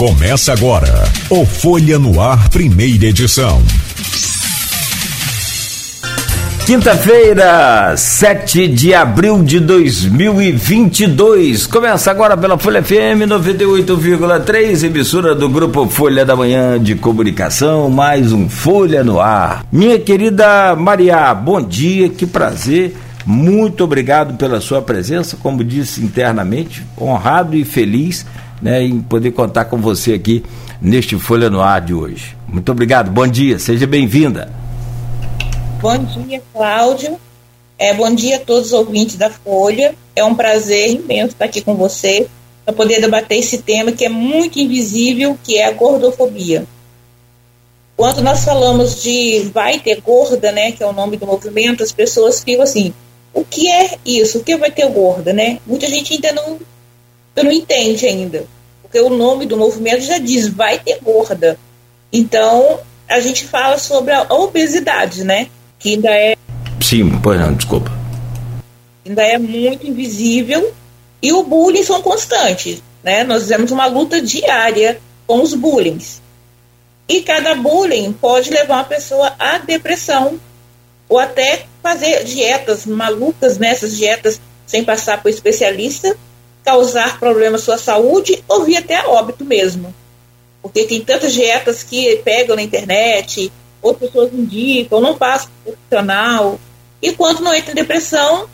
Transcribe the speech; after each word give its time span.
Começa 0.00 0.54
agora 0.54 1.04
o 1.28 1.44
Folha 1.44 1.98
no 1.98 2.22
Ar, 2.22 2.48
primeira 2.48 3.04
edição. 3.04 3.60
Quinta-feira, 6.64 7.94
7 7.98 8.66
de 8.66 8.94
abril 8.94 9.42
de 9.42 9.60
2022. 9.60 11.66
Começa 11.66 12.10
agora 12.10 12.34
pela 12.34 12.56
Folha 12.56 12.82
FM 12.82 13.28
98,3, 13.28 14.84
emissora 14.84 15.34
do 15.34 15.50
grupo 15.50 15.86
Folha 15.86 16.24
da 16.24 16.34
Manhã 16.34 16.82
de 16.82 16.94
Comunicação. 16.94 17.90
Mais 17.90 18.32
um 18.32 18.48
Folha 18.48 19.04
no 19.04 19.20
Ar. 19.20 19.66
Minha 19.70 19.98
querida 19.98 20.74
Maria, 20.76 21.34
bom 21.34 21.60
dia, 21.60 22.08
que 22.08 22.24
prazer. 22.24 22.96
Muito 23.26 23.84
obrigado 23.84 24.38
pela 24.38 24.62
sua 24.62 24.80
presença, 24.80 25.36
como 25.36 25.62
disse 25.62 26.02
internamente, 26.02 26.82
honrado 26.98 27.54
e 27.54 27.66
feliz 27.66 28.24
né, 28.60 28.82
em 28.82 29.00
poder 29.00 29.32
contar 29.32 29.66
com 29.66 29.78
você 29.78 30.12
aqui 30.12 30.44
neste 30.80 31.18
Folha 31.18 31.48
no 31.48 31.60
Ar 31.60 31.80
de 31.80 31.94
hoje. 31.94 32.36
Muito 32.46 32.70
obrigado, 32.72 33.10
bom 33.10 33.26
dia, 33.26 33.58
seja 33.58 33.86
bem-vinda. 33.86 34.52
Bom 35.80 35.96
dia, 35.98 36.42
Cláudio. 36.52 37.18
É, 37.78 37.94
bom 37.94 38.14
dia 38.14 38.36
a 38.36 38.40
todos 38.40 38.66
os 38.66 38.72
ouvintes 38.74 39.16
da 39.16 39.30
Folha. 39.30 39.94
É 40.14 40.22
um 40.22 40.34
prazer 40.34 40.90
imenso 40.90 41.28
estar 41.28 41.46
aqui 41.46 41.62
com 41.62 41.74
você 41.74 42.26
para 42.64 42.74
poder 42.74 43.00
debater 43.00 43.38
esse 43.38 43.58
tema 43.58 43.90
que 43.90 44.04
é 44.04 44.08
muito 44.08 44.58
invisível, 44.58 45.38
que 45.42 45.56
é 45.56 45.66
a 45.66 45.72
gordofobia. 45.72 46.66
Quando 47.96 48.22
nós 48.22 48.44
falamos 48.44 49.02
de 49.02 49.50
vai 49.52 49.78
ter 49.78 50.00
gorda, 50.00 50.52
né, 50.52 50.72
que 50.72 50.82
é 50.82 50.86
o 50.86 50.92
nome 50.92 51.16
do 51.16 51.26
movimento, 51.26 51.82
as 51.82 51.92
pessoas 51.92 52.42
ficam 52.42 52.62
assim, 52.62 52.92
o 53.32 53.44
que 53.44 53.70
é 53.70 53.98
isso? 54.04 54.38
O 54.38 54.44
que 54.44 54.56
vai 54.56 54.70
ter 54.70 54.88
gorda, 54.88 55.32
né? 55.32 55.58
Muita 55.66 55.86
gente 55.86 56.14
ainda 56.14 56.32
não 56.32 56.58
tu 57.40 57.44
não 57.44 57.52
entende 57.52 58.06
ainda. 58.06 58.46
Porque 58.82 59.00
o 59.00 59.08
nome 59.08 59.46
do 59.46 59.56
movimento 59.56 60.02
já 60.02 60.18
diz, 60.18 60.48
vai 60.48 60.78
ter 60.78 60.98
gorda. 61.02 61.58
Então, 62.12 62.80
a 63.08 63.20
gente 63.20 63.44
fala 63.44 63.78
sobre 63.78 64.12
a 64.12 64.22
obesidade, 64.34 65.24
né? 65.24 65.48
Que 65.78 65.94
ainda 65.94 66.10
é. 66.10 66.36
Sim, 66.80 67.18
pois 67.22 67.40
não, 67.40 67.54
desculpa. 67.54 67.90
Ainda 69.06 69.22
é 69.22 69.38
muito 69.38 69.86
invisível. 69.86 70.72
E 71.22 71.32
o 71.32 71.42
bullying 71.42 71.82
são 71.82 72.02
constantes. 72.02 72.82
Né? 73.02 73.24
Nós 73.24 73.42
fizemos 73.42 73.70
uma 73.70 73.86
luta 73.86 74.20
diária 74.20 75.00
com 75.26 75.40
os 75.42 75.54
bullying. 75.54 75.98
E 77.08 77.22
cada 77.22 77.54
bullying 77.54 78.12
pode 78.12 78.50
levar 78.50 78.76
uma 78.76 78.84
pessoa 78.84 79.34
à 79.38 79.58
depressão 79.58 80.38
ou 81.08 81.18
até 81.18 81.64
fazer 81.82 82.24
dietas 82.24 82.86
malucas 82.86 83.58
nessas 83.58 83.96
dietas 83.96 84.40
sem 84.66 84.84
passar 84.84 85.20
por 85.20 85.28
especialista 85.28 86.16
causar 86.64 87.18
problemas 87.18 87.62
à 87.62 87.64
sua 87.64 87.78
saúde 87.78 88.42
ou 88.48 88.64
vir 88.64 88.76
até 88.76 89.06
óbito 89.06 89.44
mesmo. 89.44 89.94
Porque 90.62 90.84
tem 90.84 91.02
tantas 91.02 91.32
dietas 91.32 91.82
que 91.82 92.16
pegam 92.24 92.56
na 92.56 92.62
internet, 92.62 93.50
outras 93.80 94.10
pessoas 94.10 94.32
indicam, 94.32 95.00
não 95.00 95.16
passam 95.16 95.50
por 95.64 95.72
profissional. 95.72 96.60
E 97.00 97.12
quando 97.12 97.40
não 97.40 97.54
entra 97.54 97.72
em 97.72 97.74
depressão, 97.74 98.46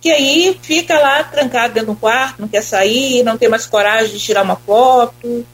que 0.00 0.10
aí 0.10 0.58
fica 0.62 0.98
lá 0.98 1.24
trancado 1.24 1.74
dentro 1.74 1.92
do 1.92 1.98
quarto, 1.98 2.40
não 2.40 2.48
quer 2.48 2.62
sair, 2.62 3.22
não 3.22 3.38
tem 3.38 3.48
mais 3.48 3.66
coragem 3.66 4.12
de 4.12 4.18
tirar 4.18 4.42
uma 4.42 4.56
foto, 4.56 5.46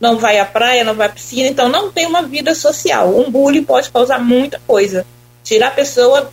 não 0.00 0.18
vai 0.18 0.38
à 0.38 0.44
praia, 0.44 0.84
não 0.84 0.94
vai 0.94 1.06
à 1.06 1.10
piscina, 1.10 1.48
então 1.48 1.68
não 1.68 1.90
tem 1.90 2.06
uma 2.06 2.22
vida 2.22 2.54
social. 2.54 3.16
Um 3.16 3.30
bullying 3.30 3.64
pode 3.64 3.90
causar 3.90 4.18
muita 4.18 4.60
coisa, 4.66 5.06
tirar 5.44 5.68
a 5.68 5.72
pessoa 5.72 6.30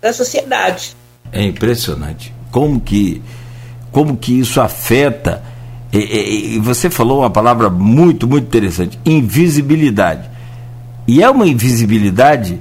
da 0.00 0.12
sociedade. 0.12 0.96
É 1.30 1.42
impressionante 1.42 2.34
como 2.50 2.80
que 2.80 3.22
como 3.92 4.16
que 4.16 4.32
isso 4.32 4.60
afeta. 4.60 5.40
E, 5.92 6.56
e, 6.56 6.58
você 6.58 6.90
falou 6.90 7.20
uma 7.20 7.30
palavra 7.30 7.70
muito, 7.70 8.26
muito 8.26 8.46
interessante: 8.46 8.98
invisibilidade. 9.04 10.28
E 11.06 11.22
é 11.22 11.30
uma 11.30 11.46
invisibilidade 11.46 12.58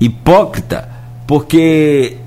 hipócrita, 0.00 0.88
porque 1.26 2.18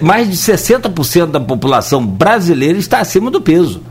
mais 0.00 0.30
de 0.30 0.36
60% 0.36 1.26
da 1.26 1.40
população 1.40 2.06
brasileira 2.06 2.78
está 2.78 3.00
acima 3.00 3.30
do 3.30 3.40
peso. 3.40 3.82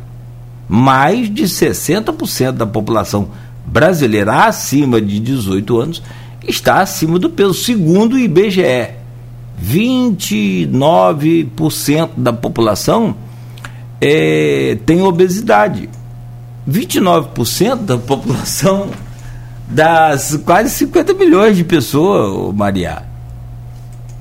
Mais 0.68 1.32
de 1.32 1.44
60% 1.44 2.54
da 2.54 2.66
população 2.66 3.28
brasileira 3.66 4.46
acima 4.46 5.00
de 5.02 5.20
18 5.20 5.80
anos 5.80 6.02
está 6.48 6.82
acima 6.82 7.20
do 7.20 7.30
peso, 7.30 7.54
segundo 7.54 8.14
o 8.14 8.20
IBGE. 8.20 8.90
29% 9.64 12.10
da 12.18 12.34
população 12.34 13.16
é, 14.02 14.78
tem 14.86 15.02
obesidade. 15.02 15.90
29% 16.68 17.76
da 17.86 17.98
população 17.98 18.90
das 19.68 20.40
quase 20.46 20.70
50 20.72 21.14
milhões 21.14 21.58
de 21.58 21.64
pessoas, 21.64 22.54
Maria. 22.56 23.04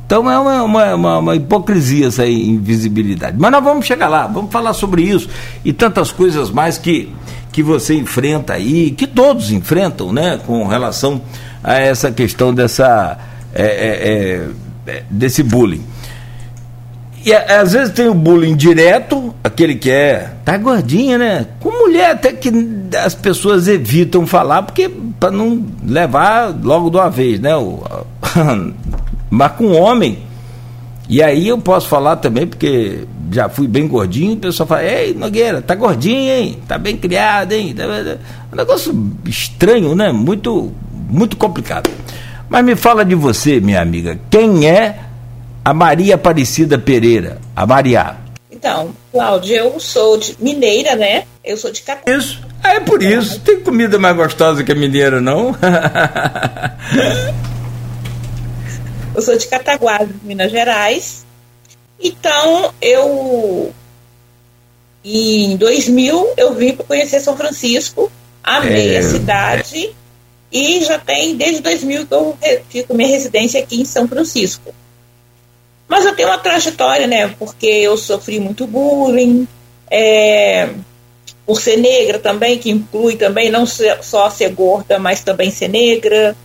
Então 0.07 0.31
é 0.31 0.39
uma, 0.39 0.63
uma, 0.63 0.95
uma, 0.95 1.19
uma, 1.19 1.37
hipocrisia 1.37 2.09
essa 2.09 2.27
invisibilidade. 2.27 3.37
Mas 3.39 3.51
nós 3.51 3.65
vamos 3.65 3.87
chegar 3.87 4.09
lá, 4.09 4.27
vamos 4.27 4.53
falar 4.53 4.75
sobre 4.75 5.03
isso 5.03 5.29
e 5.65 5.73
tantas 5.73 6.13
coisas 6.13 6.51
mais 6.51 6.77
que, 6.77 7.13
que 7.51 7.63
você 7.63 7.95
enfrenta 7.95 8.53
aí, 8.53 8.91
que 8.91 9.07
todos 9.07 9.51
enfrentam, 9.51 10.13
né, 10.13 10.39
com 10.47 10.67
relação 10.67 11.23
a 11.63 11.75
essa 11.75 12.13
questão 12.13 12.53
dessa, 12.53 13.19
é, 13.55 13.65
é, 13.65 14.49
é, 14.87 15.03
desse 15.11 15.43
bullying. 15.43 15.85
E 17.25 17.33
às 17.33 17.73
vezes 17.73 17.95
tem 17.95 18.07
o 18.07 18.15
bullying 18.15 18.55
direto, 18.55 19.35
aquele 19.55 19.77
que 19.77 19.91
é. 19.91 20.33
Tá 20.45 20.59
gordinha, 20.59 21.17
né? 21.17 21.47
Com 21.61 21.71
mulher 21.71 22.11
até 22.11 22.33
que 22.33 22.51
as 23.03 23.15
pessoas 23.15 23.69
evitam 23.69 24.27
falar, 24.27 24.63
porque 24.63 24.91
para 25.19 25.31
não 25.31 25.65
levar 25.87 26.55
logo 26.63 26.91
de 26.91 26.97
uma 26.97 27.09
vez, 27.09 27.41
né? 27.41 27.57
O, 27.57 27.83
mas 29.31 29.53
com 29.53 29.73
homem. 29.73 30.19
E 31.09 31.23
aí 31.23 31.49
eu 31.49 31.59
posso 31.59 31.87
falar 31.87 32.17
também, 32.17 32.47
porque 32.47 33.05
já 33.31 33.49
fui 33.49 33.69
bem 33.69 33.87
gordinho, 33.87 34.35
o 34.35 34.39
pessoal 34.39 34.67
fala, 34.67 34.85
ei, 34.85 35.15
Nogueira, 35.15 35.63
tá 35.63 35.75
gordinho, 35.75 36.33
hein? 36.33 36.59
Tá 36.67 36.79
bem 36.79 36.97
criado, 36.97 37.53
hein? 37.53 37.75
Tá, 37.75 37.85
tá, 37.85 38.17
um 38.53 38.57
negócio 38.57 39.13
estranho, 39.27 39.95
né? 39.95 40.11
Muito, 40.11 40.73
muito 41.09 41.37
complicado. 41.37 41.91
Mas 42.49 42.65
me 42.65 42.75
fala 42.75 43.05
de 43.05 43.15
você, 43.15 43.61
minha 43.61 43.81
amiga. 43.81 44.19
Quem 44.31 44.67
é 44.67 44.99
a 45.65 45.75
Maria 45.75 46.15
Aparecida 46.15 46.79
Pereira, 46.79 47.39
a 47.55 47.67
Maria. 47.67 48.17
Então, 48.51 48.91
Cláudia, 49.15 49.59
eu 49.59 49.79
sou 49.79 50.17
de 50.17 50.37
mineira, 50.41 50.97
né? 50.97 51.25
Eu 51.45 51.57
sou 51.57 51.71
de 51.71 51.83
Cataguá. 51.83 52.17
Isso, 52.19 52.43
é 52.65 52.81
por 52.81 53.01
isso. 53.01 53.39
Tem 53.43 53.61
comida 53.61 53.97
mais 53.97 54.17
gostosa 54.17 54.65
que 54.65 54.73
a 54.73 54.75
mineira, 54.75 55.21
não? 55.21 55.55
eu 59.15 59.23
sou 59.23 59.39
de 59.39 59.47
Cataguá, 59.47 60.05
Minas 60.25 60.51
Gerais. 60.51 61.25
Então, 62.03 62.75
eu 62.83 63.73
em 65.05 65.57
2000 65.59 66.35
eu 66.37 66.53
vim 66.55 66.73
para 66.75 66.85
conhecer 66.85 67.21
São 67.21 67.37
Francisco, 67.37 68.11
amei 68.43 68.97
é, 68.97 68.99
a 68.99 69.03
cidade 69.05 69.87
é. 69.87 69.93
e 70.51 70.85
já 70.85 70.99
tem 70.99 71.37
desde 71.37 71.61
2000 71.61 72.07
que 72.07 72.15
eu 72.15 72.37
fico 72.69 72.93
minha 72.95 73.11
residência 73.11 73.61
aqui 73.63 73.81
em 73.81 73.85
São 73.85 74.09
Francisco. 74.09 74.75
Mas 75.89 76.05
eu 76.05 76.15
tenho 76.15 76.29
uma 76.29 76.39
trajetória, 76.39 77.07
né? 77.07 77.29
Porque 77.39 77.67
eu 77.67 77.97
sofri 77.97 78.41
muito 78.41 78.67
bullying, 78.67 79.47
é, 79.91 80.71
por 81.47 81.61
ser 81.61 81.77
negra 81.77 82.19
também, 82.19 82.59
que 82.59 82.71
inclui 82.71 83.17
também 83.17 83.51
não 83.51 83.67
só 83.67 84.31
ser 84.31 84.51
gorda, 84.51 84.99
mas 84.99 85.23
também 85.23 85.51
ser 85.51 85.69
negra. 85.69 86.37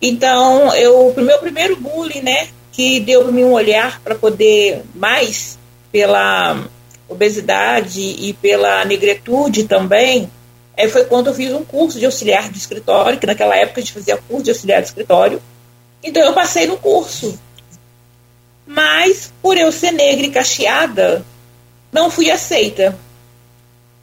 Então, 0.00 0.74
eu, 0.74 1.08
o 1.08 1.20
meu 1.20 1.38
primeiro 1.38 1.76
bullying, 1.76 2.22
né, 2.22 2.48
que 2.72 3.00
deu 3.00 3.22
para 3.22 3.32
mim 3.32 3.44
um 3.44 3.52
olhar 3.52 4.00
para 4.00 4.14
poder 4.14 4.82
mais 4.94 5.58
pela 5.90 6.64
obesidade 7.08 8.00
e 8.00 8.32
pela 8.32 8.84
negritude 8.84 9.64
também, 9.64 10.30
é, 10.76 10.88
foi 10.88 11.04
quando 11.04 11.26
eu 11.26 11.34
fiz 11.34 11.52
um 11.52 11.64
curso 11.64 11.98
de 11.98 12.06
auxiliar 12.06 12.50
de 12.50 12.58
escritório, 12.58 13.18
que 13.18 13.26
naquela 13.26 13.56
época 13.56 13.80
a 13.80 13.84
gente 13.84 13.92
fazia 13.92 14.16
curso 14.16 14.44
de 14.44 14.50
auxiliar 14.50 14.80
de 14.80 14.88
escritório. 14.88 15.42
Então 16.02 16.22
eu 16.22 16.32
passei 16.32 16.66
no 16.66 16.78
curso. 16.78 17.38
Mas, 18.66 19.32
por 19.42 19.56
eu 19.56 19.72
ser 19.72 19.92
negra 19.92 20.26
e 20.26 20.30
cacheada, 20.30 21.24
não 21.92 22.10
fui 22.10 22.30
aceita. 22.30 22.98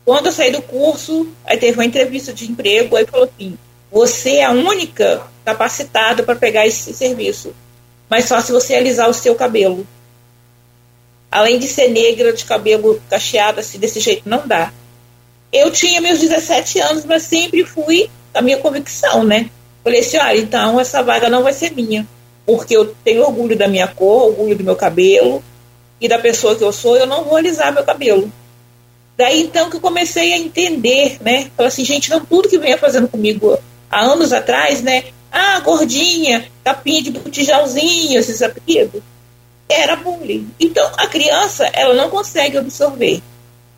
Quando 0.05 0.27
eu 0.27 0.31
saí 0.31 0.51
do 0.51 0.61
curso, 0.61 1.27
aí 1.45 1.57
teve 1.57 1.77
uma 1.77 1.85
entrevista 1.85 2.33
de 2.33 2.49
emprego, 2.49 2.95
aí 2.95 3.05
falou 3.05 3.25
assim: 3.25 3.57
você 3.91 4.37
é 4.37 4.45
a 4.45 4.51
única 4.51 5.23
capacitada 5.45 6.23
para 6.23 6.35
pegar 6.35 6.67
esse 6.67 6.93
serviço, 6.93 7.53
mas 8.09 8.25
só 8.25 8.41
se 8.41 8.51
você 8.51 8.75
alisar 8.75 9.09
o 9.09 9.13
seu 9.13 9.35
cabelo. 9.35 9.87
Além 11.31 11.59
de 11.59 11.67
ser 11.67 11.89
negra, 11.89 12.33
de 12.33 12.43
cabelo 12.43 13.01
cacheado, 13.09 13.59
assim, 13.59 13.77
desse 13.77 13.99
jeito, 13.99 14.27
não 14.27 14.47
dá. 14.47 14.73
Eu 15.53 15.71
tinha 15.71 16.01
meus 16.01 16.19
17 16.19 16.79
anos, 16.79 17.05
mas 17.05 17.23
sempre 17.23 17.63
fui 17.63 18.09
a 18.33 18.41
minha 18.41 18.57
convicção, 18.57 19.23
né? 19.23 19.49
Falei 19.83 20.01
assim: 20.01 20.17
olha, 20.17 20.37
então 20.37 20.79
essa 20.79 21.01
vaga 21.03 21.29
não 21.29 21.43
vai 21.43 21.53
ser 21.53 21.71
minha 21.71 22.07
porque 22.49 22.75
eu 22.75 22.95
tenho 23.03 23.21
orgulho 23.21 23.55
da 23.55 23.67
minha 23.67 23.87
cor, 23.87 24.29
orgulho 24.29 24.55
do 24.55 24.63
meu 24.63 24.75
cabelo 24.75 25.43
e 26.01 26.07
da 26.07 26.17
pessoa 26.17 26.55
que 26.55 26.63
eu 26.63 26.73
sou, 26.73 26.97
eu 26.97 27.05
não 27.05 27.23
vou 27.23 27.37
alisar 27.37 27.71
meu 27.71 27.83
cabelo. 27.83 28.31
Daí 29.15 29.43
então 29.43 29.69
que 29.69 29.75
eu 29.75 29.79
comecei 29.79 30.33
a 30.33 30.37
entender, 30.39 31.19
né? 31.21 31.51
Falei 31.55 31.67
assim, 31.67 31.85
gente, 31.85 32.09
não 32.09 32.25
tudo 32.25 32.49
que 32.49 32.57
venha 32.57 32.75
fazendo 32.75 33.07
comigo 33.07 33.55
há 33.87 34.01
anos 34.01 34.33
atrás, 34.33 34.81
né? 34.81 35.03
Ah, 35.31 35.59
gordinha, 35.59 36.47
capinha 36.63 37.03
de 37.03 37.11
botijãozinho, 37.11 38.19
esses 38.19 38.41
apelidos. 38.41 39.03
Era 39.69 39.95
bullying. 39.95 40.49
Então, 40.59 40.91
a 40.97 41.05
criança, 41.05 41.67
ela 41.71 41.93
não 41.93 42.09
consegue 42.09 42.57
absorver. 42.57 43.21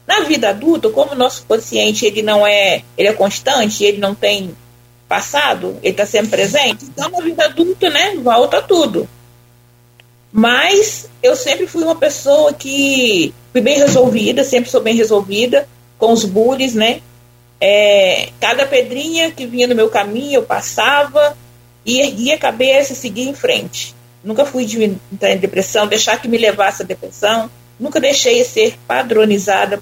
Na 0.08 0.22
vida 0.22 0.48
adulta, 0.48 0.90
como 0.90 1.12
o 1.12 1.18
nosso 1.18 1.44
consciente 1.46 2.06
ele 2.06 2.22
não 2.22 2.48
é, 2.48 2.84
ele 2.98 3.10
é 3.10 3.14
constante, 3.14 3.84
ele 3.84 3.98
não 3.98 4.16
tem 4.16 4.56
passado, 5.12 5.78
ele 5.84 5.92
está 5.92 6.06
sempre 6.06 6.30
presente, 6.30 6.86
então 6.86 7.10
na 7.10 7.20
vida 7.20 7.44
adulta, 7.44 7.90
né, 7.90 8.16
volta 8.16 8.62
tudo. 8.62 9.10
Mas 10.32 11.10
eu 11.22 11.36
sempre 11.36 11.68
fui 11.68 11.84
uma 11.84 11.98
pessoa 11.98 12.54
que 12.54 13.34
fui 13.52 13.60
bem 13.60 13.78
resolvida, 13.78 14.46
sempre 14.46 14.72
sou 14.72 14.80
bem 14.80 14.96
resolvida 14.96 15.68
com 15.98 16.14
os 16.14 16.24
bullies, 16.24 16.74
né? 16.74 17.02
É, 17.60 18.30
cada 18.40 18.66
pedrinha 18.66 19.32
que 19.32 19.46
vinha 19.46 19.68
no 19.68 19.76
meu 19.76 19.90
caminho 19.90 20.36
eu 20.36 20.44
passava 20.44 21.38
e 21.86 22.00
erguia 22.00 22.36
a 22.36 22.40
cabeça 22.40 22.94
e 22.94 22.96
seguia 22.96 23.30
em 23.30 23.36
frente. 23.36 23.94
Nunca 24.24 24.46
fui 24.46 24.64
de 24.64 24.82
entrar 24.82 25.34
em 25.34 25.38
depressão, 25.38 25.88
deixar 25.88 26.22
que 26.22 26.30
me 26.30 26.38
levasse 26.38 26.84
a 26.84 26.86
depressão. 26.86 27.52
Nunca 27.78 28.00
deixei 28.00 28.46
ser 28.46 28.78
padronizada 28.88 29.82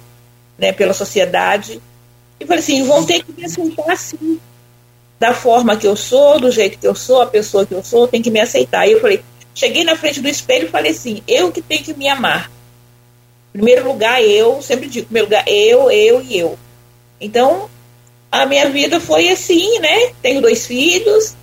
né, 0.58 0.72
pela 0.72 0.92
sociedade. 0.92 1.80
E 2.40 2.44
falei 2.44 2.64
assim, 2.64 2.82
vão 2.82 3.06
ter 3.06 3.22
que 3.22 3.32
me 3.32 3.44
aceitar 3.44 3.92
assim. 3.92 4.40
Da 5.20 5.34
forma 5.34 5.76
que 5.76 5.86
eu 5.86 5.94
sou, 5.94 6.40
do 6.40 6.50
jeito 6.50 6.78
que 6.78 6.86
eu 6.88 6.94
sou, 6.94 7.20
a 7.20 7.26
pessoa 7.26 7.66
que 7.66 7.74
eu 7.74 7.84
sou, 7.84 8.08
tem 8.08 8.22
que 8.22 8.30
me 8.30 8.40
aceitar. 8.40 8.88
E 8.88 8.92
eu 8.92 9.00
falei, 9.00 9.22
cheguei 9.54 9.84
na 9.84 9.94
frente 9.94 10.20
do 10.20 10.28
espelho 10.28 10.66
e 10.66 10.70
falei 10.70 10.92
assim, 10.92 11.22
eu 11.28 11.52
que 11.52 11.60
tenho 11.60 11.84
que 11.84 11.92
me 11.92 12.08
amar. 12.08 12.50
Primeiro 13.52 13.86
lugar, 13.86 14.22
eu, 14.24 14.62
sempre 14.62 14.88
digo, 14.88 15.06
primeiro 15.06 15.26
lugar, 15.28 15.44
eu, 15.46 15.90
eu 15.90 16.22
e 16.22 16.38
eu. 16.38 16.58
Então, 17.20 17.68
a 18.32 18.46
minha 18.46 18.70
vida 18.70 18.98
foi 18.98 19.28
assim, 19.28 19.78
né? 19.80 20.12
Tenho 20.22 20.40
dois 20.40 20.66
filhos, 20.66 21.36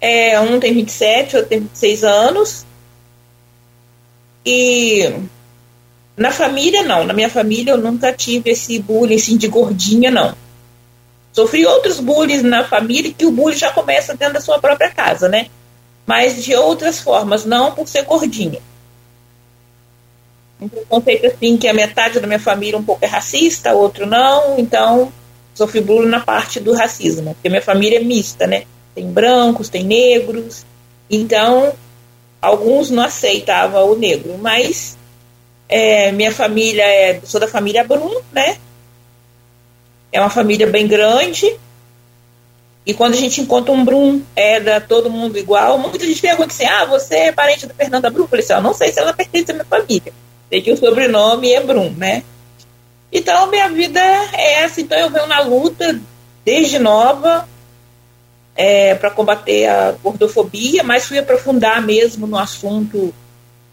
é, 0.00 0.38
um 0.38 0.60
tem 0.60 0.74
27, 0.74 1.36
outro 1.36 1.48
tem 1.48 1.60
26 1.60 2.04
anos. 2.04 2.66
E 4.44 5.12
na 6.16 6.30
família, 6.30 6.82
não. 6.82 7.04
Na 7.04 7.12
minha 7.12 7.30
família, 7.30 7.72
eu 7.72 7.78
nunca 7.78 8.12
tive 8.12 8.50
esse 8.50 8.78
bullying 8.78 9.16
assim, 9.16 9.36
de 9.36 9.48
gordinha, 9.48 10.10
não. 10.10 10.36
Sofri 11.36 11.66
outros 11.66 12.00
bullying 12.00 12.40
na 12.40 12.64
família, 12.64 13.12
que 13.12 13.26
o 13.26 13.30
bullying 13.30 13.58
já 13.58 13.70
começa 13.70 14.16
dentro 14.16 14.32
da 14.32 14.40
sua 14.40 14.58
própria 14.58 14.90
casa, 14.90 15.28
né? 15.28 15.48
Mas 16.06 16.42
de 16.42 16.54
outras 16.54 16.98
formas, 16.98 17.44
não 17.44 17.72
por 17.72 17.86
ser 17.86 18.04
gordinha. 18.04 18.58
Um 20.58 20.66
conceito 20.88 21.26
assim 21.26 21.58
que 21.58 21.68
a 21.68 21.74
metade 21.74 22.20
da 22.20 22.26
minha 22.26 22.40
família 22.40 22.78
um 22.78 22.82
pouco 22.82 23.04
é 23.04 23.06
racista, 23.06 23.74
outro 23.74 24.06
não, 24.06 24.58
então 24.58 25.12
sofri 25.54 25.82
bullying 25.82 26.08
na 26.08 26.20
parte 26.20 26.58
do 26.58 26.72
racismo, 26.72 27.34
porque 27.34 27.50
minha 27.50 27.60
família 27.60 27.98
é 27.98 28.02
mista, 28.02 28.46
né? 28.46 28.64
Tem 28.94 29.06
brancos, 29.06 29.68
tem 29.68 29.84
negros, 29.84 30.64
então 31.10 31.74
alguns 32.40 32.88
não 32.88 33.02
aceitavam 33.02 33.92
o 33.92 33.94
negro, 33.98 34.38
mas 34.38 34.96
é, 35.68 36.10
minha 36.12 36.32
família 36.32 36.82
é, 36.82 37.20
sou 37.24 37.38
da 37.38 37.46
família 37.46 37.84
Brum, 37.84 38.22
né? 38.32 38.56
É 40.16 40.20
uma 40.20 40.30
família 40.30 40.66
bem 40.66 40.86
grande. 40.86 41.60
E 42.86 42.94
quando 42.94 43.12
a 43.12 43.18
gente 43.18 43.42
encontra 43.42 43.70
um 43.70 43.84
Brum, 43.84 44.22
da 44.64 44.80
todo 44.80 45.10
mundo 45.10 45.36
igual. 45.36 45.76
Muita 45.76 46.06
gente 46.06 46.22
pergunta 46.22 46.54
assim: 46.54 46.64
ah, 46.64 46.86
você 46.86 47.16
é 47.16 47.32
parente 47.32 47.66
da 47.66 47.74
Fernanda 47.74 48.08
Brum? 48.08 48.22
Eu 48.22 48.28
falei 48.28 48.42
assim: 48.42 48.54
eu 48.54 48.62
não 48.62 48.72
sei 48.72 48.90
se 48.90 48.98
ela 48.98 49.12
pertence 49.12 49.50
à 49.50 49.54
minha 49.54 49.66
família. 49.66 50.14
Sei 50.48 50.62
que 50.62 50.72
o 50.72 50.76
sobrenome 50.78 51.52
é 51.52 51.60
Brum, 51.60 51.90
né? 51.98 52.22
Então, 53.12 53.50
minha 53.50 53.68
vida 53.68 54.00
é 54.32 54.62
essa. 54.62 54.80
Então, 54.80 54.96
eu 54.98 55.10
venho 55.10 55.26
na 55.26 55.40
luta 55.40 56.00
desde 56.46 56.78
nova 56.78 57.46
é, 58.56 58.94
para 58.94 59.10
combater 59.10 59.66
a 59.66 59.92
gordofobia, 60.02 60.82
mas 60.82 61.04
fui 61.04 61.18
aprofundar 61.18 61.82
mesmo 61.82 62.26
no 62.26 62.38
assunto 62.38 63.12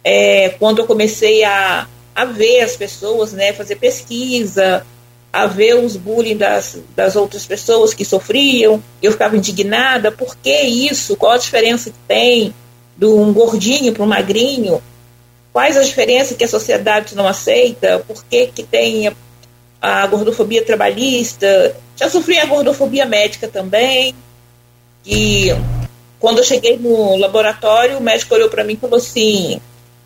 é, 0.04 0.50
quando 0.60 0.80
eu 0.80 0.86
comecei 0.86 1.46
a, 1.46 1.88
a 2.14 2.26
ver 2.26 2.60
as 2.60 2.76
pessoas, 2.76 3.32
né, 3.32 3.54
fazer 3.54 3.78
pesquisa, 3.78 4.86
a 5.34 5.48
ver 5.48 5.76
os 5.76 5.98
bullying 5.98 6.38
das, 6.38 6.78
das 6.96 7.16
outras 7.16 7.44
pessoas 7.44 7.92
que 7.92 8.06
sofriam, 8.06 8.82
eu 9.02 9.12
ficava 9.12 9.36
indignada, 9.36 10.12
por 10.12 10.38
que 10.38 10.62
isso? 10.62 11.16
Qual 11.16 11.32
a 11.32 11.40
diferença 11.40 11.90
que 11.90 11.98
tem 12.08 12.54
de 12.96 13.08
um 13.08 13.34
gordinho 13.34 13.92
para 13.92 14.04
um 14.04 14.08
magrinho? 14.08 14.80
Quais 15.52 15.76
as 15.76 15.88
diferenças 15.88 16.38
que 16.38 16.44
a 16.44 16.48
sociedade 16.48 17.16
não 17.16 17.28
aceita? 17.28 18.04
Por 18.08 18.24
que, 18.24 18.46
que 18.48 18.62
tem 18.62 19.08
a, 19.08 19.14
a 19.82 20.06
gordofobia 20.06 20.64
trabalhista? 20.64 21.76
Já 21.96 22.12
sofri 22.12 22.38
a 22.38 22.46
gordofobia 22.46 23.06
médica 23.06 23.48
também, 23.48 24.14
e 25.04 25.48
quando 26.20 26.38
eu 26.38 26.44
cheguei 26.44 26.78
no 26.78 27.18
laboratório, 27.18 27.98
o 27.98 28.02
médico 28.02 28.36
olhou 28.36 28.50
para 28.50 28.64
mim 28.64 28.74
e 28.74 28.78
falou 28.78 28.98
assim: 28.98 29.60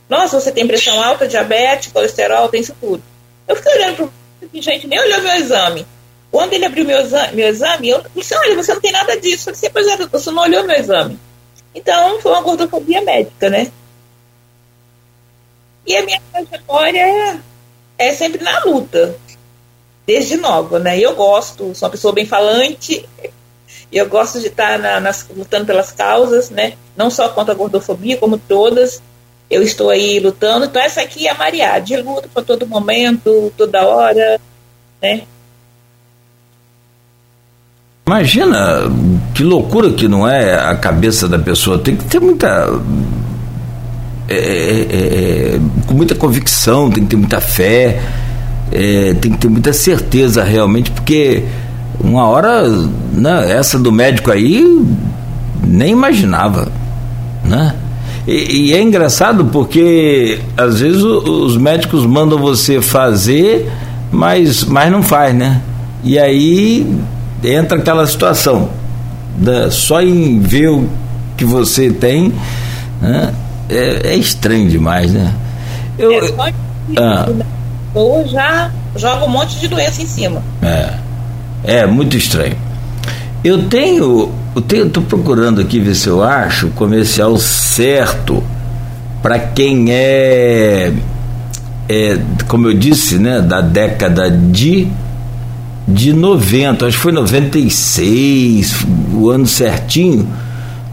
nossa, 0.09 0.39
você 0.39 0.51
tem 0.51 0.65
pressão 0.65 1.01
alta, 1.01 1.27
diabetes, 1.27 1.91
colesterol, 1.91 2.49
tem 2.49 2.61
isso 2.61 2.75
tudo. 2.79 3.03
Eu 3.47 3.55
fiquei 3.55 3.73
olhando 3.73 3.95
para 3.95 4.09
o 4.41 4.61
gente, 4.61 4.87
nem 4.87 4.99
olhou 4.99 5.21
meu 5.21 5.35
exame. 5.35 5.85
Quando 6.31 6.53
ele 6.53 6.65
abriu 6.65 6.85
meu 6.85 6.99
exame, 6.99 7.35
meu 7.35 7.47
exame 7.47 7.89
eu 7.89 8.03
disse, 8.15 8.35
olha, 8.35 8.55
você 8.55 8.73
não 8.73 8.81
tem 8.81 8.91
nada 8.91 9.19
disso. 9.19 9.49
Eu 9.49 9.53
disse, 9.53 9.67
é, 9.67 10.07
você 10.07 10.31
não 10.31 10.43
olhou 10.43 10.63
meu 10.63 10.75
exame. 10.75 11.19
Então, 11.73 12.19
foi 12.21 12.31
uma 12.31 12.41
gordofobia 12.41 13.01
médica, 13.01 13.49
né? 13.49 13.71
E 15.85 15.95
a 15.95 16.03
minha 16.03 16.21
trajetória 16.31 16.99
é, 16.99 17.39
é 17.97 18.13
sempre 18.13 18.43
na 18.43 18.63
luta, 18.65 19.15
desde 20.05 20.35
nova, 20.37 20.79
né? 20.79 20.99
Eu 20.99 21.15
gosto, 21.15 21.73
sou 21.73 21.87
uma 21.87 21.91
pessoa 21.91 22.13
bem 22.13 22.25
falante, 22.25 23.07
eu 23.91 24.07
gosto 24.09 24.39
de 24.39 24.47
estar 24.47 24.77
na, 24.77 24.99
nas, 24.99 25.25
lutando 25.29 25.65
pelas 25.65 25.91
causas, 25.91 26.49
né? 26.49 26.73
Não 26.95 27.09
só 27.09 27.29
contra 27.29 27.53
a 27.53 27.57
gordofobia, 27.57 28.17
como 28.17 28.37
todas 28.37 29.01
eu 29.49 29.61
estou 29.61 29.89
aí 29.89 30.19
lutando. 30.19 30.65
Então, 30.65 30.81
essa 30.81 31.01
aqui 31.01 31.27
é 31.27 31.31
a 31.31 31.35
Mariade, 31.35 31.95
luta 31.97 32.29
para 32.33 32.43
todo 32.43 32.67
momento, 32.67 33.51
toda 33.57 33.85
hora, 33.85 34.39
né? 35.01 35.23
Imagina 38.05 38.83
que 39.33 39.43
loucura 39.43 39.91
que 39.91 40.07
não 40.07 40.27
é 40.27 40.55
a 40.55 40.75
cabeça 40.75 41.27
da 41.27 41.37
pessoa. 41.37 41.77
Tem 41.77 41.95
que 41.95 42.05
ter 42.05 42.21
muita. 42.21 42.69
É, 44.29 44.35
é, 44.35 44.39
é, 44.39 45.55
é 45.55 45.59
com 45.85 45.93
muita 45.93 46.15
convicção, 46.15 46.89
tem 46.89 47.03
que 47.03 47.09
ter 47.09 47.15
muita 47.15 47.39
fé, 47.39 48.01
é, 48.71 49.13
tem 49.13 49.31
que 49.31 49.37
ter 49.37 49.49
muita 49.49 49.71
certeza 49.71 50.43
realmente, 50.43 50.91
porque 50.91 51.43
uma 51.99 52.27
hora, 52.27 52.67
né, 53.13 53.51
essa 53.51 53.79
do 53.79 53.91
médico 53.91 54.31
aí, 54.31 54.63
nem 55.63 55.91
imaginava, 55.91 56.69
né? 57.43 57.75
E, 58.27 58.71
e, 58.71 58.73
é 58.73 58.81
engraçado 58.81 59.45
porque 59.45 60.41
às 60.57 60.81
vezes 60.81 61.01
o, 61.01 61.45
os 61.45 61.57
médicos 61.57 62.05
mandam 62.05 62.37
você 62.37 62.81
fazer, 62.81 63.71
mas, 64.11 64.65
mas 64.65 64.91
não 64.91 65.01
faz, 65.01 65.33
né? 65.33 65.61
E 66.03 66.19
aí 66.19 66.85
entra 67.43 67.77
aquela 67.77 68.05
situação. 68.05 68.69
Da, 69.37 69.71
só 69.71 70.01
em 70.01 70.39
ver 70.39 70.69
o 70.69 70.89
que 71.37 71.45
você 71.45 71.91
tem, 71.91 72.33
né? 73.01 73.33
é, 73.69 74.11
é 74.11 74.15
estranho 74.15 74.69
demais, 74.69 75.11
né? 75.11 75.33
Eu, 75.97 76.11
é, 76.11 76.27
só 76.27 76.49
ah, 76.97 77.29
ou 77.93 78.27
já 78.27 78.71
joga 78.95 79.25
um 79.25 79.29
monte 79.29 79.59
de 79.59 79.67
doença 79.67 80.01
em 80.01 80.05
cima. 80.05 80.41
É, 80.61 80.93
é 81.63 81.85
muito 81.85 82.15
estranho. 82.15 82.55
Eu 83.43 83.67
tenho 83.67 84.31
eu 84.57 84.87
estou 84.87 85.03
procurando 85.03 85.61
aqui 85.61 85.79
ver 85.79 85.95
se 85.95 86.07
eu 86.07 86.23
acho 86.23 86.67
o 86.67 86.71
comercial 86.71 87.37
certo 87.37 88.43
para 89.21 89.39
quem 89.39 89.91
é, 89.91 90.93
é, 91.89 92.19
como 92.47 92.67
eu 92.67 92.73
disse, 92.73 93.17
né, 93.17 93.41
da 93.41 93.61
década 93.61 94.29
de 94.29 94.87
de 95.87 96.11
90, 96.11 96.85
acho 96.85 96.97
que 96.97 97.01
foi 97.01 97.13
96, 97.13 98.85
o 99.13 99.29
ano 99.29 99.47
certinho, 99.47 100.27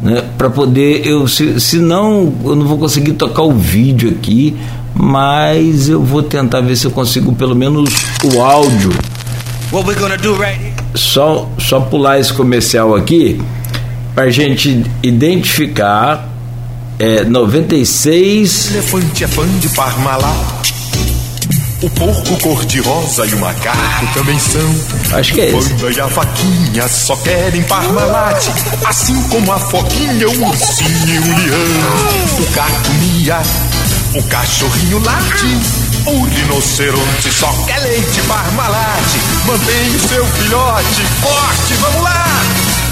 né, 0.00 0.22
para 0.38 0.48
poder 0.48 1.04
eu 1.04 1.26
se, 1.26 1.58
se 1.60 1.78
não 1.78 2.32
eu 2.44 2.54
não 2.54 2.64
vou 2.64 2.78
conseguir 2.78 3.14
tocar 3.14 3.42
o 3.42 3.52
vídeo 3.52 4.10
aqui, 4.10 4.56
mas 4.94 5.88
eu 5.88 6.00
vou 6.00 6.22
tentar 6.22 6.60
ver 6.60 6.76
se 6.76 6.86
eu 6.86 6.92
consigo 6.92 7.34
pelo 7.34 7.56
menos 7.56 7.90
o 8.22 8.40
áudio. 8.40 8.92
What 9.72 9.88
we're 9.88 9.98
gonna 9.98 10.16
do 10.16 10.34
right 10.34 10.62
here 10.62 10.73
só, 10.94 11.48
só 11.58 11.80
pular 11.80 12.18
esse 12.18 12.32
comercial 12.32 12.94
aqui 12.94 13.40
para 14.14 14.24
a 14.24 14.30
gente 14.30 14.84
identificar 15.02 16.28
é, 16.98 17.24
96. 17.24 18.70
Elefante 18.70 19.24
é 19.24 19.28
fã 19.28 19.46
de 19.58 19.68
Parmalat. 19.70 20.64
O 21.82 21.90
porco 21.90 22.38
cor-de-rosa 22.40 23.26
e 23.26 23.34
o 23.34 23.38
macaco 23.40 24.06
também 24.14 24.38
são. 24.38 25.18
Acho 25.18 25.34
que 25.34 25.40
é 25.40 25.48
esse. 25.48 25.72
O 25.72 25.76
panda 25.76 25.92
e 25.92 26.00
a 26.00 26.06
vaquinha 26.06 26.88
só 26.88 27.14
querem 27.16 27.62
Parmalat. 27.64 28.48
Assim 28.86 29.20
como 29.24 29.52
a 29.52 29.58
foquinha, 29.58 30.28
o 30.28 30.48
ursinho 30.48 31.08
e 31.08 31.18
o 31.18 31.26
leão. 31.26 32.40
O 32.40 32.54
gato 32.54 32.90
mia, 32.92 33.42
o 34.14 34.22
cachorrinho 34.24 34.98
late. 35.00 35.46
O 36.06 36.24
rinoceronte 36.24 37.32
só 37.32 37.52
quer 37.66 37.78
leite 37.80 38.22
Parmalat. 38.22 39.04
Mantém 39.44 39.96
o 39.96 40.08
seu 40.08 40.24
filhote 40.26 41.02
forte, 41.20 41.74
vamos 41.74 42.02
lá! 42.02 42.42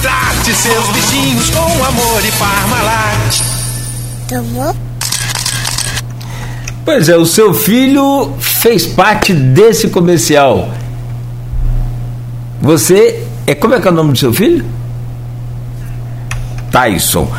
Trate 0.02 0.55
seus 0.55 0.87
bichinhos 0.88 1.50
com 1.50 1.85
amor 1.85 2.25
e 2.25 2.33
Parmalat. 2.33 3.41
Tomou? 4.29 4.76
Pois 6.85 7.09
é, 7.09 7.17
o 7.17 7.25
seu 7.25 7.55
filho 7.55 8.35
fez 8.41 8.87
parte 8.87 9.33
desse 9.33 9.88
comercial. 9.88 10.69
Você. 12.61 13.25
É, 13.47 13.55
como 13.55 13.75
é 13.75 13.81
que 13.81 13.87
é 13.87 13.91
o 13.91 13.95
nome 13.95 14.12
do 14.12 14.19
seu 14.19 14.33
filho? 14.33 14.64
Tyson 16.71 17.31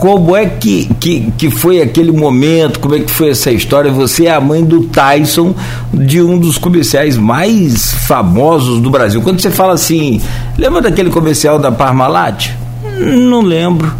como 0.00 0.34
é 0.34 0.46
que, 0.46 0.86
que, 0.98 1.30
que 1.36 1.50
foi 1.50 1.82
aquele 1.82 2.10
momento, 2.10 2.80
como 2.80 2.94
é 2.94 3.00
que 3.00 3.10
foi 3.10 3.28
essa 3.28 3.52
história? 3.52 3.92
Você 3.92 4.24
é 4.24 4.32
a 4.32 4.40
mãe 4.40 4.64
do 4.64 4.84
Tyson, 4.84 5.54
de 5.92 6.22
um 6.22 6.38
dos 6.38 6.56
comerciais 6.56 7.18
mais 7.18 7.92
famosos 7.92 8.80
do 8.80 8.88
Brasil. 8.88 9.20
Quando 9.20 9.42
você 9.42 9.50
fala 9.50 9.74
assim, 9.74 10.18
lembra 10.56 10.80
daquele 10.80 11.10
comercial 11.10 11.58
da 11.58 11.70
Parmalat? 11.70 12.48
Não 12.98 13.42
lembro. 13.42 13.92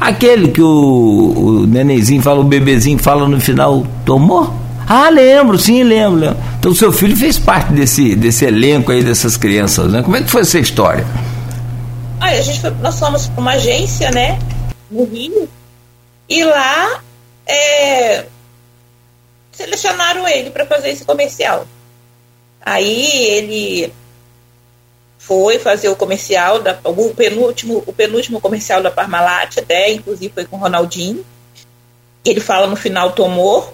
Aquele 0.00 0.46
que 0.46 0.62
o, 0.62 1.34
o 1.36 1.66
nenenzinho 1.66 2.22
fala, 2.22 2.38
o 2.38 2.44
bebezinho 2.44 3.00
fala 3.00 3.26
no 3.26 3.40
final, 3.40 3.84
tomou? 4.04 4.54
Ah, 4.86 5.08
lembro, 5.08 5.58
sim, 5.58 5.82
lembro, 5.82 6.20
lembro. 6.20 6.36
Então 6.60 6.72
seu 6.72 6.92
filho 6.92 7.16
fez 7.16 7.36
parte 7.36 7.72
desse, 7.72 8.14
desse 8.14 8.44
elenco 8.44 8.92
aí 8.92 9.02
dessas 9.02 9.36
crianças, 9.36 9.90
né? 9.90 10.02
Como 10.02 10.16
é 10.16 10.22
que 10.22 10.30
foi 10.30 10.42
essa 10.42 10.60
história? 10.60 11.04
A 12.20 12.32
gente 12.40 12.60
foi, 12.60 12.72
nós 12.80 12.96
fomos 12.96 13.26
para 13.26 13.40
uma 13.40 13.52
agência, 13.54 14.08
né? 14.12 14.38
No 14.92 15.04
Rio, 15.04 15.48
e 16.28 16.44
lá 16.44 17.02
é, 17.46 18.26
selecionaram 19.52 20.26
ele 20.28 20.50
para 20.50 20.66
fazer 20.66 20.90
esse 20.90 21.04
comercial. 21.04 21.66
Aí 22.60 23.26
ele 23.26 23.92
foi 25.18 25.58
fazer 25.58 25.88
o 25.88 25.96
comercial, 25.96 26.60
da, 26.60 26.78
o, 26.84 27.14
penúltimo, 27.14 27.82
o 27.86 27.92
penúltimo 27.92 28.40
comercial 28.40 28.82
da 28.82 28.90
Parmalat, 28.90 29.58
até 29.58 29.92
inclusive 29.92 30.32
foi 30.32 30.44
com 30.44 30.56
o 30.56 30.60
Ronaldinho. 30.60 31.24
Ele 32.24 32.40
fala 32.40 32.66
no 32.66 32.76
final 32.76 33.12
tomou. 33.12 33.72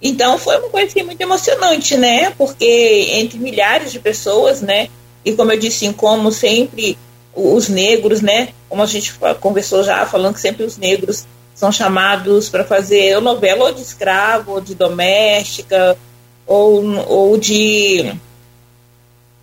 Então 0.00 0.38
foi 0.38 0.58
uma 0.58 0.68
coisa 0.68 0.88
assim, 0.88 1.02
muito 1.02 1.20
emocionante, 1.20 1.96
né? 1.96 2.30
Porque 2.30 3.10
entre 3.14 3.38
milhares 3.38 3.90
de 3.90 3.98
pessoas, 3.98 4.60
né? 4.60 4.88
E 5.24 5.32
como 5.32 5.52
eu 5.52 5.58
disse, 5.58 5.92
como 5.92 6.30
sempre 6.30 6.96
os 7.38 7.68
negros, 7.68 8.20
né? 8.20 8.48
Como 8.68 8.82
a 8.82 8.86
gente 8.86 9.14
conversou 9.40 9.84
já, 9.84 10.04
falando 10.06 10.34
que 10.34 10.40
sempre 10.40 10.64
os 10.64 10.76
negros 10.76 11.26
são 11.54 11.70
chamados 11.70 12.48
para 12.48 12.64
fazer 12.64 13.20
novela 13.20 13.66
ou 13.66 13.72
de 13.72 13.82
escravo, 13.82 14.52
ou 14.52 14.60
de 14.60 14.74
doméstica, 14.74 15.96
ou, 16.46 16.84
ou 17.08 17.38
de 17.38 18.12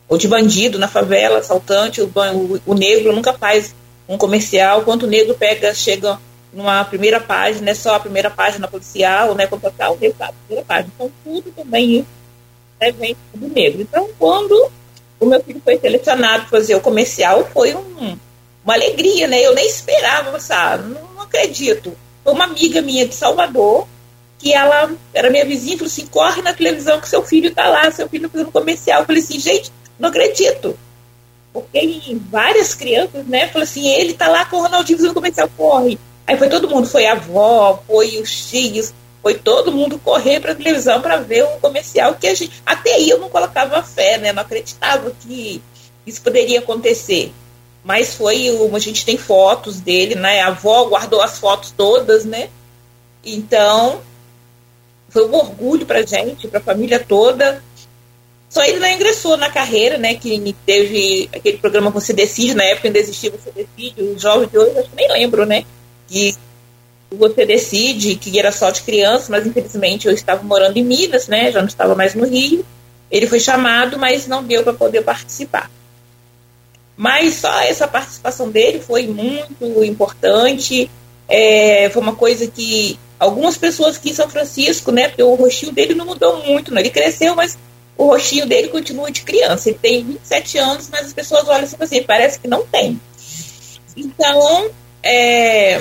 ou 0.07 0.17
de 0.17 0.27
bandido 0.27 0.77
na 0.77 0.87
favela, 0.87 1.39
assaltante, 1.39 1.99
o, 1.99 2.05
o, 2.05 2.61
o 2.65 2.73
negro 2.75 3.11
nunca 3.11 3.33
faz 3.33 3.73
um 4.07 4.17
comercial, 4.17 4.83
quando 4.83 5.03
o 5.03 5.07
negro 5.07 5.33
pega, 5.33 5.73
chega 5.73 6.19
numa 6.53 6.85
primeira 6.85 7.19
página, 7.19 7.71
é 7.71 7.73
só 7.73 7.95
a 7.95 7.99
primeira 7.99 8.29
página 8.29 8.67
policial, 8.67 9.33
né, 9.33 9.47
contratar 9.47 9.91
o 9.91 9.97
negro 9.97 10.15
a 10.19 10.31
primeira 10.31 10.65
página. 10.65 10.91
Então, 10.95 11.11
tudo 11.23 11.51
também 11.51 12.05
é, 12.79 12.91
vem 12.91 13.15
do 13.33 13.47
negro. 13.47 13.81
Então, 13.81 14.07
quando 14.19 14.71
o 15.25 15.29
meu 15.29 15.41
filho 15.41 15.61
foi 15.63 15.77
selecionado 15.79 16.47
fazer 16.47 16.75
o 16.75 16.81
comercial, 16.81 17.49
foi 17.53 17.75
um, 17.75 18.17
uma 18.63 18.73
alegria, 18.73 19.27
né? 19.27 19.41
Eu 19.41 19.53
nem 19.53 19.67
esperava, 19.67 20.39
sabe? 20.39 20.93
Não, 20.93 21.01
não, 21.15 21.23
acredito. 21.23 21.95
Foi 22.23 22.33
uma 22.33 22.45
amiga 22.45 22.81
minha 22.81 23.07
de 23.07 23.15
Salvador, 23.15 23.87
que 24.37 24.53
ela 24.53 24.91
era 25.13 25.29
minha 25.29 25.45
vizinha, 25.45 25.77
falou 25.77 25.91
assim: 25.91 26.05
corre 26.07 26.41
na 26.41 26.53
televisão 26.53 26.99
que 26.99 27.09
seu 27.09 27.23
filho 27.23 27.49
está 27.49 27.67
lá, 27.67 27.89
seu 27.91 28.07
filho 28.07 28.29
fazendo 28.29 28.51
comercial. 28.51 29.01
Eu 29.01 29.05
falei 29.05 29.21
assim, 29.21 29.39
gente, 29.39 29.71
não 29.99 30.09
acredito. 30.09 30.77
Porque 31.51 32.17
várias 32.29 32.75
crianças, 32.75 33.25
né? 33.25 33.47
Falou 33.47 33.63
assim, 33.63 33.87
ele 33.87 34.11
está 34.11 34.27
lá 34.27 34.45
com 34.45 34.57
o 34.57 34.61
Ronaldinho 34.61 34.97
fazendo 34.97 35.13
comercial, 35.13 35.49
corre. 35.55 35.97
Aí 36.27 36.37
foi 36.37 36.49
todo 36.49 36.69
mundo, 36.69 36.87
foi 36.87 37.05
a 37.05 37.13
avó, 37.13 37.81
foi 37.87 38.19
os 38.19 38.49
tios, 38.49 38.93
foi 39.25 39.33
todo 39.33 39.71
mundo 39.71 39.97
correr 39.97 40.39
para 40.39 40.51
a 40.51 40.55
televisão 40.55 41.01
para 41.01 41.17
ver 41.17 41.43
um 41.45 41.59
comercial 41.59 42.13
que 42.13 42.27
a 42.27 42.35
gente 42.35 42.61
até 42.63 42.93
aí 42.93 43.09
eu 43.09 43.17
não 43.17 43.27
colocava 43.27 43.81
fé, 43.81 44.19
né? 44.19 44.31
Não 44.31 44.43
acreditava 44.43 45.11
que 45.19 45.63
isso 46.05 46.21
poderia 46.21 46.59
acontecer. 46.59 47.33
Mas 47.83 48.13
foi, 48.13 48.49
a 48.71 48.79
gente 48.79 49.03
tem 49.03 49.17
fotos 49.17 49.79
dele, 49.79 50.13
né? 50.13 50.41
A 50.41 50.49
avó 50.49 50.85
guardou 50.85 51.23
as 51.23 51.39
fotos 51.39 51.71
todas, 51.71 52.23
né? 52.23 52.49
Então, 53.25 53.99
foi 55.09 55.27
um 55.27 55.33
orgulho 55.33 55.87
para 55.87 56.05
gente, 56.05 56.47
para 56.47 56.59
a 56.59 56.63
família 56.63 56.99
toda. 56.99 57.63
Só 58.47 58.63
ele 58.63 58.77
não 58.77 58.91
ingressou 58.91 59.37
na 59.37 59.49
carreira, 59.49 59.97
né? 59.97 60.13
Que 60.13 60.55
teve 60.67 61.31
aquele 61.33 61.57
programa 61.57 61.89
Você 61.89 62.13
Decide, 62.13 62.53
na 62.53 62.63
época 62.65 62.89
ainda 62.89 62.99
existia 62.99 63.31
Você 63.31 63.49
Decide, 63.49 64.03
os 64.03 64.21
jovens 64.21 64.51
de 64.51 64.57
hoje, 64.59 64.77
acho 64.77 64.89
que 64.91 64.95
nem 64.95 65.11
lembro, 65.11 65.47
né? 65.47 65.65
Que 66.07 66.35
você 67.15 67.45
decide 67.45 68.15
que 68.15 68.37
era 68.39 68.51
só 68.51 68.69
de 68.69 68.81
criança, 68.81 69.31
mas 69.31 69.45
infelizmente 69.45 70.07
eu 70.07 70.13
estava 70.13 70.43
morando 70.43 70.77
em 70.77 70.83
Minas, 70.83 71.27
né? 71.27 71.51
Já 71.51 71.59
não 71.59 71.67
estava 71.67 71.95
mais 71.95 72.15
no 72.15 72.25
Rio. 72.25 72.65
Ele 73.09 73.27
foi 73.27 73.39
chamado, 73.39 73.97
mas 73.97 74.27
não 74.27 74.43
deu 74.43 74.63
para 74.63 74.73
poder 74.73 75.01
participar. 75.03 75.69
Mas 76.97 77.35
só 77.35 77.61
essa 77.61 77.87
participação 77.87 78.49
dele 78.49 78.79
foi 78.79 79.07
muito 79.07 79.83
importante. 79.83 80.89
É, 81.27 81.89
foi 81.89 82.01
uma 82.01 82.15
coisa 82.15 82.47
que 82.47 82.99
algumas 83.19 83.57
pessoas 83.57 83.97
aqui 83.97 84.11
em 84.11 84.13
São 84.13 84.29
Francisco, 84.29 84.91
né? 84.91 85.07
Porque 85.07 85.23
o 85.23 85.35
rostinho 85.35 85.71
dele 85.71 85.93
não 85.93 86.05
mudou 86.05 86.43
muito, 86.43 86.73
né? 86.73 86.81
Ele 86.81 86.89
cresceu, 86.89 87.35
mas 87.35 87.57
o 87.97 88.05
rostinho 88.07 88.45
dele 88.45 88.69
continua 88.69 89.11
de 89.11 89.21
criança. 89.21 89.69
Ele 89.69 89.79
tem 89.81 90.03
27 90.03 90.57
anos, 90.57 90.89
mas 90.89 91.07
as 91.07 91.13
pessoas 91.13 91.47
olham 91.47 91.63
assim, 91.63 91.75
assim 91.79 92.03
parece 92.03 92.39
que 92.39 92.47
não 92.47 92.65
tem. 92.65 92.99
Então, 93.95 94.69
é, 95.01 95.79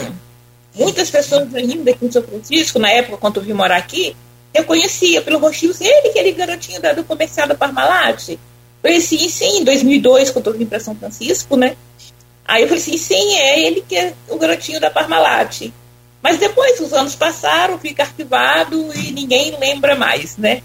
Muitas 0.74 1.10
pessoas 1.10 1.54
ainda 1.54 1.90
aqui 1.90 2.06
em 2.06 2.10
São 2.10 2.22
Francisco, 2.22 2.78
na 2.78 2.90
época 2.90 3.16
quando 3.16 3.36
eu 3.36 3.42
vim 3.42 3.52
morar 3.52 3.76
aqui, 3.76 4.16
eu 4.52 4.64
conhecia 4.64 5.22
pelo 5.22 5.38
rostinho, 5.38 5.72
ele, 5.80 6.08
aquele 6.08 6.32
garotinho 6.32 6.80
da, 6.80 6.92
do 6.92 7.04
comercial 7.04 7.46
da 7.46 7.54
Parmalat. 7.54 8.36
Conheci, 8.82 9.28
sim, 9.30 9.60
em 9.60 9.64
2002, 9.64 10.30
quando 10.30 10.48
eu 10.48 10.58
vim 10.58 10.66
para 10.66 10.80
São 10.80 10.94
Francisco, 10.94 11.56
né? 11.56 11.76
Aí 12.46 12.62
eu 12.62 12.68
falei 12.68 12.82
assim, 12.82 12.98
sim, 12.98 13.34
é 13.36 13.66
ele 13.66 13.84
que 13.88 13.96
é 13.96 14.12
o 14.28 14.36
garotinho 14.36 14.80
da 14.80 14.90
Parmalat. 14.90 15.72
Mas 16.22 16.38
depois 16.38 16.80
os 16.80 16.92
anos 16.92 17.14
passaram, 17.14 17.78
fica 17.78 18.02
arquivado 18.02 18.90
e 18.94 19.12
ninguém 19.12 19.56
lembra 19.58 19.94
mais, 19.94 20.36
né? 20.36 20.62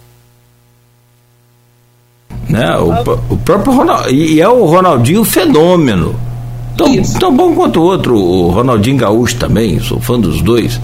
né? 2.49 2.77
O, 2.77 3.33
o 3.33 3.37
próprio 3.37 3.73
e 4.09 4.41
é 4.41 4.47
o 4.49 4.65
Ronaldinho 4.65 5.23
fenômeno. 5.23 6.19
Tão, 6.79 6.95
tão 7.19 7.35
bom 7.35 7.53
quanto 7.53 7.81
o 7.81 7.83
outro, 7.83 8.15
o 8.15 8.49
Ronaldinho 8.51 8.95
Gaúcho 8.95 9.35
também, 9.35 9.81
sou 9.81 9.99
fã 9.99 10.17
dos 10.17 10.41
dois. 10.41 10.79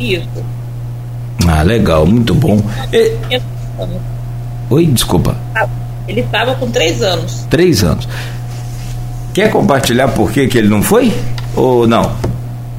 Isso. 0.00 0.26
Ah, 1.46 1.60
legal, 1.62 2.06
muito 2.06 2.34
bom. 2.34 2.58
E... 2.90 3.12
Oi, 4.70 4.86
desculpa. 4.86 5.36
Ele 6.08 6.20
estava 6.20 6.54
com 6.54 6.70
três 6.70 7.02
anos. 7.02 7.46
Três 7.50 7.84
anos. 7.84 8.08
Quer 9.34 9.50
compartilhar 9.50 10.08
por 10.08 10.32
que, 10.32 10.48
que 10.48 10.56
ele 10.56 10.68
não 10.68 10.82
foi? 10.82 11.12
Ou 11.54 11.86
não? 11.86 12.12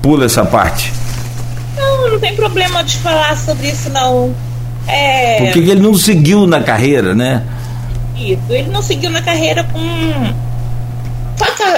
Pula 0.01 0.25
essa 0.25 0.43
parte 0.43 1.02
tem 2.23 2.35
problema 2.37 2.81
de 2.85 2.97
falar 2.99 3.37
sobre 3.37 3.67
isso, 3.67 3.89
não. 3.89 4.33
É... 4.87 5.51
Porque 5.51 5.59
ele 5.59 5.81
não 5.81 5.93
seguiu 5.93 6.47
na 6.47 6.63
carreira, 6.63 7.13
né? 7.13 7.45
Isso, 8.15 8.41
ele 8.49 8.69
não 8.69 8.81
seguiu 8.81 9.09
na 9.09 9.21
carreira 9.21 9.65
com. 9.65 9.83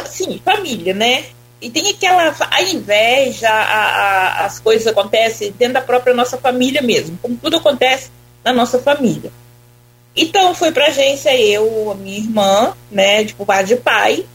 Sim, 0.06 0.40
família, 0.46 0.94
né? 0.94 1.24
E 1.60 1.70
tem 1.72 1.90
aquela. 1.90 2.36
A 2.52 2.62
inveja, 2.62 3.50
a, 3.50 3.64
a, 3.64 4.46
as 4.46 4.60
coisas 4.60 4.86
acontecem 4.86 5.52
dentro 5.58 5.74
da 5.76 5.82
própria 5.82 6.14
nossa 6.14 6.38
família 6.38 6.82
mesmo, 6.84 7.18
como 7.20 7.36
tudo 7.38 7.58
acontece 7.58 8.12
na 8.44 8.54
nossa 8.54 8.78
família. 8.78 9.32
Então 10.16 10.54
foi 10.54 10.72
pra 10.72 10.88
agência 10.88 11.36
eu, 11.36 11.92
a 11.92 11.96
minha 11.96 12.20
irmã, 12.20 12.74
né, 12.92 13.24
de 13.24 13.34
pai 13.34 13.64
de 13.64 13.76
pai. 13.78 14.26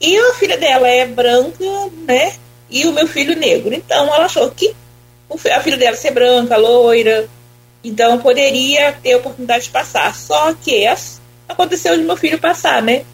E 0.00 0.18
a 0.18 0.34
filha 0.34 0.58
dela 0.58 0.88
é 0.88 1.06
branca, 1.06 1.64
né? 2.06 2.32
E 2.70 2.86
o 2.86 2.92
meu 2.92 3.06
filho 3.06 3.36
negro. 3.36 3.74
Então 3.74 4.06
ela 4.14 4.26
achou 4.26 4.50
que 4.50 4.74
a 5.52 5.60
filha 5.60 5.76
dela 5.76 5.96
ser 5.96 6.12
branca, 6.12 6.56
loira, 6.56 7.28
então 7.82 8.18
poderia 8.18 8.92
ter 8.92 9.12
a 9.12 9.16
oportunidade 9.18 9.64
de 9.64 9.70
passar. 9.70 10.14
Só 10.14 10.54
que 10.54 10.86
aconteceu 11.48 11.96
de 11.96 12.04
meu 12.04 12.16
filho 12.16 12.38
passar, 12.38 12.82
né? 12.82 13.04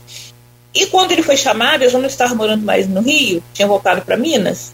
E 0.73 0.87
quando 0.87 1.13
ele 1.13 1.23
foi 1.23 1.37
chamado, 1.37 1.83
eu 1.83 1.91
já 1.91 1.99
não 1.99 2.07
estava 2.07 2.35
morando 2.35 2.65
mais 2.65 2.87
no 2.87 3.01
Rio, 3.01 3.43
tinha 3.53 3.67
voltado 3.67 4.03
para 4.03 4.17
Minas, 4.17 4.73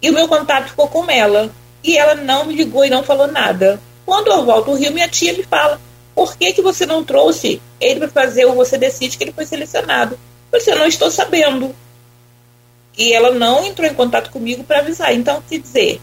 e 0.00 0.08
o 0.08 0.12
meu 0.12 0.28
contato 0.28 0.68
ficou 0.68 0.88
com 0.88 1.10
ela. 1.10 1.50
E 1.82 1.96
ela 1.96 2.14
não 2.14 2.44
me 2.44 2.54
ligou 2.54 2.84
e 2.84 2.90
não 2.90 3.02
falou 3.02 3.26
nada. 3.26 3.80
Quando 4.04 4.28
eu 4.28 4.44
volto 4.44 4.70
ao 4.70 4.76
Rio, 4.76 4.92
minha 4.92 5.08
tia 5.08 5.32
me 5.32 5.42
fala: 5.42 5.80
por 6.14 6.36
que, 6.36 6.52
que 6.52 6.62
você 6.62 6.86
não 6.86 7.04
trouxe 7.04 7.60
ele 7.80 8.00
para 8.00 8.08
fazer 8.08 8.46
o 8.46 8.54
Você 8.54 8.78
Decide 8.78 9.18
que 9.18 9.24
ele 9.24 9.32
foi 9.32 9.44
selecionado? 9.44 10.18
Eu 10.50 10.58
disse, 10.58 10.70
eu 10.70 10.78
não 10.78 10.86
estou 10.86 11.10
sabendo. 11.10 11.74
E 12.96 13.12
ela 13.12 13.30
não 13.30 13.64
entrou 13.64 13.88
em 13.88 13.94
contato 13.94 14.30
comigo 14.30 14.64
para 14.64 14.78
avisar. 14.78 15.14
Então, 15.14 15.42
quer 15.48 15.58
dizer, 15.58 16.00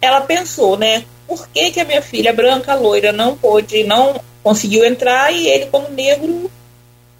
ela 0.00 0.20
pensou, 0.20 0.76
né? 0.76 1.04
Por 1.26 1.48
que, 1.48 1.70
que 1.70 1.80
a 1.80 1.84
minha 1.84 2.02
filha 2.02 2.32
branca, 2.32 2.74
loira, 2.74 3.12
não 3.12 3.36
pôde, 3.36 3.84
não 3.84 4.20
conseguiu 4.42 4.84
entrar 4.84 5.32
e 5.32 5.46
ele, 5.46 5.66
como 5.66 5.88
negro, 5.90 6.50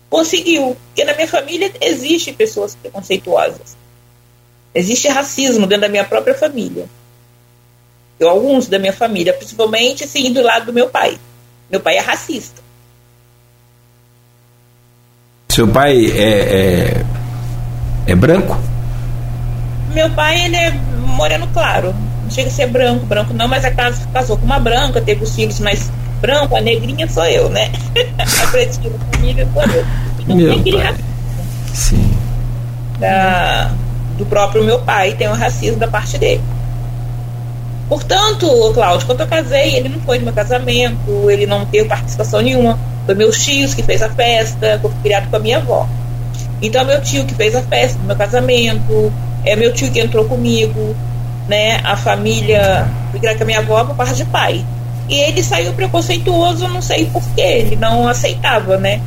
conseguiu? 0.08 0.76
Porque 0.86 1.04
na 1.04 1.14
minha 1.14 1.28
família 1.28 1.72
existem 1.80 2.34
pessoas 2.34 2.74
preconceituosas. 2.74 3.76
Existe 4.74 5.08
racismo 5.08 5.66
dentro 5.66 5.82
da 5.82 5.88
minha 5.88 6.04
própria 6.04 6.34
família. 6.34 6.86
Eu, 8.18 8.28
alguns 8.28 8.66
da 8.66 8.78
minha 8.78 8.92
família, 8.92 9.32
principalmente 9.32 10.04
assim, 10.04 10.32
do 10.32 10.42
lado 10.42 10.66
do 10.66 10.72
meu 10.72 10.88
pai. 10.88 11.18
Meu 11.70 11.80
pai 11.80 11.96
é 11.96 12.00
racista. 12.00 12.62
Seu 15.48 15.66
pai 15.68 16.06
é, 16.06 17.00
é, 18.06 18.12
é 18.12 18.14
branco? 18.14 18.56
Meu 19.98 20.08
pai, 20.10 20.44
ele 20.44 20.54
é 20.54 20.70
moreno 21.00 21.48
claro. 21.48 21.92
Não 22.22 22.30
chega 22.30 22.48
a 22.48 22.52
ser 22.52 22.68
branco, 22.68 23.04
branco 23.04 23.34
não, 23.34 23.48
mas 23.48 23.64
a 23.64 23.70
casa 23.72 24.06
casou 24.14 24.38
com 24.38 24.46
uma 24.46 24.60
branca, 24.60 25.00
teve 25.00 25.24
os 25.24 25.34
filhos, 25.34 25.58
mas 25.58 25.90
branco, 26.20 26.54
a 26.54 26.60
negrinha 26.60 27.08
sou 27.08 27.24
eu, 27.24 27.50
né? 27.50 27.72
a 28.16 28.46
pretinha 28.46 28.90
da 28.90 28.98
família 29.10 29.48
sou 29.52 29.62
eu. 29.64 29.84
Então 30.20 30.36
Meu 30.36 30.62
tem 30.62 30.72
pai. 30.72 30.94
Sim. 31.74 32.16
da, 33.00 33.72
do 34.16 34.24
próprio 34.26 34.62
meu 34.62 34.78
pai, 34.78 35.14
tem 35.14 35.28
um 35.28 35.34
racismo 35.34 35.80
da 35.80 35.88
parte 35.88 36.16
dele. 36.16 36.42
Portanto, 37.88 38.46
Cláudio, 38.74 39.04
quando 39.04 39.22
eu 39.22 39.26
casei, 39.26 39.74
ele 39.74 39.88
não 39.88 39.98
foi 40.02 40.18
no 40.18 40.26
meu 40.26 40.32
casamento, 40.32 41.28
ele 41.28 41.44
não 41.44 41.66
teve 41.66 41.88
participação 41.88 42.40
nenhuma. 42.40 42.78
Foi 43.04 43.16
meus 43.16 43.42
tios 43.44 43.74
que 43.74 43.82
fez 43.82 44.00
a 44.00 44.08
festa, 44.08 44.78
fui 44.80 44.92
criado 45.02 45.28
com 45.28 45.34
a 45.34 45.40
minha 45.40 45.56
avó. 45.56 45.88
Então, 46.60 46.84
meu 46.84 47.00
tio 47.00 47.24
que 47.24 47.34
fez 47.34 47.54
a 47.54 47.62
festa 47.62 47.98
do 47.98 48.04
meu 48.04 48.16
casamento, 48.16 49.12
é 49.44 49.54
meu 49.54 49.72
tio 49.72 49.90
que 49.90 50.00
entrou 50.00 50.24
comigo, 50.24 50.94
né? 51.48 51.80
A 51.84 51.96
família, 51.96 52.88
com 53.12 53.42
a 53.42 53.46
minha 53.46 53.60
avó 53.60 53.84
por 53.84 53.94
parte 53.94 54.14
de 54.14 54.24
pai. 54.24 54.64
E 55.08 55.14
ele 55.14 55.42
saiu 55.42 55.72
preconceituoso, 55.72 56.68
não 56.68 56.82
sei 56.82 57.06
porquê, 57.06 57.40
ele 57.40 57.76
não 57.76 58.06
aceitava, 58.06 58.76
né? 58.76 59.00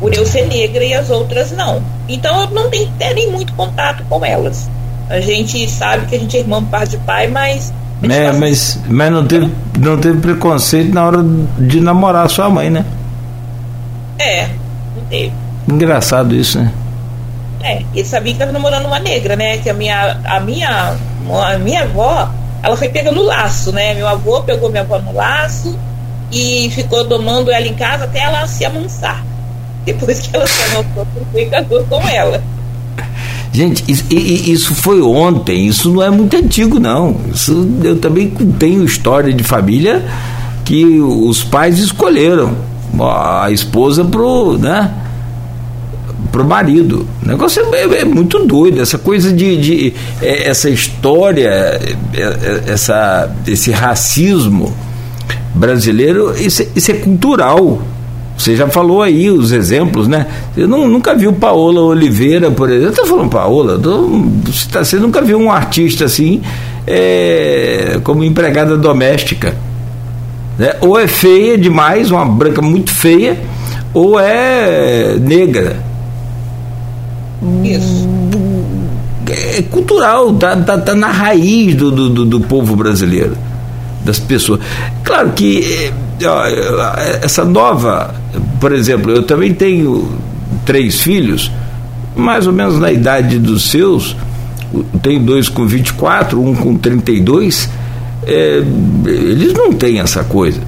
Por 0.00 0.14
eu 0.14 0.26
ser 0.26 0.46
negra 0.46 0.84
e 0.84 0.94
as 0.94 1.10
outras 1.10 1.52
não. 1.52 1.82
Então, 2.08 2.42
eu 2.42 2.50
não 2.50 2.70
tenho 2.70 2.90
nem 3.14 3.30
muito 3.30 3.52
contato 3.52 4.02
com 4.08 4.24
elas. 4.24 4.68
A 5.08 5.20
gente 5.20 5.68
sabe 5.70 6.06
que 6.06 6.16
a 6.16 6.18
gente 6.18 6.36
é 6.36 6.40
irmão 6.40 6.62
por 6.64 6.70
parte 6.70 6.90
de 6.90 6.98
pai, 6.98 7.28
mas. 7.28 7.72
É, 8.02 8.30
mas, 8.32 8.78
mas 8.88 9.12
não, 9.12 9.26
teve, 9.26 9.52
não 9.78 9.98
teve 9.98 10.20
preconceito 10.20 10.94
na 10.94 11.04
hora 11.04 11.24
de 11.58 11.80
namorar 11.80 12.28
sua 12.30 12.48
mãe, 12.48 12.70
né? 12.70 12.84
É, 14.18 14.46
não 14.96 15.04
teve. 15.08 15.32
Engraçado 15.70 16.34
isso, 16.34 16.58
né? 16.58 16.72
É, 17.62 17.82
ele 17.94 18.04
sabia 18.04 18.32
que 18.32 18.36
estava 18.36 18.52
namorando 18.52 18.86
uma 18.86 18.98
negra, 18.98 19.36
né? 19.36 19.58
Que 19.58 19.68
a 19.68 19.74
minha, 19.74 20.18
a 20.24 20.40
minha, 20.40 20.96
a 21.44 21.58
minha 21.58 21.82
avó, 21.82 22.30
ela 22.62 22.76
foi 22.76 22.88
pega 22.88 23.10
no 23.10 23.22
laço, 23.22 23.72
né? 23.72 23.94
Meu 23.94 24.06
avô 24.06 24.42
pegou 24.42 24.70
minha 24.70 24.82
avó 24.82 24.98
no 24.98 25.12
laço 25.12 25.78
e 26.32 26.70
ficou 26.70 27.04
domando 27.04 27.50
ela 27.50 27.66
em 27.66 27.74
casa 27.74 28.04
até 28.04 28.20
ela 28.20 28.46
se 28.46 28.64
amansar. 28.64 29.24
Depois 29.84 30.20
que 30.20 30.36
ela 30.36 30.46
se 30.46 30.62
amansou, 30.76 31.06
foi 31.32 31.46
casou 31.46 31.84
com 31.84 32.00
ela. 32.08 32.42
Gente, 33.52 33.82
isso, 33.88 34.04
isso 34.10 34.74
foi 34.74 35.00
ontem, 35.00 35.66
isso 35.66 35.90
não 35.90 36.02
é 36.02 36.10
muito 36.10 36.36
antigo, 36.36 36.78
não. 36.78 37.16
Isso, 37.32 37.68
eu 37.82 37.98
também 37.98 38.28
tenho 38.58 38.84
história 38.84 39.32
de 39.32 39.42
família 39.42 40.04
que 40.64 41.00
os 41.00 41.42
pais 41.42 41.78
escolheram 41.78 42.54
a 43.00 43.50
esposa 43.50 44.04
pro, 44.04 44.58
né, 44.58 44.92
pro 46.32 46.44
marido. 46.44 47.06
O 47.24 47.28
negócio 47.28 47.62
é, 47.74 47.82
é- 47.84 48.00
é 48.00 48.04
muito 48.04 48.38
doido, 48.46 48.80
essa 48.80 48.98
coisa 48.98 49.32
de, 49.32 49.56
de 49.56 49.94
é, 50.22 50.48
essa 50.48 50.68
história, 50.70 51.48
é, 51.48 51.96
é, 52.14 52.62
essa, 52.72 53.30
esse 53.46 53.70
racismo 53.70 54.74
brasileiro, 55.54 56.34
isso, 56.38 56.62
é- 56.62 56.68
isso 56.76 56.90
é 56.90 56.94
cultural. 56.94 57.80
Você 58.36 58.54
já 58.54 58.68
falou 58.68 59.02
aí 59.02 59.28
os 59.30 59.50
exemplos, 59.50 60.06
né? 60.06 60.26
Eu 60.56 60.68
não, 60.68 60.86
nunca 60.86 61.12
viu 61.14 61.32
Paola 61.32 61.80
Oliveira, 61.80 62.50
por 62.52 62.68
exemplo. 62.68 62.86
Eu 62.86 62.90
estou 62.90 63.06
falando 63.06 63.28
Paola, 63.30 63.76
tô, 63.78 64.06
você, 64.44 64.68
tá- 64.70 64.84
você 64.84 64.96
nunca 64.96 65.20
viu 65.20 65.38
um 65.38 65.50
artista 65.50 66.04
assim 66.04 66.40
como 68.04 68.22
empregada 68.24 68.76
doméstica. 68.76 69.56
né? 70.58 70.74
Ou 70.80 70.98
é 70.98 71.06
feia 71.08 71.58
demais, 71.58 72.10
uma 72.10 72.24
branca 72.24 72.62
muito 72.62 72.92
feia, 72.92 73.36
ou 73.92 74.18
é 74.20 75.16
negra. 75.20 75.76
Isso. 77.64 78.08
É 79.56 79.62
cultural, 79.62 80.32
tá, 80.34 80.56
tá, 80.56 80.78
tá 80.78 80.94
na 80.94 81.08
raiz 81.08 81.74
do, 81.74 81.90
do, 81.90 82.24
do- 82.24 82.40
povo 82.40 82.74
brasileiro, 82.74 83.36
das 84.04 84.18
pessoas. 84.18 84.60
Claro 85.04 85.30
que 85.32 85.90
eh, 86.20 86.26
ó, 86.26 86.46
eh, 86.46 87.20
essa 87.22 87.44
nova, 87.44 88.14
por 88.60 88.72
exemplo, 88.72 89.10
eu 89.12 89.22
também 89.22 89.52
tenho 89.52 90.10
três 90.64 91.00
filhos, 91.02 91.50
mais 92.16 92.46
ou 92.46 92.52
menos 92.54 92.78
na 92.78 92.90
idade 92.90 93.38
dos 93.38 93.70
seus, 93.70 94.16
tenho 95.02 95.20
dois 95.20 95.48
com 95.48 95.66
24, 95.66 96.40
um 96.42 96.54
com 96.54 96.74
32, 96.76 97.68
eh, 98.26 98.62
eles 99.06 99.52
não 99.52 99.72
têm 99.74 100.00
essa 100.00 100.24
coisa. 100.24 100.60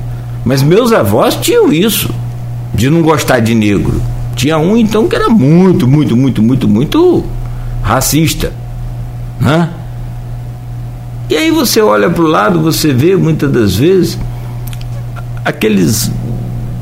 Mas 0.45 0.63
meus 0.63 0.93
avós 0.93 1.35
tinham 1.37 1.73
isso, 1.73 2.11
de 2.75 2.91
não 2.91 3.01
gostar 3.01 3.41
de 3.41 3.55
negro. 3.55 4.03
Tinha 4.40 4.57
um 4.57 4.74
então 4.74 5.07
que 5.07 5.14
era 5.14 5.29
muito, 5.29 5.87
muito, 5.87 6.16
muito, 6.16 6.42
muito, 6.42 6.66
muito 6.66 7.24
racista. 7.83 8.50
Né? 9.38 9.68
E 11.29 11.37
aí 11.37 11.50
você 11.50 11.83
olha 11.83 12.09
para 12.09 12.24
o 12.24 12.26
lado, 12.26 12.59
você 12.59 12.90
vê 12.90 13.14
muitas 13.16 13.53
das 13.53 13.76
vezes 13.76 14.18
aqueles 15.44 16.11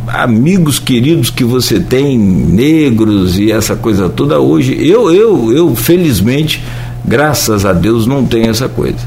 amigos 0.06 0.78
queridos 0.78 1.30
que 1.30 1.42
você 1.42 1.80
tem, 1.80 2.16
negros 2.16 3.40
e 3.40 3.50
essa 3.50 3.74
coisa 3.74 4.08
toda 4.08 4.38
hoje. 4.38 4.78
Eu, 4.80 5.12
eu, 5.12 5.52
eu 5.52 5.74
felizmente, 5.74 6.62
graças 7.04 7.66
a 7.66 7.72
Deus, 7.72 8.06
não 8.06 8.24
tenho 8.24 8.50
essa 8.50 8.68
coisa. 8.68 9.00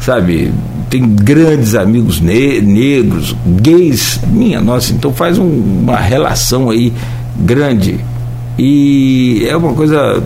Sabe, 0.00 0.52
tem 0.90 1.08
grandes 1.08 1.76
amigos 1.76 2.20
ne 2.20 2.60
negros, 2.60 3.36
gays, 3.60 4.18
minha 4.26 4.60
nossa, 4.60 4.92
então 4.92 5.14
faz 5.14 5.38
um, 5.38 5.46
uma 5.46 5.98
relação 5.98 6.68
aí 6.68 6.92
grande. 7.36 8.00
E 8.58 9.46
é 9.48 9.56
uma 9.56 9.72
coisa. 9.74 10.22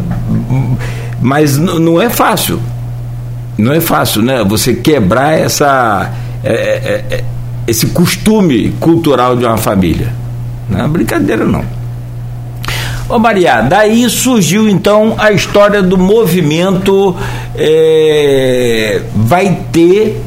Mas 1.20 1.56
não 1.56 2.00
é 2.00 2.10
fácil. 2.10 2.60
Não 3.58 3.72
é 3.72 3.80
fácil, 3.80 4.22
né? 4.22 4.44
Você 4.44 4.74
quebrar 4.74 5.38
essa, 5.38 6.12
é, 6.44 6.52
é, 6.52 7.04
é, 7.10 7.24
esse 7.66 7.86
costume 7.86 8.74
cultural 8.80 9.36
de 9.36 9.44
uma 9.44 9.56
família. 9.56 10.12
Não 10.68 10.84
é 10.84 10.88
brincadeira, 10.88 11.44
não. 11.44 11.64
Ô 13.08 13.18
Maria, 13.18 13.62
daí 13.62 14.10
surgiu 14.10 14.68
então 14.68 15.14
a 15.16 15.30
história 15.30 15.80
do 15.80 15.96
movimento 15.96 17.14
é, 17.54 19.00
Vai 19.14 19.60
Ter 19.72 20.20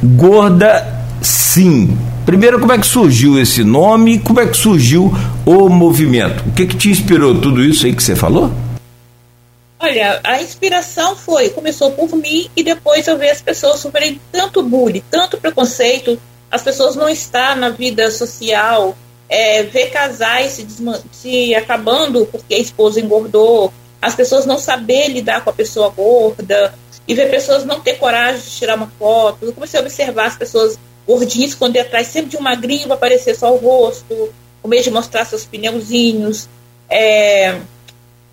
Gorda 0.00 0.94
Sim. 1.24 1.96
Primeiro, 2.24 2.58
como 2.58 2.72
é 2.72 2.78
que 2.78 2.86
surgiu 2.86 3.38
esse 3.38 3.62
nome? 3.62 4.18
Como 4.18 4.40
é 4.40 4.46
que 4.46 4.56
surgiu 4.56 5.12
o 5.44 5.68
movimento? 5.68 6.42
O 6.48 6.52
que, 6.52 6.66
que 6.66 6.76
te 6.76 6.88
inspirou 6.88 7.38
tudo 7.38 7.62
isso 7.62 7.84
aí 7.84 7.94
que 7.94 8.02
você 8.02 8.16
falou? 8.16 8.50
Olha, 9.78 10.20
a 10.24 10.40
inspiração 10.40 11.14
foi, 11.14 11.50
começou 11.50 11.90
por 11.90 12.16
mim 12.16 12.48
e 12.56 12.62
depois 12.62 13.06
eu 13.06 13.18
vi 13.18 13.28
as 13.28 13.42
pessoas 13.42 13.80
sofrerem 13.80 14.18
tanto 14.32 14.62
bullying, 14.62 15.02
tanto 15.10 15.36
preconceito, 15.36 16.18
as 16.50 16.62
pessoas 16.62 16.96
não 16.96 17.10
estar 17.10 17.54
na 17.54 17.68
vida 17.68 18.10
social, 18.10 18.96
é, 19.28 19.62
ver 19.64 19.90
casais 19.90 20.52
se, 20.52 20.66
se 21.12 21.54
acabando 21.54 22.26
porque 22.32 22.54
a 22.54 22.58
esposa 22.58 23.00
engordou, 23.00 23.70
as 24.00 24.14
pessoas 24.14 24.46
não 24.46 24.58
saber 24.58 25.08
lidar 25.08 25.44
com 25.44 25.50
a 25.50 25.52
pessoa 25.52 25.90
gorda 25.90 26.72
e 27.06 27.14
ver 27.14 27.30
pessoas 27.30 27.66
não 27.66 27.80
ter 27.80 27.94
coragem 27.94 28.40
de 28.40 28.50
tirar 28.50 28.76
uma 28.76 28.90
foto. 28.98 29.38
Eu 29.42 29.52
comecei 29.52 29.78
a 29.78 29.82
observar 29.82 30.28
as 30.28 30.36
pessoas 30.36 30.78
gordinhas 31.06 31.50
esconder 31.50 31.80
atrás 31.80 32.08
sempre 32.08 32.30
de 32.30 32.36
um 32.36 32.40
magrinho 32.40 32.86
para 32.86 32.94
aparecer 32.94 33.34
só 33.36 33.52
o 33.52 33.56
rosto, 33.56 34.32
com 34.62 34.68
medo 34.68 34.84
de 34.84 34.90
mostrar 34.90 35.24
seus 35.24 35.44
pneuzinhos. 35.44 36.48
É, 36.88 37.58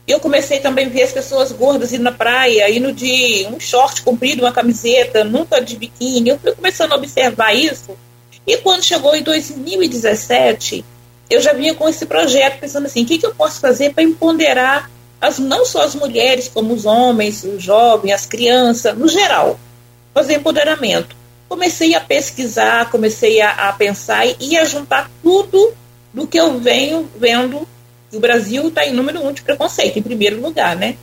eu 0.07 0.19
comecei 0.19 0.60
também 0.60 0.88
a 0.88 0.89
ver 0.89 1.03
as 1.03 1.12
pessoas 1.12 1.51
gordas 1.51 1.93
indo 1.93 2.03
na 2.03 2.12
praia, 2.12 2.69
indo 2.69 2.91
de 2.91 3.47
um 3.51 3.60
short 3.60 4.01
comprido, 4.01 4.43
uma 4.43 4.51
camiseta, 4.51 5.23
nunca 5.23 5.62
de 5.62 5.77
biquíni. 5.77 6.29
Eu 6.29 6.39
fui 6.39 6.53
começando 6.53 6.93
a 6.93 6.95
observar 6.95 7.53
isso. 7.53 7.97
E 8.45 8.57
quando 8.57 8.84
chegou 8.84 9.15
em 9.15 9.21
2017, 9.21 10.84
eu 11.29 11.39
já 11.39 11.53
vinha 11.53 11.75
com 11.75 11.88
esse 11.88 12.05
projeto 12.05 12.60
pensando 12.60 12.88
assim, 12.88 13.03
o 13.03 13.05
que, 13.05 13.17
que 13.17 13.25
eu 13.25 13.34
posso 13.34 13.60
fazer 13.60 13.93
para 13.93 14.03
empoderar 14.03 14.89
as, 15.21 15.38
não 15.38 15.63
só 15.65 15.84
as 15.84 15.93
mulheres, 15.93 16.49
como 16.49 16.73
os 16.73 16.86
homens, 16.86 17.43
os 17.43 17.62
jovens, 17.62 18.12
as 18.12 18.25
crianças, 18.25 18.97
no 18.97 19.07
geral, 19.07 19.60
fazer 20.13 20.36
empoderamento. 20.36 21.15
Comecei 21.51 21.93
a 21.95 21.99
pesquisar, 21.99 22.89
comecei 22.89 23.41
a, 23.41 23.51
a 23.51 23.73
pensar 23.73 24.25
e 24.39 24.57
a 24.57 24.63
juntar 24.63 25.11
tudo 25.21 25.73
do 26.13 26.25
que 26.25 26.39
eu 26.39 26.57
venho 26.57 27.09
vendo 27.17 27.67
que 28.09 28.15
o 28.15 28.21
Brasil 28.21 28.69
está 28.69 28.85
em 28.85 28.93
número 28.93 29.19
um 29.19 29.33
de 29.33 29.41
preconceito, 29.41 29.99
em 29.99 30.01
primeiro 30.01 30.39
lugar, 30.39 30.77
né? 30.77 30.95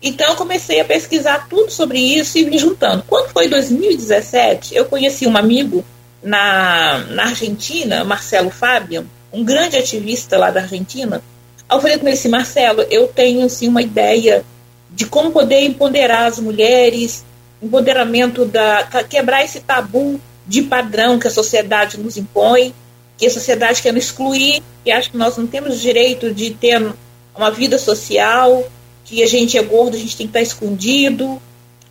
Então 0.00 0.30
eu 0.30 0.34
comecei 0.34 0.80
a 0.80 0.84
pesquisar 0.86 1.46
tudo 1.46 1.70
sobre 1.70 1.98
isso 1.98 2.38
e 2.38 2.44
vim 2.44 2.56
juntando. 2.56 3.04
Quando 3.06 3.28
foi 3.28 3.48
2017, 3.48 4.74
eu 4.74 4.86
conheci 4.86 5.26
um 5.26 5.36
amigo 5.36 5.84
na, 6.22 7.00
na 7.10 7.24
Argentina, 7.24 8.02
Marcelo 8.02 8.48
Fabian, 8.48 9.04
um 9.30 9.44
grande 9.44 9.76
ativista 9.76 10.38
lá 10.38 10.50
da 10.50 10.62
Argentina. 10.62 11.22
Aí 11.68 11.76
eu 11.76 11.82
falei 11.82 11.98
com 11.98 12.06
ele 12.06 12.16
assim, 12.16 12.30
Marcelo, 12.30 12.80
eu 12.90 13.08
tenho 13.08 13.44
assim, 13.44 13.68
uma 13.68 13.82
ideia 13.82 14.42
de 14.90 15.04
como 15.04 15.32
poder 15.32 15.60
empoderar 15.64 16.24
as 16.24 16.38
mulheres, 16.38 17.26
empoderamento 17.62 18.44
da 18.44 18.84
quebrar 19.08 19.44
esse 19.44 19.60
tabu 19.60 20.20
de 20.46 20.62
padrão 20.62 21.18
que 21.18 21.26
a 21.26 21.30
sociedade 21.30 21.98
nos 21.98 22.16
impõe, 22.16 22.74
que 23.16 23.26
a 23.26 23.30
sociedade 23.30 23.82
quer 23.82 23.92
nos 23.92 24.04
excluir, 24.04 24.62
que 24.84 24.90
acha 24.90 25.10
que 25.10 25.16
nós 25.16 25.36
não 25.36 25.46
temos 25.46 25.80
direito 25.80 26.32
de 26.32 26.50
ter 26.50 26.92
uma 27.34 27.50
vida 27.50 27.78
social, 27.78 28.64
que 29.04 29.22
a 29.22 29.26
gente 29.26 29.56
é 29.56 29.62
gordo, 29.62 29.96
a 29.96 30.00
gente 30.00 30.16
tem 30.16 30.26
que 30.26 30.30
estar 30.30 30.42
escondido. 30.42 31.40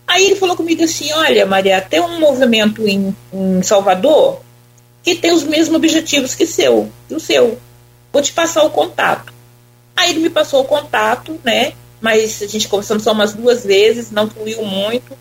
Aí 0.07 0.25
ele 0.25 0.35
falou 0.35 0.55
comigo 0.55 0.83
assim: 0.83 1.11
Olha, 1.13 1.45
Maria, 1.45 1.81
tem 1.81 1.99
um 1.99 2.19
movimento 2.19 2.87
em, 2.87 3.15
em 3.33 3.61
Salvador 3.63 4.41
que 5.01 5.15
tem 5.15 5.31
os 5.31 5.43
mesmos 5.43 5.75
objetivos 5.75 6.33
que 6.33 6.47
seu, 6.47 6.91
o 7.09 7.19
seu. 7.19 7.59
Vou 8.11 8.21
te 8.21 8.33
passar 8.33 8.63
o 8.63 8.71
contato. 8.71 9.31
Aí 9.95 10.09
ele 10.09 10.19
me 10.19 10.29
passou 10.29 10.61
o 10.61 10.65
contato, 10.65 11.39
né? 11.43 11.73
Mas 12.01 12.41
a 12.41 12.47
gente 12.47 12.67
conversamos 12.67 13.03
só 13.03 13.11
umas 13.11 13.33
duas 13.33 13.63
vezes, 13.63 14.11
não 14.11 14.29
fluiu 14.29 14.63
muito. 14.63 15.15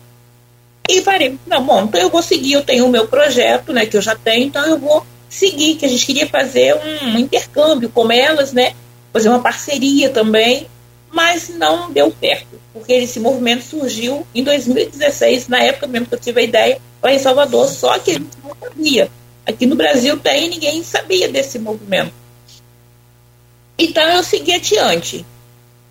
E 0.89 1.01
falei, 1.01 1.37
não, 1.47 1.63
bom, 1.63 1.83
então 1.83 1.99
eu 1.99 2.09
vou 2.09 2.21
seguir, 2.21 2.53
eu 2.53 2.63
tenho 2.63 2.85
o 2.85 2.89
meu 2.89 3.07
projeto, 3.07 3.73
né, 3.73 3.85
que 3.85 3.97
eu 3.97 4.01
já 4.01 4.15
tenho, 4.15 4.45
então 4.45 4.65
eu 4.65 4.77
vou 4.77 5.05
seguir, 5.29 5.75
que 5.75 5.85
a 5.85 5.89
gente 5.89 6.05
queria 6.05 6.27
fazer 6.27 6.75
um, 6.75 7.07
um 7.07 7.19
intercâmbio 7.19 7.89
com 7.89 8.11
elas, 8.11 8.53
né, 8.53 8.73
fazer 9.11 9.29
uma 9.29 9.41
parceria 9.41 10.09
também, 10.09 10.67
mas 11.11 11.49
não 11.49 11.91
deu 11.91 12.13
certo, 12.19 12.59
porque 12.73 12.93
esse 12.93 13.19
movimento 13.19 13.63
surgiu 13.63 14.27
em 14.35 14.43
2016, 14.43 15.47
na 15.47 15.63
época 15.63 15.87
mesmo 15.87 16.07
que 16.07 16.13
eu 16.13 16.19
tive 16.19 16.41
a 16.41 16.43
ideia, 16.43 16.81
lá 17.01 17.13
em 17.13 17.19
Salvador, 17.19 17.67
só 17.69 17.97
que 17.97 18.11
a 18.11 18.13
gente 18.15 18.37
não 18.43 18.55
sabia. 18.61 19.09
Aqui 19.45 19.65
no 19.65 19.75
Brasil 19.75 20.17
tem, 20.17 20.49
ninguém 20.49 20.83
sabia 20.83 21.27
desse 21.27 21.59
movimento. 21.59 22.13
Então 23.77 24.03
eu 24.03 24.23
segui 24.23 24.53
adiante. 24.53 25.25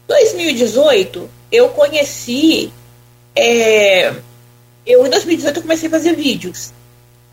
2018, 0.09 1.30
eu 1.52 1.68
conheci 1.70 2.72
é, 3.35 4.14
eu 4.87 5.07
em 5.07 5.11
2018 5.11 5.57
eu 5.57 5.62
comecei 5.62 5.88
a 5.88 5.90
fazer 5.90 6.14
vídeos. 6.14 6.73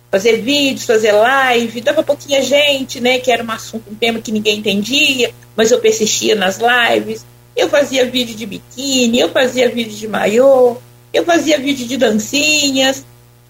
Fazer 0.10 0.42
vídeos, 0.42 0.86
fazer 0.86 1.12
live, 1.14 1.82
dava 1.82 2.04
pouquinha 2.04 2.42
gente, 2.42 3.00
né? 3.00 3.20
Que 3.20 3.32
era 3.32 3.44
um 3.44 3.52
assunto, 3.52 3.90
um 3.90 3.96
tema 3.96 4.20
que 4.20 4.32
ninguém 4.32 4.60
entendia, 4.60 5.34
mas 5.56 5.72
eu 5.72 5.80
persistia 5.80 6.36
nas 6.36 6.60
lives. 6.60 7.26
Eu 7.56 7.70
fazia 7.70 8.06
vídeo 8.06 8.36
de 8.36 8.46
biquíni, 8.46 9.20
eu 9.20 9.30
fazia 9.30 9.70
vídeo 9.70 9.96
de 9.96 10.08
maiô, 10.08 10.78
eu 11.14 11.24
fazia 11.24 11.58
vídeo 11.58 11.88
de 11.88 11.98
dancinhas. 11.98 13.06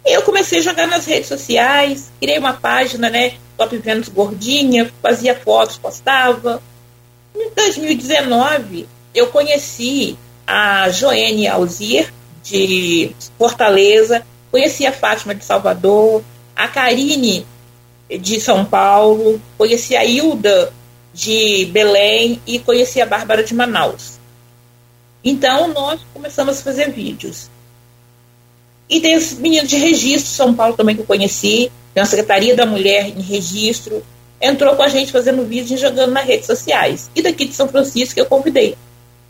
E 0.06 0.14
eu 0.14 0.22
comecei 0.24 0.60
a 0.60 0.64
jogar 0.64 0.88
nas 0.88 1.06
redes 1.06 1.28
sociais, 1.28 2.12
criei 2.20 2.38
uma 2.38 2.54
página, 2.54 3.10
né? 3.10 3.34
Top 3.58 3.76
Vênus 3.78 4.10
Gordinha, 4.10 4.92
fazia 5.02 5.36
fotos, 5.36 5.78
postava. 5.78 6.62
Em 7.36 7.50
2019, 7.56 8.88
eu 9.14 9.28
conheci 9.28 10.18
a 10.46 10.90
Joene 10.90 11.48
Alzir, 11.48 12.12
de 12.44 13.16
Fortaleza, 13.38 14.26
conheci 14.52 14.86
a 14.86 14.92
Fátima 14.92 15.34
de 15.34 15.46
Salvador, 15.46 16.24
a 16.56 16.68
Karine 16.68 17.46
de 18.10 18.40
São 18.40 18.66
Paulo, 18.66 19.42
conheci 19.58 19.96
a 19.96 20.04
Hilda 20.04 20.74
de 21.14 21.66
Belém 21.72 22.42
e 22.46 22.60
conheci 22.60 23.02
a 23.02 23.06
Bárbara 23.06 23.44
de 23.44 23.54
Manaus. 23.54 24.20
Então 25.24 25.68
nós 25.68 26.02
começamos 26.14 26.60
a 26.60 26.64
fazer 26.64 26.92
vídeos. 26.92 27.50
E 28.90 29.00
tem 29.00 29.16
os 29.16 29.34
meninos 29.34 29.70
de 29.70 29.78
registro, 29.78 30.32
São 30.32 30.54
Paulo 30.54 30.76
também 30.76 30.96
que 30.96 31.02
eu 31.02 31.06
conheci, 31.06 31.72
tem 31.94 32.04
a 32.04 32.06
Secretaria 32.06 32.56
da 32.56 32.66
Mulher 32.66 33.08
em 33.08 33.22
registro, 33.22 34.04
entrou 34.42 34.76
com 34.76 34.84
a 34.84 34.88
gente 34.88 35.12
fazendo 35.12 35.46
vídeos 35.46 35.72
e 35.72 35.82
jogando 35.82 36.12
nas 36.12 36.26
redes 36.26 36.48
sociais. 36.48 37.10
E 37.16 37.22
daqui 37.22 37.46
de 37.46 37.54
São 37.54 37.68
Francisco 37.68 38.20
eu 38.20 38.26
convidei 38.26 38.76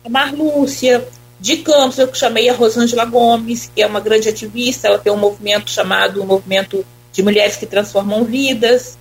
a 0.03 0.09
Marlúcia, 0.09 1.07
de 1.41 1.57
Campos, 1.57 1.97
eu 1.97 2.13
chamei 2.13 2.47
a 2.49 2.53
Rosângela 2.53 3.03
Gomes, 3.03 3.69
que 3.73 3.81
é 3.81 3.87
uma 3.87 3.99
grande 3.99 4.29
ativista, 4.29 4.87
ela 4.87 4.99
tem 4.99 5.11
um 5.11 5.17
movimento 5.17 5.71
chamado 5.71 6.23
Movimento 6.23 6.85
de 7.11 7.23
Mulheres 7.23 7.55
que 7.55 7.65
Transformam 7.65 8.23
Vidas. 8.23 8.95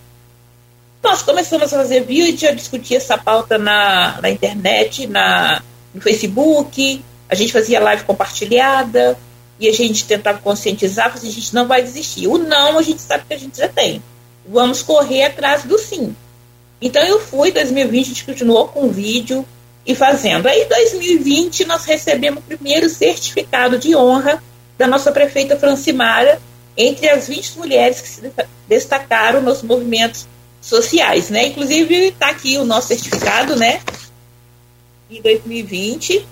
Nós 1.03 1.21
começamos 1.21 1.71
a 1.71 1.77
fazer 1.77 2.01
vídeo, 2.01 2.49
a 2.49 2.53
discutir 2.53 2.97
essa 2.97 3.19
pauta 3.19 3.59
na, 3.59 4.19
na 4.23 4.31
internet, 4.31 5.07
na, 5.07 5.63
no 5.93 6.01
Facebook, 6.01 7.05
a 7.29 7.35
gente 7.35 7.53
fazia 7.53 7.79
live 7.79 8.05
compartilhada, 8.05 9.19
e 9.61 9.69
a 9.69 9.73
gente 9.73 10.07
tentava 10.07 10.39
conscientizar, 10.39 11.13
porque 11.13 11.27
a 11.27 11.31
gente 11.31 11.55
não 11.55 11.69
vai 11.69 11.83
desistir. 11.83 12.27
O 12.27 12.39
não 12.39 12.79
a 12.79 12.83
gente 12.83 13.03
sabe 13.03 13.25
que 13.29 13.35
a 13.35 13.39
gente 13.39 13.59
já 13.59 13.69
tem. 13.69 14.03
Vamos 14.49 14.83
correr 14.83 15.25
atrás 15.25 15.65
do 15.65 15.79
sim. 15.79 16.17
Então 16.81 17.03
eu 17.03 17.21
fui, 17.21 17.53
2020 17.53 18.05
a 18.07 18.09
gente 18.09 18.25
continuou 18.25 18.69
com 18.69 18.87
o 18.87 18.91
vídeo, 18.91 19.45
e 19.87 19.95
fazendo. 19.95 20.47
Aí, 20.47 20.63
em 20.63 20.69
2020, 20.69 21.65
nós 21.65 21.85
recebemos 21.85 22.41
o 22.41 22.47
primeiro 22.47 22.89
certificado 22.89 23.79
de 23.79 23.95
honra 23.97 24.43
da 24.79 24.87
nossa 24.87 25.13
prefeita 25.13 25.59
Francimara, 25.59 26.41
entre 26.77 27.09
as 27.09 27.29
20 27.29 27.59
mulheres 27.59 28.01
que 28.01 28.09
se 28.09 28.33
destacaram 28.69 29.43
nos 29.43 29.63
movimentos 29.63 30.27
sociais, 30.61 31.31
né? 31.31 31.49
Inclusive, 31.49 31.95
está 32.09 32.31
aqui 32.31 32.57
o 32.59 32.65
nosso 32.65 32.89
certificado, 32.89 33.57
né? 33.57 33.81
Em 35.11 35.21
2020. 35.21 36.27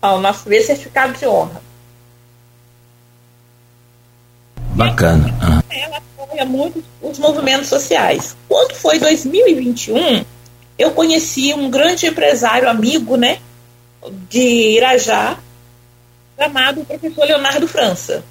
Ó, 0.00 0.16
o 0.16 0.20
nosso 0.20 0.40
primeiro 0.40 0.66
certificado 0.66 1.14
de 1.18 1.26
honra. 1.26 1.62
Bacana. 4.74 5.62
Ela 5.70 5.98
apoia 5.98 6.44
muito 6.44 6.84
os 7.00 7.18
movimentos 7.18 7.68
sociais. 7.68 8.36
Quando 8.48 8.74
foi 8.74 8.98
2021, 8.98 10.24
eu 10.78 10.90
conheci 10.90 11.54
um 11.54 11.70
grande 11.70 12.06
empresário 12.06 12.68
amigo, 12.68 13.16
né, 13.16 13.38
de 14.28 14.40
Irajá, 14.76 15.38
chamado 16.38 16.84
professor 16.84 17.24
Leonardo 17.24 17.68
França. 17.68 18.24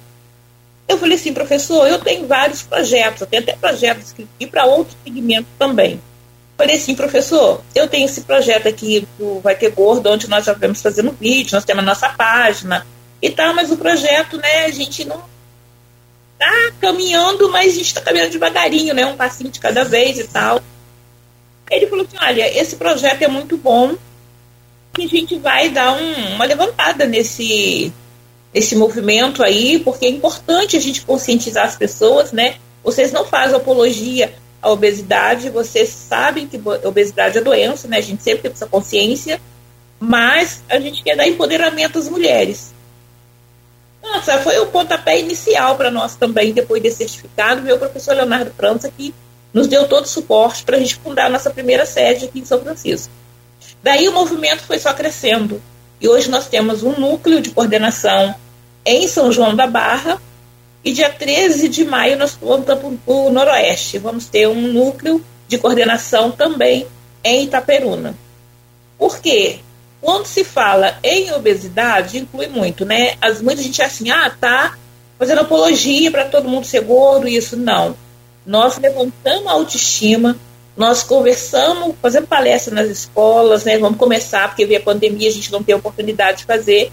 Eu 0.86 0.98
falei 0.98 1.16
assim, 1.16 1.32
professor, 1.32 1.86
eu 1.86 1.98
tenho 1.98 2.26
vários 2.26 2.62
projetos, 2.62 3.22
eu 3.22 3.26
tenho 3.26 3.42
até 3.42 3.56
projetos 3.56 4.14
e 4.38 4.46
para 4.46 4.66
outros 4.66 4.96
segmentos 5.02 5.50
também. 5.58 6.00
Falei 6.56 6.76
assim, 6.76 6.94
professor, 6.94 7.62
eu 7.74 7.88
tenho 7.88 8.04
esse 8.04 8.20
projeto 8.20 8.68
aqui 8.68 9.08
do 9.18 9.40
Vai 9.40 9.56
Ter 9.56 9.70
Gordo, 9.70 10.10
onde 10.10 10.28
nós 10.28 10.44
já 10.44 10.52
vamos 10.52 10.80
fazendo 10.80 11.16
vídeo, 11.18 11.54
nós 11.54 11.64
temos 11.64 11.82
a 11.82 11.86
nossa 11.86 12.08
página 12.10 12.86
e 13.20 13.30
tal, 13.30 13.54
mas 13.54 13.72
o 13.72 13.76
projeto, 13.76 14.36
né, 14.36 14.66
a 14.66 14.70
gente 14.70 15.04
não 15.04 15.22
tá 16.38 16.72
caminhando, 16.80 17.50
mas 17.50 17.72
a 17.72 17.76
gente 17.76 17.86
está 17.86 18.00
caminhando 18.00 18.30
devagarinho, 18.30 18.94
né, 18.94 19.04
um 19.06 19.16
passinho 19.16 19.50
de 19.50 19.58
cada 19.58 19.84
vez 19.84 20.18
e 20.18 20.24
tal. 20.24 20.60
Ele 21.76 21.86
falou 21.86 22.04
assim: 22.04 22.16
olha, 22.20 22.60
esse 22.60 22.76
projeto 22.76 23.22
é 23.22 23.28
muito 23.28 23.56
bom 23.56 23.94
e 24.98 25.04
a 25.04 25.08
gente 25.08 25.38
vai 25.38 25.68
dar 25.70 25.92
um, 25.92 26.34
uma 26.34 26.44
levantada 26.44 27.04
nesse, 27.04 27.92
nesse 28.52 28.76
movimento 28.76 29.42
aí, 29.42 29.80
porque 29.80 30.06
é 30.06 30.08
importante 30.08 30.76
a 30.76 30.80
gente 30.80 31.02
conscientizar 31.02 31.64
as 31.64 31.76
pessoas, 31.76 32.32
né? 32.32 32.56
Vocês 32.82 33.10
não 33.10 33.24
fazem 33.24 33.56
apologia 33.56 34.32
à 34.62 34.70
obesidade, 34.70 35.50
vocês 35.50 35.88
sabem 35.88 36.46
que 36.46 36.60
obesidade 36.84 37.38
é 37.38 37.40
doença, 37.40 37.88
né? 37.88 37.98
A 37.98 38.02
gente 38.02 38.22
sempre 38.22 38.42
tem 38.42 38.52
essa 38.52 38.66
consciência, 38.66 39.40
mas 39.98 40.62
a 40.68 40.78
gente 40.78 41.02
quer 41.02 41.16
dar 41.16 41.26
empoderamento 41.26 41.98
às 41.98 42.08
mulheres. 42.08 42.72
Nossa, 44.00 44.38
foi 44.38 44.58
o 44.58 44.66
pontapé 44.66 45.18
inicial 45.18 45.76
para 45.76 45.90
nós 45.90 46.14
também, 46.14 46.52
depois 46.52 46.82
desse 46.82 46.98
certificado, 46.98 47.62
meu 47.62 47.78
professor 47.78 48.14
Leonardo 48.14 48.52
França, 48.54 48.92
que 48.94 49.14
nos 49.54 49.68
deu 49.68 49.86
todo 49.86 50.04
o 50.04 50.08
suporte 50.08 50.64
para 50.64 50.76
a 50.76 50.80
gente 50.80 50.96
fundar 50.96 51.26
a 51.26 51.30
nossa 51.30 51.48
primeira 51.48 51.86
sede 51.86 52.24
aqui 52.24 52.40
em 52.40 52.44
São 52.44 52.60
Francisco. 52.60 53.12
Daí 53.80 54.08
o 54.08 54.12
movimento 54.12 54.64
foi 54.64 54.80
só 54.80 54.92
crescendo. 54.92 55.62
E 56.00 56.08
hoje 56.08 56.28
nós 56.28 56.48
temos 56.48 56.82
um 56.82 56.98
núcleo 56.98 57.40
de 57.40 57.50
coordenação 57.50 58.34
em 58.84 59.06
São 59.06 59.30
João 59.30 59.54
da 59.54 59.68
Barra. 59.68 60.20
E 60.84 60.92
dia 60.92 61.08
13 61.08 61.68
de 61.68 61.84
maio 61.84 62.18
nós 62.18 62.36
vamos 62.42 62.66
para 62.66 62.80
o 63.06 63.30
Noroeste. 63.30 63.96
Vamos 63.96 64.26
ter 64.26 64.48
um 64.48 64.72
núcleo 64.72 65.24
de 65.46 65.56
coordenação 65.56 66.32
também 66.32 66.88
em 67.22 67.44
Itaperuna. 67.44 68.16
Por 68.98 69.20
quê? 69.20 69.60
Quando 70.00 70.26
se 70.26 70.42
fala 70.42 70.98
em 71.02 71.32
obesidade, 71.32 72.18
inclui 72.18 72.48
muito, 72.48 72.84
né? 72.84 73.14
As, 73.20 73.40
muita 73.40 73.62
gente 73.62 73.80
acha 73.80 73.94
assim, 73.94 74.10
ah, 74.10 74.34
tá 74.38 74.76
fazendo 75.16 75.42
apologia 75.42 76.10
para 76.10 76.24
todo 76.24 76.48
mundo 76.48 76.66
ser 76.66 76.80
gordo, 76.80 77.28
isso. 77.28 77.56
Não 77.56 77.96
nós 78.46 78.78
levantamos 78.78 79.46
a 79.46 79.52
autoestima, 79.52 80.36
nós 80.76 81.02
conversamos, 81.02 81.94
fazendo 82.02 82.26
palestra 82.26 82.74
nas 82.74 82.88
escolas, 82.88 83.64
né? 83.64 83.78
Vamos 83.78 83.98
começar, 83.98 84.48
porque 84.48 84.66
veio 84.66 84.80
a 84.80 84.84
pandemia, 84.84 85.28
a 85.28 85.32
gente 85.32 85.52
não 85.52 85.62
tem 85.62 85.74
oportunidade 85.74 86.38
de 86.38 86.44
fazer. 86.44 86.90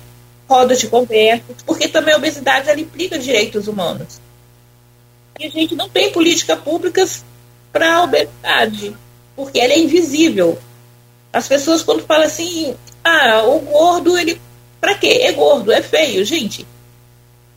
rodas 0.48 0.80
de 0.80 0.88
conversa, 0.88 1.44
porque 1.66 1.88
também 1.88 2.14
a 2.14 2.18
obesidade 2.18 2.70
ela 2.70 2.80
implica 2.80 3.18
direitos 3.18 3.68
humanos. 3.70 4.20
E 5.40 5.46
a 5.46 5.50
gente 5.50 5.76
não 5.76 5.88
tem 5.88 6.12
políticas 6.12 6.60
públicas 6.60 7.24
para 7.72 7.96
a 7.96 8.04
obesidade, 8.04 8.96
porque 9.36 9.60
ela 9.60 9.74
é 9.74 9.80
invisível. 9.80 10.60
As 11.32 11.48
pessoas 11.48 11.82
quando 11.82 12.04
falam 12.04 12.28
assim, 12.28 12.76
ah, 13.04 13.44
o 13.46 13.60
gordo, 13.60 14.18
ele. 14.18 14.42
Pra 14.80 14.96
quê? 14.96 15.22
É 15.24 15.32
gordo, 15.32 15.72
é 15.72 15.82
feio, 15.82 16.26
gente. 16.26 16.68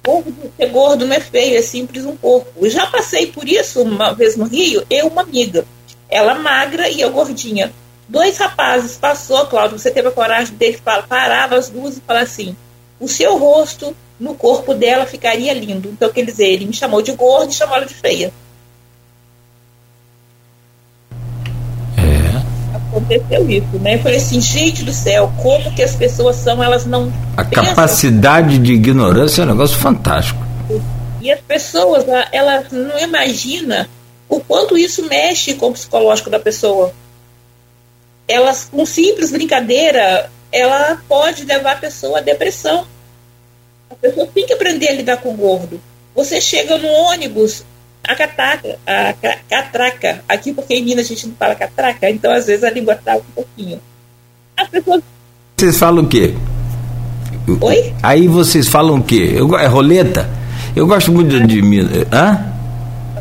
Gordo, 0.04 0.52
ser 0.56 0.66
gordo 0.66 1.06
não 1.06 1.16
é 1.16 1.20
feio, 1.20 1.56
é 1.56 1.62
simples 1.62 2.04
um 2.04 2.16
corpo. 2.16 2.50
Eu 2.60 2.70
já 2.70 2.86
passei 2.86 3.28
por 3.28 3.48
isso 3.48 3.82
uma 3.82 4.12
vez 4.12 4.36
no 4.36 4.44
Rio, 4.44 4.84
eu 4.90 5.08
uma 5.08 5.22
amiga. 5.22 5.64
Ela 6.10 6.34
magra 6.34 6.88
e 6.88 7.00
eu 7.00 7.10
gordinha. 7.10 7.72
Dois 8.06 8.36
rapazes 8.36 8.96
passou, 8.98 9.46
Cláudio, 9.46 9.78
você 9.78 9.90
teve 9.90 10.08
a 10.08 10.12
coragem 10.12 10.54
dele 10.54 10.78
parar 11.08 11.52
as 11.54 11.70
duas 11.70 11.96
e 11.96 12.02
falar 12.02 12.20
assim: 12.20 12.54
o 13.00 13.08
seu 13.08 13.38
rosto 13.38 13.96
no 14.20 14.34
corpo 14.34 14.74
dela 14.74 15.06
ficaria 15.06 15.52
lindo. 15.54 15.88
Então, 15.88 16.12
quer 16.12 16.24
dizer, 16.24 16.48
ele 16.48 16.66
me 16.66 16.74
chamou 16.74 17.00
de 17.00 17.12
gordo 17.12 17.50
e 17.50 17.54
chamou 17.54 17.76
ela 17.76 17.86
de 17.86 17.94
feia. 17.94 18.32
Aconteceu 22.94 23.50
isso, 23.50 23.78
né? 23.80 23.96
Eu 23.96 23.98
falei 23.98 24.18
assim, 24.18 24.40
gente 24.40 24.84
do 24.84 24.92
céu, 24.92 25.32
como 25.42 25.74
que 25.74 25.82
as 25.82 25.96
pessoas 25.96 26.36
são, 26.36 26.62
elas 26.62 26.86
não. 26.86 27.12
A 27.36 27.44
pensam. 27.44 27.64
capacidade 27.64 28.58
de 28.58 28.72
ignorância 28.72 29.42
é 29.42 29.44
um 29.44 29.48
negócio 29.48 29.76
fantástico. 29.76 30.38
E 31.20 31.32
as 31.32 31.40
pessoas, 31.40 32.04
elas 32.30 32.70
não 32.70 32.96
imaginam 32.98 33.84
o 34.28 34.38
quanto 34.38 34.78
isso 34.78 35.04
mexe 35.06 35.54
com 35.54 35.68
o 35.68 35.72
psicológico 35.72 36.30
da 36.30 36.38
pessoa. 36.38 36.92
Elas, 38.28 38.68
com 38.70 38.86
simples 38.86 39.32
brincadeira, 39.32 40.30
ela 40.52 41.02
pode 41.08 41.44
levar 41.44 41.72
a 41.72 41.76
pessoa 41.76 42.18
à 42.18 42.20
depressão. 42.20 42.86
A 43.90 43.94
pessoa 43.96 44.28
tem 44.32 44.46
que 44.46 44.52
aprender 44.52 44.88
a 44.88 44.92
lidar 44.92 45.16
com 45.16 45.30
o 45.30 45.36
gordo. 45.36 45.80
Você 46.14 46.40
chega 46.40 46.78
no 46.78 46.88
ônibus, 46.88 47.64
a 48.06 48.14
cataca, 48.14 48.78
a 48.86 49.14
catraca, 49.48 50.22
aqui 50.28 50.52
porque 50.52 50.74
em 50.74 50.84
Minas 50.84 51.06
a 51.06 51.08
gente 51.08 51.26
não 51.26 51.34
fala 51.36 51.54
catraca, 51.54 52.10
então 52.10 52.32
às 52.32 52.46
vezes 52.46 52.62
a 52.62 52.70
língua 52.70 52.94
trava 52.94 53.20
um 53.20 53.34
pouquinho. 53.34 53.80
As 54.56 54.68
pessoas. 54.68 55.02
Vocês 55.56 55.78
falam 55.78 56.04
o 56.04 56.06
quê? 56.06 56.34
Oi? 57.60 57.94
Aí 58.02 58.28
vocês 58.28 58.68
falam 58.68 58.98
o 58.98 59.02
quê? 59.02 59.32
Eu, 59.34 59.56
é 59.58 59.66
roleta? 59.66 60.28
Eu 60.76 60.86
gosto 60.86 61.12
muito 61.12 61.46
de 61.46 61.62
Minas. 61.62 62.06
Hã? 62.12 62.52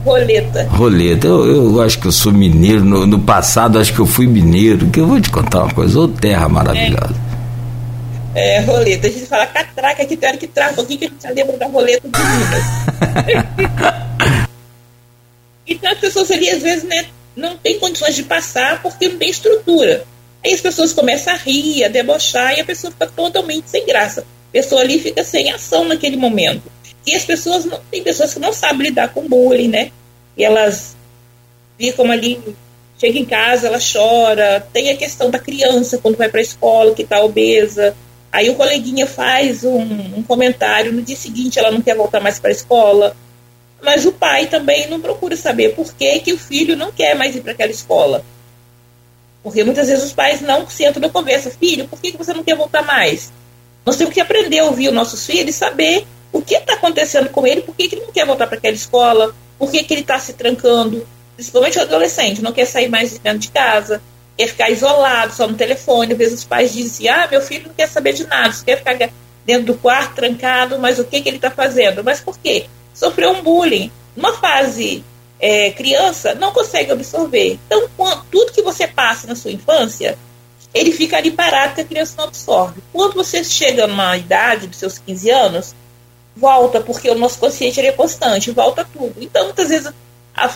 Roleta. 0.03 0.67
Roleta. 0.69 1.27
Eu, 1.27 1.45
eu 1.45 1.81
acho 1.81 1.99
que 1.99 2.07
eu 2.07 2.11
sou 2.11 2.31
mineiro. 2.31 2.83
No, 2.83 3.07
no 3.07 3.19
passado, 3.19 3.79
acho 3.79 3.93
que 3.93 3.99
eu 3.99 4.05
fui 4.05 4.27
mineiro. 4.27 4.87
Que 4.87 4.99
eu 4.99 5.07
vou 5.07 5.21
te 5.21 5.29
contar 5.29 5.63
uma 5.63 5.73
coisa. 5.73 5.99
Ô, 5.99 6.07
terra 6.07 6.49
maravilhosa. 6.49 7.15
É, 8.35 8.57
é 8.57 8.61
roleta. 8.61 9.07
A 9.07 9.09
gente 9.09 9.25
fala 9.25 9.45
catraca, 9.45 10.05
que 10.05 10.17
tem 10.17 10.29
hora 10.29 10.37
que 10.37 10.47
traz 10.47 10.73
um 10.73 10.75
pouquinho 10.75 10.99
que 10.99 11.05
a 11.05 11.09
gente 11.09 11.23
já 11.23 11.29
lembra 11.29 11.57
da 11.57 11.67
roleta 11.67 12.07
de 12.07 12.19
Minas. 12.19 12.63
então 15.67 15.91
as 15.91 15.99
pessoas 15.99 16.29
ali, 16.31 16.49
às 16.49 16.61
vezes, 16.61 16.83
né, 16.83 17.07
não 17.35 17.57
tem 17.57 17.79
condições 17.79 18.15
de 18.15 18.23
passar 18.23 18.81
porque 18.81 19.07
não 19.07 19.17
tem 19.17 19.29
estrutura. 19.29 20.05
Aí 20.43 20.53
as 20.53 20.61
pessoas 20.61 20.93
começam 20.93 21.33
a 21.33 21.37
rir, 21.37 21.85
a 21.85 21.87
debochar 21.87 22.57
e 22.57 22.61
a 22.61 22.65
pessoa 22.65 22.91
fica 22.91 23.07
totalmente 23.07 23.69
sem 23.69 23.85
graça. 23.85 24.21
A 24.21 24.51
pessoa 24.51 24.81
ali 24.81 24.99
fica 24.99 25.23
sem 25.23 25.51
ação 25.51 25.85
naquele 25.85 26.17
momento. 26.17 26.63
E 27.05 27.15
as 27.15 27.23
pessoas 27.23 27.65
não. 27.65 27.79
Tem 27.89 28.03
pessoas 28.03 28.33
que 28.33 28.39
não 28.39 28.53
sabem 28.53 28.87
lidar 28.87 29.13
com 29.13 29.27
bullying, 29.27 29.69
né? 29.69 29.91
E 30.37 30.43
elas 30.43 30.95
ficam 31.77 32.09
ali, 32.11 32.39
chega 32.99 33.17
em 33.17 33.25
casa, 33.25 33.67
ela 33.67 33.79
chora. 33.79 34.65
Tem 34.73 34.89
a 34.89 34.97
questão 34.97 35.29
da 35.29 35.39
criança 35.39 35.97
quando 35.97 36.17
vai 36.17 36.29
para 36.29 36.39
a 36.39 36.43
escola, 36.43 36.93
que 36.93 37.03
está 37.03 37.21
obesa. 37.21 37.95
Aí 38.31 38.49
o 38.49 38.55
coleguinha 38.55 39.05
faz 39.05 39.63
um, 39.63 39.79
um, 40.17 40.23
comentário, 40.23 40.91
no 40.91 41.03
dia 41.03 41.15
seguinte 41.15 41.59
ela 41.59 41.69
não 41.69 41.81
quer 41.81 41.95
voltar 41.95 42.19
mais 42.19 42.39
para 42.39 42.49
a 42.49 42.53
escola. 42.53 43.15
Mas 43.83 44.05
o 44.05 44.13
pai 44.13 44.47
também 44.47 44.87
não 44.87 45.01
procura 45.01 45.35
saber 45.35 45.75
por 45.75 45.93
que, 45.93 46.19
que 46.19 46.33
o 46.33 46.37
filho 46.37 46.77
não 46.77 46.91
quer 46.91 47.15
mais 47.15 47.35
ir 47.35 47.41
para 47.41 47.51
aquela 47.51 47.71
escola. 47.71 48.23
Porque 49.43 49.61
muitas 49.63 49.89
vezes 49.89 50.05
os 50.05 50.13
pais 50.13 50.39
não 50.39 50.69
sentam 50.69 51.01
na 51.01 51.09
conversa. 51.09 51.51
Filho, 51.51 51.87
por 51.87 51.99
que, 51.99 52.13
que 52.13 52.17
você 52.17 52.33
não 52.33 52.43
quer 52.43 52.55
voltar 52.55 52.81
mais? 52.81 53.31
Nós 53.85 53.97
temos 53.97 54.13
que 54.13 54.21
aprender 54.21 54.59
a 54.59 54.65
ouvir 54.65 54.87
os 54.87 54.93
nossos 54.93 55.25
filhos 55.25 55.53
e 55.53 55.57
saber 55.57 56.07
o 56.31 56.41
que 56.41 56.55
está 56.55 56.73
acontecendo 56.73 57.29
com 57.29 57.45
ele, 57.45 57.61
por 57.61 57.75
que, 57.75 57.89
que 57.89 57.95
ele 57.95 58.05
não 58.05 58.13
quer 58.13 58.25
voltar 58.25 58.47
para 58.47 58.57
aquela 58.57 58.73
escola, 58.73 59.35
por 59.59 59.69
que, 59.69 59.83
que 59.83 59.93
ele 59.93 60.01
está 60.01 60.17
se 60.17 60.33
trancando, 60.33 61.05
principalmente 61.35 61.77
o 61.77 61.81
adolescente, 61.81 62.41
não 62.41 62.53
quer 62.53 62.65
sair 62.65 62.87
mais 62.87 63.11
de 63.11 63.19
dentro 63.19 63.39
de 63.39 63.49
casa, 63.49 64.01
quer 64.35 64.47
ficar 64.47 64.69
isolado, 64.69 65.33
só 65.33 65.45
no 65.45 65.55
telefone. 65.55 66.13
Às 66.13 66.17
vezes 66.17 66.39
os 66.39 66.45
pais 66.45 66.73
dizem 66.73 67.09
ah, 67.09 67.27
meu 67.29 67.41
filho 67.41 67.67
não 67.67 67.73
quer 67.73 67.87
saber 67.87 68.13
de 68.13 68.25
nada, 68.25 68.55
quer 68.65 68.77
ficar 68.77 68.97
dentro 69.45 69.65
do 69.65 69.75
quarto, 69.75 70.15
trancado, 70.15 70.79
mas 70.79 70.97
o 70.97 71.03
que, 71.03 71.21
que 71.21 71.29
ele 71.29 71.35
está 71.35 71.51
fazendo? 71.51 72.03
Mas 72.03 72.21
por 72.21 72.39
quê? 72.39 72.65
Sofreu 72.93 73.31
um 73.31 73.41
bullying. 73.41 73.91
Numa 74.15 74.33
fase 74.33 75.03
é, 75.39 75.71
criança, 75.71 76.35
não 76.35 76.51
consegue 76.51 76.91
absorver. 76.91 77.59
Então, 77.65 77.89
quando, 77.97 78.23
tudo 78.31 78.51
que 78.51 78.61
você 78.61 78.87
passa 78.87 79.27
na 79.27 79.35
sua 79.35 79.51
infância, 79.51 80.17
ele 80.73 80.91
fica 80.91 81.17
ali 81.17 81.31
parado 81.31 81.75
que 81.75 81.81
a 81.81 81.85
criança 81.85 82.15
não 82.17 82.25
absorve. 82.25 82.81
Quando 82.91 83.13
você 83.13 83.43
chega 83.43 83.85
numa 83.85 84.15
idade 84.17 84.67
dos 84.67 84.77
seus 84.77 84.97
15 84.97 85.29
anos, 85.29 85.75
volta, 86.35 86.81
porque 86.81 87.09
o 87.09 87.15
nosso 87.15 87.39
consciente 87.39 87.79
é 87.79 87.91
constante, 87.91 88.51
volta 88.51 88.85
tudo. 88.85 89.15
Então, 89.19 89.45
muitas 89.45 89.69
vezes, 89.69 89.91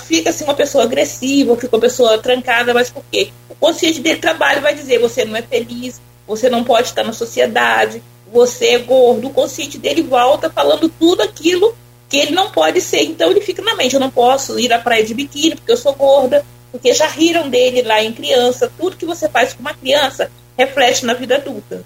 fica 0.06 0.30
assim 0.30 0.43
uma 0.43 0.56
pessoa 0.56 0.84
agressiva, 0.84 1.56
fica 1.56 1.76
uma 1.76 1.82
pessoa 1.82 2.17
trancada, 2.17 2.73
mas 2.73 2.89
por 2.89 3.04
quê? 3.12 3.32
O 3.50 3.56
consciente 3.56 4.00
dele 4.00 4.19
trabalha 4.19 4.62
vai 4.62 4.73
dizer, 4.73 5.00
você 5.00 5.23
não 5.23 5.36
é 5.36 5.41
feliz, 5.41 6.02
você 6.26 6.50
não 6.50 6.63
pode 6.63 6.88
estar 6.88 7.04
na 7.04 7.13
sociedade, 7.13 8.02
você 8.32 8.69
é 8.69 8.80
gordo. 8.80 9.28
O 9.28 9.34
consciente 9.34 9.78
dele 9.78 10.02
volta 10.02 10.50
falando 10.50 10.89
tudo 10.89 11.21
aquilo 11.21 11.76
que 12.09 12.17
ele 12.17 12.31
não 12.31 12.51
pode 12.51 12.81
ser. 12.81 13.03
Então 13.03 13.31
ele 13.31 13.41
fica 13.41 13.61
na 13.61 13.75
mente, 13.75 13.93
eu 13.93 13.99
não 13.99 14.09
posso 14.09 14.59
ir 14.59 14.71
à 14.71 14.79
praia 14.79 15.03
de 15.03 15.13
biquíni 15.13 15.55
porque 15.55 15.71
eu 15.71 15.77
sou 15.77 15.93
gorda, 15.93 16.45
porque 16.71 16.93
já 16.93 17.07
riram 17.07 17.49
dele 17.49 17.81
lá 17.81 18.01
em 18.03 18.13
criança. 18.13 18.71
Tudo 18.77 18.97
que 18.97 19.05
você 19.05 19.27
faz 19.29 19.53
com 19.53 19.61
uma 19.61 19.73
criança 19.73 20.31
reflete 20.57 21.05
na 21.05 21.13
vida 21.13 21.35
adulta, 21.35 21.83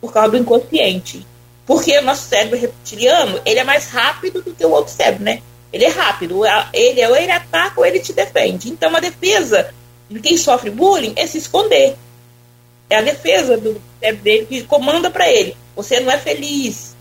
por 0.00 0.12
causa 0.12 0.30
do 0.30 0.38
inconsciente. 0.38 1.26
Porque 1.66 1.96
o 1.98 2.02
nosso 2.02 2.28
cérebro 2.28 2.58
reptiliano, 2.58 3.40
ele 3.44 3.58
é 3.58 3.64
mais 3.64 3.88
rápido 3.88 4.42
do 4.42 4.52
que 4.52 4.66
o 4.66 4.70
outro 4.70 4.92
cérebro, 4.92 5.24
né? 5.24 5.40
Ele 5.72 5.84
é 5.84 5.88
rápido. 5.88 6.42
Ele 6.72 7.06
ou 7.06 7.16
ele 7.16 7.32
ataca 7.32 7.80
ou 7.80 7.86
ele 7.86 8.00
te 8.00 8.12
defende. 8.12 8.68
Então, 8.68 8.94
a 8.94 9.00
defesa 9.00 9.72
de 10.08 10.20
quem 10.20 10.36
sofre 10.36 10.70
bullying 10.70 11.14
é 11.16 11.26
se 11.26 11.38
esconder. 11.38 11.96
É 12.90 12.96
a 12.96 13.02
defesa 13.02 13.56
do 13.56 13.80
cérebro 13.98 14.22
dele 14.22 14.46
que 14.46 14.62
comanda 14.64 15.10
para 15.10 15.28
ele. 15.30 15.56
Você 15.74 16.00
não 16.00 16.12
é 16.12 16.18
feliz. 16.18 16.93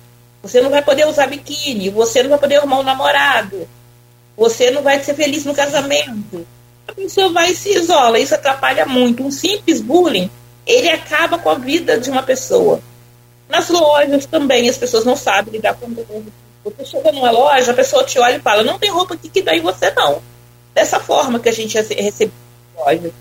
Você 0.43 0.59
não 0.59 0.69
vai 0.69 0.81
poder 0.81 1.07
usar 1.07 1.27
biquíni. 1.27 1.89
Você 1.89 2.21
não 2.21 2.29
vai 2.31 2.39
poder 2.39 2.57
arrumar 2.57 2.79
um 2.79 2.83
namorado. 2.83 3.67
Você 4.35 4.69
não 4.69 4.83
vai 4.83 5.01
ser 5.01 5.15
feliz 5.15 5.45
no 5.45 5.55
casamento. 5.55 6.45
A 6.85 6.93
pessoa 6.93 7.31
vai 7.31 7.51
e 7.51 7.55
se 7.55 7.69
isola. 7.69 8.19
Isso 8.19 8.35
atrapalha 8.35 8.85
muito. 8.85 9.23
Um 9.23 9.31
simples 9.31 9.79
bullying, 9.79 10.29
ele 10.67 10.89
acaba 10.89 11.39
com 11.39 11.49
a 11.49 11.55
vida 11.55 11.97
de 11.97 12.09
uma 12.09 12.21
pessoa. 12.21 12.81
Nas 13.47 13.69
lojas 13.69 14.25
também 14.25 14.67
as 14.67 14.77
pessoas 14.77 15.05
não 15.05 15.15
sabem 15.15 15.53
lidar 15.53 15.75
com 15.75 15.87
Você 16.65 16.85
chega 16.85 17.11
numa 17.11 17.31
loja, 17.31 17.71
a 17.71 17.75
pessoa 17.75 18.03
te 18.03 18.19
olha 18.19 18.35
e 18.35 18.41
fala, 18.41 18.63
não 18.63 18.77
tem 18.77 18.89
roupa 18.89 19.13
aqui 19.13 19.29
que 19.29 19.41
dá 19.41 19.55
em 19.55 19.61
você 19.61 19.91
não. 19.91 20.21
Dessa 20.73 20.99
forma 20.99 21.39
que 21.39 21.49
a 21.49 21.53
gente 21.53 21.77
recebe 21.77 22.33
loja. 22.75 23.11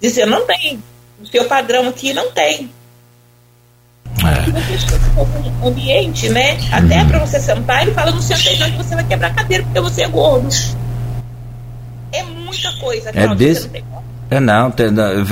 Dizendo, 0.00 0.30
não 0.30 0.46
tem. 0.46 0.82
O 1.22 1.26
seu 1.26 1.44
padrão 1.44 1.88
aqui 1.88 2.12
não 2.12 2.32
tem. 2.32 2.70
É. 4.26 5.62
Um 5.62 5.68
ambiente, 5.68 6.28
né? 6.28 6.58
Até 6.70 7.02
hum. 7.02 7.08
para 7.08 7.18
você 7.20 7.40
sentar, 7.40 7.82
ele 7.82 7.92
fala, 7.92 8.10
não 8.10 8.22
sentei 8.22 8.58
não, 8.58 8.70
que 8.70 8.76
você 8.76 8.94
vai 8.94 9.04
quebrar 9.04 9.28
a 9.28 9.34
cadeira 9.34 9.64
porque 9.64 9.80
você 9.80 10.02
é 10.02 10.08
gordo. 10.08 10.48
É 12.12 12.22
muita 12.22 12.72
coisa, 12.78 13.10
é 13.12 13.34
desse... 13.34 13.70
É 14.30 14.40
não, 14.40 14.70
tem, 14.70 14.86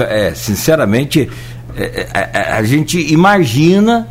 é, 0.09 0.35
sinceramente, 0.35 1.29
é, 1.75 2.07
é, 2.13 2.39
a, 2.39 2.57
a 2.59 2.63
gente 2.63 2.99
imagina 3.13 4.07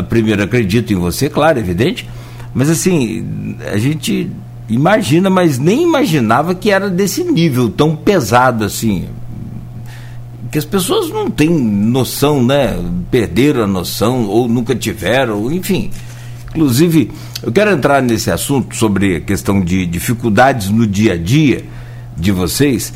primeiro 0.00 0.42
acredito 0.42 0.92
em 0.92 0.96
você, 0.96 1.28
claro, 1.28 1.58
evidente, 1.58 2.08
mas 2.54 2.70
assim, 2.70 3.56
a 3.70 3.76
gente 3.76 4.30
imagina, 4.68 5.28
mas 5.28 5.58
nem 5.58 5.82
imaginava 5.82 6.54
que 6.54 6.70
era 6.70 6.88
desse 6.88 7.24
nível 7.24 7.68
tão 7.68 7.94
pesado 7.94 8.64
assim. 8.64 9.08
Que 10.52 10.58
as 10.58 10.64
pessoas 10.64 11.10
não 11.10 11.28
têm 11.28 11.48
noção, 11.48 12.44
né? 12.44 12.78
Perderam 13.10 13.64
a 13.64 13.66
noção, 13.66 14.26
ou 14.26 14.46
nunca 14.46 14.74
tiveram, 14.74 15.50
enfim. 15.50 15.90
Inclusive, 16.50 17.10
eu 17.42 17.50
quero 17.50 17.70
entrar 17.70 18.00
nesse 18.00 18.30
assunto 18.30 18.76
sobre 18.76 19.16
a 19.16 19.20
questão 19.20 19.60
de 19.60 19.86
dificuldades 19.86 20.68
no 20.68 20.86
dia 20.86 21.14
a 21.14 21.16
dia 21.16 21.64
de 22.16 22.30
vocês 22.30 22.92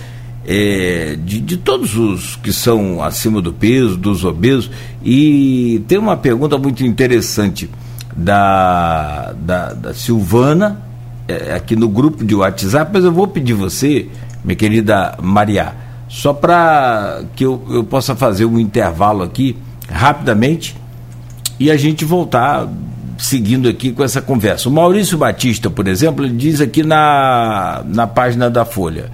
é, 0.46 1.18
de, 1.24 1.40
de, 1.40 1.56
todos 1.56 1.96
os 1.96 2.36
que 2.36 2.52
são 2.52 3.02
acima 3.02 3.42
do 3.42 3.52
peso, 3.52 3.96
dos 3.96 4.24
obesos. 4.24 4.70
E 5.04 5.82
tem 5.88 5.98
uma 5.98 6.16
pergunta 6.16 6.56
muito 6.56 6.84
interessante 6.84 7.68
da, 8.16 9.32
da, 9.32 9.72
da 9.72 9.94
Silvana, 9.94 10.80
é, 11.26 11.54
aqui 11.54 11.74
no 11.74 11.88
grupo 11.88 12.24
de 12.24 12.34
WhatsApp, 12.34 12.90
mas 12.94 13.04
eu 13.04 13.12
vou 13.12 13.26
pedir 13.26 13.54
você, 13.54 14.08
minha 14.44 14.54
querida 14.54 15.18
Maria, 15.20 15.74
só 16.08 16.32
para 16.32 17.22
que 17.34 17.44
eu, 17.44 17.62
eu 17.70 17.84
possa 17.84 18.14
fazer 18.14 18.44
um 18.44 18.58
intervalo 18.58 19.22
aqui, 19.22 19.56
rapidamente, 19.88 20.76
e 21.58 21.70
a 21.70 21.76
gente 21.76 22.04
voltar 22.04 22.68
seguindo 23.18 23.68
aqui 23.68 23.92
com 23.92 24.04
essa 24.04 24.20
conversa. 24.20 24.68
O 24.68 24.72
Maurício 24.72 25.18
Batista, 25.18 25.70
por 25.70 25.88
exemplo, 25.88 26.24
ele 26.24 26.34
diz 26.34 26.60
aqui 26.60 26.82
na, 26.82 27.82
na 27.86 28.06
página 28.06 28.50
da 28.50 28.64
Folha: 28.64 29.10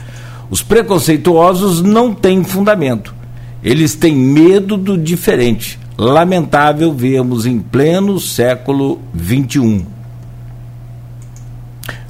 os 0.51 0.63
preconceituosos 0.63 1.83
não 1.83 2.13
têm 2.13 2.45
fundamento. 2.45 3.15
Eles 3.63 3.95
têm 3.95 4.15
medo 4.15 4.77
do 4.77 4.99
diferente. 4.99 5.79
Lamentável 5.97 6.93
vermos 6.93 7.47
em 7.47 7.61
pleno 7.61 8.19
século 8.19 9.01
XXI. 9.17 9.87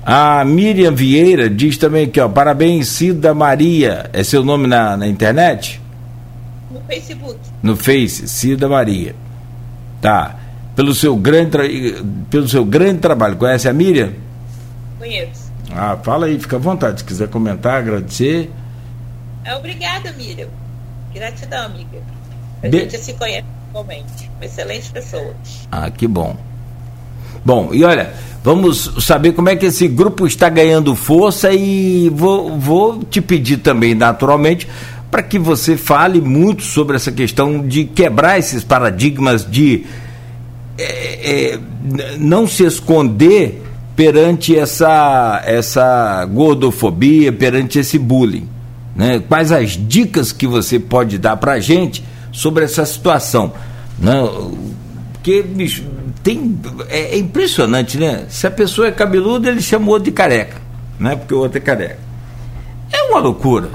A 0.05 0.45
Miriam 0.45 0.93
Vieira 0.95 1.49
diz 1.49 1.77
também 1.79 2.07
aqui, 2.07 2.21
ó, 2.21 2.29
parabéns, 2.29 2.89
Cida 2.89 3.33
Maria. 3.33 4.11
É 4.13 4.25
seu 4.25 4.45
nome 4.45 4.67
na, 4.67 4.97
na 4.97 5.07
internet? 5.07 5.81
No 6.71 6.81
Facebook. 6.89 7.39
No 7.63 7.77
Face, 7.77 8.27
Cida 8.29 8.69
Maria. 8.69 9.15
Tá. 10.01 10.37
Pelo 10.75 10.95
seu 10.95 11.15
grande, 11.17 11.57
pelo 12.31 12.49
seu 12.49 12.65
grande 12.65 12.99
trabalho. 12.99 13.37
Conhece 13.37 13.69
a 13.69 13.73
Miriam? 13.73 14.13
Conheço. 14.99 15.53
Ah, 15.71 15.97
fala 16.03 16.27
aí, 16.27 16.39
fica 16.39 16.57
à 16.57 16.59
vontade. 16.59 17.01
Se 17.01 17.05
quiser 17.05 17.29
comentar, 17.29 17.79
agradecer. 17.79 18.51
É, 19.45 19.55
obrigada, 19.55 20.13
Miriam. 20.13 20.49
Gratidão, 21.15 21.67
amiga. 21.67 21.99
A 22.65 22.69
Be- 22.69 22.79
gente 22.81 22.99
se 22.99 23.13
conhece 23.15 23.45
atualmente. 23.71 24.31
Uma 24.37 24.45
excelente 24.47 24.91
pessoa. 24.91 25.35
Ah, 25.71 25.91
que 25.91 26.09
bom. 26.09 26.37
Bom, 27.45 27.71
e 27.73 27.85
olha, 27.85 28.13
vamos 28.43 28.93
saber 29.01 29.33
como 29.33 29.49
é 29.49 29.57
que 29.57 29.67
esse 29.67 29.89
grupo 29.89 30.27
está 30.27 30.49
ganhando 30.49 30.95
força 30.95 31.53
e 31.53 32.09
vou, 32.15 32.59
vou 32.59 33.03
te 33.05 33.21
pedir 33.21 33.59
também, 33.59 33.95
naturalmente, 33.95 34.69
para 35.11 35.23
que 35.23 35.39
você 35.39 35.77
fale 35.77 36.21
muito 36.21 36.63
sobre 36.63 36.97
essa 36.97 37.13
questão 37.13 37.67
de 37.67 37.85
quebrar 37.85 38.39
esses 38.39 38.65
paradigmas 38.65 39.49
de 39.49 39.85
é, 40.79 41.53
é, 41.53 41.59
não 42.19 42.47
se 42.47 42.65
esconder 42.65 43.63
perante 43.95 44.57
essa, 44.57 45.43
essa 45.45 46.25
gordofobia, 46.27 47.33
perante 47.33 47.79
esse 47.79 47.99
bullying. 47.99 48.49
Né? 48.97 49.23
Quais 49.29 49.53
as 49.53 49.71
dicas 49.71 50.33
que 50.33 50.47
você 50.47 50.79
pode 50.79 51.19
dar 51.19 51.37
para 51.37 51.53
a 51.53 51.61
gente 51.61 52.03
sobre 52.31 52.65
essa 52.65 52.85
situação? 52.85 53.53
Né? 53.99 54.15
Porque, 55.13 55.43
bicho, 55.43 55.85
tem, 56.23 56.59
é, 56.89 57.15
é 57.15 57.19
impressionante, 57.19 57.99
né? 57.99 58.25
Se 58.29 58.47
a 58.47 58.51
pessoa 58.51 58.89
é 58.89 58.93
cabeluda, 58.93 59.49
ele 59.49 59.63
chama 59.63 59.87
o 59.87 59.91
outro 59.91 60.05
de 60.05 60.13
careca, 60.13 60.57
né? 60.99 61.17
porque 61.17 61.35
o 61.35 61.39
outro 61.39 61.59
é 61.59 61.61
careca. 61.61 61.99
É 62.93 63.03
uma 63.11 63.19
loucura. 63.21 63.69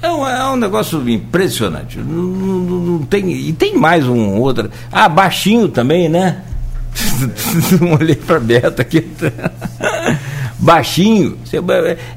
É 0.00 0.08
um, 0.10 0.26
é 0.26 0.50
um 0.50 0.56
negócio 0.56 1.08
impressionante. 1.08 1.98
Não, 1.98 2.22
não- 2.22 2.80
não 2.80 2.98
tem, 3.00 3.30
e 3.30 3.52
tem 3.52 3.76
mais 3.76 4.06
um 4.06 4.36
outro. 4.38 4.70
Ah, 4.90 5.08
baixinho 5.08 5.68
também, 5.68 6.08
né? 6.08 6.42
Não 7.80 7.94
olhei 7.94 8.14
para 8.16 8.38
Beto 8.38 8.82
aqui. 8.82 9.06
Baixinho. 10.58 11.38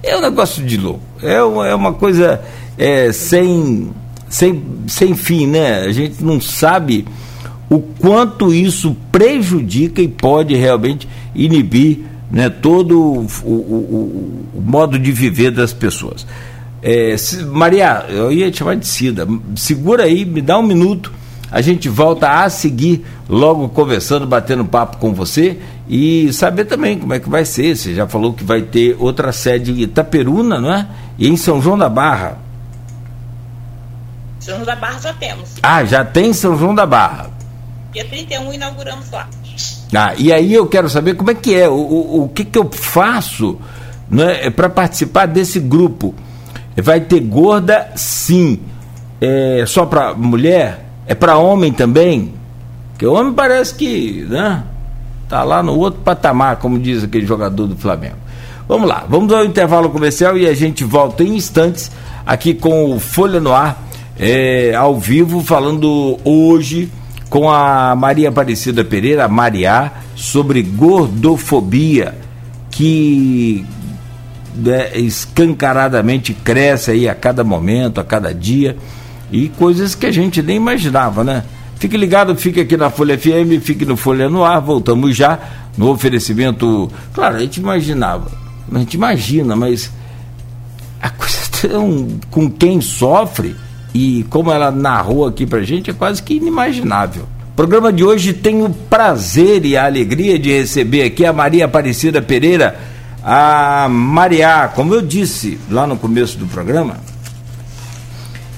É 0.04 0.18
um 0.18 0.22
negócio 0.22 0.64
de 0.64 0.78
louco. 0.78 1.02
É 1.22 1.42
uma, 1.42 1.68
é 1.68 1.76
uma 1.76 1.94
coisa 1.94 2.42
é, 2.78 3.12
sem, 3.12 3.92
sem, 4.30 4.64
sem 4.88 5.16
fim, 5.16 5.48
né? 5.48 5.82
A 5.82 5.92
gente 5.92 6.24
não 6.24 6.40
sabe 6.42 7.06
o 7.70 7.80
quanto 7.80 8.54
isso 8.54 8.96
prejudica 9.12 10.02
e 10.02 10.08
pode 10.08 10.56
realmente 10.56 11.08
inibir 11.34 12.00
né, 12.32 12.50
todo 12.50 13.00
o, 13.02 13.28
o- 13.44 13.50
o- 14.56 14.62
modo 14.62 14.98
de 15.00 15.12
viver 15.12 15.52
das 15.52 15.72
pessoas. 15.74 16.26
É, 16.82 17.16
se- 17.18 17.44
Maria, 17.44 18.06
eu 18.10 18.32
ia 18.32 18.52
te 18.52 18.58
chamar 18.60 18.76
de 18.76 18.86
Cida. 18.88 19.28
Segura 19.56 20.04
aí, 20.04 20.26
me 20.26 20.42
dá 20.42 20.58
um 20.60 20.64
minuto. 20.64 21.12
A 21.52 21.62
gente 21.62 21.88
volta 21.88 22.44
a 22.44 22.50
seguir, 22.50 23.06
logo 23.30 23.70
conversando, 23.70 24.28
batendo 24.28 24.66
papo 24.66 24.98
com 24.98 25.14
você 25.14 25.58
e 25.88 26.32
saber 26.34 26.66
também 26.66 26.98
como 27.00 27.14
é 27.14 27.20
que 27.20 27.30
vai 27.30 27.46
ser. 27.46 27.76
Você 27.78 27.94
já 27.96 28.06
falou 28.08 28.34
que 28.34 28.44
vai 28.44 28.62
ter 28.64 28.96
outra 29.00 29.32
sede 29.32 29.72
em 29.72 29.82
Itaperuna, 29.82 30.60
não 30.60 30.72
é? 30.74 30.88
E 31.18 31.28
em 31.30 31.38
São 31.38 31.62
João 31.62 31.78
da 31.78 31.88
Barra. 31.88 32.38
São 34.40 34.56
João 34.56 34.66
da 34.66 34.76
Barra 34.76 35.00
já 35.00 35.14
temos. 35.14 35.50
Ah, 35.64 35.84
já 35.86 36.04
tem 36.04 36.34
São 36.34 36.58
João 36.58 36.76
da 36.76 36.86
Barra. 36.86 37.30
Dia 37.96 38.04
31 38.04 38.52
inauguramos 38.52 39.10
lá. 39.10 39.30
Ah, 39.96 40.14
e 40.18 40.34
aí 40.34 40.54
eu 40.54 40.68
quero 40.68 40.90
saber 40.90 41.16
como 41.16 41.32
é 41.32 41.34
que 41.34 41.56
é, 41.56 41.70
o, 41.70 41.76
o, 41.76 42.24
o 42.24 42.28
que, 42.28 42.44
que 42.44 42.60
eu 42.60 42.70
faço 42.70 43.58
né, 44.10 44.50
para 44.50 44.68
participar 44.68 45.26
desse 45.28 45.62
grupo. 45.62 46.14
Vai 46.76 47.00
ter 47.00 47.22
gorda, 47.22 47.90
sim. 47.96 48.60
É 49.22 49.64
só 49.66 49.86
para 49.86 50.14
mulher? 50.14 50.86
É 51.08 51.16
para 51.16 51.38
homem 51.38 51.72
também? 51.72 52.34
Porque 52.92 53.06
o 53.06 53.14
homem 53.14 53.32
parece 53.32 53.74
que 53.74 54.26
né, 54.30 54.66
tá 55.30 55.42
lá 55.44 55.64
no 55.64 55.78
outro 55.78 56.02
patamar, 56.02 56.58
como 56.58 56.78
diz 56.78 57.02
aquele 57.02 57.26
jogador 57.26 57.66
do 57.66 57.78
Flamengo. 57.78 58.18
Vamos 58.68 58.90
lá, 58.90 59.06
vamos 59.08 59.32
ao 59.32 59.46
intervalo 59.46 59.90
comercial 59.90 60.38
e 60.38 60.46
a 60.46 60.54
gente 60.54 60.84
volta 60.84 61.24
em 61.24 61.38
instantes 61.38 61.90
aqui 62.26 62.54
com 62.54 62.94
o 62.94 63.00
Folha 63.00 63.40
no 63.40 63.54
Ar, 63.54 63.82
é, 64.20 64.76
ao 64.76 65.00
vivo, 65.00 65.42
falando 65.42 66.20
hoje 66.26 66.92
com 67.36 67.52
a 67.52 67.94
Maria 67.98 68.30
Aparecida 68.30 68.82
Pereira, 68.86 69.28
Mariá, 69.28 69.92
sobre 70.16 70.62
gordofobia, 70.62 72.18
que 72.72 73.66
né, 74.56 74.98
escancaradamente 74.98 76.34
cresce 76.34 76.92
aí 76.92 77.10
a 77.10 77.14
cada 77.14 77.44
momento, 77.44 78.00
a 78.00 78.06
cada 78.06 78.34
dia, 78.34 78.78
e 79.30 79.50
coisas 79.50 79.94
que 79.94 80.06
a 80.06 80.12
gente 80.14 80.42
nem 80.42 80.56
imaginava, 80.56 81.26
né? 81.26 81.44
Fique 81.78 81.98
ligado, 81.98 82.34
fique 82.38 82.62
aqui 82.62 82.78
na 82.78 82.90
Folha 82.90 83.18
FM, 83.18 83.62
fique 83.62 83.84
no 83.84 83.98
Folha 83.98 84.30
no 84.30 84.46
Ar, 84.46 84.62
voltamos 84.62 85.14
já 85.14 85.38
no 85.78 85.90
oferecimento. 85.90 86.90
Claro, 87.14 87.36
a 87.36 87.40
gente 87.42 87.58
imaginava, 87.58 88.32
a 88.72 88.80
gente 88.80 88.94
imagina, 88.94 89.58
mas 89.58 89.92
a 91.02 91.10
coisa 91.10 91.36
com 92.32 92.50
quem 92.50 92.80
sofre 92.80 93.58
e 93.96 94.26
como 94.30 94.52
ela 94.52 94.72
narrou 94.72 95.26
aqui 95.26 95.46
pra 95.46 95.62
gente 95.62 95.90
é 95.90 95.94
quase 95.94 96.22
que 96.22 96.34
inimaginável. 96.34 97.24
O 97.54 97.56
programa 97.56 97.94
de 97.94 98.04
hoje 98.04 98.34
tem 98.34 98.62
o 98.62 98.70
prazer 98.70 99.66
e 99.66 99.78
a 99.78 99.86
alegria 99.86 100.38
de 100.38 100.52
receber 100.52 101.04
aqui 101.04 101.26
a 101.26 101.32
Maria 101.32 101.64
Aparecida 101.64 102.22
Pereira, 102.22 102.78
a 103.24 103.88
Maria, 103.90 104.70
como 104.76 104.94
eu 104.94 105.02
disse 105.02 105.58
lá 105.72 105.88
no 105.88 105.96
começo 105.96 106.38
do 106.38 106.46
programa, 106.46 106.98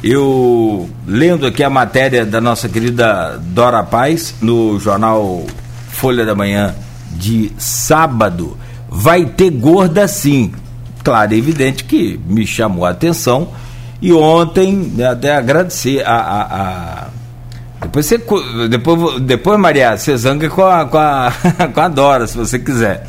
eu 0.03 0.89
lendo 1.05 1.45
aqui 1.45 1.63
a 1.63 1.69
matéria 1.69 2.25
da 2.25 2.41
nossa 2.41 2.67
querida 2.67 3.39
Dora 3.39 3.83
Paz 3.83 4.33
no 4.41 4.79
jornal 4.79 5.45
Folha 5.91 6.25
da 6.25 6.33
Manhã 6.33 6.73
de 7.11 7.51
sábado, 7.59 8.57
vai 8.89 9.23
ter 9.23 9.51
gorda 9.51 10.07
sim. 10.07 10.51
Claro, 11.03 11.31
é 11.31 11.37
evidente 11.37 11.83
que 11.83 12.19
me 12.27 12.47
chamou 12.47 12.87
a 12.87 12.89
atenção 12.89 13.49
e 14.01 14.13
ontem 14.13 14.73
né, 14.95 15.07
até 15.07 15.35
agradecer 15.35 16.03
a, 16.05 16.13
a, 16.15 16.41
a- 16.41 17.07
depois 17.81 18.05
você 18.05 18.17
depois 18.69 19.21
depois 19.21 19.59
Maria 19.59 19.95
você 19.97 20.17
zanga 20.17 20.49
com 20.49 20.65
a, 20.65 20.85
com 20.85 20.97
a, 20.97 21.31
com 21.73 21.79
a 21.81 21.87
Dora 21.87 22.25
se 22.27 22.35
você 22.37 22.57
quiser. 22.59 23.07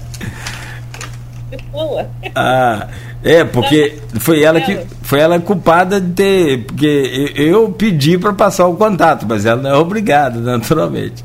Boa. 1.73 2.07
Ah, 2.35 2.87
é, 3.23 3.45
porque 3.45 3.99
foi 4.21 4.43
ela 4.43 4.61
que 4.61 4.79
foi 5.03 5.21
ela 5.21 5.39
culpada 5.41 6.01
de 6.01 6.13
ter. 6.13 6.59
Porque 6.67 7.33
eu 7.37 7.47
eu 7.47 7.69
pedi 7.71 8.19
para 8.19 8.33
passar 8.33 8.67
o 8.67 8.75
contato, 8.77 9.27
mas 9.29 9.47
ela 9.47 9.63
não 9.63 9.71
é 9.71 9.75
obrigada, 9.77 10.39
naturalmente. 10.41 11.25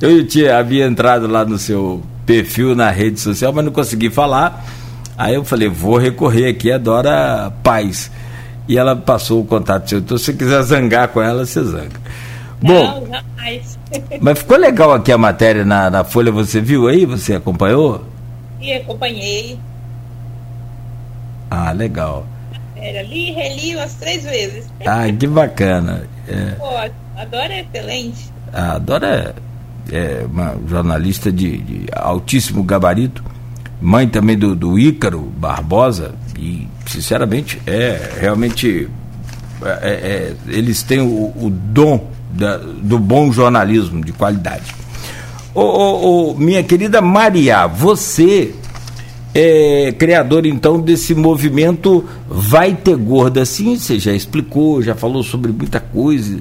Eu 0.00 0.24
tinha, 0.26 0.56
havia 0.58 0.86
entrado 0.86 1.26
lá 1.26 1.44
no 1.44 1.58
seu 1.58 2.02
perfil 2.24 2.74
na 2.76 2.90
rede 2.90 3.18
social, 3.18 3.52
mas 3.52 3.64
não 3.64 3.72
consegui 3.72 4.10
falar. 4.10 4.64
Aí 5.16 5.34
eu 5.34 5.44
falei, 5.44 5.68
vou 5.68 5.98
recorrer 5.98 6.48
aqui 6.48 6.70
a 6.70 6.78
Dora 6.78 7.52
Paz. 7.64 8.08
E 8.68 8.76
ela 8.76 8.94
passou 8.94 9.40
o 9.40 9.44
contato 9.44 9.88
seu. 9.88 9.98
Então, 9.98 10.18
se 10.18 10.26
você 10.26 10.32
quiser 10.34 10.62
zangar 10.62 11.08
com 11.08 11.22
ela, 11.22 11.46
você 11.46 11.64
zanga. 11.64 11.98
Bom, 12.60 13.00
Não, 13.00 13.06
jamais. 13.06 13.78
mas 14.20 14.38
ficou 14.38 14.58
legal 14.58 14.92
aqui 14.92 15.10
a 15.10 15.18
matéria 15.18 15.64
na, 15.64 15.88
na 15.88 16.04
Folha, 16.04 16.30
você 16.30 16.60
viu 16.60 16.86
aí? 16.86 17.06
Você 17.06 17.34
acompanhou? 17.34 18.04
E 18.60 18.72
acompanhei. 18.74 19.58
Ah, 21.50 21.72
legal. 21.72 22.26
Era, 22.76 23.02
li 23.02 23.30
e 23.30 23.32
reli 23.32 23.76
umas 23.76 23.94
três 23.94 24.22
vezes. 24.24 24.66
Ah, 24.86 25.10
que 25.10 25.26
bacana. 25.26 26.06
É. 26.28 26.50
Pô, 26.52 26.66
a 27.16 27.24
Dora 27.24 27.54
é 27.54 27.60
excelente. 27.60 28.30
A 28.52 28.78
Dora 28.78 29.34
é, 29.90 29.96
é 29.96 30.26
uma 30.26 30.56
jornalista 30.68 31.32
de, 31.32 31.58
de 31.58 31.86
altíssimo 31.92 32.62
gabarito, 32.62 33.24
mãe 33.80 34.06
também 34.06 34.36
do, 34.38 34.54
do 34.54 34.78
Ícaro 34.78 35.20
Barbosa, 35.20 36.14
e 36.38 36.68
sinceramente 36.86 37.60
é 37.66 38.12
realmente 38.20 38.88
é, 39.62 39.66
é, 39.66 40.34
eles 40.46 40.82
têm 40.82 41.00
o, 41.00 41.32
o 41.36 41.50
dom 41.50 42.06
da- 42.30 42.58
do 42.58 42.98
bom 42.98 43.32
jornalismo 43.32 44.04
de 44.04 44.12
qualidade. 44.12 44.74
Ô, 45.54 46.34
minha 46.38 46.62
querida 46.62 47.00
Maria, 47.02 47.66
você 47.66 48.54
é 49.34 49.92
criador 49.98 50.46
então 50.46 50.80
desse 50.80 51.14
movimento 51.14 52.04
Vai 52.28 52.74
Ter 52.74 52.96
Gorda, 52.96 53.44
sim, 53.44 53.76
você 53.76 53.98
já 53.98 54.12
explicou, 54.12 54.80
já 54.82 54.94
falou 54.94 55.22
sobre 55.22 55.50
muita 55.50 55.80
coisa. 55.80 56.38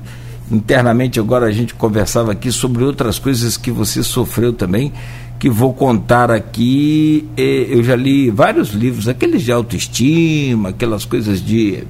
Internamente 0.52 1.20
agora 1.20 1.48
a 1.48 1.52
gente 1.52 1.74
conversava 1.74 2.32
aqui 2.32 2.52
sobre 2.52 2.84
outras 2.84 3.18
coisas 3.20 3.58
que 3.58 3.72
você 3.72 4.02
sofreu 4.04 4.54
também, 4.54 4.94
que 5.40 5.50
vou 5.50 5.74
contar 5.74 6.32
aqui. 6.32 7.28
Eh, 7.38 7.68
eu 7.70 7.84
já 7.84 7.96
li 7.96 8.30
vários 8.30 8.70
livros, 8.70 9.08
aqueles 9.08 9.44
de 9.44 9.52
autoestima, 9.52 10.70
aquelas 10.70 11.06
coisas 11.06 11.44
de 11.44 11.84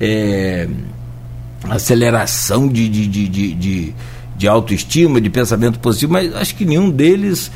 eh, 0.00 0.68
aceleração 1.68 2.68
de, 2.68 2.88
de, 2.88 3.06
de, 3.06 3.54
de, 3.54 3.94
de, 4.36 4.48
autoestima, 4.48 5.20
de 5.20 5.30
pensamento 5.30 5.78
positivo, 5.78 6.12
mas 6.12 6.34
acho 6.34 6.54
que 6.54 6.64
nenhum 6.64 6.90
deles 6.90 7.50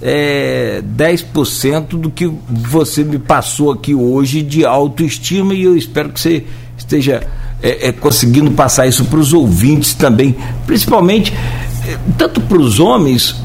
é, 0.00 0.82
10% 0.96 1.88
do 1.90 2.10
que 2.10 2.30
você 2.48 3.04
me 3.04 3.18
passou 3.18 3.70
aqui 3.70 3.94
hoje 3.94 4.42
de 4.42 4.64
autoestima 4.64 5.54
e 5.54 5.62
eu 5.62 5.76
espero 5.76 6.08
que 6.08 6.20
você 6.20 6.44
esteja 6.76 7.24
é, 7.62 7.88
é, 7.88 7.92
conseguindo 7.92 8.50
passar 8.50 8.88
isso 8.88 9.04
para 9.04 9.20
os 9.20 9.32
ouvintes 9.32 9.94
também, 9.94 10.34
principalmente 10.66 11.32
é, 11.32 11.71
tanto 12.16 12.40
para 12.40 12.58
os 12.58 12.80
homens, 12.80 13.36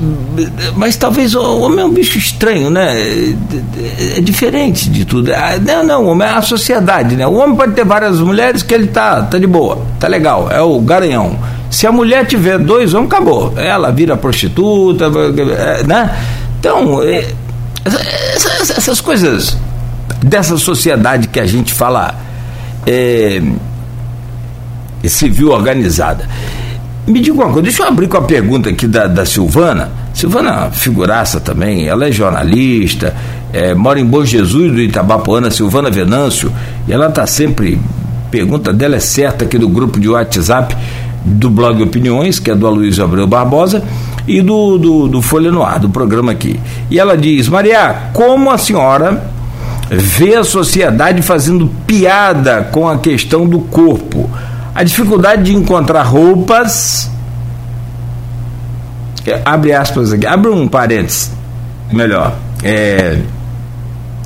mas 0.75 0.95
talvez 0.95 1.35
o 1.35 1.59
homem 1.59 1.79
é 1.79 1.85
um 1.85 1.91
bicho 1.91 2.17
estranho, 2.17 2.69
né? 2.69 2.99
É, 2.99 4.17
é 4.17 4.21
diferente 4.21 4.89
de 4.89 5.05
tudo. 5.05 5.31
Ah, 5.33 5.57
não, 5.59 5.83
não, 5.83 6.05
o 6.05 6.07
homem 6.09 6.27
é 6.27 6.31
a 6.31 6.41
sociedade, 6.41 7.15
né? 7.15 7.25
O 7.27 7.33
homem 7.33 7.55
pode 7.55 7.73
ter 7.73 7.85
várias 7.85 8.19
mulheres 8.19 8.63
que 8.63 8.73
ele 8.73 8.87
tá, 8.87 9.23
tá 9.23 9.37
de 9.37 9.47
boa, 9.47 9.81
tá 9.99 10.07
legal, 10.07 10.49
é 10.51 10.61
o 10.61 10.79
garanhão. 10.79 11.37
Se 11.69 11.85
a 11.85 11.91
mulher 11.91 12.25
tiver 12.25 12.57
dois 12.57 12.93
homens, 12.93 13.11
acabou. 13.11 13.53
Ela 13.57 13.91
vira 13.91 14.15
prostituta, 14.15 15.09
né? 15.85 16.17
Então, 16.59 17.03
é, 17.03 17.33
essas, 18.75 19.01
coisas 19.01 19.57
dessa 20.23 20.57
sociedade 20.57 21.27
que 21.27 21.39
a 21.39 21.45
gente 21.45 21.73
fala 21.73 22.15
é, 22.85 23.41
civil 25.05 25.51
organizada. 25.51 26.27
Me 27.07 27.21
diga 27.21 27.37
uma 27.37 27.45
coisa, 27.45 27.61
deixa 27.61 27.83
eu 27.83 27.87
abrir 27.87 28.09
com 28.09 28.17
a 28.17 28.21
pergunta 28.21 28.69
aqui 28.69 28.85
da, 28.85 29.07
da 29.07 29.25
Silvana. 29.25 29.89
Silvana, 30.13 30.69
figuraça 30.71 31.39
também, 31.39 31.87
ela 31.87 32.05
é 32.05 32.11
jornalista, 32.11 33.15
é, 33.53 33.73
mora 33.73 33.97
em 33.97 34.05
Bom 34.05 34.25
Jesus 34.25 34.73
do 34.73 34.81
Itabapoana, 34.81 35.49
Silvana 35.49 35.89
Venâncio, 35.89 36.51
e 36.85 36.91
ela 36.91 37.07
está 37.07 37.25
sempre. 37.25 37.79
Pergunta 38.29 38.73
dela 38.73 38.97
é 38.97 38.99
certa 38.99 39.45
aqui 39.45 39.57
do 39.57 39.69
grupo 39.69 40.01
de 40.01 40.09
WhatsApp 40.09 40.75
do 41.23 41.49
blog 41.49 41.81
Opiniões, 41.81 42.39
que 42.39 42.51
é 42.51 42.55
do 42.55 42.67
Aloysio 42.67 43.05
Abreu 43.05 43.25
Barbosa 43.25 43.81
e 44.27 44.41
do, 44.41 44.77
do, 44.77 45.07
do 45.07 45.21
Folha 45.21 45.49
no 45.49 45.63
Ar, 45.63 45.79
do 45.79 45.89
programa 45.89 46.33
aqui. 46.33 46.59
E 46.91 46.99
ela 46.99 47.17
diz: 47.17 47.47
Maria, 47.47 48.09
como 48.11 48.51
a 48.51 48.57
senhora 48.57 49.31
vê 49.89 50.35
a 50.35 50.43
sociedade 50.43 51.21
fazendo 51.21 51.71
piada 51.87 52.67
com 52.69 52.85
a 52.85 52.97
questão 52.97 53.47
do 53.47 53.59
corpo? 53.59 54.29
A 54.77 54.83
dificuldade 54.83 55.41
de 55.41 55.55
encontrar 55.55 56.03
roupas. 56.03 57.09
É, 59.25 59.41
abre 59.43 59.73
aspas 59.73 60.13
aqui, 60.13 60.27
abre 60.27 60.51
um 60.51 60.67
parênteses, 60.67 61.31
melhor. 61.91 62.35
É, 62.63 63.17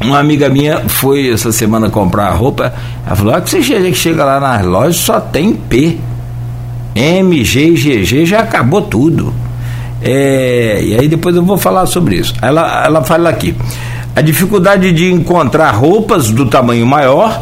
uma 0.04 0.20
amiga 0.20 0.50
minha 0.50 0.90
foi 0.90 1.32
essa 1.32 1.54
semana 1.54 1.90
comprar 1.90 2.30
roupa. 2.32 2.74
Ela 3.08 3.16
falou: 3.16 3.34
ah, 3.34 3.40
que 3.40 3.50
você 3.50 3.64
chega, 3.64 3.94
chega 3.94 4.26
lá 4.26 4.42
nas 4.42 4.66
lojas 4.66 4.98
só 4.98 5.22
tem 5.22 5.54
P. 5.54 5.98
M, 6.96 7.46
G, 7.46 7.78
G, 7.78 8.04
G 8.04 8.26
já 8.26 8.42
acabou 8.42 8.82
tudo. 8.82 9.34
É, 10.02 10.82
e 10.84 11.00
aí 11.00 11.08
depois 11.08 11.34
eu 11.34 11.46
vou 11.46 11.58
falar 11.58 11.86
sobre 11.86 12.18
isso. 12.18 12.34
Ela, 12.42 12.84
ela 12.84 13.02
fala 13.02 13.30
aqui: 13.30 13.56
a 14.14 14.20
dificuldade 14.20 14.92
de 14.92 15.10
encontrar 15.14 15.72
roupas 15.72 16.30
do 16.30 16.46
tamanho 16.46 16.86
maior 16.86 17.42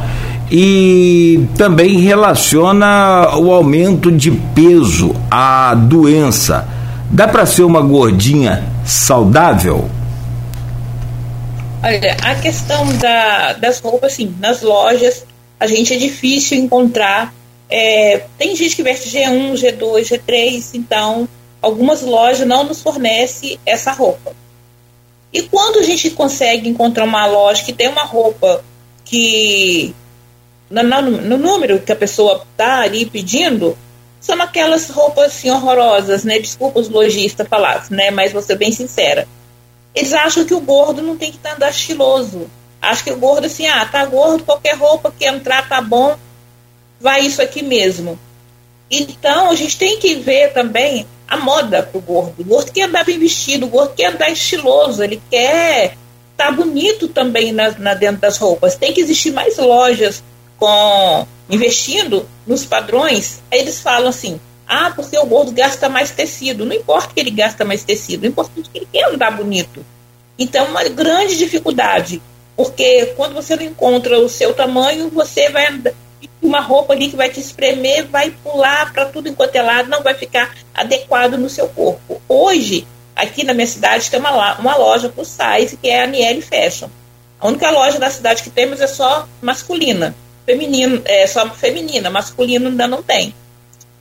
e 0.51 1.47
também 1.57 1.99
relaciona 1.99 3.37
o 3.37 3.51
aumento 3.53 4.11
de 4.11 4.31
peso 4.31 5.15
à 5.29 5.75
doença. 5.75 6.67
Dá 7.11 7.27
para 7.27 7.45
ser 7.45 7.63
uma 7.63 7.81
gordinha 7.81 8.63
saudável? 8.85 9.89
Olha, 11.83 12.17
a 12.23 12.35
questão 12.35 12.85
da, 12.97 13.53
das 13.53 13.79
roupas, 13.79 14.13
assim, 14.13 14.35
nas 14.39 14.61
lojas, 14.61 15.25
a 15.59 15.67
gente 15.67 15.93
é 15.93 15.97
difícil 15.97 16.57
encontrar. 16.57 17.33
É, 17.69 18.23
tem 18.37 18.55
gente 18.55 18.75
que 18.75 18.83
veste 18.83 19.09
G1, 19.09 19.53
G2, 19.53 20.01
G3, 20.01 20.71
então 20.73 21.27
algumas 21.61 22.01
lojas 22.01 22.47
não 22.47 22.63
nos 22.63 22.81
fornecem 22.81 23.59
essa 23.65 23.91
roupa. 23.91 24.33
E 25.31 25.43
quando 25.43 25.77
a 25.77 25.83
gente 25.83 26.09
consegue 26.09 26.67
encontrar 26.67 27.05
uma 27.05 27.25
loja 27.27 27.63
que 27.63 27.71
tem 27.71 27.87
uma 27.87 28.03
roupa 28.03 28.63
que 29.05 29.95
no, 30.69 30.83
no, 30.83 31.37
número 31.37 31.79
que 31.79 31.91
a 31.91 31.95
pessoa 31.95 32.45
está 32.51 32.81
ali 32.81 33.05
pedindo, 33.05 33.77
são 34.19 34.39
aquelas 34.41 34.89
roupas 34.89 35.27
assim 35.27 35.49
horrorosas, 35.49 36.23
né? 36.23 36.39
Desculpa 36.39 36.79
os 36.79 36.89
lojistas 36.89 37.47
falar, 37.47 37.85
né? 37.89 38.11
Mas 38.11 38.31
vou 38.31 38.41
ser 38.41 38.55
bem 38.55 38.71
sincera. 38.71 39.27
Eles 39.95 40.13
acham 40.13 40.45
que 40.45 40.53
o 40.53 40.59
gordo 40.59 41.01
não 41.01 41.17
tem 41.17 41.31
que 41.31 41.39
andar 41.47 41.71
estiloso. 41.71 42.49
Acho 42.81 43.03
que 43.03 43.11
o 43.11 43.17
gordo 43.17 43.45
assim, 43.45 43.67
ah, 43.67 43.85
tá 43.85 44.05
gordo, 44.05 44.43
qualquer 44.43 44.75
roupa 44.77 45.11
que 45.17 45.25
entrar 45.25 45.67
tá 45.67 45.81
bom, 45.81 46.15
vai 46.99 47.21
isso 47.21 47.41
aqui 47.41 47.63
mesmo. 47.63 48.17
Então 48.89 49.49
a 49.49 49.55
gente 49.55 49.77
tem 49.77 49.99
que 49.99 50.15
ver 50.15 50.53
também 50.53 51.05
a 51.27 51.37
moda 51.37 51.83
pro 51.83 51.99
gordo. 51.99 52.41
O 52.41 52.43
gordo 52.43 52.71
quer 52.71 52.83
andar 52.83 53.03
bem 53.03 53.19
vestido, 53.19 53.65
o 53.65 53.69
gordo 53.69 53.93
quer 53.95 54.13
andar 54.13 54.31
estiloso, 54.31 55.03
ele 55.03 55.21
quer 55.29 55.97
estar 56.31 56.45
tá 56.45 56.51
bonito 56.51 57.07
também 57.07 57.51
na, 57.51 57.71
na, 57.71 57.93
dentro 57.93 58.21
das 58.21 58.37
roupas. 58.37 58.75
Tem 58.75 58.93
que 58.93 59.01
existir 59.01 59.31
mais 59.31 59.57
lojas 59.57 60.23
com 60.59 61.27
investindo 61.49 62.27
nos 62.45 62.65
padrões. 62.65 63.41
Eles 63.51 63.79
falam 63.79 64.09
assim: 64.09 64.39
ah, 64.67 64.91
porque 64.95 65.17
o 65.17 65.25
gordo 65.25 65.51
gasta 65.51 65.89
mais 65.89 66.11
tecido. 66.11 66.65
Não 66.65 66.75
importa 66.75 67.13
que 67.13 67.19
ele 67.19 67.31
gasta 67.31 67.65
mais 67.65 67.83
tecido, 67.83 68.23
o 68.23 68.27
importante 68.27 68.69
é 68.69 68.71
que 68.71 68.77
ele 68.79 68.89
quer 68.91 69.05
andar 69.05 69.31
bonito. 69.31 69.83
Então, 70.37 70.65
uma 70.67 70.83
grande 70.87 71.37
dificuldade, 71.37 72.21
porque 72.55 73.07
quando 73.17 73.33
você 73.33 73.55
não 73.55 73.63
encontra 73.63 74.19
o 74.19 74.29
seu 74.29 74.53
tamanho, 74.53 75.09
você 75.09 75.49
vai 75.49 75.67
andar 75.67 75.93
uma 76.41 76.61
roupa 76.61 76.93
ali 76.93 77.09
que 77.09 77.15
vai 77.15 77.29
te 77.29 77.39
espremer, 77.39 78.07
vai 78.07 78.31
pular 78.31 78.91
para 78.93 79.05
tudo 79.05 79.27
enquanto 79.27 79.55
é 79.55 79.61
lado, 79.61 79.89
não 79.89 80.03
vai 80.03 80.13
ficar 80.13 80.55
adequado 80.73 81.33
no 81.33 81.49
seu 81.49 81.67
corpo. 81.67 82.21
Hoje, 82.27 82.87
aqui 83.15 83.43
na 83.43 83.53
minha 83.53 83.67
cidade, 83.67 84.09
tem 84.09 84.19
uma, 84.19 84.57
uma 84.57 84.75
loja 84.75 85.09
por 85.09 85.25
size, 85.25 85.77
que 85.81 85.89
é 85.89 86.01
a 86.01 86.03
Aniele 86.05 86.41
Fashion. 86.41 86.89
A 87.39 87.47
única 87.47 87.69
loja 87.69 87.99
da 87.99 88.09
cidade 88.09 88.43
que 88.43 88.49
temos 88.49 88.81
é 88.81 88.87
só 88.87 89.27
masculina. 89.41 90.15
Feminino, 90.49 90.99
é 91.05 91.27
só 91.27 91.47
feminina, 91.51 92.09
masculino 92.09 92.69
ainda 92.69 92.87
não 92.87 93.03
tem. 93.03 93.35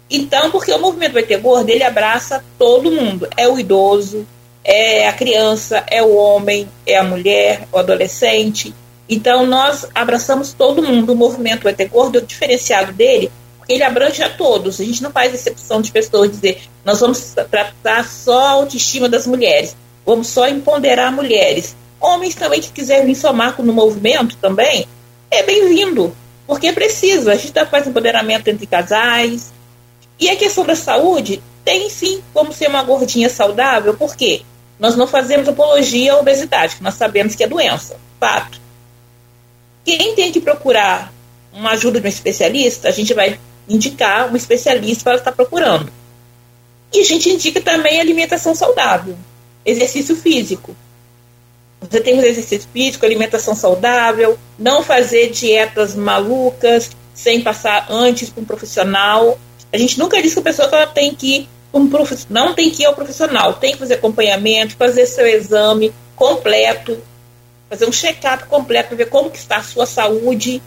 Então, 0.09 0.51
porque 0.51 0.73
o 0.73 0.79
movimento 0.79 1.13
vai 1.13 1.23
ter 1.23 1.37
gordo, 1.37 1.69
ele 1.69 1.85
abraça 1.85 2.43
todo 2.59 2.91
mundo. 2.91 3.29
É 3.37 3.47
o 3.47 3.59
idoso, 3.59 4.27
é 4.65 5.07
a 5.07 5.13
criança, 5.13 5.85
é 5.87 6.03
o 6.03 6.17
homem, 6.17 6.67
é 6.87 6.97
a 6.97 7.05
mulher, 7.05 7.69
o 7.71 7.77
adolescente. 7.77 8.75
Então, 9.07 9.45
nós 9.45 9.87
abraçamos 9.95 10.55
todo 10.55 10.83
mundo. 10.83 11.13
O 11.13 11.17
movimento 11.17 11.65
vai 11.65 11.75
ter 11.75 11.91
gordo, 11.91 12.17
o 12.17 12.23
diferenciado 12.23 12.95
dele, 12.95 13.31
porque 13.59 13.75
ele 13.75 13.85
abrange 13.85 14.23
a 14.23 14.31
todos. 14.31 14.81
A 14.81 14.85
gente 14.85 15.03
não 15.03 15.13
faz 15.13 15.35
exceção 15.35 15.83
de 15.83 15.93
pessoas 15.93 16.31
dizer, 16.31 16.63
nós 16.83 17.01
vamos 17.01 17.35
tratar 17.51 18.09
só 18.09 18.41
a 18.41 18.51
autoestima 18.53 19.07
das 19.07 19.27
mulheres, 19.27 19.77
vamos 20.07 20.29
só 20.29 20.49
empoderar 20.49 21.13
mulheres. 21.13 21.77
Homens 22.01 22.35
também 22.35 22.63
que 22.63 22.73
quiserem 22.73 23.15
somar 23.15 23.61
no 23.61 23.73
movimento 23.75 24.35
também, 24.39 24.89
é 25.31 25.43
bem-vindo, 25.43 26.17
porque 26.49 26.73
precisa. 26.73 27.33
A 27.33 27.37
gente 27.37 27.53
tá 27.53 27.67
faz 27.67 27.87
empoderamento 27.87 28.49
entre 28.49 28.67
casais. 28.67 29.53
E 30.19 30.31
a 30.31 30.35
questão 30.35 30.65
da 30.65 30.75
saúde 30.75 31.43
tem 31.63 31.91
sim 31.91 32.23
como 32.33 32.53
ser 32.53 32.69
uma 32.69 32.83
gordinha 32.83 33.29
saudável, 33.29 33.95
porque 33.95 34.41
nós 34.81 34.97
não 34.97 35.07
fazemos 35.07 35.47
apologia 35.47 36.15
à 36.15 36.19
obesidade, 36.19 36.77
que 36.77 36.83
nós 36.83 36.95
sabemos 36.95 37.35
que 37.35 37.45
é 37.45 37.47
doença, 37.47 38.01
fato. 38.19 38.59
Quem 39.85 40.15
tem 40.15 40.33
que 40.33 40.41
procurar 40.41 41.13
uma 41.53 41.73
ajuda 41.73 42.01
de 42.01 42.07
um 42.07 42.09
especialista, 42.09 42.89
a 42.89 42.93
gente 42.93 43.13
vai 43.13 43.39
indicar 43.69 44.33
um 44.33 44.37
especialista 44.37 45.05
para 45.05 45.17
estar 45.17 45.33
procurando. 45.33 45.93
E 46.93 47.01
a 47.01 47.05
gente 47.05 47.29
indica 47.29 47.61
também 47.61 48.01
alimentação 48.01 48.55
saudável, 48.55 49.17
exercício 49.65 50.17
físico. 50.17 50.75
Você 51.81 52.01
tem 52.01 52.15
um 52.15 52.23
exercício 52.23 52.69
físico, 52.73 53.07
alimentação 53.07 53.55
saudável, 53.55 54.39
não 54.59 54.83
fazer 54.83 55.31
dietas 55.31 55.95
malucas 55.95 56.91
sem 57.15 57.41
passar 57.41 57.87
antes 57.91 58.31
para 58.31 58.43
um 58.43 58.47
profissional. 58.47 59.39
A 59.73 59.79
gente 59.79 59.99
nunca 59.99 60.21
diz 60.21 60.33
que 60.33 60.41
a 60.41 60.43
pessoa 60.43 60.69
ela 60.73 60.87
tem 60.87 61.15
que 61.15 61.49
um 61.73 61.89
prof... 61.89 62.27
não 62.31 62.55
tem 62.55 62.71
que 62.71 62.83
ir 62.83 62.87
ao 62.87 62.95
profissional, 62.95 63.55
tem 63.55 63.73
que 63.73 63.79
fazer 63.79 63.95
acompanhamento, 63.95 64.77
fazer 64.77 65.07
seu 65.07 65.27
exame 65.27 65.93
completo, 66.17 66.99
fazer 67.69 67.87
um 67.87 67.93
check-up 67.93 68.47
completo 68.47 68.89
para 68.89 68.97
ver 68.97 69.09
como 69.09 69.31
que 69.31 69.39
está 69.39 69.59
a 69.59 69.63
sua 69.63 69.87
saúde, 69.87 70.63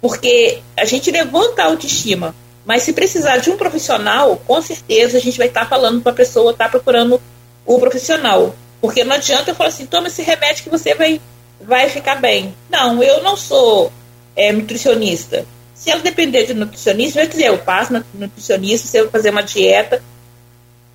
porque 0.00 0.62
a 0.76 0.84
gente 0.84 1.10
levanta 1.10 1.62
a 1.62 1.66
autoestima, 1.66 2.34
mas 2.64 2.84
se 2.84 2.92
precisar 2.92 3.38
de 3.38 3.50
um 3.50 3.56
profissional, 3.56 4.40
com 4.46 4.62
certeza 4.62 5.18
a 5.18 5.20
gente 5.20 5.38
vai 5.38 5.48
estar 5.48 5.62
tá 5.62 5.66
falando 5.66 6.00
para 6.00 6.12
a 6.12 6.14
pessoa 6.14 6.52
estar 6.52 6.66
tá 6.66 6.70
procurando 6.70 7.20
o 7.66 7.78
profissional, 7.78 8.54
porque 8.80 9.04
não 9.04 9.16
adianta 9.16 9.50
eu 9.50 9.54
falar 9.54 9.70
assim, 9.70 9.86
toma 9.86 10.08
esse 10.08 10.22
remédio 10.22 10.64
que 10.64 10.70
você 10.70 10.94
vai 10.94 11.20
vai 11.60 11.88
ficar 11.88 12.16
bem. 12.16 12.54
Não, 12.70 13.02
eu 13.02 13.22
não 13.22 13.36
sou 13.36 13.92
é, 14.36 14.52
nutricionista. 14.52 15.44
Se 15.74 15.90
ela 15.90 16.00
depender 16.00 16.46
de 16.46 16.54
nutricionista, 16.54 17.20
vai 17.20 17.28
dizer, 17.28 17.46
eu 17.46 17.58
passo 17.58 17.92
nutricionista, 18.14 18.86
você 18.86 19.02
vai 19.02 19.10
fazer 19.10 19.30
uma 19.30 19.42
dieta 19.42 20.02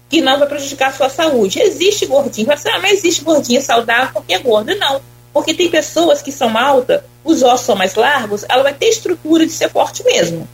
que 0.09 0.21
não 0.21 0.37
vai 0.37 0.47
prejudicar 0.47 0.89
a 0.89 0.93
sua 0.93 1.09
saúde. 1.09 1.59
Existe 1.59 2.05
gordinho, 2.05 2.47
você 2.47 2.69
ah, 2.69 2.79
mas 2.79 2.99
existe 2.99 3.23
gordinha 3.23 3.61
saudável 3.61 4.13
porque 4.13 4.33
é 4.33 4.39
gorda. 4.39 4.75
Não, 4.75 5.01
porque 5.33 5.53
tem 5.53 5.69
pessoas 5.69 6.21
que 6.21 6.31
são 6.31 6.57
altas, 6.57 7.01
os 7.23 7.41
ossos 7.41 7.65
são 7.65 7.75
mais 7.75 7.95
largos, 7.95 8.45
ela 8.47 8.63
vai 8.63 8.73
ter 8.73 8.87
estrutura 8.87 9.45
de 9.45 9.51
ser 9.51 9.69
forte 9.69 10.03
mesmo. 10.03 10.47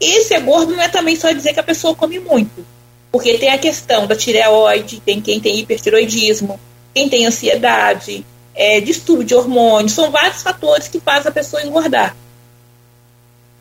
E 0.00 0.22
ser 0.22 0.40
gordo 0.40 0.74
não 0.74 0.82
é 0.82 0.88
também 0.88 1.16
só 1.16 1.32
dizer 1.32 1.54
que 1.54 1.60
a 1.60 1.64
pessoa 1.64 1.94
come 1.94 2.18
muito. 2.18 2.66
Porque 3.14 3.38
tem 3.38 3.50
a 3.50 3.58
questão 3.58 4.08
da 4.08 4.16
tireoide, 4.16 4.98
tem 4.98 5.20
quem 5.20 5.38
tem 5.38 5.60
hipertiroidismo, 5.60 6.58
quem 6.92 7.08
tem 7.08 7.24
ansiedade, 7.24 8.26
é, 8.52 8.80
distúrbio 8.80 9.24
de 9.24 9.36
hormônios, 9.36 9.92
são 9.92 10.10
vários 10.10 10.42
fatores 10.42 10.88
que 10.88 10.98
fazem 10.98 11.28
a 11.28 11.32
pessoa 11.32 11.62
engordar. 11.62 12.16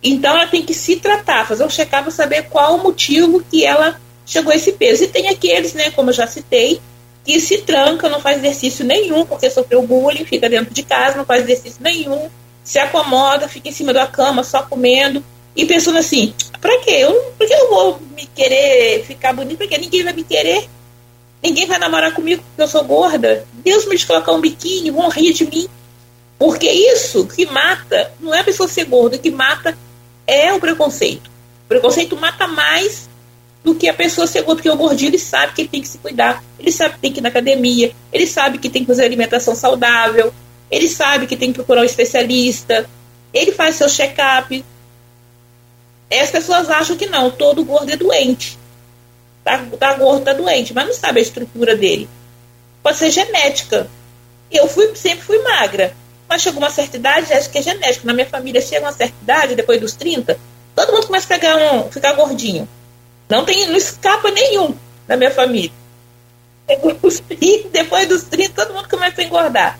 Então 0.01 0.35
ela 0.35 0.47
tem 0.47 0.63
que 0.63 0.73
se 0.73 0.95
tratar, 0.95 1.47
fazer 1.47 1.63
um 1.63 1.69
check-up 1.69 2.01
para 2.01 2.11
saber 2.11 2.49
qual 2.49 2.77
o 2.77 2.81
motivo 2.81 3.43
que 3.43 3.63
ela 3.63 4.01
chegou 4.25 4.51
a 4.51 4.55
esse 4.55 4.71
peso. 4.71 5.03
E 5.03 5.07
tem 5.07 5.27
aqueles, 5.27 5.75
né, 5.75 5.91
como 5.91 6.09
eu 6.09 6.15
já 6.15 6.25
citei, 6.25 6.81
que 7.23 7.39
se 7.39 7.59
tranca, 7.59 8.09
não 8.09 8.19
faz 8.19 8.39
exercício 8.39 8.83
nenhum, 8.83 9.23
porque 9.23 9.51
sofreu 9.51 9.85
bullying, 9.85 10.25
fica 10.25 10.49
dentro 10.49 10.73
de 10.73 10.81
casa, 10.81 11.15
não 11.15 11.25
faz 11.25 11.43
exercício 11.43 11.77
nenhum, 11.79 12.27
se 12.63 12.79
acomoda, 12.79 13.47
fica 13.47 13.69
em 13.69 13.71
cima 13.71 13.93
da 13.93 14.07
cama 14.07 14.43
só 14.43 14.63
comendo 14.63 15.23
e 15.55 15.65
pensando 15.65 15.97
assim, 15.97 16.33
pra 16.59 16.79
quê? 16.79 16.91
Eu, 16.91 17.13
por 17.37 17.47
que 17.47 17.53
eu 17.53 17.69
vou 17.69 17.99
me 18.15 18.25
querer 18.27 19.03
ficar 19.05 19.33
bonito? 19.33 19.57
Porque 19.57 19.77
ninguém 19.77 20.03
vai 20.03 20.13
me 20.13 20.23
querer. 20.23 20.67
Ninguém 21.41 21.67
vai 21.67 21.77
namorar 21.77 22.13
comigo 22.13 22.41
porque 22.41 22.61
eu 22.61 22.67
sou 22.67 22.83
gorda. 22.83 23.45
Deus 23.53 23.85
me 23.85 24.01
colocar 24.03 24.31
um 24.31 24.41
biquíni, 24.41 24.89
vão 24.89 25.09
rir 25.09 25.33
de 25.33 25.45
mim. 25.45 25.67
Porque 26.39 26.69
isso 26.69 27.25
que 27.27 27.45
mata, 27.45 28.11
não 28.19 28.33
é 28.33 28.39
a 28.39 28.43
pessoa 28.43 28.67
ser 28.67 28.85
gorda, 28.85 29.17
que 29.17 29.29
mata 29.29 29.77
é 30.25 30.51
o 30.53 30.59
preconceito. 30.59 31.27
O 31.65 31.67
preconceito 31.67 32.17
mata 32.17 32.47
mais 32.47 33.09
do 33.63 33.75
que 33.75 33.87
a 33.87 33.93
pessoa 33.93 34.27
ser 34.27 34.41
gorda, 34.41 34.55
porque 34.55 34.69
o 34.69 34.75
gordinho 34.75 35.09
ele 35.09 35.19
sabe 35.19 35.53
que 35.53 35.61
ele 35.61 35.69
tem 35.69 35.81
que 35.81 35.87
se 35.87 35.97
cuidar, 35.97 36.43
ele 36.59 36.71
sabe 36.71 36.95
que 36.95 36.99
tem 36.99 37.13
que 37.13 37.19
ir 37.19 37.23
na 37.23 37.29
academia, 37.29 37.93
ele 38.11 38.27
sabe 38.27 38.57
que 38.57 38.69
tem 38.69 38.81
que 38.81 38.87
fazer 38.87 39.05
alimentação 39.05 39.55
saudável, 39.55 40.33
ele 40.69 40.89
sabe 40.89 41.27
que 41.27 41.37
tem 41.37 41.49
que 41.51 41.55
procurar 41.55 41.81
um 41.81 41.85
especialista, 41.85 42.89
ele 43.33 43.51
faz 43.51 43.75
seu 43.75 43.87
check-up. 43.87 44.63
As 46.11 46.31
pessoas 46.31 46.69
acham 46.69 46.95
que 46.95 47.07
não, 47.07 47.31
todo 47.31 47.63
gordo 47.63 47.91
é 47.91 47.95
doente. 47.95 48.57
Tá, 49.43 49.65
tá 49.79 49.93
gordo, 49.95 50.25
tá 50.25 50.33
doente, 50.33 50.73
mas 50.73 50.87
não 50.87 50.93
sabe 50.93 51.19
a 51.19 51.23
estrutura 51.23 51.75
dele. 51.75 52.07
Pode 52.81 52.97
ser 52.97 53.11
genética. 53.11 53.89
Eu 54.51 54.67
fui, 54.67 54.95
sempre 54.95 55.25
fui 55.25 55.39
magra, 55.39 55.95
mas 56.29 56.41
chegou 56.41 56.59
uma 56.59 56.69
certa 56.69 56.97
idade, 56.97 57.33
acho 57.33 57.49
que 57.49 57.57
é 57.57 57.61
genético. 57.61 58.05
Na 58.05 58.13
minha 58.13 58.27
família 58.27 58.61
chega 58.61 58.85
uma 58.85 58.93
certa 58.93 59.15
idade, 59.21 59.55
depois 59.55 59.81
dos 59.81 59.93
30, 59.93 60.37
todo 60.75 60.93
mundo 60.93 61.07
começa 61.07 61.25
a 61.25 61.39
pegar 61.39 61.55
um, 61.57 61.91
ficar 61.91 62.13
gordinho. 62.13 62.67
Não 63.29 63.43
tem, 63.43 63.67
não 63.67 63.75
escapa 63.75 64.29
nenhum 64.31 64.75
na 65.07 65.15
minha 65.15 65.31
família. 65.31 65.71
Depois 66.67 68.07
dos 68.07 68.23
30, 68.23 68.53
todo 68.53 68.73
mundo 68.73 68.87
começa 68.87 69.21
a 69.21 69.23
engordar. 69.23 69.79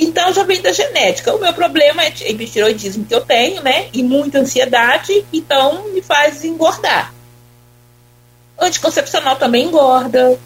Então 0.00 0.32
já 0.32 0.42
vem 0.44 0.62
da 0.62 0.72
genética. 0.72 1.34
O 1.34 1.38
meu 1.38 1.52
problema 1.52 2.02
é 2.02 2.08
o 2.08 2.30
hipotiroidismo 2.32 3.04
que 3.04 3.14
eu 3.14 3.20
tenho, 3.20 3.62
né? 3.62 3.88
E 3.92 4.02
muita 4.02 4.38
ansiedade, 4.38 5.26
então 5.30 5.88
me 5.92 6.00
faz 6.00 6.42
engordar. 6.42 7.12
Anticoncepcional 8.58 9.36
também 9.36 9.66
engorda. 9.66 10.38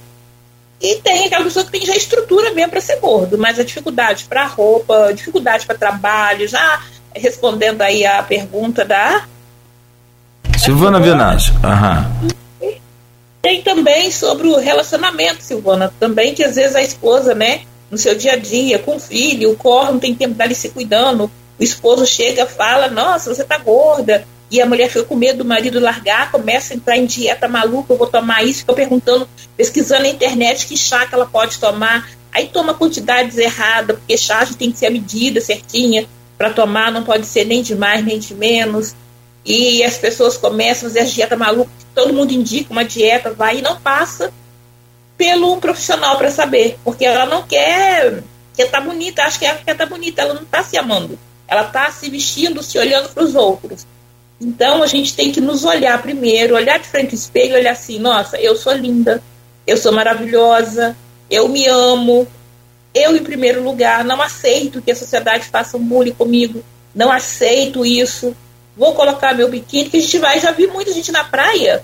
E 0.81 0.97
tem 0.97 1.27
aquela 1.27 1.45
pessoa 1.45 1.65
que 1.65 1.71
tem 1.71 1.87
já 1.87 1.95
estrutura 1.95 2.51
mesmo 2.51 2.73
para 2.73 2.81
ser 2.81 2.99
gordo, 2.99 3.39
mas 3.39 3.59
a 3.59 3.65
dificuldade 3.65 4.25
para 4.25 4.45
roupa, 4.45 5.13
dificuldade 5.15 5.65
para 5.65 5.79
trabalho, 5.79 6.49
já 6.49 6.83
respondendo 7.15 7.81
aí 7.81 8.05
a 8.05 8.23
pergunta 8.25 8.85
da 8.85 9.25
Silvana 10.59 10.99
Venâncio. 10.99 11.55
Aham. 11.63 12.11
Tem 13.41 13.63
também 13.63 14.11
sobre 14.11 14.49
o 14.49 14.59
relacionamento, 14.59 15.45
Silvana, 15.45 15.93
também 16.01 16.35
que 16.35 16.43
às 16.43 16.57
vezes 16.57 16.75
a 16.75 16.83
esposa, 16.83 17.35
né, 17.35 17.61
no 17.95 17.99
seu 17.99 18.17
dia 18.17 18.33
a 18.33 18.37
dia, 18.37 18.77
com 18.79 18.97
o 18.97 19.01
filho, 19.01 19.57
o 19.57 19.85
não 19.85 20.01
tem 20.01 20.13
tempo 20.15 20.35
dali 20.35 20.53
se 20.53 20.69
cuidando, 20.69 21.31
o 21.59 21.63
esposo 21.63 22.05
chega, 22.05 22.45
fala, 22.45 22.89
nossa, 22.89 23.33
você 23.33 23.45
tá 23.45 23.57
gorda, 23.57 24.27
e 24.51 24.61
a 24.61 24.67
mulher 24.67 24.89
fica 24.89 25.05
com 25.05 25.15
medo 25.15 25.39
do 25.39 25.45
marido 25.45 25.79
largar, 25.79 26.33
começa 26.33 26.75
a 26.75 26.77
entrar 26.77 26.97
em 26.97 27.07
dieta 27.07 27.47
maluca, 27.47 27.93
eu 27.93 27.97
vou 27.97 28.09
tomar 28.09 28.43
isso, 28.43 28.61
fica 28.61 28.73
perguntando, 28.73 29.29
pesquisando 29.57 30.03
na 30.03 30.09
internet 30.09 30.67
que 30.67 30.77
chá 30.77 31.07
que 31.07 31.15
ela 31.15 31.25
pode 31.25 31.59
tomar, 31.59 32.11
aí 32.33 32.49
toma 32.49 32.75
quantidades 32.75 33.39
erradas, 33.39 33.97
porque 33.97 34.19
chá 34.19 34.45
tem 34.59 34.73
que 34.73 34.79
ser 34.79 34.87
a 34.87 34.91
medida 34.91 35.41
certinha 35.41 36.05
para 36.37 36.51
tomar, 36.51 36.91
não 36.91 37.05
pode 37.05 37.27
ser 37.27 37.45
nem 37.45 37.63
de 37.63 37.77
mais 37.77 38.05
nem 38.05 38.19
de 38.19 38.35
menos. 38.35 38.95
E 39.47 39.85
as 39.85 39.97
pessoas 39.99 40.37
começam 40.37 40.89
a 40.89 40.91
fazer 40.91 41.01
a 41.01 41.05
dieta 41.05 41.37
maluca, 41.37 41.71
todo 41.95 42.13
mundo 42.13 42.33
indica 42.33 42.73
uma 42.73 42.85
dieta, 42.85 43.33
vai 43.33 43.59
e 43.59 43.63
não 43.63 43.81
passa 43.81 44.33
pelo 45.17 45.57
profissional 45.59 46.19
para 46.19 46.31
saber, 46.31 46.79
porque 46.85 47.05
ela 47.05 47.27
não 47.27 47.43
quer 47.43 48.23
estar 48.57 48.81
tá 48.81 48.81
bonita, 48.81 49.23
acho 49.23 49.39
que 49.39 49.47
ela 49.47 49.59
quer 49.59 49.77
tá 49.77 49.87
bonita, 49.87 50.23
ela 50.23 50.35
não 50.35 50.43
está 50.43 50.63
se 50.63 50.77
amando, 50.77 51.19
ela 51.47 51.63
está 51.67 51.91
se 51.91 52.09
vestindo, 52.11 52.63
se 52.63 52.79
olhando 52.79 53.09
para 53.11 53.23
os 53.23 53.35
outros. 53.35 53.87
Então 54.41 54.83
a 54.83 54.87
gente 54.87 55.15
tem 55.15 55.31
que 55.31 55.41
nos 55.41 55.65
olhar 55.65 56.03
primeiro, 56.03 56.55
olhar 56.55 56.79
de 56.79 56.89
frente 56.89 57.11
ao 57.11 57.15
espelho, 57.15 57.55
olhar 57.55 57.73
assim, 57.73 57.99
nossa, 57.99 58.37
eu 58.39 58.57
sou 58.57 58.73
linda, 58.73 59.23
eu 59.67 59.77
sou 59.77 59.93
maravilhosa, 59.93 60.97
eu 61.31 61.49
me 61.49 61.67
amo, 61.67 62.27
eu 62.93 63.17
em 63.17 63.23
primeiro 63.23 63.63
lugar, 63.63 64.05
não 64.05 64.21
aceito 64.21 64.83
que 64.83 64.91
a 64.91 64.97
sociedade 64.97 65.47
faça 65.47 65.77
um 65.77 65.85
bullying 65.85 66.13
comigo, 66.13 66.63
não 66.95 67.11
aceito 67.11 67.85
isso, 67.85 68.37
vou 68.77 68.95
colocar 68.95 69.35
meu 69.35 69.49
biquíni, 69.49 69.89
que 69.89 69.97
a 69.97 70.01
gente 70.01 70.19
vai, 70.19 70.41
já 70.41 70.51
vi 70.51 70.67
muita 70.67 70.93
gente 70.93 71.11
na 71.11 71.25
praia. 71.25 71.83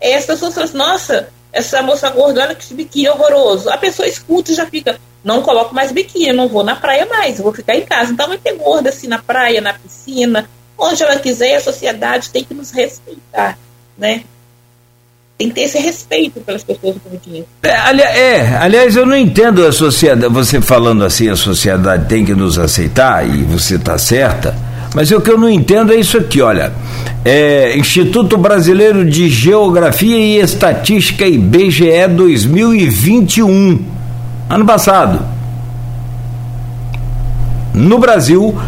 É, 0.00 0.16
as 0.16 0.24
pessoas 0.24 0.54
falam 0.54 0.68
assim, 0.68 0.78
nossa, 0.78 1.28
essa 1.52 1.82
moça 1.82 2.08
gorda, 2.10 2.42
olha 2.42 2.54
que 2.54 2.72
biquíni 2.74 3.08
horroroso. 3.08 3.70
A 3.70 3.76
pessoa 3.76 4.06
escuta 4.06 4.52
e 4.52 4.54
já 4.54 4.66
fica, 4.66 4.98
não 5.24 5.42
coloco 5.42 5.74
mais 5.74 5.92
biquíni, 5.92 6.32
não 6.32 6.48
vou 6.48 6.62
na 6.62 6.76
praia 6.76 7.06
mais, 7.06 7.38
vou 7.38 7.52
ficar 7.52 7.74
em 7.74 7.82
casa. 7.82 8.12
Então 8.12 8.28
vai 8.28 8.38
ter 8.38 8.54
gorda 8.54 8.90
assim 8.90 9.08
na 9.08 9.18
praia, 9.18 9.60
na 9.60 9.74
piscina, 9.74 10.48
onde 10.78 11.02
ela 11.02 11.18
quiser, 11.18 11.56
a 11.56 11.60
sociedade 11.60 12.30
tem 12.30 12.44
que 12.44 12.54
nos 12.54 12.70
respeitar, 12.70 13.58
né? 13.98 14.22
Tem 15.36 15.48
que 15.48 15.54
ter 15.54 15.62
esse 15.62 15.78
respeito 15.78 16.40
pelas 16.40 16.62
pessoas 16.62 16.96
gordinhas. 17.02 17.46
É, 17.62 17.74
ali, 17.74 18.02
é, 18.02 18.58
aliás, 18.58 18.94
eu 18.94 19.06
não 19.06 19.16
entendo 19.16 19.66
a 19.66 19.72
sociedade, 19.72 20.32
você 20.32 20.60
falando 20.60 21.02
assim, 21.02 21.30
a 21.30 21.36
sociedade 21.36 22.06
tem 22.06 22.24
que 22.24 22.34
nos 22.34 22.58
aceitar, 22.58 23.26
e 23.26 23.42
você 23.42 23.76
está 23.76 23.96
certa, 23.96 24.54
mas 24.94 25.10
o 25.10 25.20
que 25.20 25.30
eu 25.30 25.38
não 25.38 25.48
entendo 25.48 25.92
é 25.92 25.96
isso 25.96 26.18
aqui, 26.18 26.40
olha. 26.40 26.72
É, 27.24 27.76
Instituto 27.78 28.36
Brasileiro 28.36 29.04
de 29.04 29.28
Geografia 29.28 30.16
e 30.16 30.38
Estatística 30.38 31.26
IBGE 31.26 32.08
2021, 32.08 33.84
ano 34.48 34.64
passado. 34.64 35.20
No 37.72 37.98
Brasil, 37.98 38.58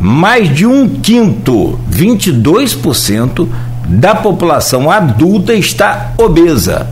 mais 0.00 0.54
de 0.54 0.66
um 0.66 0.88
quinto, 0.88 1.78
22% 1.90 3.46
da 3.86 4.14
população 4.14 4.90
adulta 4.90 5.52
está 5.52 6.12
obesa. 6.16 6.88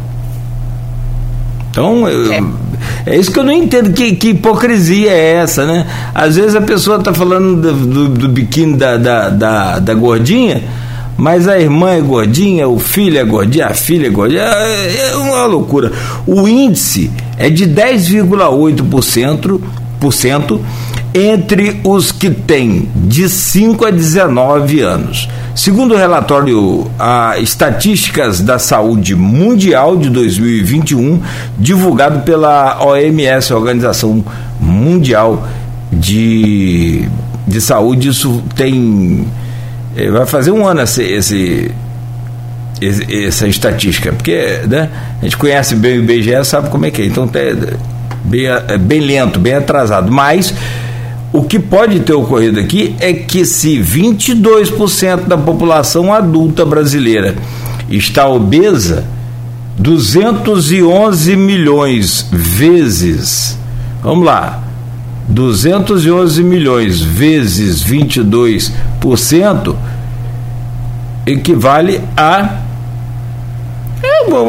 Então, 1.70 2.06
eu, 2.06 2.32
é. 2.32 2.42
É. 3.06 3.16
isso 3.16 3.30
que 3.30 3.38
eu 3.38 3.44
não 3.44 3.52
entendo. 3.52 3.92
Que, 3.92 4.14
que, 4.14 4.30
hipocrisia 4.30 5.10
é 5.10 5.34
essa, 5.34 5.64
né? 5.66 5.86
Às 6.14 6.36
vezes 6.36 6.54
a 6.54 6.60
pessoa 6.60 6.98
está 6.98 7.12
falando 7.12 7.60
do, 7.60 7.72
do, 7.72 8.08
do, 8.08 8.28
biquíni 8.28 8.76
da, 8.76 8.96
da, 8.96 9.28
da, 9.28 9.78
da, 9.78 9.94
gordinha, 9.94 10.62
mas 11.16 11.48
a 11.48 11.58
irmã 11.58 11.90
é 11.90 12.00
gordinha, 12.00 12.68
o 12.68 12.78
filho 12.78 13.18
é 13.18 13.24
gordinha, 13.24 13.66
a 13.66 13.74
filha 13.74 14.06
é 14.06 14.10
gordinha. 14.10 14.42
É, 14.42 15.10
é 15.10 15.16
uma 15.16 15.46
loucura. 15.46 15.92
O 16.26 16.48
índice 16.48 17.10
é 17.38 17.50
de 17.50 17.66
10,8% 17.66 19.60
entre 21.14 21.80
os 21.84 22.10
que 22.10 22.30
têm 22.30 22.88
de 22.94 23.28
5 23.28 23.84
a 23.84 23.90
19 23.90 24.80
anos. 24.80 25.28
Segundo 25.54 25.94
o 25.94 25.96
relatório 25.96 26.90
a 26.98 27.38
Estatísticas 27.38 28.40
da 28.40 28.58
Saúde 28.58 29.14
Mundial 29.14 29.96
de 29.96 30.08
2021, 30.08 31.20
divulgado 31.58 32.20
pela 32.20 32.82
OMS, 32.82 33.52
Organização 33.52 34.24
Mundial 34.58 35.46
de, 35.92 37.06
de 37.46 37.60
Saúde, 37.60 38.08
isso 38.08 38.42
tem. 38.54 39.26
Eh, 39.94 40.10
vai 40.10 40.24
fazer 40.24 40.52
um 40.52 40.66
ano 40.66 40.80
esse, 40.80 41.02
esse 41.02 41.70
essa 43.26 43.46
estatística, 43.46 44.12
porque 44.12 44.60
né, 44.66 44.88
a 45.20 45.24
gente 45.24 45.36
conhece 45.36 45.76
bem 45.76 45.98
o 45.98 46.02
IBGE, 46.02 46.44
sabe 46.44 46.70
como 46.70 46.86
é 46.86 46.90
que 46.90 47.02
é, 47.02 47.06
então 47.06 47.30
é 47.34 47.54
bem, 48.24 48.46
é 48.46 48.78
bem 48.78 49.00
lento, 49.00 49.38
bem 49.38 49.54
atrasado, 49.54 50.10
mas 50.10 50.52
o 51.32 51.42
que 51.42 51.58
pode 51.58 52.00
ter 52.00 52.12
ocorrido 52.12 52.60
aqui 52.60 52.94
é 53.00 53.12
que 53.12 53.44
se 53.44 53.78
22% 53.78 55.26
da 55.26 55.38
população 55.38 56.12
adulta 56.12 56.66
brasileira 56.66 57.34
está 57.88 58.28
obesa, 58.28 59.04
211 59.78 61.34
milhões 61.36 62.28
vezes, 62.30 63.58
vamos 64.02 64.26
lá, 64.26 64.62
211 65.28 66.42
milhões 66.42 67.00
vezes 67.00 67.82
22% 67.82 69.74
equivale 71.26 72.00
a 72.16 72.58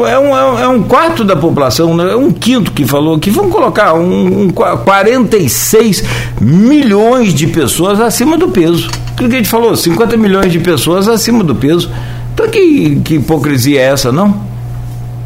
é, 0.06 0.12
é, 0.12 0.18
um, 0.18 0.58
é 0.58 0.68
um 0.68 0.82
quarto 0.82 1.24
da 1.24 1.36
população, 1.36 1.96
né? 1.96 2.12
é 2.12 2.16
um 2.16 2.32
quinto 2.32 2.72
que 2.72 2.86
falou 2.86 3.18
que 3.18 3.30
vamos 3.30 3.52
colocar 3.52 3.94
um, 3.94 4.44
um 4.44 4.50
46 4.50 6.02
milhões 6.40 7.34
de 7.34 7.46
pessoas 7.46 8.00
acima 8.00 8.36
do 8.36 8.48
peso. 8.48 8.88
Aquilo 9.12 9.28
que 9.28 9.36
a 9.36 9.38
gente 9.38 9.48
falou, 9.48 9.76
50 9.76 10.16
milhões 10.16 10.52
de 10.52 10.58
pessoas 10.58 11.08
acima 11.08 11.42
do 11.42 11.54
peso. 11.54 11.90
Então 12.32 12.48
que, 12.48 13.00
que 13.00 13.14
hipocrisia 13.14 13.80
é 13.80 13.84
essa, 13.84 14.10
não? 14.10 14.44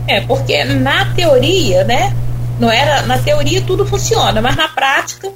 É, 0.06 0.20
porque 0.22 0.64
na 0.64 1.04
teoria, 1.14 1.84
né? 1.84 2.14
Não 2.58 2.70
era, 2.70 3.02
na 3.02 3.18
teoria 3.18 3.62
tudo 3.62 3.86
funciona, 3.86 4.42
mas 4.42 4.56
na 4.56 4.68
prática 4.68 5.30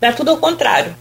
dá 0.00 0.12
tudo 0.12 0.30
ao 0.30 0.36
contrário. 0.36 0.94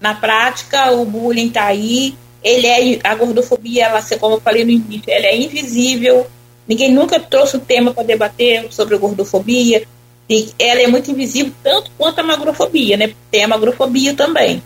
Na 0.00 0.14
prática, 0.14 0.92
o 0.92 1.04
bullying 1.04 1.48
está 1.48 1.64
aí, 1.64 2.14
ele 2.42 2.66
é 2.66 3.00
a 3.02 3.14
gordofobia, 3.14 3.86
ela, 3.86 4.00
como 4.20 4.36
eu 4.36 4.40
falei 4.40 4.64
no 4.64 4.70
início, 4.70 5.10
ela 5.10 5.26
é 5.26 5.36
invisível. 5.36 6.26
Ninguém 6.68 6.92
nunca 6.92 7.18
trouxe 7.18 7.56
o 7.56 7.60
tema 7.60 7.94
para 7.94 8.04
debater 8.04 8.70
sobre 8.70 8.94
a 8.94 8.98
gordofobia. 8.98 9.86
E 10.28 10.52
ela 10.58 10.82
é 10.82 10.86
muito 10.86 11.10
invisível, 11.10 11.52
tanto 11.62 11.90
quanto 11.96 12.18
a 12.18 12.22
magrofobia, 12.22 12.98
né? 12.98 13.14
Tem 13.30 13.42
a 13.42 13.48
magrofobia 13.48 14.14
também. 14.14 14.62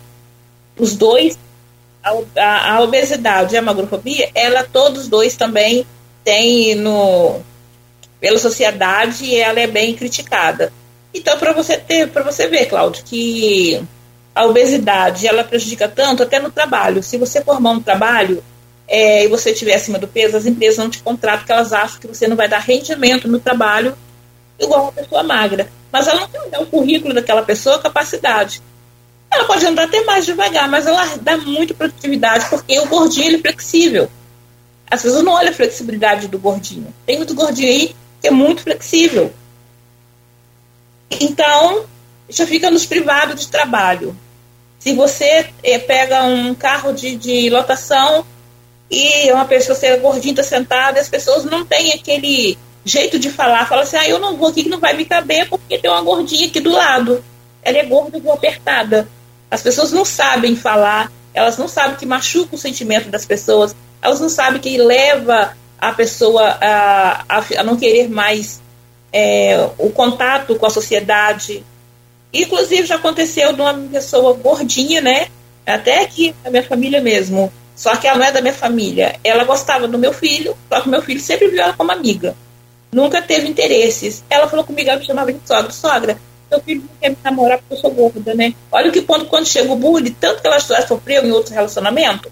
Os 0.77 0.97
dois, 0.97 1.39
a, 2.03 2.11
a, 2.37 2.75
a 2.75 2.81
obesidade 2.81 3.55
e 3.55 3.59
a 3.59 3.63
magrofobia, 3.63 4.29
ela 4.35 4.65
todos 4.65 5.07
dois 5.07 5.37
também 5.37 5.87
têm 6.25 6.75
no 6.75 7.41
pela 8.21 8.39
sociedade 8.39 9.25
e 9.25 9.37
ela 9.37 9.61
é 9.61 9.67
bem 9.67 9.95
criticada. 9.95 10.73
Então, 11.13 11.37
para 11.39 11.53
você 11.53 11.77
ter, 11.77 12.09
para 12.09 12.23
você 12.23 12.47
ver, 12.47 12.67
Cláudio, 12.67 13.05
que 13.05 13.83
a 14.35 14.47
obesidade 14.47 15.27
ela 15.27 15.45
prejudica 15.45 15.89
tanto 15.89 16.23
até 16.23 16.39
no 16.39 16.51
trabalho. 16.51 17.03
Se 17.03 17.19
você 17.19 17.43
formar 17.43 17.73
um 17.73 17.83
trabalho 17.83 18.43
é, 18.89 19.25
e 19.25 19.29
você 19.29 19.51
estiver 19.51 19.75
acima 19.75 19.99
do 19.99 20.09
peso, 20.09 20.37
as 20.37 20.47
empresas 20.47 20.79
não 20.79 20.91
te 20.91 21.03
contratam 21.03 21.41
porque 21.41 21.53
elas 21.53 21.73
acham 21.73 22.01
que 22.01 22.07
você 22.07 22.27
não 22.27 22.37
vai 22.37 22.49
dar 22.49 22.59
rendimento 22.59 23.29
no 23.29 23.41
trabalho 23.41 23.97
igual 24.59 24.85
uma 24.85 24.93
pessoa 24.93 25.23
magra. 25.23 25.69
Mas 25.91 26.09
ela 26.09 26.21
não 26.21 26.51
tem 26.51 26.63
o 26.63 26.67
currículo 26.67 27.15
daquela 27.15 27.43
pessoa, 27.43 27.79
capacidade. 27.79 28.63
Ela 29.31 29.45
pode 29.45 29.65
andar 29.67 29.85
até 29.85 30.03
mais 30.05 30.27
devagar, 30.27 30.69
mas 30.69 30.87
ela 30.87 31.17
dá 31.17 31.37
muita 31.37 31.75
produtividade 31.75 32.49
porque 32.49 32.79
o 32.79 32.87
gordinho 32.87 33.37
é 33.37 33.39
flexível. 33.39 34.11
As 34.91 35.03
pessoas 35.03 35.23
não 35.23 35.33
olham 35.33 35.51
a 35.51 35.55
flexibilidade 35.55 36.29
do 36.29 36.39
gordinho. 36.39 36.93
Tem 37.07 37.17
muito 37.17 37.35
gordinho 37.35 37.69
aí 37.69 37.97
que 38.21 38.29
é 38.29 38.31
muito 38.31 38.63
flexível. 38.63 39.33
Então, 41.11 41.87
já 42.29 42.47
fica 42.47 42.71
nos 42.71 42.87
privados 42.87 43.41
de 43.41 43.49
trabalho. 43.49 44.17
Se 44.79 44.95
você 44.95 45.49
é, 45.63 45.79
pega 45.79 46.25
um 46.25 46.55
carro 46.55 46.93
de, 46.93 47.17
de 47.17 47.49
lotação 47.51 48.27
e 48.93 49.33
uma 49.33 49.45
pessoa, 49.47 49.75
você 49.75 49.87
é 49.87 49.97
gordinha, 49.97 50.33
está 50.33 50.43
sentada, 50.43 51.01
as 51.01 51.09
pessoas 51.09 51.45
não 51.45 51.65
têm 51.65 51.93
aquele 51.93 52.59
jeito 52.85 53.19
de 53.19 53.31
falar. 53.31 53.67
Fala 53.67 53.83
assim, 53.83 53.97
ah, 53.97 54.09
eu 54.09 54.19
não 54.19 54.37
vou 54.37 54.49
aqui 54.49 54.65
que 54.65 54.69
não 54.69 54.79
vai 54.79 54.93
me 54.93 55.05
caber 55.05 55.49
porque 55.49 55.79
tem 55.79 55.91
uma 55.91 56.03
gordinha 56.03 56.47
aqui 56.47 56.61
do 56.61 56.71
lado. 56.71 57.25
Ela 57.63 57.79
é 57.79 57.85
gorda, 57.85 58.19
e 58.19 58.21
vou 58.21 58.33
apertada. 58.33 59.09
As 59.51 59.63
pessoas 59.63 59.93
não 59.93 60.05
sabem 60.05 60.55
falar, 60.55 61.11
elas 61.33 61.57
não 61.57 61.69
sabem 61.69 61.97
que 61.97 62.07
machuca 62.07 62.55
o 62.55 62.59
sentimento 62.59 63.09
das 63.09 63.25
pessoas, 63.25 63.75
elas 64.01 64.21
não 64.21 64.29
sabem 64.29 64.61
que 64.61 64.77
leva 64.77 65.57
a 65.79 65.93
pessoa 65.93 66.59
a, 66.61 67.25
a, 67.29 67.45
a 67.59 67.63
não 67.63 67.77
querer 67.77 68.09
mais 68.09 68.61
é, 69.13 69.69
o 69.79 69.91
contato 69.91 70.55
com 70.57 70.67
a 70.67 70.71
sociedade, 70.71 71.65
Inclusive 72.33 72.87
já 72.87 72.95
aconteceu 72.95 73.53
de 73.53 73.61
uma 73.61 73.75
pessoa 73.75 74.33
gordinha, 74.35 75.01
né? 75.03 75.29
Até 75.67 76.03
aqui 76.03 76.35
na 76.43 76.51
minha 76.51 76.63
família 76.63 77.01
mesmo. 77.01 77.53
Só 77.83 77.97
que 77.97 78.07
ela 78.07 78.17
não 78.17 78.27
é 78.27 78.31
da 78.31 78.41
minha 78.41 78.55
família. 78.55 79.17
Ela 79.25 79.43
gostava 79.43 79.89
do 79.89 79.99
meu 79.99 80.13
filho, 80.13 80.57
só 80.69 80.81
que 80.81 80.89
meu 80.89 81.03
filho 81.03 81.19
sempre 81.19 81.49
viu 81.49 81.61
ela 81.61 81.73
como 81.73 81.91
amiga. 81.91 82.37
Nunca 82.93 83.21
teve 83.21 83.49
interesses. 83.49 84.23
Ela 84.31 84.47
falou 84.47 84.65
comigo, 84.65 84.89
ela 84.89 85.01
me 85.01 85.05
chamava 85.05 85.33
de 85.33 85.41
sogra. 85.45 85.73
Sogra, 85.73 86.19
meu 86.49 86.61
filho 86.61 86.83
não 86.83 86.97
quer 87.01 87.09
me 87.11 87.17
namorar 87.25 87.59
porque 87.59 87.75
eu 87.75 87.79
sou 87.79 87.91
gorda, 87.91 88.35
né? 88.35 88.55
Olha 88.71 88.89
o 88.89 88.93
que 88.93 89.03
ponto 89.03 89.25
quando 89.25 89.49
chega 89.49 89.73
o 89.73 89.75
bullying, 89.75 90.13
tanto 90.13 90.41
que 90.41 90.47
ela 90.47 90.61
sofreu 90.61 91.27
em 91.27 91.33
outro 91.33 91.53
relacionamento. 91.53 92.31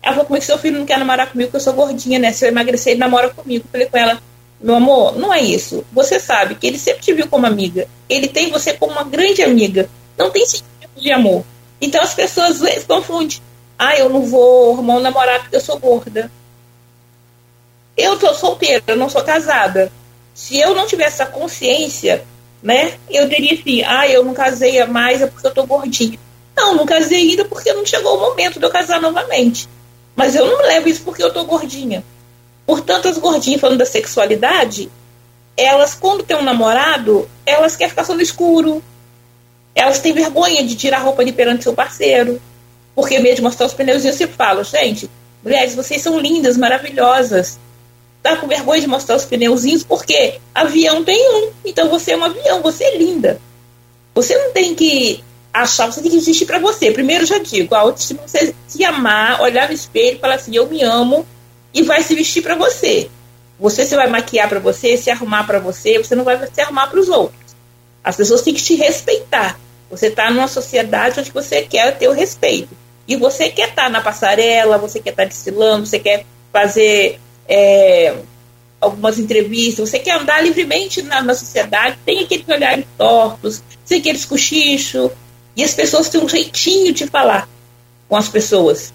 Ela 0.00 0.14
falou 0.14 0.28
comigo, 0.28 0.44
seu 0.44 0.58
filho 0.58 0.78
não 0.78 0.86
quer 0.86 0.96
namorar 0.96 1.28
comigo 1.28 1.48
porque 1.48 1.56
eu 1.56 1.60
sou 1.60 1.72
gordinha, 1.72 2.20
né? 2.20 2.30
Se 2.32 2.44
eu 2.44 2.50
emagrecer, 2.50 2.92
ele 2.92 3.00
namora 3.00 3.30
comigo. 3.30 3.64
Eu 3.64 3.70
falei 3.72 3.88
com 3.88 3.98
ela, 3.98 4.22
meu 4.60 4.76
amor, 4.76 5.18
não 5.18 5.34
é 5.34 5.40
isso. 5.40 5.84
Você 5.92 6.20
sabe 6.20 6.54
que 6.54 6.68
ele 6.68 6.78
sempre 6.78 7.02
te 7.02 7.12
viu 7.12 7.26
como 7.26 7.46
amiga. 7.46 7.88
Ele 8.08 8.28
tem 8.28 8.48
você 8.48 8.74
como 8.74 8.92
uma 8.92 9.02
grande 9.02 9.42
amiga. 9.42 9.88
Não 10.16 10.30
tem 10.30 10.46
sentimento 10.46 11.00
de 11.00 11.10
amor. 11.10 11.44
Então 11.80 12.00
as 12.00 12.14
pessoas 12.14 12.60
confundem. 12.86 13.38
Ah, 13.86 13.98
eu 13.98 14.08
não 14.08 14.22
vou 14.22 14.72
arrumar 14.72 14.94
um 14.94 15.00
namorado 15.00 15.42
porque 15.42 15.56
eu 15.56 15.60
sou 15.60 15.78
gorda. 15.78 16.30
Eu 17.94 18.18
sou 18.18 18.34
solteira, 18.34 18.82
eu 18.86 18.96
não 18.96 19.10
sou 19.10 19.22
casada. 19.22 19.92
Se 20.32 20.58
eu 20.58 20.74
não 20.74 20.86
tivesse 20.86 21.20
essa 21.20 21.26
consciência, 21.26 22.24
né, 22.62 22.98
eu 23.10 23.28
teria 23.28 23.52
assim, 23.52 23.82
ah, 23.82 24.08
eu 24.08 24.24
não 24.24 24.32
casei 24.32 24.82
mais 24.86 25.20
é 25.20 25.26
porque 25.26 25.46
eu 25.46 25.52
tô 25.52 25.66
gordinha. 25.66 26.18
Não, 26.56 26.74
não 26.74 26.86
casei 26.86 27.30
ainda 27.30 27.44
porque 27.44 27.74
não 27.74 27.84
chegou 27.84 28.16
o 28.16 28.20
momento 28.20 28.58
de 28.58 28.64
eu 28.64 28.70
casar 28.70 29.02
novamente. 29.02 29.68
Mas 30.16 30.34
eu 30.34 30.46
não 30.46 30.66
levo 30.66 30.88
isso 30.88 31.02
porque 31.02 31.22
eu 31.22 31.32
tô 31.32 31.44
gordinha. 31.44 32.02
Portanto, 32.64 33.08
as 33.08 33.18
gordinhas 33.18 33.60
falando 33.60 33.80
da 33.80 33.86
sexualidade, 33.86 34.90
elas, 35.58 35.94
quando 35.94 36.24
tem 36.24 36.38
um 36.38 36.42
namorado, 36.42 37.28
elas 37.44 37.76
querem 37.76 37.90
ficar 37.90 38.04
só 38.04 38.14
no 38.14 38.22
escuro. 38.22 38.82
Elas 39.74 40.00
têm 40.00 40.14
vergonha 40.14 40.64
de 40.64 40.74
tirar 40.74 40.98
a 40.98 41.02
roupa 41.02 41.22
de 41.22 41.32
perante 41.32 41.64
seu 41.64 41.74
parceiro. 41.74 42.40
Porque 42.94 43.18
mesmo 43.18 43.44
mostrar 43.44 43.66
os 43.66 43.74
pneus, 43.74 44.04
eu 44.04 44.12
sempre 44.12 44.36
falo, 44.36 44.62
gente, 44.62 45.10
mulheres, 45.42 45.74
vocês 45.74 46.00
são 46.00 46.18
lindas, 46.18 46.56
maravilhosas. 46.56 47.58
Tá 48.22 48.36
com 48.36 48.46
vergonha 48.46 48.80
de 48.80 48.86
mostrar 48.86 49.16
os 49.16 49.24
pneuzinhos, 49.24 49.84
porque 49.84 50.40
avião 50.54 51.04
tem 51.04 51.28
um. 51.30 51.50
Então 51.64 51.88
você 51.88 52.12
é 52.12 52.16
um 52.16 52.24
avião, 52.24 52.62
você 52.62 52.84
é 52.84 52.96
linda. 52.96 53.40
Você 54.14 54.36
não 54.38 54.52
tem 54.52 54.74
que 54.74 55.22
achar, 55.52 55.86
você 55.86 56.00
tem 56.00 56.10
que 56.10 56.16
existir 56.16 56.46
para 56.46 56.58
você. 56.58 56.90
Primeiro 56.90 57.26
já 57.26 57.38
digo, 57.38 57.74
a 57.74 57.80
autoestima 57.80 58.22
você 58.26 58.54
se 58.66 58.84
amar, 58.84 59.40
olhar 59.40 59.68
no 59.68 59.74
espelho 59.74 60.18
falar 60.18 60.36
assim, 60.36 60.56
eu 60.56 60.66
me 60.66 60.82
amo, 60.82 61.26
e 61.74 61.82
vai 61.82 62.02
se 62.02 62.14
vestir 62.14 62.42
para 62.42 62.54
você. 62.54 63.10
Você 63.58 63.84
se 63.84 63.94
vai 63.94 64.08
maquiar 64.08 64.48
para 64.48 64.60
você, 64.60 64.96
se 64.96 65.10
arrumar 65.10 65.44
para 65.44 65.58
você, 65.58 65.98
você 65.98 66.14
não 66.14 66.24
vai 66.24 66.38
se 66.52 66.60
arrumar 66.60 66.86
para 66.86 67.00
os 67.00 67.08
outros. 67.08 67.54
As 68.02 68.16
pessoas 68.16 68.42
têm 68.42 68.54
que 68.54 68.62
te 68.62 68.74
respeitar. 68.74 69.58
Você 69.90 70.08
está 70.08 70.30
numa 70.30 70.48
sociedade 70.48 71.20
onde 71.20 71.30
você 71.30 71.62
quer 71.62 71.96
ter 71.96 72.08
o 72.08 72.12
respeito. 72.12 72.83
E 73.06 73.16
você 73.16 73.50
quer 73.50 73.70
estar 73.70 73.84
tá 73.84 73.90
na 73.90 74.00
passarela, 74.00 74.78
você 74.78 75.00
quer 75.00 75.10
estar 75.10 75.24
tá 75.24 75.28
desfilando, 75.28 75.86
você 75.86 75.98
quer 75.98 76.24
fazer 76.52 77.20
é, 77.48 78.16
algumas 78.80 79.18
entrevistas, 79.18 79.90
você 79.90 79.98
quer 79.98 80.18
andar 80.18 80.42
livremente 80.42 81.02
na, 81.02 81.22
na 81.22 81.34
sociedade, 81.34 81.98
tem 82.04 82.20
aqueles 82.20 82.48
olhares 82.48 82.84
tortos, 82.96 83.62
tem 83.86 83.98
aqueles 83.98 84.24
cochichos, 84.24 85.10
e 85.56 85.62
as 85.62 85.74
pessoas 85.74 86.08
têm 86.08 86.20
um 86.20 86.28
jeitinho 86.28 86.92
de 86.92 87.06
falar 87.06 87.48
com 88.08 88.16
as 88.16 88.28
pessoas. 88.28 88.92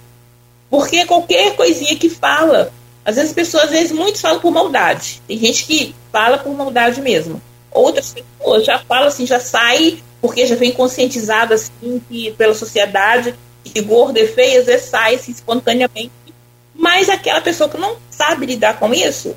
Porque 0.70 1.05
qualquer 1.05 1.55
coisinha 1.55 1.95
que 1.95 2.10
fala, 2.10 2.72
às 3.03 3.16
vezes 3.16 3.32
as 3.32 3.36
pessoas, 3.36 3.64
às 3.66 3.70
vezes 3.72 3.91
muitos 3.91 4.22
falam 4.22 4.39
por 4.39 4.51
maldade. 4.51 5.22
Tem 5.28 5.38
gente 5.38 5.66
que 5.66 5.95
fala 6.12 6.38
por 6.38 6.53
maldade 6.53 7.01
mesmo. 7.01 7.41
Outras 7.72 8.14
pessoas 8.14 8.66
já 8.66 8.80
falam 8.80 9.07
assim, 9.07 9.26
já 9.26 9.39
sai, 9.39 10.03
porque 10.22 10.45
já 10.45 10.55
vem 10.55 10.72
conscientizada 10.72 11.55
assim 11.55 12.01
que, 12.10 12.32
pela 12.32 12.53
sociedade, 12.53 13.34
que 13.64 13.82
gordo 13.82 14.18
é 14.18 14.26
feio, 14.26 14.62
às 14.62 14.66
vezes 14.66 14.89
sai 14.89 15.16
assim, 15.16 15.32
espontaneamente. 15.32 16.12
Mas 16.74 17.10
aquela 17.10 17.41
pessoa 17.41 17.70
que 17.70 17.78
não 17.78 17.97
sabe 18.10 18.45
lidar 18.45 18.80
com 18.80 18.93
isso, 18.93 19.36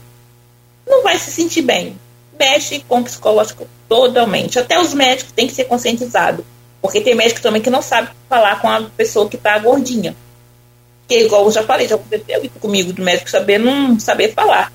não 0.87 1.03
vai 1.03 1.19
se 1.19 1.31
sentir 1.31 1.63
bem. 1.63 1.99
Mexe 2.39 2.85
com 2.89 3.01
o 3.01 3.05
psicológico 3.05 3.67
totalmente. 3.89 4.59
Até 4.59 4.81
os 4.81 4.95
médicos 4.95 5.33
têm 5.33 5.47
que 5.47 5.55
ser 5.55 5.65
conscientizados. 5.65 6.45
Porque 6.81 7.01
tem 7.01 7.15
médico 7.15 7.41
também 7.41 7.63
que 7.63 7.71
não 7.71 7.83
sabe 7.83 8.11
falar 8.29 8.61
com 8.61 8.69
a 8.69 8.83
pessoa 8.97 9.29
que 9.29 9.37
está 9.37 9.59
gordinha. 9.59 10.17
Porque, 11.01 11.25
igual 11.25 11.45
eu 11.45 11.53
já 11.53 11.63
falei, 11.63 11.87
já 11.87 11.97
aconteceu 11.97 12.51
comigo, 12.61 12.93
do 12.93 13.03
médico 13.03 13.31
saber 13.31 13.59
não 13.59 13.99
saber 14.01 14.33
falar 14.33 14.73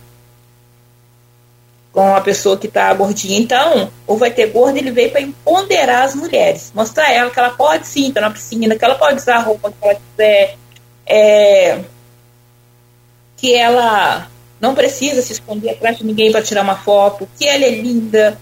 com 1.91 2.15
a 2.15 2.21
pessoa 2.21 2.57
que 2.57 2.67
está 2.67 2.93
gordinha. 2.93 3.39
Então, 3.39 3.89
ou 4.05 4.17
vai 4.17 4.31
ter 4.31 4.47
gordo, 4.47 4.77
ele 4.77 4.91
veio 4.91 5.11
para 5.11 5.21
empoderar 5.21 6.03
as 6.03 6.15
mulheres, 6.15 6.71
mostrar 6.73 7.05
a 7.05 7.11
ela 7.11 7.29
que 7.29 7.39
ela 7.39 7.51
pode 7.51 7.87
sim 7.87 8.09
estar 8.09 8.21
na 8.21 8.31
piscina, 8.31 8.75
que 8.75 8.85
ela 8.85 8.95
pode 8.95 9.17
usar 9.17 9.37
a 9.37 9.41
roupa 9.41 9.71
que 9.71 9.87
ela 9.87 9.95
quiser, 9.95 10.57
é, 11.05 11.79
que 13.35 13.55
ela 13.55 14.27
não 14.59 14.73
precisa 14.73 15.21
se 15.21 15.33
esconder 15.33 15.71
atrás 15.71 15.97
de 15.97 16.05
ninguém 16.05 16.31
para 16.31 16.41
tirar 16.41 16.61
uma 16.61 16.75
foto, 16.75 17.27
que 17.37 17.47
ela 17.47 17.65
é 17.65 17.71
linda. 17.71 18.37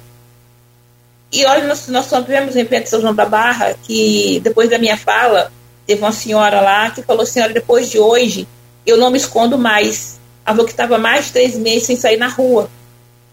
E 1.32 1.46
olha, 1.46 1.66
nós, 1.66 1.88
nós 1.88 2.08
tivemos 2.08 2.56
um 2.56 2.60
evento 2.60 2.84
de 2.84 2.90
São 2.90 3.02
João 3.02 3.14
da 3.14 3.26
Barra 3.26 3.76
que, 3.84 4.40
depois 4.44 4.70
da 4.70 4.78
minha 4.78 4.96
fala, 4.96 5.52
Teve 5.86 6.02
uma 6.02 6.12
senhora 6.12 6.62
lá 6.62 6.90
que 6.90 7.04
falou, 7.04 7.26
senhora, 7.26 7.54
depois 7.54 7.92
de 7.92 8.00
hoje, 8.00 8.48
eu 8.86 8.98
não 8.98 9.12
me 9.12 9.18
escondo 9.18 9.58
mais. 9.58 10.20
Ela 10.46 10.56
falou 10.56 10.66
que 10.66 10.72
estava 10.72 10.98
mais 10.98 11.26
de 11.26 11.34
três 11.34 11.56
meses 11.56 11.84
sem 11.84 11.96
sair 11.96 12.18
na 12.18 12.28
rua. 12.28 12.70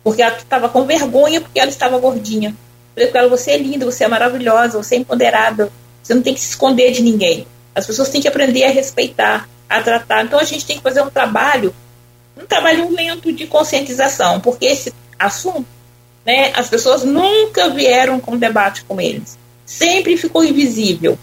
Porque 0.03 0.22
ela 0.22 0.36
estava 0.36 0.68
com 0.68 0.84
vergonha 0.84 1.40
porque 1.40 1.61
ela 1.61 1.70
estava 1.70 1.98
gordinha. 1.98 2.55
Falei 2.94 3.11
com 3.11 3.18
ela, 3.18 3.28
você 3.28 3.53
é 3.53 3.59
linda, 3.59 3.86
você 3.86 4.05
é 4.05 4.09
maravilhosa, 4.09 4.76
você 4.76 4.96
é 4.96 4.98
empoderada, 4.98 5.70
você 6.03 6.14
não 6.14 6.22
tem 6.22 6.34
que 6.34 6.40
se 6.40 6.50
esconder 6.50 6.92
de 6.92 7.03
ninguém. 7.03 7.46
As 7.74 7.86
pessoas 7.86 8.11
têm 8.11 8.20
que 8.20 8.28
aprender 8.28 8.64
a 8.64 8.70
respeitar, 8.70 9.48
a 9.68 9.80
tratar. 9.80 10.24
Então 10.24 10.38
a 10.38 10.44
gente 10.44 10.66
tem 10.66 10.76
que 10.76 10.82
fazer 10.82 11.00
um 11.00 11.11
trabalho, 11.11 11.74
um 12.36 12.44
trabalho 12.44 12.90
lento 12.90 13.32
de 13.32 13.46
conscientização, 13.46 14.40
porque 14.40 14.66
esse 14.66 14.92
assunto, 15.18 15.66
né, 16.24 16.53
as 16.55 16.68
pessoas 16.68 17.05
nunca 17.05 17.70
vieram 17.70 18.20
com 18.20 18.36
debate 18.36 18.84
com 18.84 19.00
eles. 19.00 19.38
Sempre 19.64 20.16
ficou 20.16 20.44
invisível. 20.44 21.18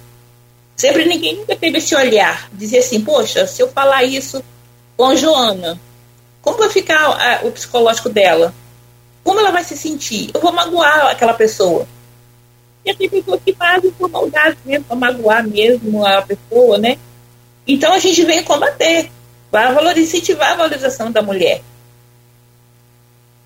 Sempre 0.76 1.06
ninguém 1.06 1.36
nunca 1.36 1.56
teve 1.56 1.78
esse 1.78 1.94
olhar, 1.94 2.50
dizer 2.54 2.80
assim, 2.80 3.02
poxa, 3.02 3.46
se 3.46 3.62
eu 3.62 3.68
falar 3.68 4.04
isso 4.06 4.42
com 4.96 5.16
Joana, 5.16 5.80
como 6.42 6.58
vai 6.58 6.70
ficar 6.70 7.44
o 7.44 7.52
psicológico 7.52 8.10
dela? 8.10 8.54
Como 9.24 9.40
ela 9.40 9.52
vai 9.52 9.64
se 9.64 9.78
sentir? 9.78 10.32
Eu 10.34 10.42
vou 10.42 10.52
magoar 10.52 11.08
aquela 11.08 11.34
pessoa. 11.34 11.88
E 12.86 12.94
tem 12.94 13.10
pessoas 13.10 13.42
que 13.46 13.54
fazem 13.54 13.92
por 13.92 14.10
maldade 14.10 14.58
mesmo, 14.66 14.86
para 14.86 14.96
magoar 14.96 15.48
mesmo 15.48 16.06
a 16.06 16.22
pessoa, 16.22 16.78
né? 16.78 16.98
Então 17.68 17.94
a 17.94 18.00
gente 18.00 18.24
vem 18.24 18.44
combater, 18.44 19.12
para 19.52 20.00
incentivar 20.00 20.54
a 20.54 20.56
valorização 20.56 21.12
da 21.12 21.22
mulher. 21.22 21.62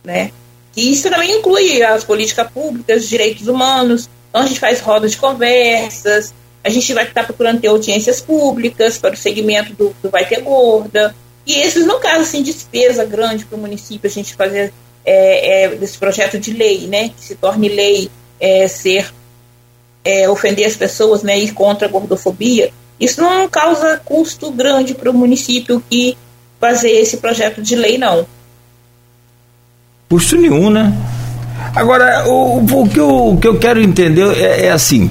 Né? 0.03 0.31
E 0.75 0.91
isso 0.91 1.09
também 1.09 1.39
inclui 1.39 1.81
as 1.83 2.03
políticas 2.03 2.49
públicas, 2.51 3.03
os 3.03 3.09
direitos 3.09 3.47
humanos. 3.47 4.09
Então 4.29 4.41
a 4.41 4.45
gente 4.45 4.59
faz 4.59 4.79
rodas 4.79 5.11
de 5.11 5.17
conversas, 5.17 6.33
a 6.63 6.69
gente 6.69 6.93
vai 6.93 7.05
estar 7.05 7.23
procurando 7.23 7.61
ter 7.61 7.67
audiências 7.67 8.21
públicas 8.21 8.97
para 8.97 9.13
o 9.13 9.17
segmento 9.17 9.73
do, 9.73 9.95
do 10.01 10.09
Vai 10.09 10.25
Ter 10.25 10.41
Gorda. 10.41 11.15
E 11.45 11.59
esses 11.59 11.85
não 11.85 11.99
causam 11.99 12.21
assim, 12.21 12.41
despesa 12.41 13.03
grande 13.03 13.45
para 13.45 13.57
o 13.57 13.61
município 13.61 14.09
a 14.09 14.13
gente 14.13 14.33
fazer 14.33 14.73
é, 15.05 15.63
é, 15.63 15.75
desse 15.75 15.97
projeto 15.97 16.39
de 16.39 16.53
lei, 16.53 16.87
né, 16.87 17.09
que 17.09 17.23
se 17.23 17.35
torne 17.35 17.67
lei 17.69 18.09
é, 18.39 18.67
ser 18.67 19.13
é, 20.03 20.29
ofender 20.29 20.65
as 20.65 20.75
pessoas, 20.75 21.23
né, 21.23 21.37
ir 21.37 21.53
contra 21.53 21.87
a 21.87 21.91
gordofobia, 21.91 22.71
isso 22.99 23.21
não 23.21 23.47
causa 23.49 24.01
custo 24.03 24.51
grande 24.51 24.93
para 24.93 25.09
o 25.09 25.13
município 25.13 25.83
que 25.89 26.17
fazer 26.59 26.91
esse 26.91 27.17
projeto 27.17 27.61
de 27.61 27.75
lei, 27.75 27.97
não. 27.97 28.25
Custo 30.09 30.37
nenhum, 30.37 30.69
né? 30.69 30.93
Agora, 31.75 32.27
o, 32.27 32.59
o, 32.59 32.89
que, 32.89 32.99
eu, 32.99 33.27
o 33.29 33.37
que 33.37 33.47
eu 33.47 33.57
quero 33.57 33.81
entender 33.81 34.37
é, 34.37 34.67
é 34.67 34.71
assim. 34.71 35.09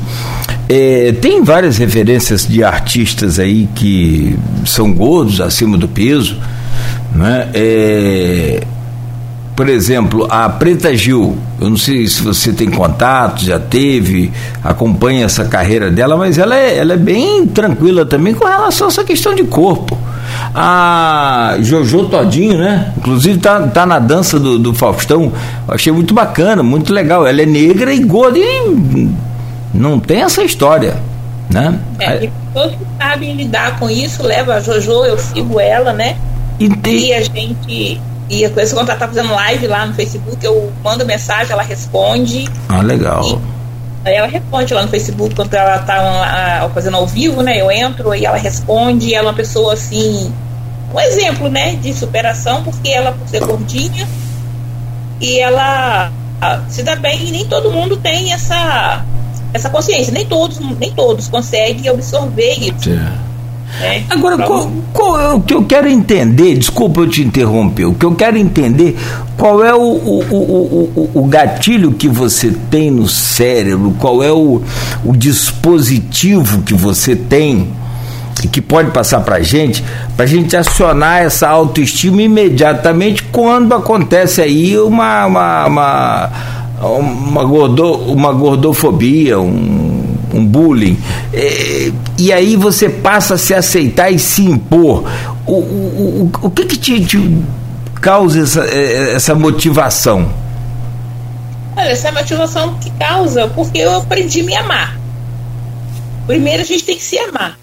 É, 0.68 1.12
tem 1.20 1.42
várias 1.42 1.76
referências 1.76 2.46
de 2.46 2.64
artistas 2.64 3.38
aí 3.38 3.68
que 3.74 4.38
são 4.64 4.92
gordos, 4.92 5.40
acima 5.40 5.76
do 5.76 5.88
peso, 5.88 6.40
né? 7.14 7.50
É, 7.52 8.62
por 9.62 9.68
exemplo, 9.68 10.26
a 10.28 10.48
Preta 10.48 10.92
Gil, 10.96 11.38
eu 11.60 11.70
não 11.70 11.76
sei 11.76 12.08
se 12.08 12.20
você 12.20 12.52
tem 12.52 12.68
contato, 12.68 13.44
já 13.44 13.60
teve, 13.60 14.32
acompanha 14.60 15.24
essa 15.24 15.44
carreira 15.44 15.88
dela, 15.88 16.16
mas 16.16 16.36
ela 16.36 16.56
é, 16.56 16.78
ela 16.78 16.94
é 16.94 16.96
bem 16.96 17.46
tranquila 17.46 18.04
também 18.04 18.34
com 18.34 18.44
relação 18.44 18.88
a 18.88 18.90
essa 18.90 19.04
questão 19.04 19.32
de 19.32 19.44
corpo. 19.44 19.96
A 20.52 21.58
Jojo 21.60 22.08
Todinho, 22.08 22.58
né? 22.58 22.92
Inclusive 22.96 23.38
tá, 23.38 23.68
tá 23.68 23.86
na 23.86 24.00
dança 24.00 24.36
do, 24.36 24.58
do 24.58 24.74
Faustão, 24.74 25.32
achei 25.68 25.92
muito 25.92 26.12
bacana, 26.12 26.60
muito 26.60 26.92
legal. 26.92 27.24
Ela 27.24 27.42
é 27.42 27.46
negra 27.46 27.94
e 27.94 28.00
gorda 28.00 28.40
e 28.40 29.08
não 29.72 30.00
tem 30.00 30.22
essa 30.22 30.42
história. 30.42 30.96
Né? 31.48 31.78
É, 32.00 32.24
e 32.24 32.32
todos 32.52 32.72
que 32.72 32.84
sabem 32.98 33.36
lidar 33.36 33.78
com 33.78 33.88
isso, 33.88 34.24
leva 34.24 34.54
a 34.54 34.60
Jojo, 34.60 35.04
eu 35.04 35.16
sigo 35.18 35.60
ela, 35.60 35.92
né? 35.92 36.16
E, 36.58 36.68
tem... 36.68 37.10
e 37.10 37.14
a 37.14 37.22
gente 37.22 38.00
e 38.32 38.48
com 38.48 38.60
esse 38.60 38.72
quando 38.72 38.88
ela 38.88 38.98
tá 38.98 39.06
fazendo 39.06 39.30
live 39.34 39.66
lá 39.66 39.84
no 39.84 39.92
Facebook, 39.92 40.42
eu 40.42 40.72
mando 40.82 41.04
mensagem, 41.04 41.52
ela 41.52 41.62
responde. 41.62 42.48
Ah, 42.66 42.80
legal. 42.80 43.38
Aí 44.06 44.14
ela 44.14 44.26
responde 44.26 44.72
lá 44.72 44.80
no 44.80 44.88
Facebook 44.88 45.34
quando 45.34 45.52
ela 45.52 45.80
tá 45.80 46.70
fazendo 46.72 46.96
ao 46.96 47.06
vivo, 47.06 47.42
né? 47.42 47.60
Eu 47.60 47.70
entro 47.70 48.14
e 48.14 48.24
ela 48.24 48.38
responde. 48.38 49.12
Ela 49.14 49.28
é 49.28 49.30
uma 49.30 49.36
pessoa 49.36 49.74
assim, 49.74 50.32
um 50.94 50.98
exemplo, 50.98 51.50
né, 51.50 51.74
de 51.74 51.92
superação, 51.92 52.62
porque 52.62 52.88
ela 52.88 53.12
por 53.12 53.28
ser 53.28 53.40
gordinha 53.40 54.08
e 55.20 55.38
ela 55.38 56.10
se 56.70 56.82
dá 56.82 56.96
bem 56.96 57.28
e 57.28 57.32
nem 57.32 57.46
todo 57.46 57.70
mundo 57.70 57.98
tem 57.98 58.32
essa 58.32 59.04
essa 59.52 59.68
consciência, 59.68 60.10
nem 60.10 60.24
todos 60.24 60.58
nem 60.58 60.90
todos 60.92 61.28
conseguem 61.28 61.86
absorver 61.86 62.54
isso. 62.54 62.88
É. 62.88 63.31
É, 63.80 64.02
Agora, 64.10 64.36
qual, 64.38 64.70
qual, 64.92 65.20
é 65.20 65.28
o 65.32 65.40
que 65.40 65.54
eu 65.54 65.64
quero 65.64 65.88
entender, 65.88 66.56
desculpa 66.56 67.00
eu 67.00 67.08
te 67.08 67.22
interromper, 67.22 67.86
o 67.86 67.94
que 67.94 68.04
eu 68.04 68.14
quero 68.14 68.36
entender, 68.36 68.96
qual 69.36 69.64
é 69.64 69.74
o, 69.74 69.80
o, 69.80 70.22
o, 70.30 70.92
o, 70.94 71.10
o 71.14 71.24
gatilho 71.24 71.92
que 71.92 72.06
você 72.06 72.52
tem 72.70 72.90
no 72.90 73.08
cérebro, 73.08 73.94
qual 73.98 74.22
é 74.22 74.30
o, 74.30 74.60
o 75.04 75.16
dispositivo 75.16 76.62
que 76.62 76.74
você 76.74 77.16
tem 77.16 77.68
e 78.44 78.48
que 78.48 78.60
pode 78.60 78.90
passar 78.90 79.20
para 79.20 79.36
a 79.36 79.42
gente, 79.42 79.82
para 80.16 80.24
a 80.24 80.28
gente 80.28 80.56
acionar 80.56 81.22
essa 81.22 81.48
autoestima 81.48 82.22
imediatamente 82.22 83.22
quando 83.24 83.74
acontece 83.74 84.42
aí 84.42 84.78
uma, 84.78 85.26
uma, 85.26 85.66
uma, 85.66 86.30
uma, 86.82 87.44
gordo, 87.44 87.92
uma 88.10 88.32
gordofobia, 88.32 89.40
um 89.40 89.91
um 90.32 90.44
bullying. 90.44 90.98
É, 91.32 91.92
e 92.18 92.32
aí 92.32 92.56
você 92.56 92.88
passa 92.88 93.34
a 93.34 93.38
se 93.38 93.54
aceitar 93.54 94.10
e 94.10 94.18
se 94.18 94.42
impor. 94.42 95.04
O, 95.46 95.52
o, 95.52 96.30
o, 96.42 96.46
o 96.46 96.50
que, 96.50 96.66
que 96.66 96.76
te, 96.76 97.04
te 97.04 97.18
causa 98.00 98.40
essa, 98.40 98.64
é, 98.64 99.14
essa 99.14 99.34
motivação? 99.34 100.32
Olha, 101.76 101.88
essa 101.88 102.12
motivação 102.12 102.78
que 102.78 102.90
causa 102.92 103.48
porque 103.48 103.78
eu 103.78 103.96
aprendi 103.96 104.40
a 104.40 104.44
me 104.44 104.54
amar. 104.54 105.00
Primeiro 106.26 106.62
a 106.62 106.66
gente 106.66 106.84
tem 106.84 106.96
que 106.96 107.02
se 107.02 107.18
amar. 107.18 107.58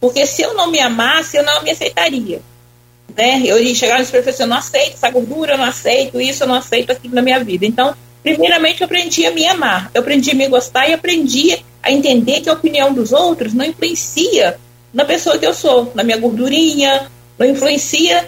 Porque 0.00 0.26
se 0.26 0.42
eu 0.42 0.54
não 0.54 0.70
me 0.70 0.78
amasse, 0.80 1.36
eu 1.36 1.42
não 1.42 1.62
me 1.62 1.70
aceitaria. 1.70 2.40
Né? 3.16 3.42
Eu 3.44 3.58
ia 3.58 3.74
chegar 3.74 3.98
nesse 3.98 4.10
professor, 4.10 4.42
eu 4.42 4.48
não 4.48 4.58
aceito 4.58 4.94
essa 4.94 5.10
gordura, 5.10 5.54
eu 5.54 5.58
não 5.58 5.64
aceito 5.64 6.20
isso, 6.20 6.42
eu 6.42 6.46
não 6.46 6.56
aceito 6.56 6.92
aquilo 6.92 7.14
na 7.14 7.22
minha 7.22 7.42
vida. 7.42 7.64
Então, 7.64 7.94
primeiramente 8.24 8.80
eu 8.80 8.86
aprendi 8.86 9.26
a 9.26 9.30
me 9.30 9.46
amar, 9.46 9.90
eu 9.94 10.00
aprendi 10.00 10.30
a 10.30 10.34
me 10.34 10.48
gostar 10.48 10.88
e 10.88 10.94
aprendi 10.94 11.62
a 11.82 11.92
entender 11.92 12.40
que 12.40 12.48
a 12.48 12.54
opinião 12.54 12.92
dos 12.92 13.12
outros 13.12 13.52
não 13.52 13.64
influencia 13.64 14.58
na 14.92 15.04
pessoa 15.04 15.38
que 15.38 15.46
eu 15.46 15.52
sou, 15.52 15.92
na 15.94 16.02
minha 16.02 16.16
gordurinha, 16.16 17.10
não 17.38 17.46
influencia 17.46 18.26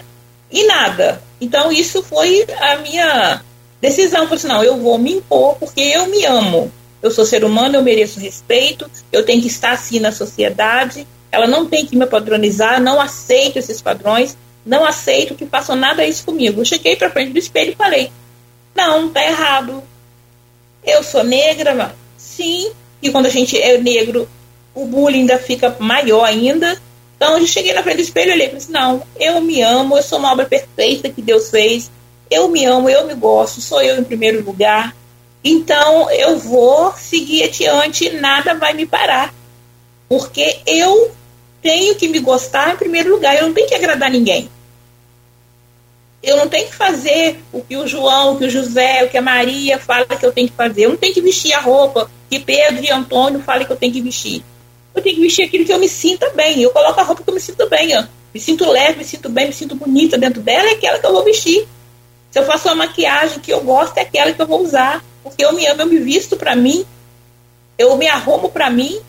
em 0.51 0.67
nada. 0.67 1.21
Então 1.41 1.71
isso 1.71 2.03
foi 2.03 2.45
a 2.59 2.77
minha 2.77 3.41
decisão. 3.81 4.23
Falei 4.25 4.35
assim, 4.35 4.47
não, 4.47 4.63
eu 4.63 4.77
vou 4.77 4.99
me 4.99 5.13
impor 5.13 5.55
porque 5.55 5.81
eu 5.81 6.05
me 6.07 6.25
amo. 6.25 6.71
Eu 7.01 7.09
sou 7.09 7.25
ser 7.25 7.43
humano, 7.43 7.75
eu 7.75 7.83
mereço 7.83 8.19
respeito, 8.19 8.89
eu 9.11 9.25
tenho 9.25 9.41
que 9.41 9.47
estar 9.47 9.71
assim 9.71 9.99
na 9.99 10.11
sociedade. 10.11 11.07
Ela 11.31 11.47
não 11.47 11.65
tem 11.65 11.85
que 11.85 11.95
me 11.95 12.05
padronizar, 12.05 12.81
não 12.81 13.01
aceito 13.01 13.57
esses 13.57 13.81
padrões, 13.81 14.37
não 14.65 14.85
aceito 14.85 15.35
que 15.35 15.45
façam 15.45 15.75
nada 15.75 16.05
isso 16.05 16.25
comigo. 16.25 16.61
Eu 16.61 16.65
cheguei 16.65 16.95
para 16.95 17.09
frente 17.09 17.31
do 17.31 17.39
espelho 17.39 17.71
e 17.71 17.75
falei: 17.75 18.11
não, 18.77 19.09
tá 19.09 19.25
errado. 19.25 19.83
Eu 20.85 21.03
sou 21.03 21.23
negra, 21.23 21.95
sim, 22.15 22.71
e 23.01 23.09
quando 23.09 23.25
a 23.25 23.31
gente 23.31 23.59
é 23.59 23.79
negro, 23.79 24.29
o 24.73 24.85
bullying 24.85 25.21
ainda 25.21 25.39
fica 25.39 25.75
maior 25.79 26.23
ainda. 26.23 26.79
Então 27.15 27.39
eu 27.39 27.47
cheguei 27.47 27.73
na 27.73 27.81
frente 27.81 27.97
do 27.97 28.03
espelho 28.03 28.29
e 28.29 28.33
olhei 28.33 28.45
e 28.45 28.49
falei 28.49 28.63
assim, 28.63 28.71
não, 28.71 29.03
eu 29.19 29.41
me 29.41 29.59
amo, 29.61 29.97
eu 29.97 30.03
sou 30.03 30.19
uma 30.19 30.31
obra 30.31 30.45
perfeita 30.45 31.09
que 31.09 31.21
Deus 31.21 31.49
fez, 31.49 31.89
eu 32.29 32.47
me 32.47 32.63
amo, 32.63 32.87
eu 32.87 33.07
me 33.07 33.15
gosto, 33.15 33.59
sou 33.59 33.81
eu 33.81 33.99
em 33.99 34.03
primeiro 34.03 34.45
lugar. 34.45 34.95
Então 35.43 36.11
eu 36.11 36.37
vou 36.37 36.93
seguir 36.93 37.43
adiante, 37.45 38.11
nada 38.11 38.53
vai 38.53 38.73
me 38.73 38.85
parar. 38.85 39.33
Porque 40.07 40.59
eu 40.67 41.11
tenho 41.61 41.95
que 41.95 42.07
me 42.07 42.19
gostar 42.19 42.75
em 42.75 42.77
primeiro 42.77 43.09
lugar, 43.09 43.35
eu 43.35 43.47
não 43.47 43.53
tenho 43.53 43.67
que 43.67 43.75
agradar 43.75 44.11
ninguém. 44.11 44.49
Eu 46.21 46.37
não 46.37 46.47
tenho 46.47 46.67
que 46.67 46.75
fazer 46.75 47.39
o 47.53 47.61
que 47.61 47.77
o 47.77 47.87
João, 47.87 48.33
o 48.33 48.37
que 48.37 48.45
o 48.45 48.49
José, 48.49 49.03
o 49.03 49.09
que 49.09 49.17
a 49.17 49.21
Maria 49.21 49.77
fala 49.77 50.05
que 50.05 50.25
eu 50.25 50.31
tenho 50.31 50.49
que 50.49 50.55
fazer. 50.55 50.85
Eu 50.85 50.89
não 50.89 50.97
tenho 50.97 51.13
que 51.13 51.21
vestir 51.21 51.53
a 51.53 51.61
roupa 51.61 52.09
que 52.29 52.39
Pedro 52.39 52.83
e 52.83 52.91
Antônio 52.91 53.39
falam 53.41 53.65
que 53.65 53.71
eu 53.71 53.77
tenho 53.77 53.93
que 53.93 54.01
vestir. 54.01 54.43
Eu 54.95 55.01
tenho 55.01 55.15
que 55.15 55.21
vestir 55.21 55.43
aquilo 55.43 55.63
que 55.63 55.71
eu 55.71 55.79
me 55.79 55.87
sinta 55.87 56.29
bem. 56.31 56.61
Eu 56.61 56.71
coloco 56.71 56.99
a 56.99 57.03
roupa 57.03 57.23
que 57.23 57.29
eu 57.29 57.33
me 57.33 57.39
sinto 57.39 57.69
bem. 57.69 57.95
Ó. 57.97 58.03
Me 58.33 58.39
sinto 58.39 58.69
leve, 58.69 58.97
me 58.97 59.05
sinto 59.05 59.29
bem, 59.29 59.47
me 59.47 59.53
sinto 59.53 59.75
bonita 59.75 60.17
dentro 60.17 60.41
dela, 60.41 60.69
é 60.69 60.73
aquela 60.73 60.99
que 60.99 61.05
eu 61.05 61.11
vou 61.11 61.23
vestir. 61.23 61.67
Se 62.29 62.39
eu 62.39 62.45
faço 62.45 62.67
uma 62.67 62.75
maquiagem 62.75 63.39
que 63.39 63.51
eu 63.51 63.61
gosto, 63.61 63.97
é 63.97 64.01
aquela 64.01 64.31
que 64.31 64.41
eu 64.41 64.47
vou 64.47 64.61
usar. 64.61 65.03
Porque 65.23 65.43
eu 65.43 65.53
me 65.53 65.65
amo, 65.65 65.81
eu 65.81 65.87
me 65.87 65.97
visto 65.97 66.35
para 66.35 66.55
mim, 66.55 66.85
eu 67.77 67.95
me 67.97 68.07
arrumo 68.07 68.49
para 68.49 68.69
mim. 68.69 68.99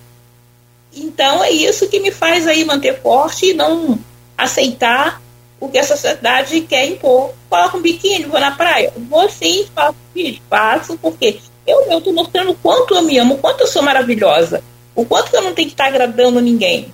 Então 0.94 1.44
é 1.44 1.50
isso 1.50 1.88
que 1.88 2.00
me 2.00 2.10
faz 2.10 2.46
aí 2.46 2.64
manter 2.64 3.00
forte 3.00 3.50
e 3.50 3.54
não 3.54 3.98
aceitar 4.36 5.20
o 5.60 5.68
que 5.68 5.78
a 5.78 5.84
sociedade 5.84 6.60
quer 6.62 6.86
impor. 6.86 7.32
Coloco 7.48 7.78
um 7.78 7.82
biquíni, 7.82 8.24
vou 8.24 8.40
na 8.40 8.52
praia. 8.52 8.92
Vou 8.96 9.28
sim, 9.28 9.66
faço 9.74 9.96
vídeo, 10.14 10.42
faço, 10.48 10.96
porque 10.98 11.38
eu 11.66 11.98
estou 11.98 12.12
mostrando 12.12 12.52
o 12.52 12.54
quanto 12.54 12.94
eu 12.94 13.02
me 13.02 13.18
amo, 13.18 13.34
o 13.34 13.38
quanto 13.38 13.60
eu 13.60 13.66
sou 13.66 13.82
maravilhosa, 13.82 14.62
o 14.94 15.04
quanto 15.04 15.34
eu 15.34 15.42
não 15.42 15.54
tenho 15.54 15.68
que 15.68 15.74
estar 15.74 15.86
agradando 15.86 16.40
ninguém. 16.40 16.92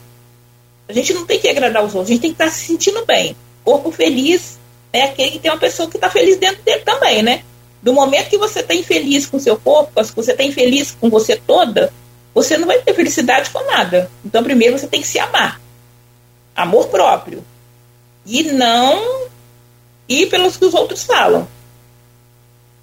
A 0.89 0.93
gente 0.93 1.15
não 1.15 1.25
tem 1.25 1.39
que 1.39 1.49
agradar 1.49 1.85
os 1.85 1.95
outros, 1.95 2.11
a 2.11 2.12
gente 2.12 2.23
tem 2.23 2.35
que 2.35 2.43
estar 2.43 2.51
se 2.51 2.67
sentindo 2.67 3.05
bem. 3.07 3.37
Corpo 3.65 3.91
feliz 3.91 4.59
é 4.93 5.03
aquele 5.03 5.31
que 5.33 5.39
tem 5.39 5.51
uma 5.51 5.59
pessoa 5.59 5.89
que 5.89 5.97
está 5.97 6.11
feliz 6.11 6.37
dentro 6.37 6.62
dele 6.62 6.81
também, 6.81 7.23
né? 7.23 7.43
Do 7.83 7.93
momento 7.93 8.31
que 8.31 8.39
você 8.39 8.61
está 8.61 8.75
infeliz 8.75 9.27
com 9.27 9.39
seu 9.39 9.57
corpo, 9.57 9.93
que 9.95 10.17
você 10.17 10.33
está 10.33 10.43
infeliz 10.43 10.97
com 11.01 11.09
você 11.09 11.37
toda, 11.37 11.93
você 12.35 12.59
não 12.59 12.67
vai 12.67 12.79
ter 12.81 12.95
felicidade 12.95 13.51
com 13.51 13.65
nada. 13.65 14.11
Então, 14.25 14.43
primeiro 14.43 14.79
você 14.79 14.87
tem 14.87 15.01
que 15.01 15.07
se 15.07 15.19
amar. 15.19 15.61
Amor 16.55 16.89
próprio. 16.89 17.45
E 18.27 18.43
não 18.45 19.29
ir 20.09 20.27
pelos 20.27 20.57
que 20.57 20.64
os 20.64 20.75
outros 20.75 21.05
falam. 21.05 21.47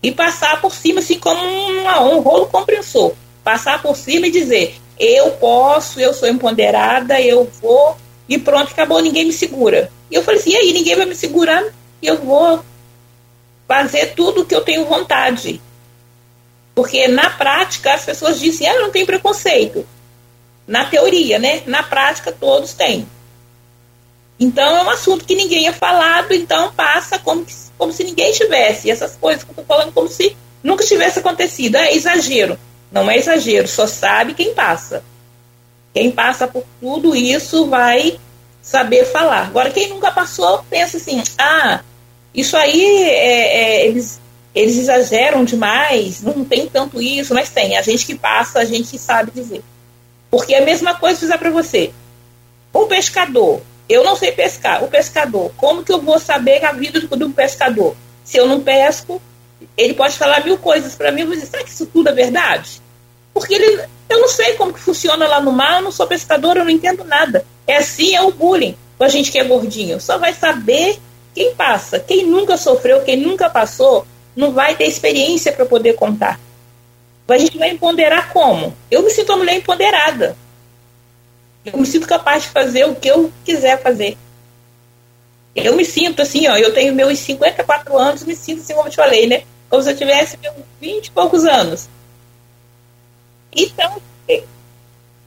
E 0.04 0.12
passar 0.12 0.60
por 0.62 0.74
cima, 0.74 1.00
assim, 1.00 1.20
como 1.20 1.44
um, 1.44 2.16
um 2.16 2.20
rolo 2.20 2.48
compressor. 2.48 3.14
Passar 3.44 3.82
por 3.82 3.96
cima 3.96 4.28
e 4.28 4.32
dizer: 4.32 4.76
eu 5.00 5.32
posso, 5.32 6.00
eu 6.00 6.14
sou 6.14 6.28
empoderada, 6.28 7.20
eu 7.20 7.50
vou, 7.62 7.98
e 8.30 8.38
pronto, 8.38 8.72
acabou, 8.72 9.02
ninguém 9.02 9.26
me 9.26 9.34
segura. 9.34 9.92
E 10.10 10.16
eu 10.16 10.24
falei 10.24 10.40
assim: 10.40 10.52
e 10.52 10.58
aí, 10.58 10.74
ninguém 10.74 10.96
vai 10.96 11.06
me 11.06 11.16
segurar, 11.16 11.64
eu 12.02 12.18
vou 12.18 12.64
fazer 13.68 14.14
tudo 14.16 14.46
que 14.46 14.54
eu 14.54 14.62
tenho 14.62 14.86
vontade. 14.86 15.62
Porque 16.74 17.08
na 17.08 17.30
prática 17.30 17.94
as 17.94 18.06
pessoas 18.06 18.40
dizem, 18.40 18.68
ah, 18.68 18.80
não 18.80 18.92
tem 18.92 19.06
preconceito. 19.06 19.88
Na 20.68 20.86
teoria, 20.86 21.38
né? 21.38 21.64
Na 21.66 21.84
prática 21.84 22.32
todos 22.32 22.74
têm. 22.74 23.08
Então 24.42 24.76
é 24.76 24.84
um 24.84 24.90
assunto 24.90 25.24
que 25.24 25.36
ninguém 25.36 25.68
é 25.68 25.72
falado, 25.72 26.34
então 26.34 26.74
passa 26.74 27.20
como, 27.20 27.46
que, 27.46 27.54
como 27.78 27.94
se 27.94 28.04
ninguém 28.04 28.34
tivesse. 28.34 28.88
E 28.88 28.92
essas 28.92 29.16
coisas 29.16 29.44
que 29.44 29.52
eu 29.52 29.54
estou 29.54 29.66
falando 29.66 29.94
como 29.94 30.08
se 30.08 30.36
nunca 30.64 30.84
tivesse 30.84 31.20
acontecido. 31.20 31.76
É 31.76 31.94
exagero. 31.94 32.58
Não 32.92 33.10
é 33.10 33.18
exagero, 33.18 33.68
só 33.68 33.86
sabe 33.86 34.34
quem 34.34 34.56
passa. 34.56 35.04
Quem 35.94 36.10
passa 36.10 36.48
por 36.48 36.64
tudo 36.80 37.16
isso 37.16 37.68
vai 37.68 38.20
saber 38.64 39.06
falar. 39.06 39.46
Agora, 39.46 39.70
quem 39.70 39.90
nunca 39.90 40.12
passou, 40.12 40.66
pensa 40.68 40.98
assim: 40.98 41.22
ah, 41.38 41.82
isso 42.34 42.58
aí 42.58 43.04
é, 43.04 43.58
é, 43.58 43.88
eles, 43.88 44.20
eles 44.56 44.76
exageram 44.76 45.46
demais, 45.46 46.24
não 46.24 46.44
tem 46.44 46.68
tanto 46.68 47.00
isso, 47.00 47.36
mas 47.36 47.52
tem. 47.52 47.78
A 47.78 47.84
gente 47.84 48.08
que 48.08 48.16
passa, 48.16 48.60
a 48.60 48.66
gente 48.66 48.98
sabe 48.98 49.30
dizer. 49.30 49.64
Porque 50.32 50.56
a 50.56 50.66
mesma 50.66 50.96
coisa 50.96 51.20
fizer 51.20 51.38
para 51.38 51.52
você. 51.52 51.94
Um 52.74 52.88
pescador, 52.88 53.62
eu 53.92 54.04
não 54.04 54.16
sei 54.16 54.32
pescar. 54.32 54.84
O 54.84 54.88
pescador, 54.88 55.52
como 55.58 55.84
que 55.84 55.92
eu 55.92 56.02
vou 56.02 56.20
saber 56.20 56.64
a 56.64 56.72
vida 56.72 57.00
do, 57.00 57.08
do 57.16 57.30
pescador? 57.32 57.96
Se 58.24 58.38
eu 58.38 58.48
não 58.48 58.62
pesco, 58.62 59.22
ele 59.78 59.94
pode 59.94 60.18
falar 60.18 60.44
mil 60.44 60.58
coisas 60.58 60.96
para 60.96 61.12
mim, 61.12 61.28
dizer, 61.30 61.48
será 61.48 61.64
que 61.64 61.70
isso 61.70 61.86
tudo 61.86 62.10
é 62.10 62.14
verdade? 62.14 62.82
Porque 63.34 63.54
ele, 63.54 63.84
eu 64.10 64.20
não 64.20 64.28
sei 64.28 64.54
como 64.54 64.74
que 64.74 64.80
funciona 64.80 65.28
lá 65.28 65.40
no 65.40 65.52
mar, 65.52 65.78
eu 65.78 65.84
não 65.84 65.92
sou 65.92 66.08
pescador, 66.08 66.58
eu 66.58 66.64
não 66.64 66.72
entendo 66.72 67.04
nada. 67.04 67.46
É 67.66 67.78
assim, 67.78 68.16
é 68.16 68.22
o 68.22 68.32
bullying 68.32 68.76
com 68.98 69.04
a 69.04 69.10
gente 69.10 69.32
que 69.32 69.40
é 69.40 69.44
gordinho. 69.44 70.00
Só 70.00 70.18
vai 70.18 70.34
saber 70.34 71.00
quem 71.34 71.56
passa, 71.56 72.00
quem 72.00 72.26
nunca 72.26 72.58
sofreu, 72.58 73.02
quem 73.02 73.18
nunca 73.18 73.50
passou, 73.50 74.06
não 74.36 74.52
vai 74.52 74.76
ter 74.76 74.86
experiência 74.86 75.52
para 75.52 75.66
poder 75.66 75.94
contar. 75.94 76.40
A 77.28 77.38
gente 77.38 77.58
vai 77.58 77.70
empoderar 77.70 78.34
como? 78.34 78.76
Eu 78.90 79.04
me 79.04 79.10
sinto 79.10 79.30
uma 79.30 79.38
mulher 79.38 79.56
empoderada. 79.56 80.36
Eu 81.66 81.78
me 81.78 81.86
sinto 81.86 82.08
capaz 82.08 82.44
de 82.44 82.50
fazer 82.50 82.86
o 82.86 82.96
que 82.96 83.08
eu 83.08 83.32
quiser 83.46 83.82
fazer. 83.82 84.18
Eu 85.56 85.76
me 85.76 85.86
sinto 85.86 86.22
assim, 86.22 86.48
ó, 86.48 86.58
eu 86.58 86.74
tenho 86.74 86.96
meus 86.96 87.20
54 87.20 87.98
anos, 87.98 88.24
me 88.24 88.36
sinto 88.36 88.62
assim 88.62 88.74
como 88.74 88.88
eu 88.88 88.92
te 88.92 88.96
falei, 88.96 89.28
né? 89.28 89.44
Como 89.70 89.84
se 89.84 89.92
eu 89.92 89.98
tivesse 89.98 90.38
meus 90.38 90.56
20 90.80 91.08
e 91.08 91.12
poucos 91.12 91.46
anos. 91.46 91.90
Então, 93.54 94.02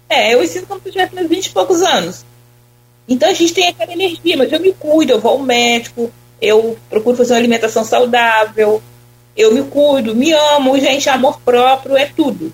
é, 0.09 0.35
eu 0.35 0.41
me 0.41 0.47
sinto 0.47 0.66
como 0.66 0.80
se 0.80 0.89
eu 0.89 0.93
tivesse 0.93 1.14
meus 1.14 1.28
20 1.28 1.47
e 1.47 1.51
poucos 1.51 1.82
anos. 1.82 2.24
Então 3.09 3.28
a 3.28 3.35
gente 3.35 3.53
tem 3.53 3.68
aquela 3.68 3.93
energia, 3.93 4.37
mas 4.37 4.53
eu 4.53 4.61
me 4.61 4.72
cuido, 4.72 5.12
eu 5.12 5.20
vou 5.20 5.32
ao 5.32 5.39
médico, 5.39 6.11
eu 6.41 6.78
procuro 6.89 7.16
fazer 7.16 7.35
uma 7.35 7.39
alimentação 7.39 7.85
saudável, 7.85 8.82
eu 9.37 9.53
me 9.53 9.62
cuido, 9.64 10.14
me 10.14 10.32
amo, 10.32 10.78
gente, 10.78 11.09
amor 11.09 11.41
próprio 11.41 11.97
é 11.97 12.07
tudo. 12.07 12.53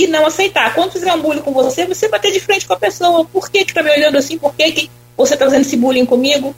E 0.00 0.06
não 0.06 0.24
aceitar. 0.24 0.72
Quando 0.74 0.92
fizer 0.92 1.12
um 1.12 1.20
bullying 1.20 1.42
com 1.42 1.52
você, 1.52 1.84
você 1.84 2.08
bater 2.08 2.32
de 2.32 2.40
frente 2.40 2.66
com 2.66 2.72
a 2.72 2.78
pessoa. 2.78 3.22
Por 3.26 3.50
que 3.50 3.66
que 3.66 3.74
tá 3.74 3.82
me 3.82 3.90
olhando 3.90 4.16
assim? 4.16 4.38
Por 4.38 4.54
que, 4.54 4.72
que 4.72 4.90
você 5.14 5.36
tá 5.36 5.44
fazendo 5.44 5.60
esse 5.60 5.76
bullying 5.76 6.06
comigo? 6.06 6.56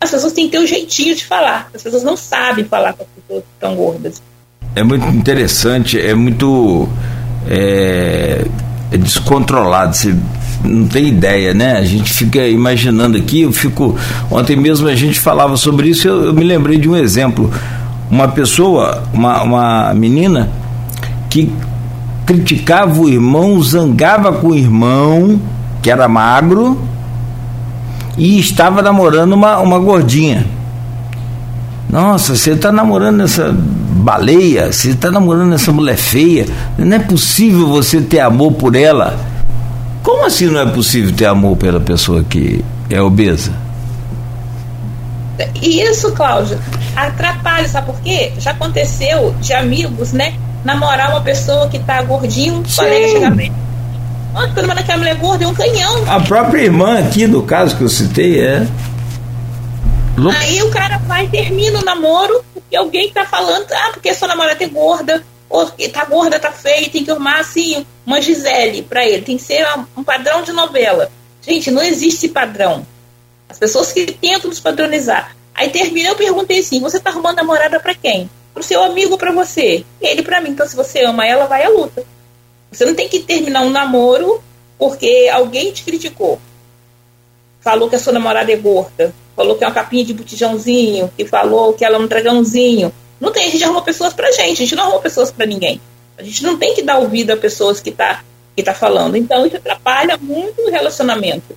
As 0.00 0.10
pessoas 0.10 0.32
têm 0.32 0.46
que 0.46 0.52
ter 0.52 0.58
um 0.58 0.66
jeitinho 0.66 1.14
de 1.14 1.26
falar. 1.26 1.70
As 1.74 1.82
pessoas 1.82 2.02
não 2.02 2.16
sabem 2.16 2.64
falar 2.64 2.94
com 2.94 3.02
as 3.02 3.08
pessoas 3.10 3.44
estão 3.52 3.76
gordas. 3.76 4.22
É 4.74 4.82
muito 4.82 5.06
interessante, 5.08 6.00
é 6.00 6.14
muito 6.14 6.88
é, 7.46 8.46
é 8.90 8.96
descontrolado. 8.96 9.94
Você 9.94 10.16
não 10.64 10.88
tem 10.88 11.08
ideia, 11.08 11.52
né? 11.52 11.76
A 11.76 11.84
gente 11.84 12.10
fica 12.10 12.46
imaginando 12.46 13.18
aqui, 13.18 13.42
eu 13.42 13.52
fico. 13.52 13.94
Ontem 14.30 14.56
mesmo 14.56 14.88
a 14.88 14.94
gente 14.94 15.20
falava 15.20 15.58
sobre 15.58 15.90
isso, 15.90 16.08
eu, 16.08 16.24
eu 16.24 16.32
me 16.32 16.44
lembrei 16.44 16.78
de 16.78 16.88
um 16.88 16.96
exemplo. 16.96 17.52
Uma 18.10 18.28
pessoa, 18.28 19.02
uma, 19.12 19.42
uma 19.42 19.94
menina, 19.94 20.50
que 21.28 21.52
criticava 22.26 23.00
o 23.00 23.08
irmão, 23.08 23.60
zangava 23.62 24.32
com 24.32 24.48
o 24.48 24.54
irmão, 24.54 25.40
que 25.82 25.90
era 25.90 26.08
magro, 26.08 26.78
e 28.16 28.38
estava 28.38 28.82
namorando 28.82 29.32
uma, 29.32 29.58
uma 29.58 29.78
gordinha. 29.78 30.46
Nossa, 31.88 32.34
você 32.34 32.52
está 32.52 32.72
namorando 32.72 33.22
essa 33.22 33.52
baleia, 33.52 34.72
você 34.72 34.90
está 34.90 35.10
namorando 35.10 35.52
essa 35.52 35.70
mulher 35.72 35.96
feia, 35.96 36.46
não 36.78 36.96
é 36.96 36.98
possível 36.98 37.68
você 37.68 38.00
ter 38.00 38.20
amor 38.20 38.52
por 38.52 38.74
ela. 38.74 39.18
Como 40.02 40.24
assim 40.24 40.46
não 40.46 40.60
é 40.60 40.66
possível 40.66 41.14
ter 41.14 41.26
amor 41.26 41.56
pela 41.56 41.80
pessoa 41.80 42.24
que 42.24 42.64
é 42.88 43.00
obesa? 43.00 43.52
Isso, 45.60 46.12
Cláudia, 46.12 46.58
atrapalha, 46.96 47.68
sabe 47.68 47.86
por 47.86 48.00
quê? 48.00 48.32
Já 48.38 48.52
aconteceu 48.52 49.34
de 49.40 49.52
amigos, 49.52 50.12
né? 50.12 50.34
Namorar 50.64 51.10
uma 51.10 51.20
pessoa 51.20 51.68
que 51.68 51.78
tá 51.78 52.02
gordinho, 52.02 52.62
Sim. 52.66 52.76
colega 52.76 53.08
chegar 53.08 53.30
aquela 54.82 54.98
mulher 54.98 55.16
gorda 55.16 55.44
é 55.44 55.48
um 55.48 55.54
canhão. 55.54 56.04
A 56.10 56.20
própria 56.20 56.62
irmã 56.62 56.98
aqui, 56.98 57.26
no 57.26 57.42
caso 57.42 57.76
que 57.76 57.82
eu 57.82 57.88
citei, 57.88 58.40
é. 58.40 58.66
Aí 60.38 60.62
o 60.62 60.70
cara 60.70 60.98
vai 60.98 61.24
e 61.24 61.28
termina 61.28 61.80
o 61.80 61.84
namoro, 61.84 62.44
porque 62.52 62.76
alguém 62.76 63.10
tá 63.10 63.24
falando, 63.24 63.66
ah, 63.72 63.90
porque 63.92 64.12
sua 64.14 64.28
namorada 64.28 64.62
é 64.62 64.68
gorda, 64.68 65.24
ou 65.48 65.66
tá 65.66 66.04
gorda, 66.04 66.38
tá 66.38 66.52
feia, 66.52 66.88
tem 66.88 67.04
que 67.04 67.10
arrumar 67.10 67.40
assim, 67.40 67.84
uma 68.06 68.20
Gisele 68.20 68.82
para 68.82 69.04
ele, 69.04 69.22
tem 69.22 69.36
que 69.36 69.42
ser 69.42 69.66
um 69.96 70.04
padrão 70.04 70.42
de 70.42 70.52
novela. 70.52 71.10
Gente, 71.40 71.70
não 71.70 71.82
existe 71.82 72.28
padrão. 72.28 72.86
As 73.48 73.58
pessoas 73.58 73.92
que 73.92 74.06
tentam 74.12 74.48
nos 74.48 74.60
padronizar. 74.60 75.34
Aí 75.54 75.68
termina, 75.68 76.10
eu 76.10 76.16
perguntei 76.16 76.60
assim: 76.60 76.80
você 76.80 76.98
tá 76.98 77.10
arrumando 77.10 77.36
namorada 77.36 77.78
para 77.80 77.94
quem? 77.94 78.30
Pro 78.52 78.62
seu 78.62 78.82
amigo 78.82 79.16
pra 79.16 79.32
você? 79.32 79.84
Ele 80.00 80.22
para 80.22 80.40
mim. 80.40 80.50
Então, 80.50 80.66
se 80.66 80.76
você 80.76 81.04
ama 81.04 81.26
ela, 81.26 81.46
vai 81.46 81.64
à 81.64 81.68
luta. 81.68 82.04
Você 82.70 82.84
não 82.84 82.94
tem 82.94 83.08
que 83.08 83.20
terminar 83.20 83.62
um 83.62 83.70
namoro 83.70 84.42
porque 84.78 85.30
alguém 85.32 85.72
te 85.72 85.84
criticou. 85.84 86.40
Falou 87.60 87.88
que 87.88 87.96
a 87.96 87.98
sua 87.98 88.12
namorada 88.12 88.52
é 88.52 88.56
gorda. 88.56 89.14
Falou 89.36 89.56
que 89.56 89.64
é 89.64 89.66
uma 89.66 89.74
capinha 89.74 90.04
de 90.04 90.12
botijãozinho. 90.12 91.10
Que 91.16 91.24
falou 91.24 91.72
que 91.72 91.84
ela 91.84 91.96
é 91.96 92.00
um 92.00 92.06
dragãozinho. 92.06 92.92
Não 93.20 93.30
tem, 93.30 93.46
a 93.46 93.50
gente 93.50 93.62
arruma 93.62 93.82
pessoas 93.82 94.12
pra 94.12 94.30
gente. 94.32 94.62
A 94.62 94.66
gente 94.66 94.74
não 94.74 94.84
arruma 94.84 95.00
pessoas 95.00 95.30
para 95.30 95.46
ninguém. 95.46 95.80
A 96.18 96.22
gente 96.22 96.42
não 96.42 96.58
tem 96.58 96.74
que 96.74 96.82
dar 96.82 96.98
ouvido 96.98 97.30
a 97.30 97.36
pessoas 97.36 97.80
que 97.80 97.90
tá, 97.90 98.24
que 98.56 98.62
tá 98.62 98.74
falando. 98.74 99.16
Então, 99.16 99.46
isso 99.46 99.56
atrapalha 99.56 100.16
muito 100.18 100.60
o 100.62 100.70
relacionamento. 100.70 101.56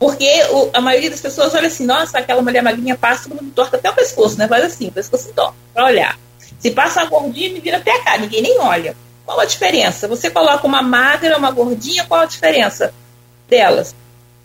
Porque 0.00 0.26
o, 0.50 0.70
a 0.72 0.80
maioria 0.80 1.10
das 1.10 1.20
pessoas 1.20 1.54
olha 1.54 1.68
assim, 1.68 1.84
nossa, 1.84 2.18
aquela 2.18 2.40
mulher 2.40 2.62
magrinha 2.62 2.96
passa, 2.96 3.28
todo 3.28 3.42
mundo 3.42 3.52
torta 3.54 3.76
até 3.76 3.90
o 3.90 3.94
pescoço, 3.94 4.38
né? 4.38 4.48
Faz 4.48 4.64
assim, 4.64 4.88
o 4.88 4.92
pescoço 4.92 5.30
torta, 5.34 5.54
pra 5.74 5.84
olhar. 5.84 6.18
Se 6.58 6.70
passa 6.70 7.02
uma 7.02 7.10
gordinha, 7.10 7.52
me 7.52 7.60
vira 7.60 7.76
até 7.76 7.98
cara, 7.98 8.16
ninguém 8.16 8.40
nem 8.40 8.58
olha. 8.58 8.96
Qual 9.26 9.38
a 9.38 9.44
diferença? 9.44 10.08
Você 10.08 10.30
coloca 10.30 10.66
uma 10.66 10.80
magra, 10.80 11.36
uma 11.36 11.50
gordinha, 11.50 12.06
qual 12.06 12.22
a 12.22 12.24
diferença 12.24 12.94
delas? 13.46 13.94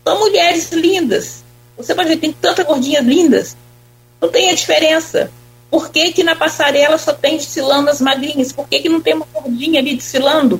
São 0.06 0.20
mulheres 0.20 0.70
lindas. 0.74 1.41
Você 1.78 1.95
pode 1.95 2.10
ver, 2.10 2.18
tem 2.18 2.34
tantas 2.34 2.66
gordinhas 2.66 3.06
lindas. 3.06 3.56
Não 4.20 4.28
tem 4.28 4.49
a 4.49 4.53
diferença. 4.53 5.32
Por 5.72 5.89
que, 5.89 6.12
que 6.12 6.22
na 6.22 6.36
passarela 6.36 6.97
só 6.97 7.14
tem 7.14 7.38
desfilando 7.38 7.89
as 7.89 8.01
magrinhas? 8.01 8.51
Por 8.51 8.68
que, 8.68 8.82
que 8.82 8.89
não 8.89 8.99
tem 8.99 9.14
uma 9.14 9.28
gordinha 9.34 9.80
ali 9.80 9.95
desfilando? 9.95 10.60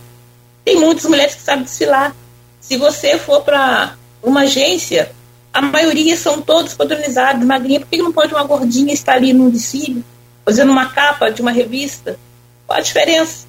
Tem 0.64 0.78
muitas 0.78 1.04
mulheres 1.04 1.36
que 1.36 1.42
sabem 1.42 1.66
desfilar. 1.66 2.16
Se 2.62 2.78
você 2.78 3.20
for 3.20 3.42
para 3.42 3.98
uma 4.26 4.42
agência, 4.42 5.12
a 5.54 5.62
maioria 5.62 6.18
são 6.18 6.42
todos 6.42 6.74
padronizados, 6.74 7.46
magrinha. 7.46 7.80
Por 7.80 7.88
que, 7.88 7.98
não 7.98 8.12
pode 8.12 8.34
uma 8.34 8.44
gordinha 8.44 8.94
estar 8.94 9.14
ali 9.14 9.32
num 9.32 9.50
desfile, 9.50 10.04
fazendo 10.44 10.72
uma 10.72 10.88
capa 10.90 11.30
de 11.30 11.42
uma 11.42 11.52
revista? 11.52 12.18
Qual 12.68 12.78
a 12.78 12.82
diferença? 12.82 13.46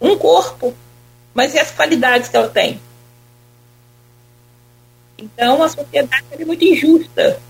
Um 0.00 0.16
corpo, 0.16 0.74
mas 1.34 1.54
e 1.54 1.58
as 1.58 1.70
qualidades 1.70 2.28
que 2.28 2.36
ela 2.36 2.48
tem? 2.48 2.80
Então 5.18 5.62
a 5.62 5.68
sociedade 5.68 6.24
é 6.38 6.44
muito 6.44 6.64
injusta. 6.64 7.40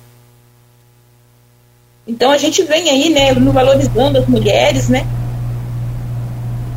Então 2.07 2.31
a 2.31 2.39
gente 2.39 2.63
vem 2.63 2.89
aí, 2.89 3.11
né, 3.11 3.35
valorizando 3.35 4.19
as 4.19 4.27
mulheres, 4.27 4.89
né? 4.89 5.07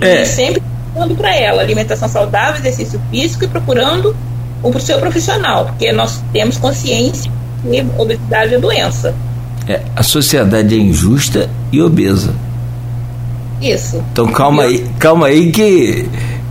É. 0.01 0.21
E 0.21 0.25
sempre 0.25 0.61
dando 0.93 1.15
para 1.15 1.35
ela 1.35 1.61
alimentação 1.61 2.07
saudável, 2.07 2.59
exercício 2.59 3.01
físico 3.09 3.43
e 3.43 3.47
procurando 3.47 4.15
o 4.69 4.79
seu 4.79 4.99
profissional, 4.99 5.65
porque 5.65 5.91
nós 5.91 6.21
temos 6.33 6.57
consciência 6.57 7.31
que 7.61 7.85
obesidade 7.97 8.55
é 8.55 8.59
doença. 8.59 9.13
É, 9.67 9.81
a 9.95 10.03
sociedade 10.03 10.75
é 10.75 10.77
injusta 10.77 11.49
e 11.71 11.81
obesa. 11.81 12.33
Isso. 13.61 14.03
Então 14.11 14.27
calma 14.27 14.63
aí, 14.63 14.85
calma 14.99 15.27
aí 15.27 15.51
que, 15.51 16.07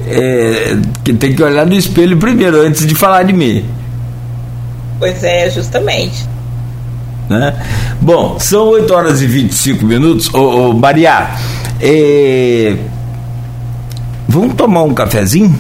é, 0.07 0.77
que 1.05 1.13
tem 1.13 1.35
que 1.35 1.43
olhar 1.43 1.65
no 1.67 1.75
espelho 1.75 2.17
primeiro, 2.17 2.61
antes 2.61 2.87
de 2.87 2.95
falar 2.95 3.23
de 3.23 3.33
mim. 3.33 3.65
Pois 4.99 5.23
é, 5.23 5.51
justamente. 5.51 6.27
Né? 7.29 7.55
Bom, 8.01 8.39
são 8.39 8.69
8 8.69 8.93
horas 8.93 9.23
e 9.23 9.27
25 9.27 9.85
minutos. 9.85 10.33
Ô, 10.35 10.71
ô 10.71 10.73
Maria, 10.75 11.31
é, 11.81 12.77
vamos 14.29 14.55
tomar 14.55 14.83
um 14.83 14.93
cafezinho? 14.93 15.57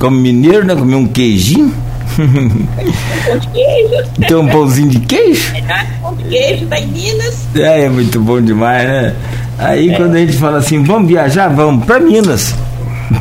Como 0.00 0.16
mineiro, 0.16 0.64
né? 0.66 0.74
Comer 0.74 0.96
um 0.96 1.06
queijinho? 1.06 1.72
Pão 2.16 3.38
de 3.38 3.48
queijo. 3.48 4.10
Tem 4.28 4.36
um 4.36 4.48
pãozinho 4.48 4.88
de 4.88 4.98
queijo? 5.00 5.54
É, 5.56 5.86
pão 6.00 6.14
de 6.14 6.24
queijo 6.24 6.66
tá 6.66 6.78
em 6.78 6.86
Minas. 6.86 7.46
É, 7.54 7.82
é 7.84 7.88
muito 7.88 8.20
bom 8.20 8.40
demais, 8.40 8.86
né? 8.86 9.14
Aí 9.58 9.90
É. 9.90 9.96
quando 9.96 10.14
a 10.14 10.18
gente 10.18 10.34
fala 10.34 10.58
assim, 10.58 10.82
vamos 10.82 11.08
viajar, 11.08 11.48
vamos 11.48 11.84
para 11.84 12.00
Minas. 12.00 12.54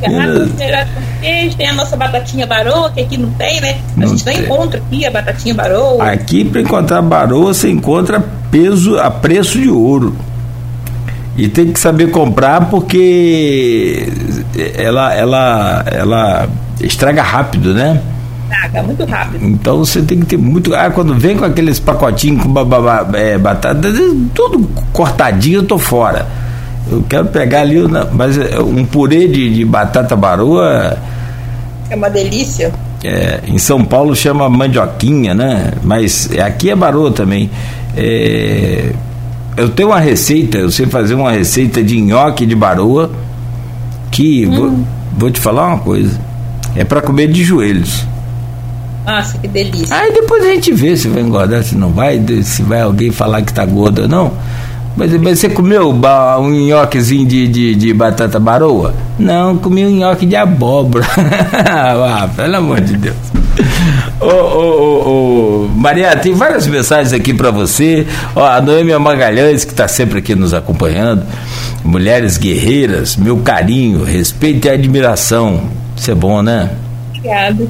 De 0.00 1.20
queijo, 1.20 1.56
tem 1.56 1.68
a 1.68 1.72
nossa 1.72 1.96
batatinha 1.96 2.46
baroa, 2.46 2.90
que 2.90 3.00
aqui 3.00 3.16
não 3.16 3.30
tem, 3.30 3.60
né? 3.60 3.78
A 3.96 4.00
Não 4.00 4.08
gente 4.08 4.26
não 4.26 4.32
encontra 4.32 4.78
aqui 4.78 5.06
a 5.06 5.10
batatinha 5.10 5.54
baroa. 5.54 6.04
Aqui 6.10 6.44
para 6.44 6.60
encontrar 6.60 7.00
baroa 7.02 7.54
você 7.54 7.70
encontra 7.70 8.20
peso 8.50 8.98
a 8.98 9.10
preço 9.10 9.58
de 9.58 9.68
ouro. 9.70 10.14
E 11.36 11.48
tem 11.48 11.72
que 11.72 11.80
saber 11.80 12.10
comprar 12.10 12.68
porque 12.70 14.06
ela 14.76 15.14
ela 15.14 15.84
ela 15.90 16.48
estraga 16.80 17.22
rápido, 17.22 17.72
né? 17.74 18.00
Traga 18.48 18.82
muito 18.82 19.04
rápido. 19.04 19.44
Então 19.44 19.78
você 19.78 20.02
tem 20.02 20.20
que 20.20 20.26
ter 20.26 20.36
muito. 20.36 20.74
Ah, 20.74 20.90
quando 20.90 21.14
vem 21.14 21.36
com 21.36 21.44
aqueles 21.44 21.78
pacotinhos 21.80 22.42
com 22.42 22.48
ba- 22.52 22.64
ba- 22.64 23.02
ba- 23.04 23.18
é, 23.18 23.36
batata, 23.38 23.88
tudo 24.34 24.68
cortadinho, 24.92 25.58
eu 25.60 25.62
tô 25.64 25.78
fora. 25.78 26.26
Eu 26.90 27.02
quero 27.08 27.26
pegar 27.26 27.62
ali, 27.62 27.76
mas 28.12 28.36
é, 28.38 28.60
um 28.60 28.84
purê 28.84 29.26
de, 29.26 29.54
de 29.54 29.64
batata 29.64 30.14
baroa, 30.14 30.96
É 31.90 31.96
uma 31.96 32.10
delícia. 32.10 32.70
é, 33.02 33.40
em 33.46 33.56
São 33.58 33.82
Paulo 33.84 34.14
chama 34.14 34.48
mandioquinha, 34.50 35.34
né? 35.34 35.72
Mas 35.82 36.28
aqui 36.38 36.70
é 36.70 36.76
baroa 36.76 37.10
também. 37.10 37.50
É, 37.96 38.92
eu 39.56 39.68
tenho 39.70 39.88
uma 39.88 40.00
receita, 40.00 40.58
eu 40.58 40.70
sei 40.70 40.84
fazer 40.86 41.14
uma 41.14 41.30
receita 41.32 41.82
de 41.82 41.98
nhoque 42.00 42.44
de 42.44 42.54
baroa 42.54 43.10
que 44.14 44.46
vou, 44.46 44.78
vou 45.18 45.30
te 45.30 45.40
falar 45.40 45.66
uma 45.66 45.78
coisa. 45.78 46.18
É 46.76 46.84
para 46.84 47.02
comer 47.02 47.26
de 47.30 47.42
joelhos. 47.42 48.06
Nossa, 49.04 49.36
que 49.38 49.48
delícia. 49.48 49.94
Aí 49.94 50.12
depois 50.12 50.44
a 50.44 50.50
gente 50.50 50.72
vê 50.72 50.96
se 50.96 51.08
vai 51.08 51.22
engordar, 51.22 51.62
se 51.62 51.76
não 51.76 51.90
vai, 51.90 52.22
se 52.42 52.62
vai 52.62 52.80
alguém 52.80 53.10
falar 53.10 53.42
que 53.42 53.52
tá 53.52 53.66
gordo 53.66 54.02
ou 54.02 54.08
não. 54.08 54.32
Mas, 54.96 55.12
mas 55.20 55.40
você 55.40 55.48
comeu 55.48 55.90
um 55.90 56.48
nhoquezinho 56.48 57.26
de, 57.26 57.48
de, 57.48 57.74
de 57.74 57.92
batata 57.92 58.38
baroa? 58.38 58.94
Não, 59.18 59.56
comi 59.56 59.84
um 59.84 59.90
nhoque 59.90 60.24
de 60.24 60.36
abóbora. 60.36 61.04
ah, 61.68 62.28
pelo 62.34 62.56
amor 62.56 62.80
de 62.80 62.96
Deus. 62.96 63.16
Ô, 64.20 64.26
ô, 64.26 65.64
ô, 65.64 65.68
Maria, 65.76 66.16
tem 66.16 66.32
várias 66.32 66.66
mensagens 66.66 67.12
aqui 67.12 67.34
para 67.34 67.50
você. 67.50 68.06
Ó, 68.34 68.44
a 68.44 68.60
Noêmia 68.60 68.98
Magalhães, 68.98 69.64
que 69.64 69.72
está 69.72 69.86
sempre 69.86 70.18
aqui 70.18 70.34
nos 70.34 70.54
acompanhando. 70.54 71.24
Mulheres 71.84 72.38
guerreiras, 72.38 73.16
meu 73.16 73.38
carinho, 73.38 74.02
respeito 74.02 74.66
e 74.66 74.70
admiração. 74.70 75.68
Isso 75.96 76.10
é 76.10 76.14
bom, 76.14 76.42
né? 76.42 76.70
Obrigada. 77.08 77.68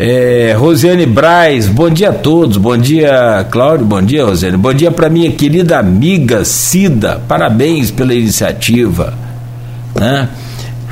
É, 0.00 0.54
Rosiane 0.56 1.06
Braz, 1.06 1.66
bom 1.66 1.90
dia 1.90 2.10
a 2.10 2.12
todos. 2.12 2.56
Bom 2.56 2.76
dia, 2.76 3.44
Cláudio. 3.50 3.84
Bom 3.84 4.00
dia, 4.00 4.24
Rosiane. 4.24 4.56
Bom 4.56 4.72
dia 4.72 4.90
para 4.90 5.10
minha 5.10 5.30
querida 5.32 5.78
amiga 5.78 6.44
Cida. 6.44 7.20
Parabéns 7.26 7.90
pela 7.90 8.14
iniciativa. 8.14 9.12
Né? 9.94 10.28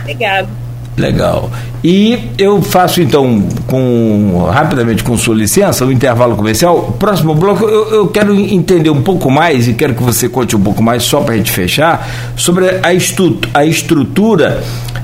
Obrigada. 0.01 0.49
Legal. 0.97 1.51
E 1.85 2.31
eu 2.39 2.63
faço 2.63 3.03
então, 3.03 3.43
com 3.67 4.49
rapidamente 4.51 5.05
com 5.05 5.17
sua 5.17 5.35
licença, 5.35 5.85
o 5.85 5.93
intervalo 5.93 6.35
comercial. 6.35 6.97
Próximo 6.99 7.35
bloco, 7.35 7.65
eu, 7.65 7.91
eu 7.95 8.09
quero 8.09 8.35
entender 8.35 8.89
um 8.91 9.03
pouco 9.03 9.31
mais 9.31 9.69
e 9.69 9.75
quero 9.75 9.95
que 9.95 10.03
você 10.03 10.27
conte 10.29 10.57
um 10.57 10.61
pouco 10.61 10.83
mais, 10.83 11.03
só 11.03 11.21
para 11.21 11.35
a 11.35 11.37
gente 11.37 11.51
fechar, 11.51 12.09
sobre 12.35 12.81
a, 12.83 12.95
estu 12.95 13.39
a 13.53 13.65
estrutura 13.65 14.63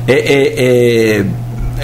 é, 0.08 0.14
é, 0.14 1.24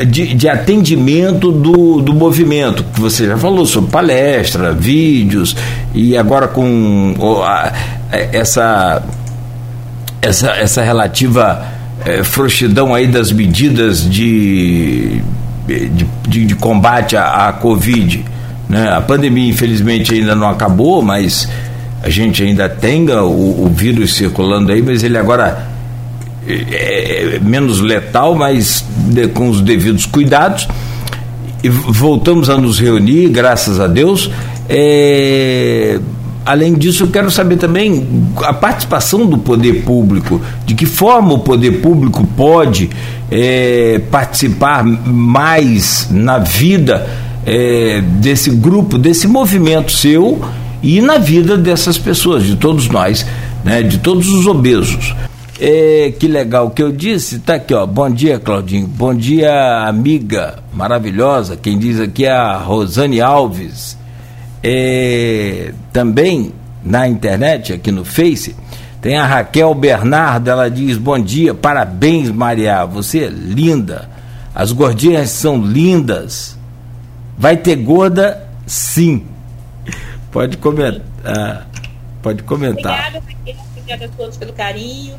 é, 0.01 0.05
de, 0.07 0.35
de 0.35 0.49
atendimento 0.49 1.53
do, 1.53 2.01
do 2.01 2.15
movimento, 2.15 2.83
que 2.95 3.01
você 3.01 3.27
já 3.27 3.37
falou 3.37 3.67
sobre 3.67 3.91
palestra, 3.91 4.73
vídeos, 4.73 5.55
e 5.95 6.17
agora 6.17 6.49
com 6.49 7.15
ó, 7.19 7.43
a- 7.45 7.73
essa 8.11 9.03
essa, 10.23 10.51
essa 10.53 10.83
relativa 10.83 11.78
eh, 12.09 12.25
frouxidão 12.25 12.95
aí 12.95 13.07
das 13.07 13.31
medidas 13.33 14.09
de, 14.09 15.21
de, 15.67 15.89
de- 16.29 16.47
de 16.47 16.55
combate 16.55 17.17
à, 17.17 17.49
à 17.49 17.53
Covid. 17.53 18.25
Né? 18.69 18.91
A 18.93 19.01
pandemia, 19.01 19.49
infelizmente, 19.49 20.15
ainda 20.15 20.35
não 20.35 20.49
acabou, 20.49 21.03
mas 21.03 21.49
a 22.03 22.09
gente 22.09 22.43
ainda 22.43 22.69
tem 22.69 23.09
o, 23.11 23.25
o 23.65 23.73
vírus 23.75 24.15
circulando 24.15 24.71
aí, 24.73 24.83
mas 24.83 25.03
ele 25.03 25.19
agora 25.19 25.67
é, 26.47 27.35
é 27.37 27.41
menos 27.43 27.81
letal, 27.81 28.35
mas 28.35 28.85
de- 29.09 29.29
com 29.29 29.49
os 29.49 29.61
devidos 29.61 30.07
cuidados. 30.07 30.67
E 31.63 31.69
voltamos 31.69 32.49
a 32.49 32.57
nos 32.57 32.79
reunir, 32.79 33.29
graças 33.31 33.81
a 33.81 33.87
Deus. 33.89 34.31
É, 34.69 35.99
além 36.49 36.73
disso, 36.73 37.05
eu 37.05 37.09
quero 37.09 37.31
saber 37.31 37.57
também 37.57 38.09
a 38.43 38.55
participação 38.55 39.27
do 39.27 39.37
poder 39.37 39.83
público, 39.83 40.41
de 40.65 40.75
que 40.75 40.87
forma 40.87 41.35
o 41.35 41.41
poder 41.41 41.83
público 41.83 42.27
pode 42.35 42.89
é, 43.31 44.01
participar 44.11 44.83
mais 44.83 46.09
na 46.11 46.39
vida 46.39 47.07
é, 47.45 48.01
desse 48.01 48.49
grupo, 48.49 48.97
desse 48.97 49.29
movimento 49.29 49.93
seu 49.93 50.41
e 50.83 51.03
na 51.03 51.19
vida 51.19 51.55
dessas 51.55 51.99
pessoas, 51.99 52.45
de 52.45 52.57
todos 52.57 52.89
nós, 52.89 53.27
né, 53.63 53.83
de 53.83 53.99
todos 53.99 54.29
os 54.31 54.47
obesos. 54.47 55.15
É, 55.61 56.15
que 56.19 56.27
legal 56.27 56.71
que 56.71 56.83
eu 56.83 56.91
disse. 56.91 57.41
Tá 57.41 57.57
aqui, 57.57 57.75
ó. 57.75 57.85
Bom 57.85 58.09
dia, 58.09 58.39
Claudinho. 58.39 58.87
Bom 58.87 59.13
dia, 59.13 59.87
amiga 59.87 60.63
maravilhosa. 60.73 61.57
Quem 61.57 61.79
diz 61.79 62.01
aqui 62.01 62.25
é 62.25 62.33
a 62.33 62.57
Rosane 62.57 63.21
Alves. 63.21 63.99
É, 64.63 65.73
também 65.93 66.53
na 66.83 67.07
internet, 67.07 67.73
aqui 67.73 67.93
no 67.93 68.05
Face, 68.05 68.57
tem 69.01 69.17
a 69.17 69.27
Raquel 69.27 69.75
Bernardo. 69.75 70.49
Ela 70.49 70.69
diz: 70.71 70.97
Bom 70.97 71.19
dia, 71.19 71.55
parabéns, 71.55 72.31
Maria. 72.31 72.85
Você 72.85 73.25
é 73.25 73.29
linda. 73.29 74.09
As 74.55 74.73
gordinhas 74.73 75.31
são 75.31 75.61
lindas. 75.63 76.57
Vai 77.37 77.57
ter 77.57 77.77
gorda, 77.77 78.49
sim. 78.67 79.25
Pode 80.33 80.57
comentar. 80.57 81.69
Pode 82.21 82.43
comentar. 82.43 83.09
Obrigada, 83.09 83.25
Raquel. 83.27 83.57
Obrigada 83.71 84.05
a 84.05 84.09
todos 84.09 84.37
pelo 84.37 84.53
carinho. 84.53 85.15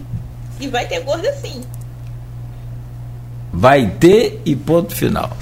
E 0.60 0.68
vai 0.68 0.86
ter 0.86 1.00
gorda 1.02 1.32
sim. 1.34 1.62
Vai 3.52 3.88
ter 4.00 4.42
e 4.46 4.56
ponto 4.56 4.94
final. 4.94 5.36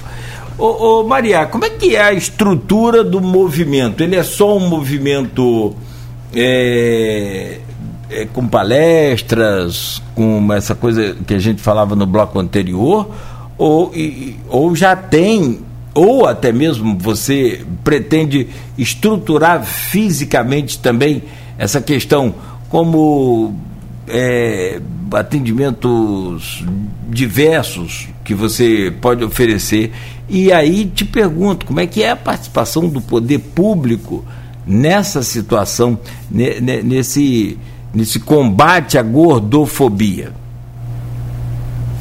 Ô, 0.58 1.00
ô, 1.00 1.04
Maria, 1.04 1.46
como 1.46 1.64
é 1.64 1.70
que 1.70 1.94
é 1.94 2.02
a 2.02 2.12
estrutura 2.12 3.04
do 3.04 3.20
movimento? 3.20 4.02
Ele 4.02 4.16
é 4.16 4.22
só 4.24 4.56
um 4.56 4.68
movimento 4.68 5.74
é, 6.34 7.58
é, 8.10 8.26
com 8.26 8.46
palestras, 8.48 10.02
com 10.14 10.52
essa 10.52 10.74
coisa 10.74 11.16
que 11.26 11.32
a 11.34 11.38
gente 11.38 11.62
falava 11.62 11.94
no 11.94 12.06
bloco 12.06 12.38
anterior, 12.40 13.08
ou, 13.56 13.92
e- 13.94 14.36
ou 14.48 14.74
já 14.74 14.96
tem, 14.96 15.60
ou 15.94 16.26
até 16.26 16.50
mesmo 16.52 16.98
você 16.98 17.64
pretende 17.84 18.48
estruturar 18.76 19.64
fisicamente 19.64 20.78
também 20.78 21.22
essa 21.56 21.80
questão 21.80 22.34
como 22.68 23.54
é, 24.08 24.80
atendimentos 25.12 26.64
diversos 27.08 28.08
que 28.24 28.34
você 28.34 28.92
pode 29.00 29.22
oferecer. 29.24 29.92
E 30.28 30.52
aí 30.52 30.84
te 30.84 31.04
pergunto, 31.04 31.64
como 31.64 31.80
é 31.80 31.86
que 31.86 32.02
é 32.02 32.10
a 32.10 32.16
participação 32.16 32.88
do 32.88 33.00
poder 33.00 33.38
público 33.38 34.24
nessa 34.66 35.22
situação, 35.22 35.98
ne- 36.30 36.60
ne- 36.60 36.82
nesse, 36.82 37.58
nesse 37.94 38.20
combate 38.20 38.98
à 38.98 39.02
gordofobia? 39.02 40.32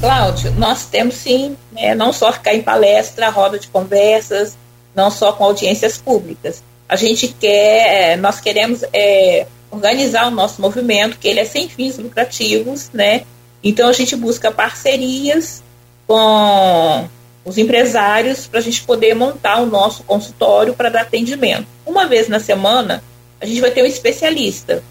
Cláudio, 0.02 0.52
nós 0.58 0.86
temos 0.86 1.16
sim, 1.16 1.56
né, 1.72 1.96
não 1.96 2.12
só 2.12 2.32
ficar 2.32 2.54
em 2.54 2.62
palestra, 2.62 3.30
roda 3.30 3.58
de 3.58 3.68
conversas, 3.68 4.58
não 4.94 5.10
só 5.10 5.32
com 5.32 5.46
audiências 5.46 5.98
públicas. 5.98 6.62
A 6.88 6.96
gente 6.96 7.30
quer, 7.30 8.14
eh, 8.14 8.16
nós 8.18 8.40
queremos 8.40 8.84
eh, 8.94 9.48
organizar 9.72 10.28
o 10.28 10.32
nosso 10.32 10.62
movimento, 10.62 11.18
que 11.18 11.28
ele 11.28 11.40
é 11.40 11.46
sem 11.46 11.68
fins 11.68 11.98
lucrativos, 11.98 12.90
né? 12.94 13.24
Então 13.64 13.90
a 13.90 13.94
gente 13.94 14.16
busca 14.16 14.52
parcerias 14.52 15.64
com 16.06 17.08
os 17.48 17.58
empresários 17.58 18.46
para 18.46 18.60
a 18.60 18.62
gente 18.62 18.84
poder 18.84 19.16
montar 19.16 19.62
o 19.62 19.66
nosso 19.66 20.04
consultório 20.04 20.74
para 20.74 20.90
dar 20.90 21.04
atendimento. 21.04 21.66
Uma 21.86 22.06
vez 22.06 22.28
na 22.28 22.42
semana, 22.42 23.02
a 23.40 23.46
gente 23.46 23.62
vai 23.62 23.72
ter 23.72 23.82
um 23.82 23.86
especialista. 23.86 24.84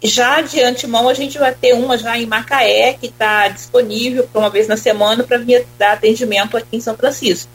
Já 0.00 0.40
de 0.42 0.62
antemão, 0.62 1.08
a 1.08 1.14
gente 1.14 1.38
vai 1.38 1.52
ter 1.52 1.74
uma 1.74 1.98
já 1.98 2.16
em 2.16 2.24
Macaé, 2.24 2.92
que 2.92 3.06
está 3.06 3.48
disponível 3.48 4.28
para 4.28 4.40
uma 4.40 4.50
vez 4.50 4.68
na 4.68 4.76
semana 4.76 5.24
para 5.24 5.38
vir 5.38 5.66
dar 5.76 5.94
atendimento 5.94 6.56
aqui 6.56 6.76
em 6.76 6.80
São 6.80 6.96
Francisco. 6.96 7.50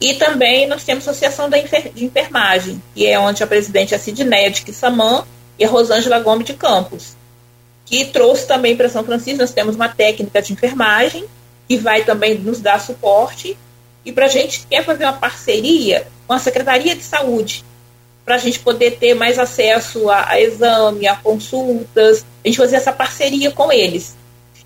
E 0.00 0.14
também 0.14 0.66
nós 0.66 0.82
temos 0.82 1.06
a 1.06 1.12
Associação 1.12 1.48
de 1.48 2.04
Enfermagem, 2.04 2.82
que 2.96 3.06
é 3.06 3.16
onde 3.16 3.44
a 3.44 3.46
presidente 3.46 3.94
é 3.94 3.96
a 3.96 4.00
Sidneia 4.00 4.50
de 4.50 4.62
Quissamã 4.62 5.24
e 5.56 5.64
a 5.64 5.68
Rosângela 5.68 6.18
Gomes 6.18 6.46
de 6.46 6.54
Campos, 6.54 7.16
que 7.84 8.06
trouxe 8.06 8.44
também 8.44 8.76
para 8.76 8.88
São 8.88 9.04
Francisco, 9.04 9.38
nós 9.38 9.52
temos 9.52 9.76
uma 9.76 9.88
técnica 9.88 10.42
de 10.42 10.52
enfermagem, 10.52 11.24
que 11.68 11.76
vai 11.76 12.04
também 12.04 12.38
nos 12.38 12.60
dar 12.60 12.80
suporte. 12.80 13.56
E 14.04 14.12
para 14.12 14.26
a 14.26 14.28
gente 14.28 14.66
quer 14.68 14.84
fazer 14.84 15.04
uma 15.04 15.12
parceria 15.12 16.06
com 16.26 16.32
a 16.32 16.38
Secretaria 16.38 16.94
de 16.94 17.02
Saúde, 17.02 17.64
para 18.24 18.34
a 18.34 18.38
gente 18.38 18.58
poder 18.58 18.98
ter 18.98 19.14
mais 19.14 19.38
acesso 19.38 20.10
a, 20.10 20.30
a, 20.30 20.40
exame, 20.40 21.06
a 21.06 21.14
consultas, 21.16 22.24
a 22.44 22.48
gente 22.48 22.58
fazer 22.58 22.76
essa 22.76 22.92
parceria 22.92 23.50
com 23.52 23.72
eles. 23.72 24.16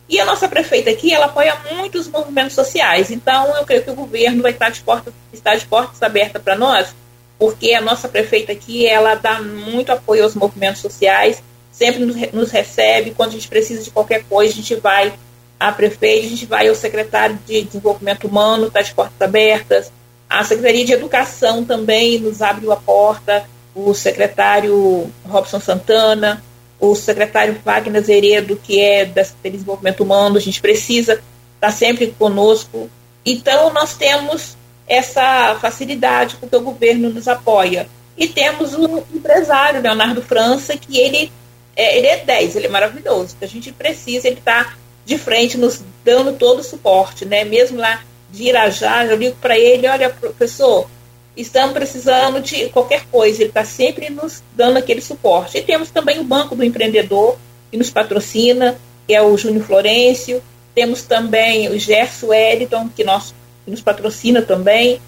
E 0.08 0.18
a 0.18 0.24
nossa 0.24 0.48
prefeita 0.48 0.90
aqui, 0.90 1.12
ela 1.14 1.26
apoia 1.26 1.56
muitos 1.70 2.08
movimentos 2.08 2.54
sociais, 2.54 3.10
então 3.10 3.54
eu 3.56 3.64
creio 3.64 3.84
que 3.84 3.90
o 3.90 3.94
governo 3.94 4.42
vai 4.42 4.50
estar 4.50 4.70
de 4.70 4.80
portas, 4.80 5.12
estar 5.32 5.54
de 5.54 5.66
portas 5.66 6.02
abertas 6.02 6.42
para 6.42 6.56
nós, 6.56 6.94
porque 7.38 7.72
a 7.74 7.80
nossa 7.80 8.08
prefeita 8.08 8.50
aqui, 8.50 8.86
ela 8.86 9.14
dá 9.14 9.40
muito 9.40 9.92
apoio 9.92 10.24
aos 10.24 10.34
movimentos 10.34 10.80
sociais, 10.80 11.42
sempre 11.70 12.04
nos 12.32 12.50
recebe, 12.50 13.12
quando 13.12 13.30
a 13.30 13.34
gente 13.34 13.46
precisa 13.46 13.84
de 13.84 13.90
qualquer 13.90 14.24
coisa, 14.24 14.52
a 14.52 14.56
gente 14.56 14.74
vai 14.74 15.12
a 15.60 15.70
prefeita, 15.70 16.26
a 16.26 16.30
gente 16.30 16.46
vai 16.46 16.68
ao 16.68 16.74
secretário 16.74 17.38
de 17.46 17.62
Desenvolvimento 17.62 18.26
Humano, 18.26 18.68
está 18.68 18.80
de 18.80 18.94
portas 18.94 19.20
abertas. 19.20 19.92
A 20.26 20.42
Secretaria 20.42 20.86
de 20.86 20.92
Educação 20.94 21.62
também 21.66 22.18
nos 22.18 22.40
abriu 22.40 22.72
a 22.72 22.76
porta, 22.76 23.44
o 23.74 23.92
secretário 23.92 25.12
Robson 25.28 25.60
Santana, 25.60 26.42
o 26.80 26.94
secretário 26.94 27.60
Wagner 27.62 28.02
Zeredo, 28.02 28.56
que 28.56 28.80
é 28.80 29.04
da 29.04 29.22
Secretaria 29.22 29.50
de 29.50 29.58
Desenvolvimento 29.58 30.02
Humano, 30.02 30.38
a 30.38 30.40
gente 30.40 30.62
precisa 30.62 31.12
estar 31.12 31.22
tá 31.60 31.70
sempre 31.70 32.06
conosco. 32.18 32.88
Então, 33.26 33.70
nós 33.70 33.94
temos 33.94 34.56
essa 34.88 35.58
facilidade 35.60 36.36
porque 36.40 36.56
o 36.56 36.62
governo 36.62 37.10
nos 37.10 37.28
apoia. 37.28 37.86
E 38.16 38.26
temos 38.26 38.74
o 38.74 39.04
empresário, 39.14 39.82
Leonardo 39.82 40.22
França, 40.22 40.76
que 40.76 40.98
ele 40.98 41.30
é, 41.76 41.98
ele 41.98 42.06
é 42.06 42.16
10, 42.24 42.56
ele 42.56 42.66
é 42.66 42.70
maravilhoso. 42.70 43.36
A 43.40 43.46
gente 43.46 43.72
precisa, 43.72 44.26
ele 44.26 44.38
está 44.38 44.74
de 45.04 45.18
frente, 45.18 45.58
nos 45.58 45.82
dando 46.04 46.32
todo 46.36 46.60
o 46.60 46.64
suporte, 46.64 47.24
né? 47.24 47.44
Mesmo 47.44 47.78
lá 47.78 48.02
de 48.30 48.44
Irajá, 48.44 49.04
eu 49.04 49.16
ligo 49.16 49.36
para 49.40 49.58
ele, 49.58 49.88
olha, 49.88 50.10
professor, 50.10 50.88
estamos 51.36 51.72
precisando 51.72 52.40
de 52.40 52.68
qualquer 52.68 53.04
coisa, 53.10 53.42
ele 53.42 53.50
está 53.50 53.64
sempre 53.64 54.10
nos 54.10 54.42
dando 54.54 54.76
aquele 54.76 55.00
suporte. 55.00 55.58
E 55.58 55.62
temos 55.62 55.90
também 55.90 56.20
o 56.20 56.24
Banco 56.24 56.54
do 56.54 56.64
Empreendedor, 56.64 57.36
que 57.70 57.76
nos 57.76 57.90
patrocina, 57.90 58.78
que 59.06 59.14
é 59.14 59.22
o 59.22 59.36
Júnior 59.36 59.64
Florencio, 59.64 60.42
temos 60.74 61.02
também 61.02 61.68
o 61.68 61.78
Gerson 61.78 62.28
Wellington, 62.28 62.88
que, 62.94 63.02
nós, 63.02 63.34
que 63.64 63.70
nos 63.70 63.80
patrocina 63.80 64.42
também, 64.42 65.00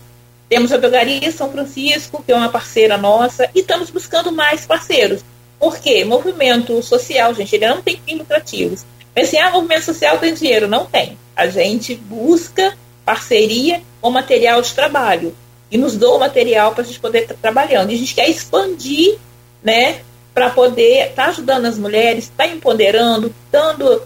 temos 0.48 0.72
a 0.72 0.76
Drogaria 0.76 1.30
São 1.32 1.50
Francisco, 1.50 2.22
que 2.22 2.32
é 2.32 2.36
uma 2.36 2.50
parceira 2.50 2.98
nossa, 2.98 3.48
e 3.54 3.60
estamos 3.60 3.90
buscando 3.90 4.32
mais 4.32 4.66
parceiros. 4.66 5.24
Por 5.58 5.78
quê? 5.78 6.04
Movimento 6.04 6.82
social, 6.82 7.32
gente, 7.34 7.54
ele 7.54 7.68
não 7.68 7.80
tem 7.80 8.00
fins 8.04 8.18
lucrativos. 8.18 8.84
Mas 9.14 9.28
assim, 9.28 9.38
ah, 9.38 9.50
movimento 9.50 9.84
social 9.84 10.18
tem 10.18 10.34
dinheiro. 10.34 10.68
Não 10.68 10.86
tem. 10.86 11.18
A 11.36 11.46
gente 11.46 11.94
busca 11.94 12.76
parceria 13.04 13.82
com 14.00 14.10
material 14.10 14.62
de 14.62 14.72
trabalho 14.72 15.34
e 15.70 15.78
nos 15.78 15.96
doa 15.96 16.16
o 16.16 16.20
material 16.20 16.72
para 16.72 16.82
a 16.82 16.86
gente 16.86 17.00
poder 17.00 17.22
estar 17.22 17.34
tá 17.34 17.40
trabalhando. 17.40 17.90
E 17.90 17.94
a 17.94 17.98
gente 17.98 18.14
quer 18.14 18.28
expandir, 18.28 19.16
né, 19.62 20.00
para 20.34 20.50
poder 20.50 21.08
estar 21.08 21.24
tá 21.24 21.28
ajudando 21.30 21.66
as 21.66 21.78
mulheres, 21.78 22.24
estar 22.24 22.44
tá 22.44 22.50
empoderando, 22.50 23.34
dando, 23.50 24.02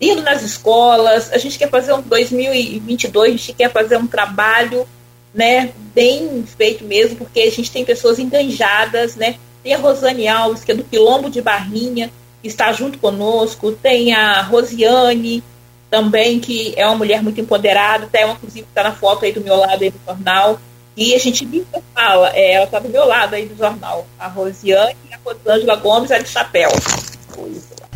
indo 0.00 0.22
nas 0.22 0.42
escolas. 0.42 1.30
A 1.32 1.38
gente 1.38 1.58
quer 1.58 1.68
fazer 1.68 1.92
um 1.92 2.00
2022, 2.00 3.34
a 3.34 3.36
gente 3.36 3.52
quer 3.52 3.70
fazer 3.70 3.96
um 3.96 4.06
trabalho, 4.06 4.86
né, 5.34 5.72
bem 5.94 6.44
feito 6.46 6.84
mesmo, 6.84 7.16
porque 7.16 7.40
a 7.40 7.50
gente 7.50 7.70
tem 7.70 7.84
pessoas 7.84 8.18
enganjadas, 8.18 9.14
né. 9.16 9.36
Tem 9.62 9.74
a 9.74 9.78
Rosane 9.78 10.26
Alves, 10.26 10.64
que 10.64 10.72
é 10.72 10.74
do 10.74 10.82
Quilombo 10.82 11.30
de 11.30 11.40
Barrinha, 11.40 12.10
está 12.42 12.72
junto 12.72 12.98
conosco, 12.98 13.72
tem 13.72 14.12
a 14.14 14.42
Rosiane 14.42 15.42
também, 15.90 16.40
que 16.40 16.72
é 16.76 16.86
uma 16.86 16.96
mulher 16.96 17.22
muito 17.22 17.40
empoderada, 17.40 18.04
até 18.04 18.24
uma, 18.24 18.34
inclusive, 18.34 18.66
está 18.68 18.82
na 18.82 18.92
foto 18.92 19.24
aí 19.24 19.32
do 19.32 19.40
meu 19.40 19.56
lado 19.56 19.82
aí 19.82 19.90
do 19.90 20.00
jornal, 20.06 20.58
e 20.96 21.14
a 21.14 21.18
gente 21.18 21.44
nunca 21.44 21.80
fala, 21.94 22.30
é, 22.34 22.54
ela 22.54 22.64
está 22.64 22.78
do 22.78 22.88
meu 22.88 23.06
lado 23.06 23.34
aí 23.34 23.46
do 23.46 23.56
jornal, 23.56 24.06
a 24.18 24.26
Rosiane 24.26 24.96
e 25.10 25.14
a 25.14 25.18
Rosângela 25.24 25.76
Gomes, 25.76 26.10
a 26.10 26.18
de 26.18 26.28
chapéu. 26.28 26.70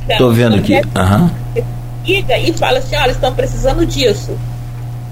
Estou 0.09 0.33
vendo 0.33 0.57
aqui. 0.57 0.75
Uhum. 0.75 1.65
Liga 2.05 2.39
e 2.39 2.53
fala 2.53 2.79
assim, 2.79 2.97
olha, 2.97 3.11
estão 3.11 3.35
precisando 3.35 3.85
disso. 3.85 4.39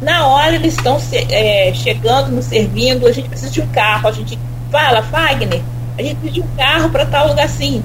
Na 0.01 0.27
hora 0.27 0.55
eles 0.55 0.75
estão 0.75 0.99
é, 1.31 1.73
chegando, 1.75 2.31
nos 2.31 2.45
servindo, 2.45 3.07
a 3.07 3.13
gente 3.13 3.29
precisa 3.29 3.51
de 3.51 3.61
um 3.61 3.67
carro, 3.69 4.09
a 4.09 4.13
gente 4.13 4.39
fala, 4.71 5.01
Wagner, 5.01 5.63
a 5.99 6.03
gente 6.03 6.17
precisa 6.17 6.35
de 6.35 6.41
um 6.43 6.57
carro 6.57 6.91
para 6.91 7.07
tal 7.07 7.29
lugar 7.29 7.47
assim 7.47 7.83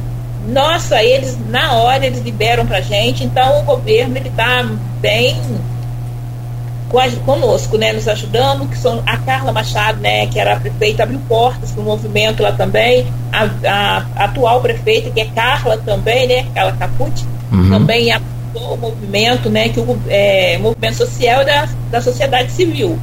nossa, 0.50 1.02
eles 1.04 1.38
na 1.50 1.74
hora 1.74 2.06
eles 2.06 2.22
liberam 2.22 2.66
para 2.66 2.82
gente, 2.82 3.24
então 3.24 3.62
o 3.62 3.64
governo 3.64 4.18
ele 4.18 4.30
está 4.30 4.64
bem 5.00 5.38
conosco, 7.24 7.78
né, 7.78 7.93
nos 7.93 8.08
ajudando, 8.08 8.68
que 8.68 8.78
são 8.78 9.04
a 9.06 9.18
Carla 9.18 9.52
Machado, 9.52 10.00
né, 10.00 10.26
que 10.26 10.39
era 10.39 10.54
a 10.54 10.60
prefeita, 10.60 11.04
abriu 11.04 11.20
portas 11.28 11.72
para 11.72 11.82
o 11.82 11.84
movimento 11.84 12.41
lá 12.41 12.52
também, 12.52 13.06
a, 13.32 13.47
a, 13.68 14.26
atual 14.26 14.60
prefeita, 14.60 15.12
que 15.12 15.22
é 15.22 15.26
Carla 15.26 15.78
também, 15.78 16.28
né, 16.28 16.47
Carla 16.54 16.74
Capucci, 16.74 17.26
uhum. 17.52 17.70
também 17.70 18.12
apoiou 18.12 18.74
o 18.74 18.78
movimento, 18.78 19.50
né, 19.50 19.70
que 19.70 19.80
o 19.80 20.00
é, 20.08 20.58
movimento 20.58 20.97
social 20.97 21.45
da, 21.45 21.70
da 21.91 22.02
sociedade 22.02 22.52
civil. 22.52 22.97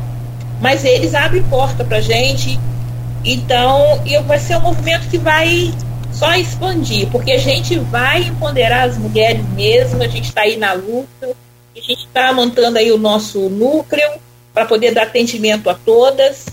Mas 0.61 0.85
eles 0.85 1.15
abrem 1.15 1.43
porta 1.45 1.85
para 1.85 2.01
gente, 2.01 2.59
então 3.25 4.01
e 4.05 4.19
vai 4.23 4.39
ser 4.39 4.57
um 4.57 4.63
movimento 4.63 5.07
que 5.09 5.19
vai 5.19 5.73
só 6.17 6.35
expandir, 6.35 7.09
porque 7.11 7.33
a 7.33 7.39
gente 7.39 7.79
vai 7.79 8.23
empoderar 8.23 8.89
as 8.89 8.97
mulheres 8.97 9.47
mesmo, 9.51 10.03
a 10.03 10.09
gente 10.09 10.29
está 10.29 10.43
aí 10.43 10.57
na 10.57 10.73
luta, 10.73 11.37
a 11.77 11.81
gente 11.81 12.07
está 12.07 12.33
montando 12.33 12.79
aí 12.79 12.91
o 12.91 12.97
nosso 12.97 13.51
núcleo 13.51 14.13
para 14.53 14.65
poder 14.65 14.95
dar 14.95 15.03
atendimento 15.03 15.69
a 15.69 15.75
todas 15.75 16.47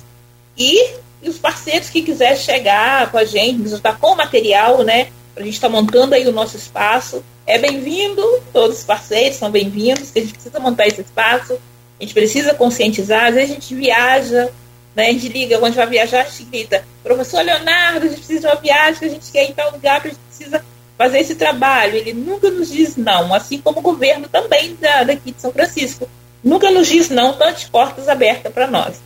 e, 0.57 0.95
e 1.21 1.29
os 1.29 1.37
parceiros 1.37 1.89
que 1.89 2.01
quiserem 2.01 2.37
chegar 2.37 3.09
com 3.09 3.17
a 3.17 3.23
gente, 3.23 3.65
ajudar 3.65 3.97
com 3.97 4.15
material, 4.15 4.83
né? 4.83 5.07
A 5.33 5.41
gente 5.41 5.53
está 5.53 5.69
montando 5.69 6.13
aí 6.13 6.27
o 6.27 6.31
nosso 6.33 6.57
espaço. 6.57 7.23
É 7.47 7.57
bem-vindo, 7.57 8.21
todos 8.51 8.79
os 8.79 8.83
parceiros 8.83 9.37
são 9.37 9.49
bem-vindos, 9.49 10.11
a 10.13 10.19
gente 10.19 10.33
precisa 10.33 10.59
montar 10.59 10.87
esse 10.87 11.01
espaço, 11.01 11.53
a 11.53 12.03
gente 12.03 12.13
precisa 12.13 12.53
conscientizar, 12.53 13.27
às 13.27 13.35
vezes 13.35 13.51
a 13.51 13.53
gente 13.53 13.75
viaja 13.75 14.49
né? 14.95 15.07
A 15.07 15.11
gente 15.11 15.29
liga, 15.29 15.55
quando 15.57 15.65
a 15.65 15.67
gente 15.67 15.77
vai 15.77 15.87
viajar, 15.87 16.21
a 16.21 16.29
gente 16.29 16.43
grita, 16.45 16.85
professor 17.03 17.43
Leonardo, 17.43 18.05
a 18.05 18.09
gente 18.09 18.17
precisa 18.17 18.39
de 18.41 18.47
uma 18.47 18.55
viagem, 18.55 19.07
a 19.07 19.11
gente 19.11 19.31
quer 19.31 19.45
ir 19.45 19.51
em 19.51 19.53
tal 19.53 19.71
lugar, 19.71 20.01
a 20.01 20.07
gente 20.07 20.19
precisa 20.27 20.63
fazer 20.97 21.19
esse 21.19 21.35
trabalho. 21.35 21.95
Ele 21.95 22.13
nunca 22.13 22.49
nos 22.49 22.71
diz 22.71 22.95
não, 22.95 23.33
assim 23.33 23.59
como 23.59 23.79
o 23.79 23.83
governo 23.83 24.27
também 24.27 24.75
da, 24.75 25.03
daqui 25.03 25.31
de 25.31 25.41
São 25.41 25.51
Francisco. 25.51 26.07
Nunca 26.43 26.69
nos 26.69 26.87
diz 26.87 27.09
não, 27.09 27.33
tantas 27.33 27.63
portas 27.63 28.07
abertas 28.07 28.51
para 28.51 28.67
nós. 28.67 29.01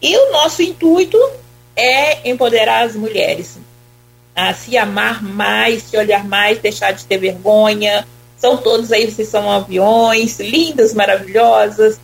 E 0.00 0.16
o 0.16 0.32
nosso 0.32 0.62
intuito 0.62 1.18
é 1.74 2.28
empoderar 2.28 2.84
as 2.84 2.94
mulheres 2.94 3.58
a 4.34 4.54
se 4.54 4.76
amar 4.76 5.22
mais, 5.22 5.82
se 5.82 5.96
olhar 5.96 6.24
mais, 6.24 6.58
deixar 6.58 6.92
de 6.92 7.04
ter 7.04 7.18
vergonha. 7.18 8.06
São 8.36 8.56
todos 8.56 8.92
aí, 8.92 9.10
vocês 9.10 9.28
são 9.28 9.50
aviões, 9.50 10.38
lindas, 10.38 10.94
maravilhosas, 10.94 11.98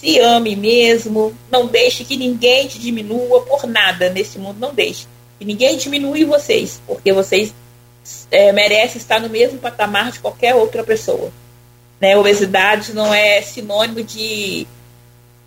se 0.00 0.20
ame 0.20 0.54
mesmo, 0.54 1.34
não 1.50 1.66
deixe 1.66 2.04
que 2.04 2.16
ninguém 2.16 2.68
te 2.68 2.78
diminua 2.78 3.42
por 3.42 3.66
nada 3.66 4.08
nesse 4.08 4.38
mundo, 4.38 4.60
não 4.60 4.72
deixe. 4.72 5.06
Que 5.38 5.44
ninguém 5.44 5.76
diminui 5.76 6.24
vocês, 6.24 6.80
porque 6.86 7.12
vocês 7.12 7.52
é, 8.30 8.52
merecem 8.52 8.98
estar 8.98 9.20
no 9.20 9.28
mesmo 9.28 9.58
patamar 9.58 10.12
de 10.12 10.20
qualquer 10.20 10.54
outra 10.54 10.84
pessoa. 10.84 11.32
Né? 12.00 12.16
Obesidade 12.16 12.94
não 12.94 13.12
é 13.12 13.42
sinônimo 13.42 14.00
de, 14.04 14.68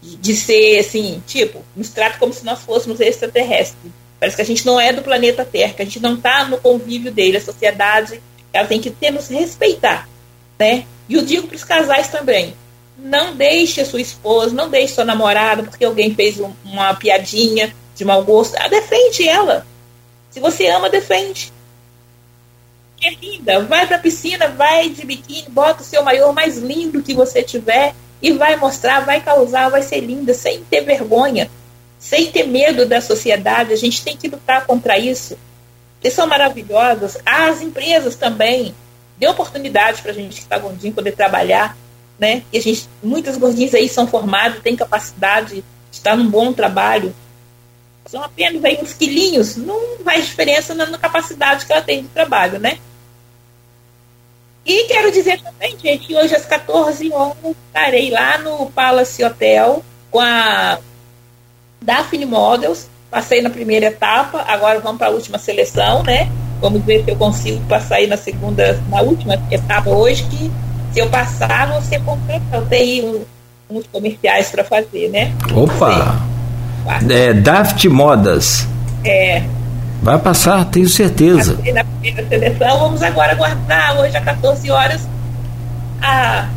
de 0.01 0.35
ser 0.35 0.79
assim, 0.79 1.23
tipo, 1.25 1.63
nos 1.73 1.89
trata 1.89 2.19
como 2.19 2.33
se 2.33 2.43
nós 2.43 2.59
fôssemos 2.59 2.99
extraterrestres. 2.99 3.93
Parece 4.19 4.35
que 4.35 4.41
a 4.41 4.45
gente 4.45 4.65
não 4.65 4.77
é 4.77 4.91
do 4.91 5.01
planeta 5.01 5.45
Terra, 5.45 5.73
que 5.73 5.81
a 5.81 5.85
gente 5.85 6.01
não 6.01 6.15
está 6.15 6.43
no 6.43 6.59
convívio 6.59 7.11
dele. 7.11 7.37
A 7.37 7.41
sociedade 7.41 8.21
ela 8.51 8.67
tem 8.67 8.81
que 8.81 8.89
ter 8.89 9.11
nos 9.11 9.29
respeitar. 9.29 10.09
Né? 10.59 10.85
E 11.07 11.13
eu 11.13 11.23
digo 11.23 11.47
para 11.47 11.55
os 11.55 11.63
casais 11.63 12.09
também 12.09 12.53
não 12.97 13.35
deixe 13.35 13.81
a 13.81 13.85
sua 13.85 14.01
esposa, 14.01 14.53
não 14.53 14.69
deixe 14.69 14.95
sua 14.95 15.05
namorada 15.05 15.63
porque 15.63 15.85
alguém 15.85 16.13
fez 16.13 16.39
um, 16.39 16.51
uma 16.65 16.93
piadinha 16.93 17.73
de 17.95 18.05
mau 18.05 18.23
gosto. 18.23 18.55
Ah, 18.57 18.67
defende 18.67 19.27
ela. 19.27 19.65
Se 20.29 20.39
você 20.39 20.67
ama, 20.67 20.89
defende. 20.89 21.51
É 23.03 23.11
linda. 23.11 23.61
Vai 23.61 23.87
pra 23.87 23.97
piscina, 23.97 24.47
vai 24.47 24.89
de 24.89 25.05
biquíni, 25.05 25.49
bota 25.49 25.81
o 25.81 25.85
seu 25.85 26.03
maior 26.03 26.33
mais 26.33 26.57
lindo 26.57 27.01
que 27.01 27.13
você 27.13 27.41
tiver 27.41 27.95
e 28.21 28.31
vai 28.31 28.55
mostrar, 28.55 29.01
vai 29.01 29.21
causar, 29.21 29.69
vai 29.69 29.81
ser 29.81 29.99
linda, 30.01 30.33
sem 30.33 30.63
ter 30.63 30.81
vergonha, 30.81 31.49
sem 31.97 32.31
ter 32.31 32.47
medo 32.47 32.85
da 32.85 33.01
sociedade. 33.01 33.73
A 33.73 33.77
gente 33.77 34.03
tem 34.03 34.15
que 34.15 34.27
lutar 34.27 34.65
contra 34.65 34.97
isso. 34.97 35.37
Eles 36.03 36.13
são 36.13 36.27
maravilhosos. 36.27 37.17
As 37.25 37.61
empresas 37.61 38.15
também 38.15 38.75
dê 39.17 39.27
oportunidade 39.27 40.01
para 40.01 40.11
a 40.11 40.13
gente 40.15 40.35
que 40.35 40.41
está 40.41 40.57
gordinho 40.57 40.93
poder 40.93 41.11
trabalhar, 41.11 41.77
né? 42.21 42.43
E 42.53 42.59
a 42.59 42.61
gente, 42.61 42.87
muitas 43.01 43.35
gordinhas 43.35 43.73
aí 43.73 43.89
são 43.89 44.05
formadas, 44.05 44.61
têm 44.61 44.75
capacidade 44.75 45.55
de 45.55 45.63
estar 45.91 46.15
num 46.15 46.29
bom 46.29 46.53
trabalho. 46.53 47.15
São 48.05 48.23
apenas 48.23 48.63
aí 48.63 48.77
uns 48.79 48.93
quilinhos, 48.93 49.55
não 49.55 49.97
faz 50.05 50.27
diferença 50.27 50.75
na, 50.75 50.85
na 50.85 50.99
capacidade 50.99 51.65
que 51.65 51.73
ela 51.73 51.81
tem 51.81 52.03
de 52.03 52.09
trabalho, 52.09 52.59
né? 52.59 52.77
E 54.63 54.83
quero 54.83 55.11
dizer 55.11 55.41
também, 55.41 55.75
gente, 55.79 56.05
que 56.05 56.15
hoje 56.15 56.35
às 56.35 56.45
14 56.45 57.11
horas 57.11 57.35
estarei 57.67 58.11
lá 58.11 58.37
no 58.37 58.69
Palace 58.69 59.23
Hotel 59.23 59.83
com 60.11 60.19
a 60.19 60.77
Daphne 61.81 62.27
Models. 62.27 62.87
Passei 63.09 63.41
na 63.41 63.49
primeira 63.49 63.87
etapa, 63.87 64.45
agora 64.47 64.79
vamos 64.79 64.99
para 64.99 65.07
a 65.07 65.11
última 65.11 65.39
seleção, 65.39 66.03
né? 66.03 66.31
Vamos 66.61 66.83
ver 66.85 67.03
se 67.03 67.09
eu 67.09 67.15
consigo 67.15 67.65
passar 67.65 67.95
aí 67.95 68.07
na 68.07 68.15
segunda, 68.15 68.79
na 68.87 69.01
última 69.01 69.33
etapa 69.49 69.89
hoje, 69.89 70.23
que 70.25 70.51
se 70.93 70.99
eu 70.99 71.09
passar, 71.09 71.81
ser 71.81 72.01
contratado. 72.01 72.65
Tem 72.67 73.03
um, 73.03 73.21
uns 73.69 73.85
comerciais 73.91 74.49
para 74.49 74.63
fazer, 74.63 75.09
né? 75.09 75.33
Opa! 75.53 76.19
É, 77.09 77.33
Daft 77.33 77.87
Modas. 77.87 78.67
É, 79.03 79.43
Vai 80.01 80.17
passar, 80.17 80.65
tenho 80.65 80.89
certeza. 80.89 81.53
Na 81.73 81.83
primeira 81.83 82.27
seleção, 82.27 82.79
vamos 82.79 83.03
agora 83.03 83.33
aguardar 83.33 83.99
hoje 83.99 84.17
às 84.17 84.23
14 84.23 84.71
horas 84.71 85.07
a, 86.01 86.47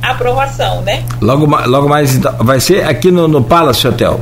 a 0.00 0.10
aprovação, 0.12 0.80
né? 0.82 1.02
Logo, 1.20 1.46
logo 1.66 1.88
mais 1.88 2.14
então, 2.14 2.32
vai 2.38 2.60
ser 2.60 2.84
aqui 2.86 3.10
no, 3.10 3.26
no 3.26 3.42
Palace 3.42 3.86
Hotel. 3.88 4.20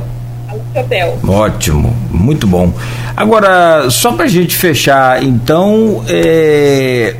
Ótimo, 1.27 1.95
muito 2.11 2.45
bom. 2.45 2.71
Agora, 3.15 3.89
só 3.89 4.11
para 4.13 4.25
a 4.25 4.29
gente 4.29 4.55
fechar, 4.55 5.23
então, 5.23 6.03
é, 6.07 7.15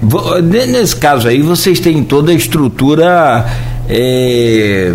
nesse 0.67 0.95
caso 0.95 1.27
aí, 1.27 1.41
vocês 1.41 1.80
têm 1.80 2.03
toda 2.03 2.31
a 2.31 2.35
estrutura. 2.35 3.45
É, 3.88 4.93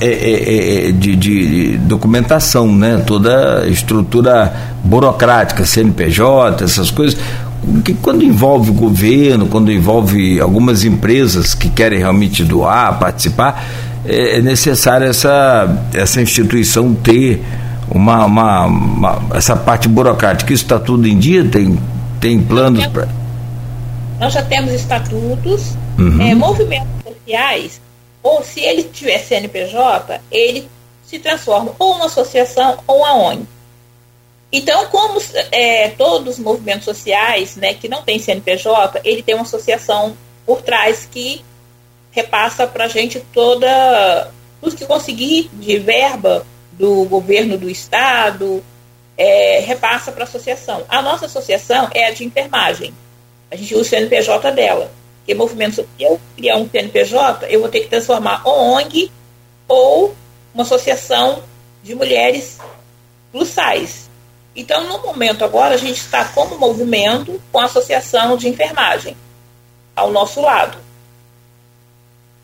é, 0.00 0.06
é, 0.06 0.88
é, 0.88 0.92
de, 0.92 1.14
de, 1.14 1.78
documentação, 1.78 2.74
né? 2.74 3.02
toda 3.06 3.62
a 3.62 3.68
estrutura 3.68 4.52
burocrática, 4.82 5.64
CNPJ, 5.64 6.64
essas 6.64 6.90
coisas, 6.90 7.16
que 7.84 7.94
quando 7.94 8.24
envolve 8.24 8.70
o 8.70 8.74
governo, 8.74 9.46
quando 9.46 9.70
envolve 9.70 10.40
algumas 10.40 10.84
empresas 10.84 11.54
que 11.54 11.70
querem 11.70 12.00
realmente 12.00 12.42
doar, 12.42 12.98
participar, 12.98 13.64
é, 14.04 14.38
é 14.38 14.42
necessário 14.42 15.06
essa, 15.06 15.86
essa 15.94 16.20
instituição 16.20 16.92
ter 16.92 17.42
uma, 17.90 18.24
uma, 18.24 18.66
uma 18.66 19.36
essa 19.36 19.56
parte 19.56 19.88
burocrática. 19.88 20.52
Isso 20.52 20.64
está 20.64 20.78
tudo 20.78 21.06
em 21.06 21.18
dia? 21.18 21.48
Tem, 21.48 21.78
tem 22.20 22.42
planos 22.42 22.86
para. 22.86 23.08
Nós 24.20 24.32
já 24.32 24.42
temos 24.42 24.72
estatutos, 24.72 25.76
uhum. 25.98 26.20
é, 26.20 26.34
movimentos 26.34 26.88
sociais 27.02 27.80
ou 28.24 28.42
se 28.42 28.60
ele 28.60 28.84
tiver 28.84 29.18
CNPJ, 29.18 30.18
ele 30.30 30.66
se 31.04 31.18
transforma 31.18 31.74
ou 31.78 31.96
uma 31.96 32.06
associação 32.06 32.78
ou 32.86 33.00
uma 33.00 33.14
ONG. 33.14 33.46
Então, 34.50 34.86
como 34.86 35.20
é, 35.52 35.90
todos 35.90 36.38
os 36.38 36.42
movimentos 36.42 36.86
sociais 36.86 37.54
né, 37.56 37.74
que 37.74 37.86
não 37.86 38.02
tem 38.02 38.18
CNPJ, 38.18 39.02
ele 39.04 39.22
tem 39.22 39.34
uma 39.34 39.42
associação 39.42 40.16
por 40.46 40.62
trás 40.62 41.06
que 41.10 41.44
repassa 42.12 42.66
para 42.66 42.84
a 42.84 42.88
gente 42.88 43.20
toda 43.32 44.30
tudo 44.60 44.76
que 44.76 44.86
conseguir 44.86 45.50
de 45.52 45.78
verba 45.78 46.46
do 46.78 47.04
governo 47.04 47.56
do 47.56 47.70
estado, 47.70 48.62
é, 49.16 49.60
repassa 49.60 50.12
para 50.12 50.24
a 50.24 50.26
associação. 50.26 50.84
A 50.88 51.00
nossa 51.00 51.26
associação 51.26 51.88
é 51.94 52.06
a 52.06 52.10
de 52.12 52.24
enfermagem. 52.24 52.94
A 53.50 53.56
gente 53.56 53.74
usa 53.74 53.82
o 53.82 53.84
CNPJ 53.84 54.50
dela. 54.52 54.90
Porque 55.18 55.34
movimento, 55.34 55.76
se 55.76 55.86
eu 55.98 56.20
criar 56.36 56.56
um 56.56 56.68
CNPJ, 56.68 57.46
eu 57.48 57.60
vou 57.60 57.68
ter 57.68 57.80
que 57.80 57.88
transformar 57.88 58.42
ou 58.44 58.74
ONG 58.74 59.10
ou 59.66 60.14
uma 60.52 60.64
associação 60.64 61.42
de 61.82 61.94
mulheres 61.94 62.58
plus 63.32 63.48
size. 63.48 64.04
Então, 64.54 64.86
no 64.86 64.98
momento 64.98 65.44
agora, 65.44 65.74
a 65.74 65.78
gente 65.78 65.96
está 65.96 66.26
como 66.26 66.58
movimento 66.58 67.40
com 67.50 67.58
a 67.58 67.64
associação 67.64 68.36
de 68.36 68.48
enfermagem 68.48 69.16
ao 69.96 70.10
nosso 70.10 70.40
lado. 70.40 70.78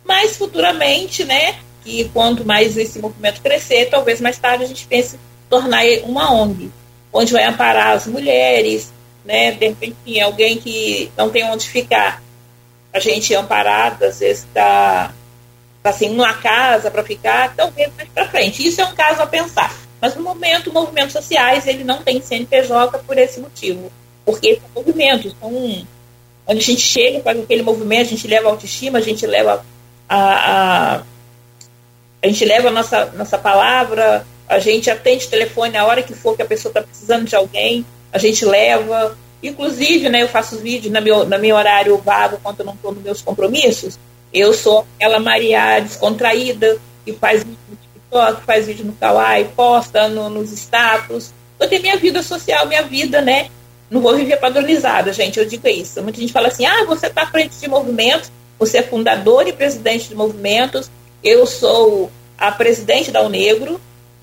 Mas 0.04 0.36
futuramente, 0.36 1.24
né, 1.24 1.58
que 1.82 2.08
quanto 2.10 2.44
mais 2.44 2.76
esse 2.76 2.98
movimento 2.98 3.40
crescer, 3.40 3.86
talvez 3.86 4.20
mais 4.20 4.38
tarde 4.38 4.64
a 4.64 4.66
gente 4.66 4.86
pense 4.86 5.18
tornar 5.48 5.84
uma 6.04 6.32
ONG, 6.32 6.70
onde 7.12 7.32
vai 7.32 7.44
amparar 7.44 7.96
as 7.96 8.06
mulheres, 8.06 8.92
né, 9.24 9.52
de 9.52 9.68
repente 9.68 10.20
alguém 10.20 10.58
que 10.58 11.10
não 11.16 11.30
tem 11.30 11.44
onde 11.44 11.68
ficar, 11.68 12.22
a 12.92 12.98
gente 12.98 13.34
amparado, 13.34 14.04
às 14.04 14.20
vezes 14.20 14.44
está 14.44 15.12
tá, 15.82 15.90
assim, 15.90 16.08
numa 16.08 16.34
casa 16.34 16.90
para 16.90 17.02
ficar, 17.02 17.54
talvez 17.54 17.90
mais 17.96 18.08
para 18.08 18.28
frente. 18.28 18.66
Isso 18.66 18.80
é 18.80 18.84
um 18.84 18.94
caso 18.94 19.22
a 19.22 19.26
pensar. 19.26 19.74
Mas 20.00 20.14
no 20.14 20.22
momento, 20.22 20.72
movimentos 20.72 21.12
sociais, 21.12 21.66
ele 21.66 21.84
não 21.84 22.02
tem 22.02 22.20
CNPJ 22.20 22.98
por 23.00 23.18
esse 23.18 23.40
motivo. 23.40 23.90
Porque 24.24 24.56
são 24.56 24.82
movimentos, 24.82 25.34
são 25.38 25.50
onde 26.46 26.58
a 26.58 26.62
gente 26.62 26.80
chega, 26.80 27.20
faz 27.20 27.38
aquele 27.38 27.62
movimento, 27.62 28.06
a 28.06 28.10
gente 28.10 28.26
leva 28.26 28.48
a 28.48 28.50
autoestima, 28.50 28.98
a 28.98 29.02
gente 29.02 29.26
leva 29.26 29.64
a, 30.08 30.96
a, 30.96 31.02
a 32.22 32.26
gente 32.26 32.44
leva 32.44 32.68
a 32.68 32.72
nossa, 32.72 33.06
nossa 33.16 33.38
palavra, 33.38 34.26
a 34.48 34.58
gente 34.58 34.90
atende 34.90 35.26
o 35.26 35.30
telefone 35.30 35.76
a 35.76 35.84
hora 35.84 36.02
que 36.02 36.14
for 36.14 36.36
que 36.36 36.42
a 36.42 36.46
pessoa 36.46 36.70
está 36.70 36.82
precisando 36.82 37.24
de 37.24 37.36
alguém, 37.36 37.84
a 38.12 38.18
gente 38.18 38.44
leva, 38.44 39.16
Inclusive, 39.42 40.08
né, 40.08 40.22
eu 40.22 40.28
faço 40.28 40.58
vídeo 40.58 40.90
no 40.92 41.00
meu, 41.00 41.24
no 41.24 41.38
meu 41.38 41.56
horário 41.56 41.96
vago 41.98 42.38
quando 42.42 42.60
eu 42.60 42.66
não 42.66 42.74
estou 42.74 42.92
nos 42.92 43.02
meus 43.02 43.22
compromissos. 43.22 43.98
Eu 44.32 44.52
sou 44.52 44.86
aquela 44.96 45.18
Maria 45.18 45.80
descontraída 45.80 46.78
que 47.04 47.12
faz 47.14 47.42
vídeo 47.42 47.58
no 47.68 47.76
TikTok, 47.76 48.44
faz 48.44 48.66
vídeo 48.66 48.84
no 48.84 48.92
Kawaii, 48.92 49.46
posta 49.56 50.08
no, 50.08 50.28
nos 50.28 50.52
status. 50.52 51.32
Eu 51.58 51.68
tenho 51.68 51.82
minha 51.82 51.96
vida 51.96 52.22
social, 52.22 52.66
minha 52.66 52.82
vida, 52.82 53.22
né? 53.22 53.48
Não 53.90 54.00
vou 54.00 54.14
viver 54.14 54.36
padronizada, 54.36 55.12
gente, 55.12 55.38
eu 55.38 55.46
digo 55.46 55.66
isso. 55.66 56.00
Muita 56.02 56.20
gente 56.20 56.32
fala 56.32 56.48
assim, 56.48 56.64
ah, 56.66 56.84
você 56.84 57.06
está 57.06 57.22
à 57.22 57.26
frente 57.26 57.58
de 57.58 57.66
movimentos, 57.66 58.30
você 58.58 58.78
é 58.78 58.82
fundador 58.82 59.48
e 59.48 59.52
presidente 59.52 60.08
de 60.08 60.14
movimentos, 60.14 60.90
eu 61.22 61.46
sou 61.46 62.10
a 62.38 62.50
presidente 62.50 63.10
da 63.10 63.22
Unegro, 63.22 63.80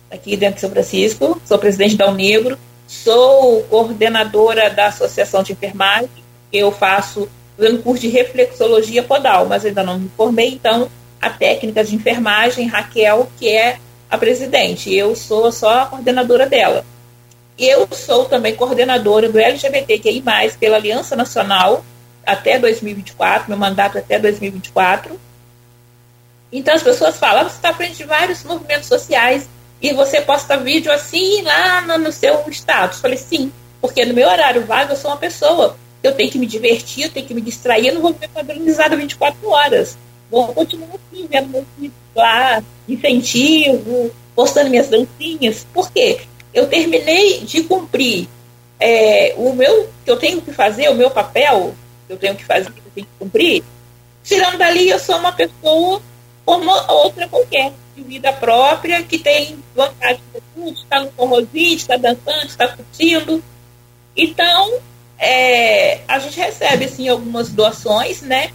aqui 0.09 0.35
dentro 0.35 0.55
de 0.55 0.61
São 0.61 0.71
Francisco, 0.71 1.41
sou 1.45 1.59
presidente 1.59 1.95
da 1.95 2.09
Unegro, 2.09 2.57
Sou 2.87 3.63
coordenadora 3.63 4.69
da 4.69 4.87
Associação 4.87 5.43
de 5.43 5.51
Enfermagem, 5.51 6.09
eu 6.53 6.71
faço 6.71 7.27
fazendo 7.57 7.83
curso 7.83 8.01
de 8.01 8.07
reflexologia 8.07 9.03
podal, 9.03 9.45
mas 9.45 9.65
ainda 9.65 9.83
não 9.83 9.99
me 9.99 10.09
formei, 10.15 10.53
então 10.53 10.89
a 11.21 11.29
técnica 11.29 11.83
de 11.83 11.95
enfermagem, 11.95 12.67
Raquel, 12.67 13.29
que 13.37 13.49
é 13.49 13.77
a 14.09 14.17
presidente, 14.17 14.93
eu 14.93 15.13
sou 15.17 15.51
só 15.51 15.81
a 15.81 15.85
coordenadora 15.87 16.47
dela. 16.47 16.85
Eu 17.59 17.89
sou 17.91 18.23
também 18.25 18.55
coordenadora 18.55 19.27
do 19.27 19.37
LGBTQI+, 19.37 20.23
pela 20.57 20.77
Aliança 20.77 21.13
Nacional, 21.13 21.83
até 22.25 22.57
2024, 22.57 23.49
meu 23.49 23.57
mandato 23.57 23.97
é 23.97 23.99
até 23.99 24.17
2024. 24.17 25.19
Então 26.51 26.73
as 26.73 26.83
pessoas 26.83 27.17
falam, 27.17 27.41
ah, 27.41 27.49
você 27.49 27.55
está 27.55 27.73
frente 27.73 27.97
de 27.97 28.03
vários 28.05 28.43
movimentos 28.43 28.87
sociais, 28.87 29.47
e 29.81 29.93
você 29.93 30.21
posta 30.21 30.57
vídeo 30.57 30.91
assim 30.91 31.41
lá 31.43 31.97
no, 31.97 32.11
seu 32.11 32.43
status. 32.49 32.99
Falei, 32.99 33.17
sim, 33.17 33.51
porque 33.79 34.05
no 34.05 34.13
meu 34.13 34.27
horário 34.27 34.65
vago 34.65 34.93
eu 34.93 34.97
sou 34.97 35.11
uma 35.11 35.17
pessoa. 35.17 35.77
Eu 36.01 36.13
tenho 36.13 36.31
que 36.31 36.39
me 36.39 36.47
divertir, 36.47 37.05
eu 37.05 37.11
tenho 37.11 37.25
que 37.25 37.33
me 37.33 37.41
distrair, 37.41 37.87
eu 37.87 37.95
não 37.95 38.01
vou 38.01 38.15
me 38.19 38.27
padronizada 38.27 38.95
24 38.95 39.49
horas. 39.49 39.97
Vou 40.31 40.47
continuar 40.53 40.89
assim, 40.95 41.27
vendo 41.27 41.49
meus 41.49 41.65
vídeos 41.77 41.93
lá, 42.15 42.63
incentivo, 42.87 44.11
postando 44.35 44.69
minhas 44.69 44.87
dancinhas. 44.87 45.65
Por 45.73 45.91
quê? 45.91 46.21
Eu 46.53 46.67
terminei 46.67 47.41
de 47.41 47.63
cumprir 47.63 48.27
é, 48.79 49.33
o 49.37 49.53
meu 49.53 49.89
que 50.03 50.09
eu 50.09 50.17
tenho 50.17 50.41
que 50.41 50.51
fazer, 50.51 50.89
o 50.89 50.95
meu 50.95 51.11
papel, 51.11 51.75
que 52.07 52.13
eu 52.13 52.17
tenho 52.17 52.35
que 52.35 52.45
fazer, 52.45 52.71
que 52.71 52.79
eu 52.79 52.91
tenho 52.95 53.07
que 53.07 53.13
cumprir. 53.19 53.63
Tirando 54.23 54.57
dali, 54.57 54.89
eu 54.89 54.99
sou 54.99 55.17
uma 55.17 55.31
pessoa 55.31 56.01
como 56.47 56.71
outra 56.87 57.27
qualquer 57.27 57.73
de 57.93 58.01
vida 58.03 58.31
própria, 58.31 59.03
que 59.03 59.19
tem 59.19 59.59
vontade 59.75 60.21
de 60.33 60.41
tudo, 60.55 60.77
está 60.77 61.01
no 61.01 61.11
forrozinho, 61.11 61.75
está 61.75 61.97
dançando, 61.97 62.45
está 62.45 62.69
curtindo. 62.69 63.43
Então, 64.15 64.79
é, 65.19 65.99
a 66.07 66.17
gente 66.19 66.39
recebe 66.39 66.85
assim, 66.85 67.09
algumas 67.09 67.49
doações, 67.49 68.21
né? 68.21 68.51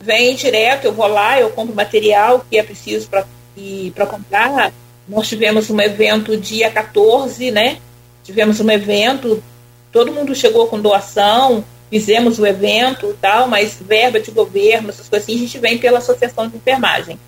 Vem 0.00 0.34
direto, 0.34 0.86
eu 0.86 0.94
vou 0.94 1.06
lá, 1.08 1.38
eu 1.38 1.50
compro 1.50 1.74
material 1.74 2.42
que 2.48 2.56
é 2.56 2.62
preciso 2.62 3.06
para 3.10 4.06
comprar. 4.06 4.72
Nós 5.06 5.28
tivemos 5.28 5.68
um 5.68 5.78
evento 5.78 6.38
dia 6.38 6.70
14, 6.70 7.50
né? 7.50 7.76
Tivemos 8.24 8.60
um 8.60 8.70
evento, 8.70 9.44
todo 9.92 10.10
mundo 10.10 10.34
chegou 10.34 10.68
com 10.68 10.80
doação, 10.80 11.62
fizemos 11.90 12.38
o 12.38 12.46
evento 12.46 13.16
tal, 13.20 13.48
mas 13.48 13.78
verba 13.80 14.20
de 14.20 14.30
governo, 14.30 14.90
essas 14.90 15.08
coisas 15.08 15.28
assim, 15.28 15.36
a 15.36 15.40
gente 15.40 15.58
vem 15.58 15.78
pela 15.78 15.98
Associação 15.98 16.48
de 16.48 16.56
Enfermagem. 16.56 17.18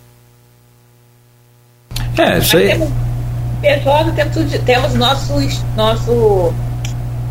É, 2.18 2.38
isso 2.38 2.56
aí. 2.56 2.68
Temos, 2.68 2.90
PJ 3.60 4.12
temos, 4.12 4.58
temos 4.64 4.94
nosso, 4.94 5.34
nosso 5.76 6.52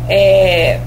é, 0.08 0.80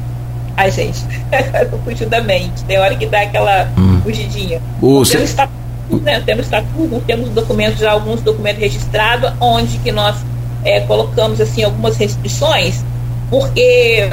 Ai, 0.58 0.70
gente, 0.72 1.00
fugiu 1.84 2.08
da 2.10 2.22
mente. 2.22 2.64
Tem 2.66 2.78
hora 2.78 2.96
que 2.96 3.06
dá 3.06 3.22
aquela 3.22 3.70
hum. 3.78 4.02
fugidinha. 4.04 4.62
O 4.82 5.04
temos, 5.04 5.30
estatuto, 5.30 6.04
né? 6.04 6.22
temos 6.26 6.46
estatuto, 6.46 7.04
temos 7.08 7.30
documentos, 7.30 7.80
já 7.80 7.92
alguns 7.92 8.22
documentos 8.22 8.62
registrados, 8.62 9.32
onde 9.40 9.78
que 9.80 9.92
nós 9.92 10.18
é, 10.64 10.82
colocamos 10.82 11.40
assim 11.40 11.64
algumas 11.64 11.98
restrições, 11.98 12.84
porque 13.30 14.10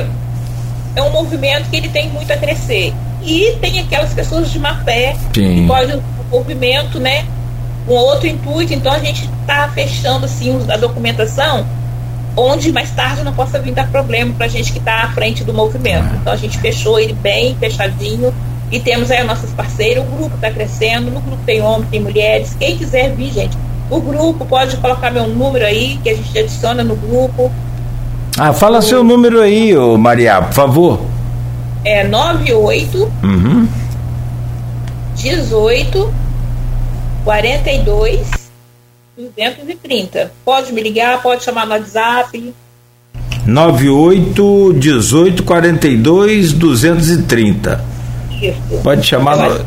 é 0.95 1.03
um 1.03 1.11
movimento 1.11 1.69
que 1.71 1.77
ele 1.77 1.89
tem 1.89 2.09
muito 2.09 2.33
a 2.33 2.37
crescer. 2.37 2.93
E 3.23 3.57
tem 3.61 3.81
aquelas 3.81 4.13
pessoas 4.13 4.51
de 4.51 4.59
má 4.59 4.77
fé 4.85 5.17
Sim. 5.35 5.55
que 5.55 5.67
podem 5.67 5.97
o 5.97 6.03
movimento, 6.31 6.99
né? 6.99 7.27
Com 7.87 7.95
outro 7.95 8.27
intuito, 8.27 8.73
então 8.75 8.93
a 8.93 8.99
gente 8.99 9.29
está 9.41 9.69
fechando 9.69 10.27
assim 10.27 10.59
a 10.71 10.77
documentação 10.77 11.67
onde 12.39 12.73
mais 12.73 12.91
tarde 12.91 13.23
não 13.25 13.33
possa 13.33 13.59
vir 13.59 13.73
dar 13.73 13.89
problema 13.89 14.33
para 14.35 14.47
a 14.47 14.49
gente 14.49 14.73
que 14.73 14.79
está 14.79 15.03
à 15.03 15.09
frente 15.09 15.43
do 15.43 15.53
movimento. 15.53 16.15
Então 16.21 16.33
a 16.33 16.37
gente 16.37 16.57
fechou 16.59 16.99
ele 16.99 17.13
bem 17.13 17.57
fechadinho 17.57 18.33
e 18.71 18.79
temos 18.79 19.11
aí 19.11 19.25
nossos 19.25 19.51
parceiros. 19.51 20.05
O 20.05 20.07
grupo 20.07 20.37
está 20.37 20.51
crescendo, 20.51 21.11
no 21.11 21.21
grupo 21.21 21.43
tem 21.45 21.61
homens, 21.61 21.91
tem 21.91 22.01
mulheres. 22.01 22.55
Quem 22.59 22.77
quiser 22.77 23.13
vir, 23.15 23.33
gente, 23.33 23.59
o 23.91 24.01
grupo 24.01 24.45
pode 24.45 24.77
colocar 24.77 25.11
meu 25.11 25.27
número 25.27 25.65
aí, 25.65 25.99
que 26.03 26.11
a 26.11 26.15
gente 26.15 26.39
adiciona 26.39 26.85
no 26.85 26.95
grupo. 26.95 27.51
Ah, 28.41 28.53
fala 28.53 28.81
seu 28.81 29.03
número 29.03 29.41
aí, 29.41 29.77
ô 29.77 29.99
Maria, 29.99 30.41
por 30.41 30.53
favor. 30.53 31.01
É 31.85 32.05
98 32.05 33.13
uhum. 33.25 33.69
18 35.17 36.15
42 37.25 38.31
230. 39.17 40.33
Pode 40.45 40.73
me 40.73 40.81
ligar, 40.81 41.21
pode 41.21 41.43
chamar 41.43 41.67
no 41.67 41.73
WhatsApp. 41.73 42.55
98 43.45 44.73
18 44.75 45.43
42 45.43 46.53
230. 46.53 47.85
Isso. 48.41 48.83
Pode 48.85 49.05
chamar 49.05 49.37
no 49.37 49.67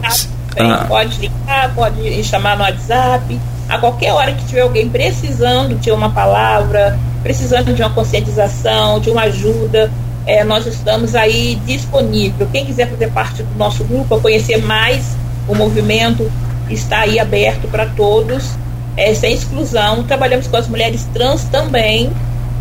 ah. 0.60 0.86
Pode 0.88 1.20
ligar, 1.20 1.76
pode 1.76 2.24
chamar 2.24 2.58
no 2.58 2.64
WhatsApp. 2.64 3.38
A 3.68 3.78
qualquer 3.78 4.14
hora 4.14 4.34
que 4.34 4.46
tiver 4.46 4.62
alguém 4.62 4.88
precisando 4.88 5.76
de 5.76 5.92
uma 5.92 6.10
palavra, 6.10 6.98
precisando 7.24 7.74
de 7.74 7.82
uma 7.82 7.92
conscientização, 7.92 9.00
de 9.00 9.10
uma 9.10 9.24
ajuda, 9.24 9.92
é, 10.26 10.44
nós 10.44 10.66
estamos 10.66 11.16
aí 11.16 11.56
disponível. 11.66 12.48
Quem 12.52 12.66
quiser 12.66 12.90
fazer 12.90 13.12
parte 13.12 13.44
do 13.44 13.58
nosso 13.58 13.84
grupo, 13.84 14.20
conhecer 14.20 14.58
mais 14.58 15.16
o 15.48 15.56
movimento, 15.56 16.32
está 16.70 17.00
aí 17.02 17.20
aberto 17.20 17.68
para 17.68 17.86
todos 17.88 18.56
é, 18.96 19.14
sem 19.14 19.34
exclusão. 19.34 20.04
Trabalhamos 20.04 20.48
com 20.48 20.58
as 20.58 20.68
mulheres 20.68 21.08
trans 21.14 21.44
também, 21.46 22.12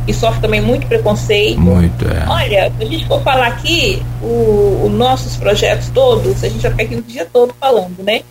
que 0.07 0.13
sofrem 0.13 0.41
também 0.41 0.61
muito 0.61 0.87
preconceito. 0.87 1.61
Muito, 1.61 2.07
é. 2.07 2.25
Olha, 2.29 2.73
se 2.77 2.85
a 2.85 2.87
gente 2.87 3.07
for 3.07 3.23
falar 3.23 3.49
aqui, 3.49 4.03
os 4.23 4.91
nossos 4.93 5.37
projetos 5.37 5.91
todos, 5.91 6.43
a 6.43 6.49
gente 6.49 6.63
vai 6.63 6.71
ficar 6.71 6.83
aqui 6.85 6.95
o 6.97 7.03
dia 7.03 7.27
todo 7.31 7.55
falando, 7.61 8.03
né? 8.03 8.23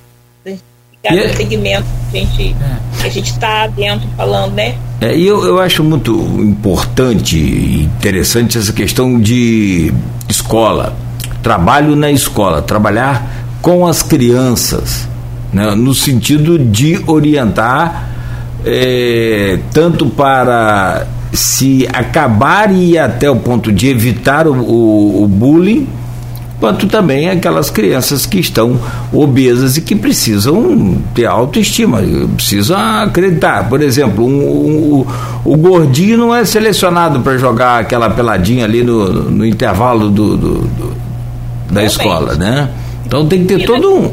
Cada. 1.03 1.17
É- 1.17 1.33
segmento 1.33 1.85
que 2.11 2.17
a 2.17 2.21
gente 2.21 2.55
é. 2.61 3.05
a 3.05 3.09
gente 3.09 3.31
está 3.31 3.67
dentro 3.67 4.07
falando, 4.17 4.53
né? 4.53 4.75
É, 4.99 5.15
e 5.15 5.25
eu, 5.25 5.45
eu 5.45 5.59
acho 5.59 5.83
muito 5.83 6.11
importante 6.39 7.37
e 7.37 7.83
interessante 7.83 8.57
essa 8.57 8.73
questão 8.73 9.19
de 9.19 9.93
escola, 10.27 10.95
trabalho 11.41 11.95
na 11.95 12.11
escola, 12.11 12.61
trabalhar 12.61 13.45
com 13.61 13.87
as 13.87 14.03
crianças 14.03 15.07
né, 15.53 15.73
no 15.73 15.93
sentido 15.93 16.59
de 16.59 17.01
orientar 17.07 18.09
é, 18.65 19.59
tanto 19.73 20.05
para 20.07 21.07
se 21.31 21.87
acabar 21.93 22.71
e 22.71 22.91
ir 22.91 22.97
até 22.97 23.29
o 23.29 23.35
ponto 23.37 23.71
de 23.71 23.87
evitar 23.87 24.47
o, 24.47 24.53
o, 24.53 25.23
o 25.23 25.27
bullying, 25.27 25.87
quanto 26.59 26.87
também 26.87 27.29
aquelas 27.29 27.69
crianças 27.69 28.25
que 28.25 28.39
estão 28.39 28.79
obesas 29.11 29.77
e 29.77 29.81
que 29.81 29.95
precisam 29.95 30.97
ter 31.13 31.25
autoestima, 31.25 32.01
precisam 32.35 32.77
acreditar. 32.77 33.69
Por 33.69 33.81
exemplo, 33.81 34.25
um, 34.25 34.99
um, 34.99 35.05
o 35.45 35.57
gordinho 35.57 36.17
não 36.17 36.35
é 36.35 36.43
selecionado 36.45 37.21
para 37.21 37.37
jogar 37.37 37.79
aquela 37.79 38.09
peladinha 38.09 38.65
ali 38.65 38.83
no, 38.83 39.29
no 39.29 39.45
intervalo 39.45 40.09
do, 40.09 40.37
do, 40.37 40.53
do 40.61 40.99
da 41.71 41.83
escola, 41.83 42.33
né? 42.33 42.69
Então 43.05 43.27
tem 43.27 43.45
que 43.45 43.55
ter 43.55 43.65
todo 43.65 43.93
um 43.93 44.11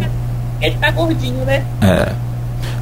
ele 0.60 0.76
tá 0.80 0.90
gordinho, 0.90 1.44
né? 1.44 1.64
É. 1.82 2.12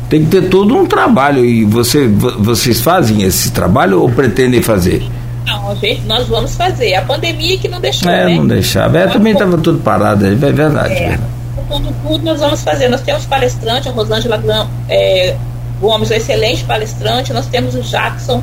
Tem 0.08 0.24
que 0.24 0.30
ter 0.30 0.48
todo 0.48 0.76
um 0.76 0.86
trabalho 0.86 1.44
e 1.44 1.64
você, 1.64 2.06
vocês 2.06 2.80
fazem 2.80 3.22
esse 3.22 3.50
trabalho 3.52 4.00
ou 4.00 4.08
pretendem 4.08 4.62
fazer? 4.62 5.02
Não, 5.44 5.76
gente, 5.76 6.02
nós 6.02 6.26
vamos 6.26 6.54
fazer. 6.54 6.94
A 6.94 7.02
pandemia 7.02 7.58
que 7.58 7.68
não 7.68 7.80
deixou, 7.80 8.10
é, 8.10 8.24
né? 8.26 8.34
não 8.34 8.46
deixava. 8.46 8.98
É, 8.98 9.06
também 9.06 9.32
estava 9.32 9.58
tudo 9.58 9.78
parado, 9.80 10.26
é 10.26 10.34
verdade. 10.34 10.94
É, 10.94 11.18
tudo, 11.68 11.94
tudo 12.02 12.24
nós 12.24 12.40
vamos 12.40 12.62
fazer. 12.62 12.88
Nós 12.88 13.02
temos 13.02 13.26
palestrante, 13.26 13.88
a 13.88 13.92
Rosângela 13.92 14.42
é, 14.88 15.36
Gomes, 15.80 16.10
um 16.10 16.14
excelente 16.14 16.64
palestrante. 16.64 17.32
Nós 17.32 17.46
temos 17.46 17.74
o 17.74 17.82
Jackson, 17.82 18.42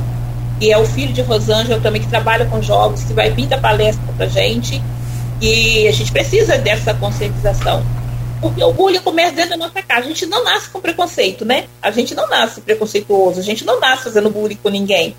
que 0.60 0.70
é 0.70 0.78
o 0.78 0.86
filho 0.86 1.12
de 1.12 1.22
Rosângela 1.22 1.80
também, 1.80 2.00
que 2.00 2.08
trabalha 2.08 2.46
com 2.46 2.62
jovens, 2.62 3.02
que 3.02 3.12
vai 3.12 3.30
vir 3.30 3.46
da 3.46 3.58
palestra 3.58 4.02
pra 4.16 4.26
gente. 4.26 4.80
E 5.40 5.88
a 5.88 5.92
gente 5.92 6.12
precisa 6.12 6.56
dessa 6.56 6.94
conscientização. 6.94 7.84
Porque 8.40 8.62
o 8.62 8.72
bullying 8.72 9.00
começa 9.00 9.32
dentro 9.32 9.50
da 9.50 9.56
nossa 9.56 9.82
casa. 9.82 10.00
A 10.00 10.08
gente 10.08 10.26
não 10.26 10.44
nasce 10.44 10.68
com 10.68 10.80
preconceito, 10.80 11.44
né? 11.44 11.64
A 11.80 11.90
gente 11.90 12.14
não 12.14 12.28
nasce 12.28 12.60
preconceituoso, 12.60 13.40
a 13.40 13.42
gente 13.42 13.64
não 13.64 13.80
nasce 13.80 14.04
fazendo 14.04 14.30
bullying 14.30 14.58
com 14.62 14.68
ninguém. 14.68 15.16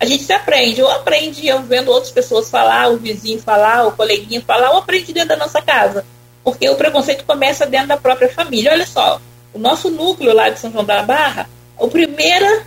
A 0.00 0.06
gente 0.06 0.24
se 0.24 0.32
aprende. 0.32 0.80
Eu 0.80 0.90
aprendi 0.90 1.46
eu 1.46 1.62
vendo 1.62 1.90
outras 1.90 2.10
pessoas 2.10 2.50
falar, 2.50 2.90
o 2.90 2.96
vizinho 2.96 3.38
falar, 3.40 3.86
o 3.86 3.92
coleguinha 3.92 4.40
falar, 4.40 4.70
ou 4.70 4.78
aprendi 4.78 5.12
dentro 5.12 5.28
da 5.28 5.36
nossa 5.36 5.60
casa. 5.60 6.04
Porque 6.42 6.68
o 6.68 6.74
preconceito 6.74 7.24
começa 7.24 7.66
dentro 7.66 7.88
da 7.88 7.98
própria 7.98 8.30
família. 8.30 8.72
Olha 8.72 8.86
só, 8.86 9.20
o 9.52 9.58
nosso 9.58 9.90
núcleo 9.90 10.34
lá 10.34 10.48
de 10.48 10.58
São 10.58 10.72
João 10.72 10.84
da 10.84 11.02
Barra, 11.02 11.48
o 11.78 11.88
primeiro 11.88 12.64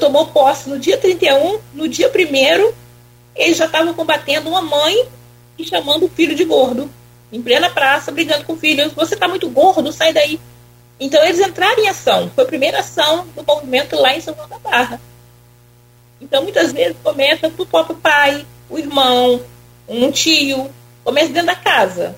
tomou 0.00 0.26
posse 0.28 0.68
no 0.68 0.78
dia 0.78 0.96
31, 0.96 1.58
no 1.72 1.88
dia 1.88 2.08
primeiro, 2.08 2.74
eles 3.34 3.56
já 3.56 3.66
estavam 3.66 3.92
combatendo 3.92 4.48
uma 4.48 4.62
mãe 4.62 5.06
e 5.58 5.64
chamando 5.64 6.06
o 6.06 6.08
filho 6.08 6.34
de 6.34 6.44
gordo 6.44 6.90
em 7.32 7.42
plena 7.42 7.68
praça, 7.68 8.12
brigando 8.12 8.44
com 8.44 8.52
o 8.52 8.56
filho. 8.56 8.90
Você 8.90 9.14
está 9.14 9.26
muito 9.26 9.48
gordo, 9.48 9.92
sai 9.92 10.12
daí. 10.12 10.40
Então 11.00 11.22
eles 11.24 11.40
entraram 11.40 11.82
em 11.82 11.88
ação. 11.88 12.30
Foi 12.34 12.44
a 12.44 12.46
primeira 12.46 12.78
ação 12.78 13.26
do 13.34 13.44
movimento 13.44 13.96
lá 13.96 14.16
em 14.16 14.20
São 14.20 14.34
João 14.34 14.48
da 14.48 14.58
Barra. 14.58 15.00
Então 16.20 16.42
muitas 16.42 16.72
vezes 16.72 16.96
começa 17.02 17.48
do 17.48 17.66
próprio 17.66 17.96
pai, 17.96 18.44
o 18.70 18.78
irmão, 18.78 19.40
um 19.88 20.10
tio, 20.10 20.70
começa 21.02 21.28
dentro 21.28 21.46
da 21.46 21.56
casa. 21.56 22.16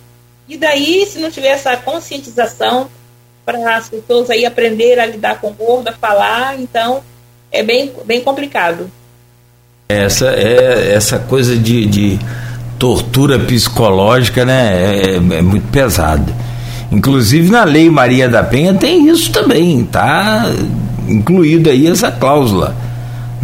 E 0.48 0.56
daí, 0.56 1.04
se 1.06 1.18
não 1.18 1.30
tiver 1.30 1.48
essa 1.48 1.76
conscientização 1.76 2.88
para 3.44 3.76
as 3.76 3.88
pessoas 3.88 4.30
aí 4.30 4.44
aprenderem 4.44 5.02
a 5.02 5.06
lidar 5.06 5.40
com 5.40 5.48
o 5.48 5.52
gordo, 5.52 5.88
a 5.88 5.92
falar, 5.92 6.58
então 6.58 7.02
é 7.50 7.62
bem, 7.62 7.92
bem 8.04 8.20
complicado. 8.20 8.90
Essa 9.88 10.30
é 10.30 10.92
essa 10.92 11.18
coisa 11.18 11.56
de, 11.56 11.86
de 11.86 12.18
tortura 12.78 13.38
psicológica, 13.38 14.44
né? 14.44 14.72
É, 14.74 15.14
é, 15.16 15.42
muito 15.42 15.68
pesado. 15.70 16.32
Inclusive 16.90 17.50
na 17.50 17.64
Lei 17.64 17.90
Maria 17.90 18.28
da 18.28 18.42
Penha 18.42 18.74
tem 18.74 19.08
isso 19.08 19.32
também, 19.32 19.84
tá 19.84 20.44
incluído 21.08 21.70
aí 21.70 21.86
essa 21.86 22.10
cláusula. 22.10 22.76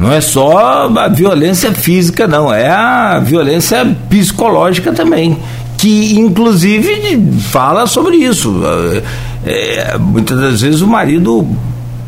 Não 0.02 0.12
é 0.12 0.20
só 0.20 0.88
a 0.88 1.06
violência 1.06 1.70
física, 1.70 2.26
não, 2.26 2.52
é 2.52 2.68
a 2.68 3.20
violência 3.20 3.86
psicológica 4.10 4.92
também, 4.92 5.38
que 5.78 6.18
inclusive 6.18 7.22
fala 7.38 7.86
sobre 7.86 8.16
isso. 8.16 8.52
É, 9.46 9.96
muitas 9.96 10.40
das 10.40 10.60
vezes 10.60 10.80
o 10.80 10.88
marido 10.88 11.46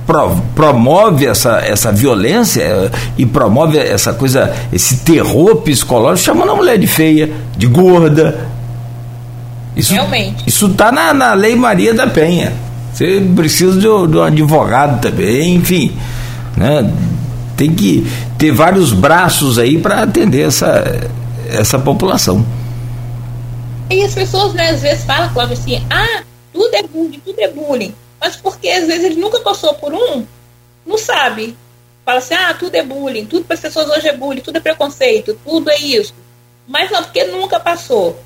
pro, 0.05 0.35
promove 0.57 1.25
essa, 1.25 1.59
essa 1.59 1.93
violência 1.93 2.63
eh, 2.63 2.91
e 3.17 3.25
promove 3.25 3.79
essa 3.79 4.13
coisa, 4.13 4.53
esse 4.73 4.97
terror 4.97 5.59
psicológico, 5.59 6.27
chamando 6.27 6.51
a 6.51 6.57
mulher 6.57 6.77
de 6.77 6.89
feia, 6.89 7.31
de 7.57 7.69
gorda. 7.69 8.49
Isso, 9.77 9.95
Realmente. 9.95 10.43
Isso 10.49 10.67
está 10.67 10.91
na, 10.91 11.15
na 11.15 11.33
Lei 11.35 11.55
Maria 11.55 11.95
da 11.95 12.09
Penha. 12.09 12.53
Você 12.93 13.23
precisa 13.37 13.75
de, 13.75 13.83
de 13.83 13.87
um 13.89 14.23
advogado 14.25 15.01
também, 15.01 15.55
enfim. 15.55 15.93
Né? 16.57 16.91
Tem 17.57 17.75
que 17.75 18.05
ter 18.39 18.53
vários 18.53 18.93
braços 18.93 19.59
aí 19.59 19.79
para 19.79 20.03
atender 20.03 20.47
essa, 20.47 20.83
essa 21.49 21.79
população. 21.79 22.45
E 23.91 24.03
as 24.03 24.15
pessoas, 24.15 24.55
né, 24.55 24.71
às 24.71 24.83
vezes, 24.83 25.05
falam, 25.05 25.33
Cláudio, 25.33 25.55
assim, 25.55 25.85
ah, 25.91 26.23
tudo 26.53 26.75
é 26.75 26.83
bullying, 26.83 27.21
tudo 27.25 27.39
é 27.41 27.49
bullying 27.49 27.95
mas 28.25 28.37
porque 28.37 28.71
às 28.71 28.87
vezes 28.87 29.05
ele 29.05 29.21
nunca 29.21 29.39
passou 29.41 29.75
por 29.75 29.93
um, 29.93 30.27
não 30.87 30.97
sabe. 30.97 31.55
Fala 32.07 32.19
assim, 32.19 32.33
ah, 32.33 32.55
tudo 32.55 32.75
é 32.75 32.83
bullying, 32.83 33.27
tudo 33.27 33.45
para 33.45 33.53
as 33.53 33.61
pessoas 33.61 33.87
hoje 33.91 34.09
é 34.09 34.17
bullying, 34.17 34.41
tudo 34.41 34.57
é 34.57 34.61
preconceito, 34.61 35.39
tudo 35.45 35.71
é 35.71 35.79
isso. 35.79 36.15
Mas 36.67 36.91
não, 36.91 37.03
porque 37.03 37.25
nunca 37.25 37.61
passou. 37.61 38.19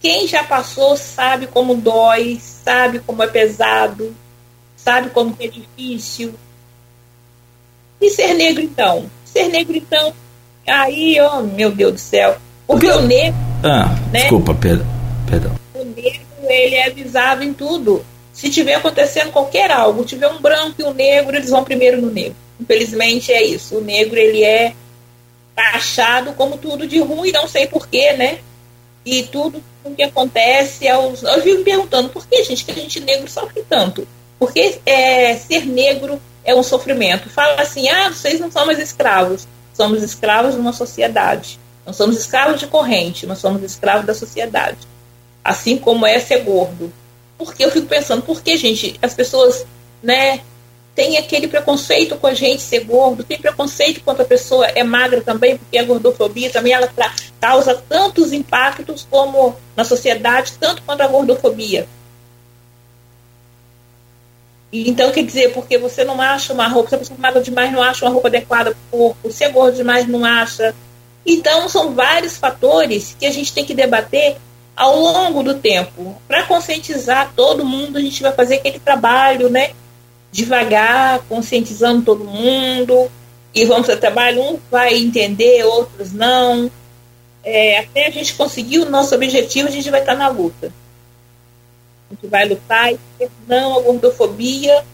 Quem 0.00 0.26
já 0.26 0.42
passou 0.42 0.96
sabe 0.96 1.46
como 1.46 1.74
dói, 1.74 2.40
sabe 2.40 2.98
como 3.00 3.22
é 3.22 3.26
pesado, 3.26 4.16
sabe 4.74 5.10
como 5.10 5.36
é 5.38 5.48
difícil. 5.48 6.34
E 8.00 8.10
ser 8.10 8.34
negro, 8.34 8.62
então? 8.62 9.10
Ser 9.24 9.48
negro, 9.48 9.76
então, 9.76 10.12
aí, 10.66 11.18
oh, 11.20 11.42
meu 11.42 11.70
Deus 11.70 11.92
do 11.92 11.98
céu. 11.98 12.36
Porque 12.66 12.86
o 12.86 13.02
negro. 13.02 13.38
Ah, 13.62 13.94
né? 14.12 14.20
desculpa, 14.20 14.54
perdão. 14.54 14.86
perdão. 15.28 15.52
O 15.74 15.84
negro, 15.84 16.20
ele 16.42 16.74
é 16.74 16.86
avisado 16.86 17.42
em 17.42 17.52
tudo. 17.52 18.04
Se 18.32 18.50
tiver 18.50 18.74
acontecendo 18.74 19.32
qualquer 19.32 19.70
algo, 19.70 20.04
tiver 20.04 20.28
um 20.28 20.40
branco 20.40 20.74
e 20.78 20.84
um 20.84 20.92
negro, 20.92 21.36
eles 21.36 21.48
vão 21.48 21.64
primeiro 21.64 22.00
no 22.00 22.10
negro. 22.10 22.36
Infelizmente 22.60 23.32
é 23.32 23.42
isso. 23.42 23.78
O 23.78 23.80
negro, 23.80 24.18
ele 24.18 24.44
é 24.44 24.74
taxado 25.54 26.34
como 26.34 26.58
tudo 26.58 26.86
de 26.86 26.98
ruim, 26.98 27.32
não 27.32 27.48
sei 27.48 27.66
porquê, 27.66 28.12
né? 28.12 28.38
E 29.04 29.22
tudo 29.22 29.62
o 29.82 29.94
que 29.94 30.02
acontece 30.02 30.86
aos. 30.88 31.22
Eu 31.22 31.42
vivo 31.42 31.58
me 31.58 31.64
perguntando 31.64 32.10
por 32.10 32.26
que, 32.26 32.44
gente, 32.44 32.64
que 32.64 32.72
a 32.72 32.74
gente 32.74 33.00
negro 33.00 33.30
sofre 33.30 33.64
tanto? 33.68 34.06
Porque 34.38 34.80
é, 34.84 35.34
ser 35.36 35.64
negro 35.64 36.20
é 36.46 36.54
um 36.54 36.62
sofrimento. 36.62 37.28
Fala 37.28 37.60
assim, 37.60 37.88
ah, 37.88 38.08
vocês 38.08 38.40
não 38.40 38.50
são 38.50 38.64
mais 38.64 38.78
escravos. 38.78 39.46
Somos 39.74 40.02
escravos 40.02 40.54
de 40.54 40.60
uma 40.60 40.72
sociedade. 40.72 41.58
Não 41.84 41.92
somos 41.92 42.16
escravos 42.16 42.58
de 42.58 42.66
corrente, 42.66 43.26
mas 43.26 43.38
somos 43.38 43.62
escravos 43.62 44.06
da 44.06 44.14
sociedade. 44.14 44.78
Assim 45.44 45.76
como 45.76 46.06
é 46.06 46.18
ser 46.18 46.44
gordo. 46.44 46.90
Porque 47.36 47.64
eu 47.64 47.70
fico 47.70 47.86
pensando, 47.86 48.22
por 48.22 48.40
que, 48.40 48.56
gente, 48.56 48.98
as 49.02 49.12
pessoas, 49.12 49.66
né, 50.02 50.40
tem 50.94 51.18
aquele 51.18 51.46
preconceito 51.46 52.16
com 52.16 52.26
a 52.26 52.32
gente 52.32 52.62
ser 52.62 52.84
gordo, 52.84 53.22
tem 53.22 53.38
preconceito 53.38 54.00
quando 54.02 54.22
a 54.22 54.24
pessoa 54.24 54.66
é 54.66 54.82
magra 54.82 55.20
também, 55.20 55.58
porque 55.58 55.76
a 55.76 55.84
gordofobia 55.84 56.48
também 56.48 56.72
ela 56.72 56.90
causa 57.38 57.74
tantos 57.86 58.32
impactos 58.32 59.06
como 59.10 59.54
na 59.76 59.84
sociedade, 59.84 60.54
tanto 60.58 60.82
quanto 60.82 61.02
a 61.02 61.06
gordofobia. 61.06 61.86
Então, 64.72 65.12
quer 65.12 65.24
dizer, 65.24 65.52
porque 65.52 65.78
você 65.78 66.04
não 66.04 66.20
acha 66.20 66.52
uma 66.52 66.66
roupa, 66.68 66.98
pessoa 66.98 67.16
é 67.18 67.22
magra 67.22 67.40
demais 67.40 67.72
não 67.72 67.82
acha 67.82 68.04
uma 68.04 68.12
roupa 68.12 68.28
adequada 68.28 68.72
para 68.72 68.98
o 68.98 68.98
corpo, 68.98 69.32
se 69.32 69.44
é 69.44 69.48
gordo 69.48 69.76
demais 69.76 70.06
não 70.06 70.24
acha. 70.24 70.74
Então, 71.24 71.68
são 71.68 71.94
vários 71.94 72.36
fatores 72.36 73.16
que 73.18 73.26
a 73.26 73.30
gente 73.30 73.52
tem 73.52 73.64
que 73.64 73.74
debater 73.74 74.36
ao 74.76 74.98
longo 74.98 75.42
do 75.42 75.54
tempo. 75.54 76.20
Para 76.28 76.44
conscientizar 76.44 77.32
todo 77.34 77.64
mundo, 77.64 77.96
a 77.96 78.00
gente 78.00 78.22
vai 78.22 78.32
fazer 78.32 78.56
aquele 78.56 78.78
trabalho, 78.78 79.48
né? 79.48 79.70
devagar, 80.36 81.20
conscientizando 81.28 82.02
todo 82.02 82.24
mundo, 82.24 83.10
e 83.54 83.64
vamos 83.64 83.88
ao 83.88 83.96
trabalho, 83.96 84.42
um 84.42 84.58
vai 84.70 84.94
entender, 84.94 85.64
outros 85.64 86.12
não. 86.12 86.70
É, 87.42 87.78
até 87.78 88.06
a 88.06 88.10
gente 88.10 88.34
conseguir 88.34 88.80
o 88.80 88.90
nosso 88.90 89.14
objetivo, 89.14 89.68
a 89.68 89.70
gente 89.70 89.90
vai 89.90 90.00
estar 90.00 90.14
na 90.14 90.28
luta. 90.28 90.70
A 92.10 92.14
gente 92.14 92.30
vai 92.30 92.48
lutar 92.48 92.92
e 92.92 92.98
não 93.48 93.78
à 93.78 93.82
gordofobia, 93.82 94.84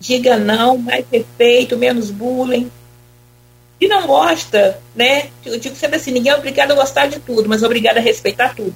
diga 0.00 0.36
não, 0.36 0.78
mais 0.78 1.04
respeito, 1.10 1.76
menos 1.76 2.10
bullying. 2.10 2.70
Se 3.78 3.88
não 3.88 4.06
gosta, 4.06 4.78
né? 4.94 5.28
Eu 5.44 5.58
digo 5.58 5.74
sempre 5.76 5.96
assim, 5.96 6.10
ninguém 6.10 6.32
é 6.32 6.36
obrigado 6.36 6.72
a 6.72 6.74
gostar 6.74 7.06
de 7.06 7.18
tudo, 7.20 7.48
mas 7.48 7.62
obrigado 7.62 7.98
a 7.98 8.00
respeitar 8.00 8.54
tudo. 8.54 8.74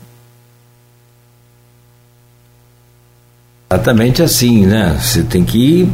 Exatamente 3.70 4.22
assim, 4.22 4.64
né? 4.66 4.96
Você 5.00 5.22
tem 5.24 5.44
que. 5.44 5.88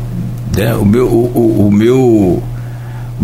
Né? 0.56 0.74
O, 0.74 0.84
meu, 0.84 1.06
o, 1.06 1.66
o, 1.66 1.72
meu, 1.72 1.98
o 1.98 2.42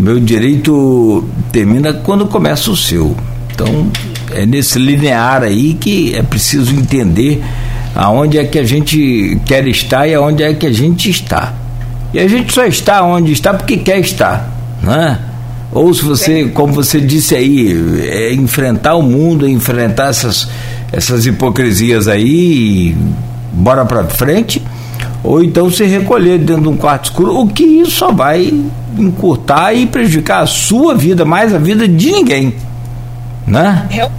meu 0.01 0.19
direito 0.19 1.23
termina 1.51 1.93
quando 1.93 2.27
começa 2.27 2.71
o 2.71 2.75
seu. 2.75 3.15
Então, 3.51 3.91
é 4.31 4.45
nesse 4.45 4.79
linear 4.79 5.43
aí 5.43 5.73
que 5.73 6.15
é 6.15 6.23
preciso 6.23 6.73
entender 6.73 7.41
aonde 7.97 8.37
é 8.37 8.43
que 8.43 8.59
a 8.59 8.63
gente 8.63 9.41
quer 9.43 9.67
estar 9.67 10.07
e 10.07 10.13
aonde 10.13 10.43
é 10.43 10.53
que 10.53 10.67
a 10.67 10.71
gente 10.71 11.09
está. 11.09 11.51
E 12.13 12.19
a 12.19 12.27
gente 12.27 12.53
só 12.53 12.63
está 12.63 13.01
onde 13.01 13.31
está 13.31 13.55
porque 13.55 13.77
quer 13.77 13.97
estar, 13.99 14.47
né? 14.83 15.19
Ou 15.71 15.91
se 15.91 16.05
você, 16.05 16.45
como 16.45 16.71
você 16.71 17.01
disse 17.01 17.35
aí, 17.35 17.75
é 18.07 18.33
enfrentar 18.33 18.93
o 18.93 19.01
mundo, 19.01 19.47
é 19.47 19.49
enfrentar 19.49 20.09
essas, 20.09 20.47
essas 20.91 21.25
hipocrisias 21.25 22.07
aí 22.07 22.95
bora 23.51 23.83
para 23.83 24.05
frente, 24.05 24.61
ou 25.23 25.43
então 25.43 25.69
se 25.71 25.83
recolher 25.83 26.37
dentro 26.37 26.61
de 26.61 26.69
um 26.69 26.77
quarto 26.77 27.05
escuro, 27.05 27.35
o 27.39 27.47
que 27.47 27.63
isso 27.63 27.91
só 27.91 28.11
vai 28.11 28.53
encurtar 28.95 29.73
e 29.73 29.87
prejudicar 29.87 30.43
a 30.43 30.45
sua 30.45 30.93
vida, 30.93 31.25
mais 31.25 31.53
a 31.53 31.57
vida 31.57 31.87
de 31.87 32.11
ninguém. 32.11 32.53
Né? 33.45 33.87
É, 33.89 34.09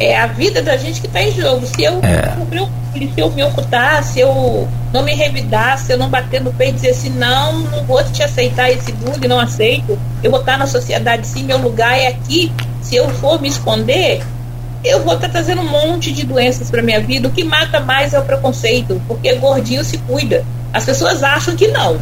é 0.00 0.18
a 0.18 0.26
vida 0.26 0.62
da 0.62 0.76
gente 0.76 1.00
que 1.00 1.06
está 1.06 1.22
em 1.22 1.30
jogo. 1.30 1.66
Se 1.66 1.84
eu 1.84 2.00
é. 2.02 2.34
se 2.92 3.20
eu 3.20 3.30
me 3.30 3.44
ocultar, 3.44 4.02
se 4.02 4.18
eu 4.18 4.66
não 4.92 5.02
me 5.02 5.14
revidar, 5.14 5.78
se 5.78 5.92
eu 5.92 5.98
não 5.98 6.08
bater 6.08 6.40
no 6.40 6.52
peito 6.52 6.72
e 6.72 6.76
dizer 6.76 6.90
assim, 6.90 7.10
não, 7.10 7.60
não 7.60 7.84
vou 7.84 8.02
te 8.02 8.22
aceitar 8.22 8.70
esse 8.70 8.90
bullying, 8.92 9.28
não 9.28 9.38
aceito, 9.38 9.98
eu 10.24 10.30
vou 10.30 10.40
estar 10.40 10.58
na 10.58 10.66
sociedade 10.66 11.26
sim, 11.26 11.44
meu 11.44 11.58
lugar 11.58 11.96
é 11.96 12.08
aqui. 12.08 12.50
Se 12.80 12.96
eu 12.96 13.08
for 13.10 13.40
me 13.40 13.48
esconder, 13.48 14.22
eu 14.82 15.04
vou 15.04 15.14
estar 15.14 15.28
trazendo 15.28 15.60
um 15.60 15.68
monte 15.68 16.10
de 16.10 16.24
doenças 16.24 16.70
para 16.70 16.82
minha 16.82 17.00
vida. 17.00 17.28
O 17.28 17.30
que 17.30 17.44
mata 17.44 17.78
mais 17.78 18.14
é 18.14 18.18
o 18.18 18.24
preconceito, 18.24 19.00
porque 19.06 19.34
gordinho 19.34 19.84
se 19.84 19.98
cuida. 19.98 20.44
As 20.72 20.86
pessoas 20.86 21.22
acham 21.22 21.54
que 21.54 21.68
não. 21.68 21.98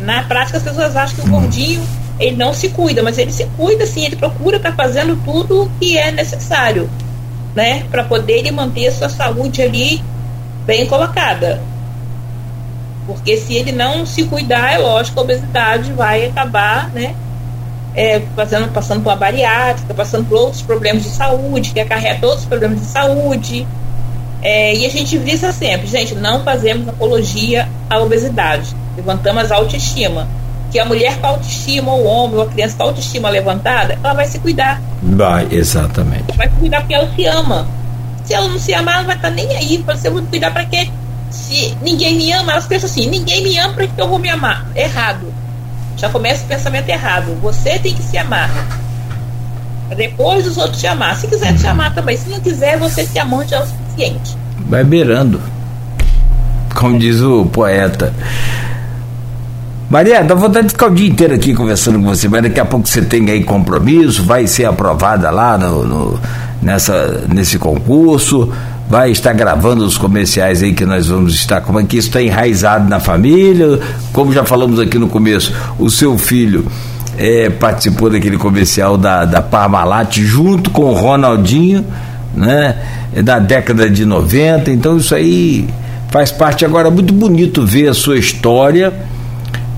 Na 0.00 0.22
prática, 0.24 0.56
as 0.56 0.64
pessoas 0.64 0.96
acham 0.96 1.14
que 1.16 1.28
o 1.28 1.30
gordinho 1.30 1.86
ele 2.22 2.36
não 2.36 2.52
se 2.54 2.68
cuida, 2.68 3.02
mas 3.02 3.18
ele 3.18 3.32
se 3.32 3.44
cuida 3.56 3.86
sim, 3.86 4.04
ele 4.04 4.16
procura 4.16 4.56
estar 4.56 4.70
tá 4.70 4.76
fazendo 4.76 5.16
tudo 5.24 5.64
o 5.64 5.70
que 5.78 5.98
é 5.98 6.10
necessário, 6.10 6.88
né, 7.54 7.84
para 7.90 8.04
poder 8.04 8.38
ele 8.38 8.50
manter 8.50 8.86
a 8.86 8.92
sua 8.92 9.08
saúde 9.08 9.62
ali 9.62 10.02
bem 10.64 10.86
colocada. 10.86 11.60
Porque 13.06 13.36
se 13.36 13.54
ele 13.54 13.72
não 13.72 14.06
se 14.06 14.24
cuidar, 14.24 14.72
é 14.72 14.78
lógico, 14.78 15.18
a 15.18 15.22
obesidade 15.22 15.92
vai 15.92 16.26
acabar, 16.26 16.88
né, 16.90 17.14
é, 17.94 18.20
passando, 18.34 18.72
passando 18.72 19.02
por 19.02 19.10
uma 19.10 19.16
bariátrica, 19.16 19.92
passando 19.92 20.28
por 20.28 20.38
outros 20.38 20.62
problemas 20.62 21.02
de 21.02 21.10
saúde, 21.10 21.72
que 21.72 21.80
acarreta 21.80 22.26
outros 22.26 22.46
problemas 22.46 22.80
de 22.80 22.86
saúde. 22.86 23.66
É, 24.40 24.74
e 24.74 24.86
a 24.86 24.88
gente 24.88 25.16
visa 25.18 25.52
sempre, 25.52 25.86
gente, 25.86 26.14
não 26.14 26.42
fazemos 26.42 26.88
apologia 26.88 27.68
à 27.88 28.00
obesidade, 28.00 28.74
levantamos 28.96 29.52
a 29.52 29.56
autoestima. 29.56 30.26
Que 30.72 30.78
a 30.78 30.84
mulher 30.84 31.18
com 31.20 31.26
autoestima, 31.26 31.92
ou 31.92 32.00
o 32.00 32.06
homem, 32.06 32.36
ou 32.36 32.42
a 32.42 32.46
criança 32.46 32.76
com 32.76 32.84
autoestima 32.84 33.28
levantada, 33.28 33.98
ela 34.02 34.14
vai 34.14 34.26
se 34.26 34.38
cuidar. 34.38 34.80
Vai, 35.02 35.46
exatamente. 35.50 36.36
Vai 36.36 36.48
se 36.48 36.54
cuidar 36.56 36.80
porque 36.80 36.94
ela 36.94 37.14
se 37.14 37.26
ama. 37.26 37.68
Se 38.24 38.34
ela 38.34 38.48
não 38.48 38.58
se 38.58 38.72
amar, 38.72 38.94
ela 38.94 39.02
não 39.02 39.08
vai 39.08 39.16
estar 39.16 39.30
nem 39.30 39.54
aí. 39.54 39.84
Você 39.86 40.08
vai 40.08 40.22
cuidar 40.24 40.50
para 40.50 40.64
quê? 40.64 40.88
Se 41.30 41.76
ninguém 41.82 42.16
me 42.16 42.32
ama, 42.32 42.52
elas 42.52 42.66
pensam 42.66 42.88
assim: 42.88 43.06
ninguém 43.06 43.42
me 43.42 43.58
ama, 43.58 43.74
para 43.74 43.86
que 43.86 44.00
eu 44.00 44.08
vou 44.08 44.18
me 44.18 44.30
amar? 44.30 44.66
Errado 44.74 45.32
já 46.02 46.08
começa 46.08 46.44
o 46.44 46.48
pensamento 46.48 46.88
errado. 46.88 47.38
Você 47.40 47.78
tem 47.78 47.94
que 47.94 48.02
se 48.02 48.18
amar. 48.18 48.50
Depois 49.96 50.46
os 50.46 50.56
outros 50.56 50.80
te 50.80 50.86
amar. 50.88 51.16
Se 51.16 51.28
quiser 51.28 51.56
te 51.56 51.64
amar 51.66 51.94
também. 51.94 52.16
Se 52.16 52.28
não 52.28 52.40
quiser, 52.40 52.76
você 52.76 53.06
se 53.06 53.18
amante 53.20 53.54
é 53.54 53.60
o 53.60 53.66
suficiente. 53.66 54.36
Vai 54.68 54.82
beirando. 54.82 55.40
Como 56.74 56.98
diz 56.98 57.20
o 57.20 57.46
poeta. 57.46 58.12
Maria, 59.92 60.24
dá 60.24 60.34
vontade 60.34 60.68
de 60.68 60.72
ficar 60.72 60.86
o 60.86 60.94
dia 60.94 61.06
inteiro 61.06 61.34
aqui 61.34 61.52
conversando 61.52 61.98
com 61.98 62.06
você, 62.06 62.26
mas 62.26 62.42
daqui 62.44 62.58
a 62.58 62.64
pouco 62.64 62.88
você 62.88 63.02
tem 63.02 63.30
aí 63.30 63.44
compromisso, 63.44 64.24
vai 64.24 64.46
ser 64.46 64.64
aprovada 64.64 65.30
lá 65.30 65.58
no, 65.58 65.84
no 65.84 66.20
nessa, 66.62 67.24
nesse 67.28 67.58
concurso 67.58 68.50
vai 68.88 69.10
estar 69.10 69.34
gravando 69.34 69.84
os 69.84 69.98
comerciais 69.98 70.62
aí 70.62 70.72
que 70.72 70.86
nós 70.86 71.08
vamos 71.08 71.34
estar, 71.34 71.60
como 71.60 71.78
é 71.78 71.84
que 71.84 71.98
isso 71.98 72.08
está 72.08 72.22
enraizado 72.22 72.88
na 72.88 73.00
família, 73.00 73.78
como 74.14 74.32
já 74.32 74.46
falamos 74.46 74.80
aqui 74.80 74.98
no 74.98 75.08
começo, 75.08 75.52
o 75.78 75.90
seu 75.90 76.16
filho 76.16 76.66
é, 77.18 77.50
participou 77.50 78.08
daquele 78.08 78.38
comercial 78.38 78.96
da, 78.96 79.26
da 79.26 79.42
Parmalat 79.42 80.16
junto 80.16 80.70
com 80.70 80.84
o 80.84 80.94
Ronaldinho, 80.94 81.84
né? 82.34 82.78
É 83.14 83.22
da 83.22 83.38
década 83.38 83.90
de 83.90 84.06
90, 84.06 84.70
então 84.70 84.96
isso 84.96 85.14
aí 85.14 85.68
faz 86.10 86.30
parte 86.30 86.64
agora 86.64 86.90
muito 86.90 87.12
bonito 87.12 87.66
ver 87.66 87.88
a 87.88 87.94
sua 87.94 88.16
história. 88.16 89.11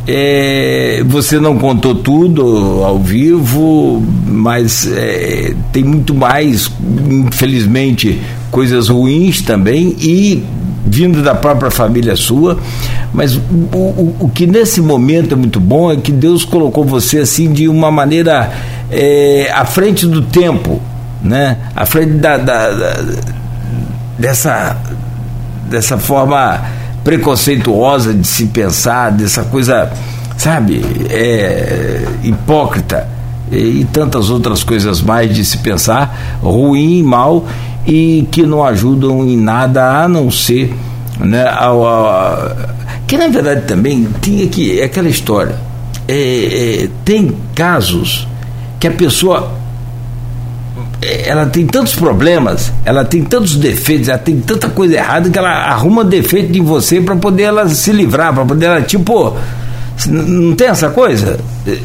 É, 0.06 1.02
você 1.06 1.40
não 1.40 1.56
contou 1.58 1.94
tudo 1.94 2.82
ao 2.84 2.98
vivo, 2.98 4.02
mas 4.26 4.86
é, 4.92 5.54
tem 5.72 5.82
muito 5.82 6.14
mais, 6.14 6.70
infelizmente, 7.08 8.20
coisas 8.50 8.88
ruins 8.88 9.40
também 9.40 9.96
e 9.98 10.44
vindo 10.86 11.22
da 11.22 11.34
própria 11.34 11.70
família 11.70 12.14
sua, 12.14 12.58
mas 13.12 13.34
o, 13.34 13.40
o, 13.40 14.16
o, 14.20 14.28
que 14.28 14.46
nesse 14.46 14.80
momento 14.82 15.32
é 15.32 15.36
muito 15.36 15.58
bom 15.58 15.90
é 15.90 15.96
que 15.96 16.12
Deus 16.12 16.44
colocou 16.44 16.84
você 16.84 17.18
assim 17.18 17.52
de 17.52 17.68
uma 17.68 17.90
maneira 17.90 18.52
é, 18.90 19.50
à 19.52 19.64
frente 19.64 20.06
do 20.06 20.20
tempo, 20.22 20.80
né? 21.22 21.56
À 21.74 21.86
frente 21.86 22.12
da, 22.12 22.36
da, 22.36 22.70
da 22.70 23.04
dessa 24.18 24.76
dessa 25.68 25.98
forma 25.98 26.62
preconceituosa 27.04 28.12
de 28.12 28.26
se 28.26 28.46
pensar, 28.46 29.12
dessa 29.12 29.44
coisa, 29.44 29.92
sabe, 30.36 30.82
é, 31.10 32.02
hipócrita 32.24 33.06
e, 33.52 33.80
e 33.80 33.84
tantas 33.92 34.30
outras 34.30 34.64
coisas 34.64 35.02
mais 35.02 35.32
de 35.32 35.44
se 35.44 35.58
pensar, 35.58 36.38
ruim 36.42 36.98
e 36.98 37.02
mal 37.02 37.46
e 37.86 38.26
que 38.30 38.44
não 38.44 38.64
ajudam 38.64 39.22
em 39.24 39.36
nada 39.36 40.02
a 40.02 40.08
não 40.08 40.30
ser 40.30 40.74
né, 41.18 41.44
que 43.06 43.16
na 43.16 43.28
verdade 43.28 43.62
também 43.66 44.08
tinha 44.20 44.46
que 44.48 44.80
é 44.80 44.84
aquela 44.84 45.08
história 45.08 45.56
é, 46.08 46.84
é, 46.84 46.88
tem 47.04 47.36
casos 47.54 48.26
que 48.80 48.86
a 48.86 48.90
pessoa 48.90 49.52
ela 51.24 51.46
tem 51.46 51.66
tantos 51.66 51.94
problemas, 51.94 52.72
ela 52.84 53.04
tem 53.04 53.24
tantos 53.24 53.56
defeitos, 53.56 54.08
ela 54.08 54.18
tem 54.18 54.40
tanta 54.40 54.68
coisa 54.68 54.94
errada 54.94 55.30
que 55.30 55.38
ela 55.38 55.50
arruma 55.50 56.04
defeito 56.04 56.56
em 56.56 56.62
você 56.62 57.00
para 57.00 57.16
poder 57.16 57.44
ela 57.44 57.68
se 57.68 57.92
livrar, 57.92 58.32
para 58.32 58.44
poder 58.44 58.66
ela, 58.66 58.82
tipo, 58.82 59.36
não 60.06 60.54
tem 60.54 60.68
essa 60.68 60.90
coisa? 60.90 61.38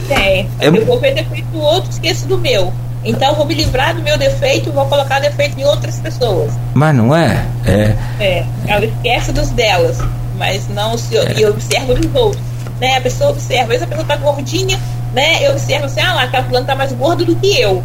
Tem. 0.08 0.48
É... 0.60 0.68
Eu 0.68 0.86
vou 0.86 1.00
ver 1.00 1.14
defeito 1.14 1.48
do 1.48 1.60
outro, 1.60 1.90
esqueço 1.92 2.28
do 2.28 2.38
meu. 2.38 2.74
Então 3.04 3.30
eu 3.30 3.36
vou 3.36 3.46
me 3.46 3.54
livrar 3.54 3.96
do 3.96 4.02
meu 4.02 4.18
defeito 4.18 4.70
e 4.70 4.72
vou 4.72 4.86
colocar 4.86 5.20
defeito 5.20 5.60
em 5.60 5.64
outras 5.64 6.00
pessoas. 6.00 6.52
Mas 6.74 6.96
não 6.96 7.16
é? 7.16 7.46
É. 7.66 7.96
É. 8.20 8.46
Ela 8.68 8.86
esquece 8.86 9.32
dos 9.32 9.50
delas, 9.50 9.98
mas 10.38 10.68
não 10.70 10.98
se 10.98 11.18
é. 11.18 11.40
e 11.40 11.46
observa 11.46 11.94
dos 11.94 12.14
outros. 12.14 12.44
Né? 12.80 12.98
A 12.98 13.02
pessoa 13.02 13.30
observa, 13.32 13.64
às 13.64 13.70
vezes 13.70 13.84
a 13.84 13.88
pessoa 13.88 14.06
tá 14.06 14.16
gordinha, 14.18 14.80
né? 15.14 15.46
Eu 15.46 15.52
observo 15.52 15.86
assim, 15.86 16.02
ah 16.02 16.14
lá, 16.14 16.24
aquela 16.24 16.44
fulano 16.44 16.66
tá 16.66 16.76
mais 16.76 16.92
gordo 16.94 17.26
do 17.26 17.36
que 17.36 17.60
eu. 17.60 17.84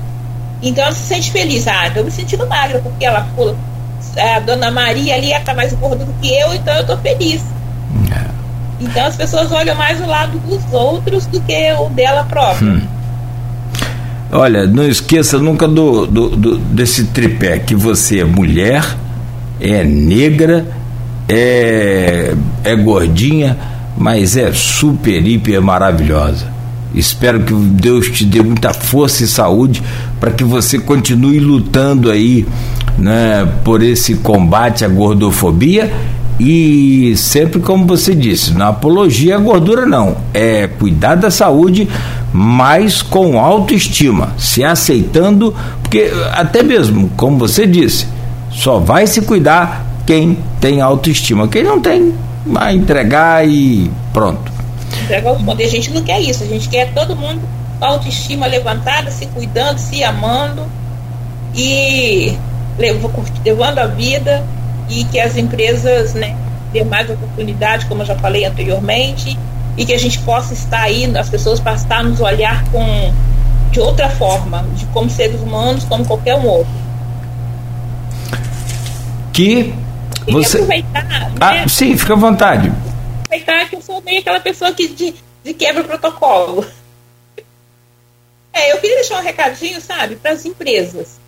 Então 0.65 0.85
ela 0.85 0.93
se 0.93 1.07
sente 1.07 1.31
feliz. 1.31 1.69
Ah, 1.69 1.91
tô 1.93 2.03
me 2.03 2.11
sentindo 2.11 2.47
magra, 2.47 2.81
porque 2.81 3.05
ela 3.05 3.27
pula. 3.37 3.57
A 4.17 4.41
dona 4.41 4.71
Maria 4.71 5.15
ali 5.15 5.33
está 5.33 5.55
mais 5.55 5.73
gorda 5.75 6.05
do 6.05 6.13
que 6.15 6.33
eu, 6.33 6.55
então 6.55 6.75
eu 6.75 6.87
tô 6.87 6.97
feliz. 6.99 7.43
É. 8.11 8.25
Então 8.81 9.07
as 9.07 9.17
pessoas 9.17 9.53
olham 9.53 9.75
mais 9.77 10.01
o 10.01 10.07
lado 10.07 10.39
dos 10.39 10.61
outros 10.73 11.27
do 11.27 11.41
que 11.41 11.73
o 11.79 11.89
dela 11.91 12.25
própria. 12.25 12.67
Hum. 12.67 12.83
Olha, 14.33 14.67
não 14.67 14.89
esqueça 14.89 15.39
nunca 15.39 15.69
do, 15.69 16.07
do, 16.07 16.29
do, 16.31 16.59
desse 16.59 17.05
tripé 17.07 17.59
que 17.59 17.75
você 17.75 18.21
é 18.21 18.25
mulher, 18.25 18.85
é 19.61 19.85
negra, 19.85 20.67
é, 21.29 22.35
é 22.65 22.75
gordinha, 22.75 23.57
mas 23.97 24.37
é 24.37 24.53
super, 24.53 25.25
hiper 25.25 25.63
maravilhosa. 25.63 26.47
Espero 26.95 27.43
que 27.43 27.53
Deus 27.53 28.09
te 28.09 28.25
dê 28.25 28.41
muita 28.41 28.73
força 28.73 29.25
e 29.25 29.27
saúde 29.27 29.83
para 30.25 30.33
que 30.33 30.43
você 30.43 30.79
continue 30.79 31.39
lutando 31.39 32.11
aí 32.11 32.47
né, 32.97 33.47
por 33.63 33.83
esse 33.83 34.15
combate 34.15 34.83
à 34.83 34.89
gordofobia 34.89 35.93
e 36.41 37.15
sempre 37.15 37.61
como 37.61 37.87
você 37.87 38.15
disse, 38.15 38.55
na 38.55 38.69
apologia 38.69 39.37
à 39.37 39.39
gordura 39.39 39.85
não, 39.85 40.17
é 40.33 40.67
cuidar 40.67 41.17
da 41.17 41.31
saúde, 41.31 41.87
mas 42.33 43.03
com 43.03 43.39
autoestima, 43.39 44.33
se 44.39 44.65
aceitando, 44.65 45.55
porque 45.83 46.11
até 46.33 46.63
mesmo, 46.63 47.11
como 47.19 47.37
você 47.37 47.67
disse, 47.67 48.07
só 48.51 48.79
vai 48.79 49.07
se 49.07 49.21
cuidar 49.21 49.85
quem 50.07 50.39
tem 50.59 50.81
autoestima. 50.81 51.49
Quem 51.49 51.63
não 51.63 51.81
tem, 51.81 52.15
vai 52.47 52.75
entregar 52.75 53.47
e 53.47 53.91
pronto. 54.11 54.51
Entregar 55.03 55.33
os 55.35 55.43
pontos. 55.43 55.61
E 55.61 55.65
a 55.65 55.71
gente 55.71 55.91
não 55.91 56.01
quer 56.03 56.19
isso, 56.19 56.43
a 56.45 56.47
gente 56.47 56.67
quer 56.71 56.95
todo 56.95 57.15
mundo 57.15 57.43
autoestima 57.81 58.47
levantada, 58.47 59.11
se 59.11 59.27
cuidando, 59.27 59.79
se 59.79 60.03
amando 60.03 60.67
e 61.55 62.37
levando 63.45 63.79
a 63.79 63.87
vida 63.87 64.45
e 64.89 65.05
que 65.05 65.21
as 65.21 65.37
empresas 65.37 66.15
né, 66.15 66.37
tenham 66.73 66.87
mais 66.87 67.09
oportunidade, 67.09 67.87
como 67.87 68.03
eu 68.03 68.07
já 68.07 68.17
falei 68.17 68.45
anteriormente, 68.45 69.39
e 69.77 69.85
que 69.85 69.93
a 69.93 69.99
gente 69.99 70.19
possa 70.21 70.55
estar 70.55 70.83
aí, 70.83 71.05
as 71.17 71.29
pessoas 71.29 71.61
passar 71.61 72.01
a 72.01 72.03
nos 72.03 72.21
olhar 72.21 72.65
com, 72.71 73.13
de 73.71 73.81
outra 73.81 74.09
forma, 74.09 74.65
de 74.75 74.85
como 74.87 75.09
seres 75.11 75.41
humanos, 75.41 75.85
como 75.85 76.05
qualquer 76.05 76.37
um 76.37 76.47
outro. 76.47 76.73
Que 79.33 79.75
você. 80.29 80.59
Aproveitar, 80.59 81.33
ah, 81.41 81.53
né? 81.53 81.69
sim, 81.69 81.97
fica 81.97 82.13
à 82.13 82.17
vontade. 82.17 82.73
Aproveitar 83.25 83.69
que 83.69 83.77
eu 83.77 83.83
sou 83.83 84.01
meio 84.03 84.21
aquela 84.21 84.41
pessoa 84.41 84.73
que 84.73 84.89
de, 84.89 85.15
de 85.45 85.55
quebra 85.55 85.83
o 85.83 85.85
protocolo. 85.85 86.65
É, 88.55 88.73
eu 88.73 88.79
queria 88.79 88.97
deixar 88.97 89.19
um 89.19 89.23
recadinho, 89.23 89.81
sabe, 89.81 90.15
para 90.15 90.31
as 90.31 90.45
empresas. 90.45 91.19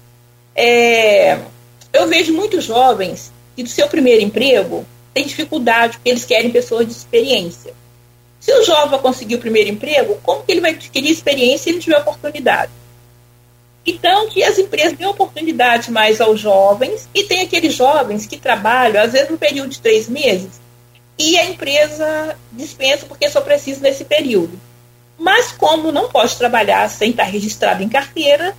É, 0.55 1.39
eu 1.93 2.07
vejo 2.07 2.33
muitos 2.33 2.65
jovens 2.65 3.33
que 3.57 3.65
do 3.65 3.69
seu 3.69 3.89
primeiro 3.89 4.23
emprego 4.23 4.87
têm 5.13 5.27
dificuldade 5.27 5.97
porque 5.97 6.11
eles 6.11 6.25
querem 6.25 6.51
pessoas 6.51 6.87
de 6.87 6.93
experiência. 6.93 7.75
Se 8.39 8.53
o 8.53 8.65
jovem 8.65 9.01
conseguir 9.01 9.35
o 9.35 9.41
primeiro 9.41 9.71
emprego, 9.71 10.21
como 10.23 10.45
que 10.45 10.53
ele 10.53 10.61
vai 10.61 10.71
adquirir 10.71 11.11
experiência 11.11 11.65
se 11.65 11.71
ele 11.71 11.81
tiver 11.81 11.99
oportunidade? 11.99 12.71
Então, 13.85 14.29
que 14.29 14.43
as 14.43 14.59
empresas 14.59 14.97
dêem 14.97 15.09
oportunidade 15.09 15.91
mais 15.91 16.21
aos 16.21 16.41
jovens 16.41 17.09
e 17.15 17.25
tem 17.25 17.41
aqueles 17.41 17.75
jovens 17.75 18.27
que 18.27 18.37
trabalham, 18.37 19.03
às 19.03 19.13
vezes, 19.13 19.31
no 19.31 19.39
período 19.39 19.71
de 19.71 19.81
três 19.81 20.09
meses, 20.09 20.61
e 21.19 21.39
a 21.39 21.47
empresa 21.47 22.37
dispensa 22.53 23.07
porque 23.07 23.29
só 23.31 23.41
precisa 23.41 23.81
nesse 23.81 24.05
período. 24.05 24.61
Mas 25.19 25.53
como 25.53 25.91
não 25.91 26.09
pode 26.09 26.37
trabalhar 26.37 26.89
sem 26.91 27.11
estar 27.11 27.25
registrado 27.25 27.83
em 27.83 27.89
carteira, 27.89 28.57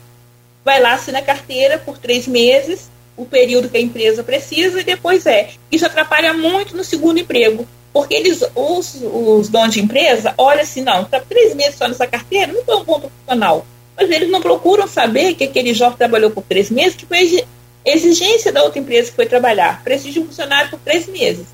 vai 0.66 0.82
lá, 0.82 0.94
assina 0.94 1.20
a 1.20 1.24
carteira 1.24 1.78
por 1.78 1.98
três 1.98 2.28
meses, 2.28 2.90
o 3.16 3.26
período 3.26 3.70
que 3.70 3.78
a 3.78 3.82
empresa 3.82 4.24
precisa, 4.24 4.82
e 4.82 4.84
depois 4.84 5.26
é. 5.26 5.52
Isso 5.72 5.86
atrapalha 5.86 6.34
muito 6.34 6.76
no 6.76 6.84
segundo 6.84 7.20
emprego, 7.20 7.68
porque 7.94 8.16
eles, 8.16 8.44
os, 8.56 8.96
os 9.02 9.50
donos 9.50 9.74
de 9.74 9.82
empresa 9.82 10.34
olham 10.38 10.62
assim, 10.62 10.82
não, 10.82 11.04
está 11.04 11.20
três 11.20 11.54
meses 11.56 11.76
só 11.76 11.88
nessa 11.88 12.08
carteira, 12.08 12.52
não 12.54 12.64
foi 12.64 12.76
um 12.76 12.84
bom 12.84 13.00
profissional 13.00 13.66
mas 13.98 14.12
eles 14.12 14.30
não 14.30 14.40
procuram 14.40 14.88
saber 14.88 15.34
que 15.34 15.44
aquele 15.44 15.74
jovem 15.74 15.98
trabalhou 15.98 16.30
por 16.30 16.44
três 16.44 16.70
meses, 16.70 16.96
que 16.96 17.08
foi 17.08 17.44
exigência 17.84 18.52
da 18.52 18.64
outra 18.64 18.80
empresa 18.80 19.10
que 19.10 19.16
foi 19.16 19.26
trabalhar. 19.26 19.84
Precisa 19.84 20.12
de 20.12 20.20
um 20.20 20.28
funcionário 20.28 20.70
por 20.70 20.80
três 20.80 21.08
meses. 21.08 21.48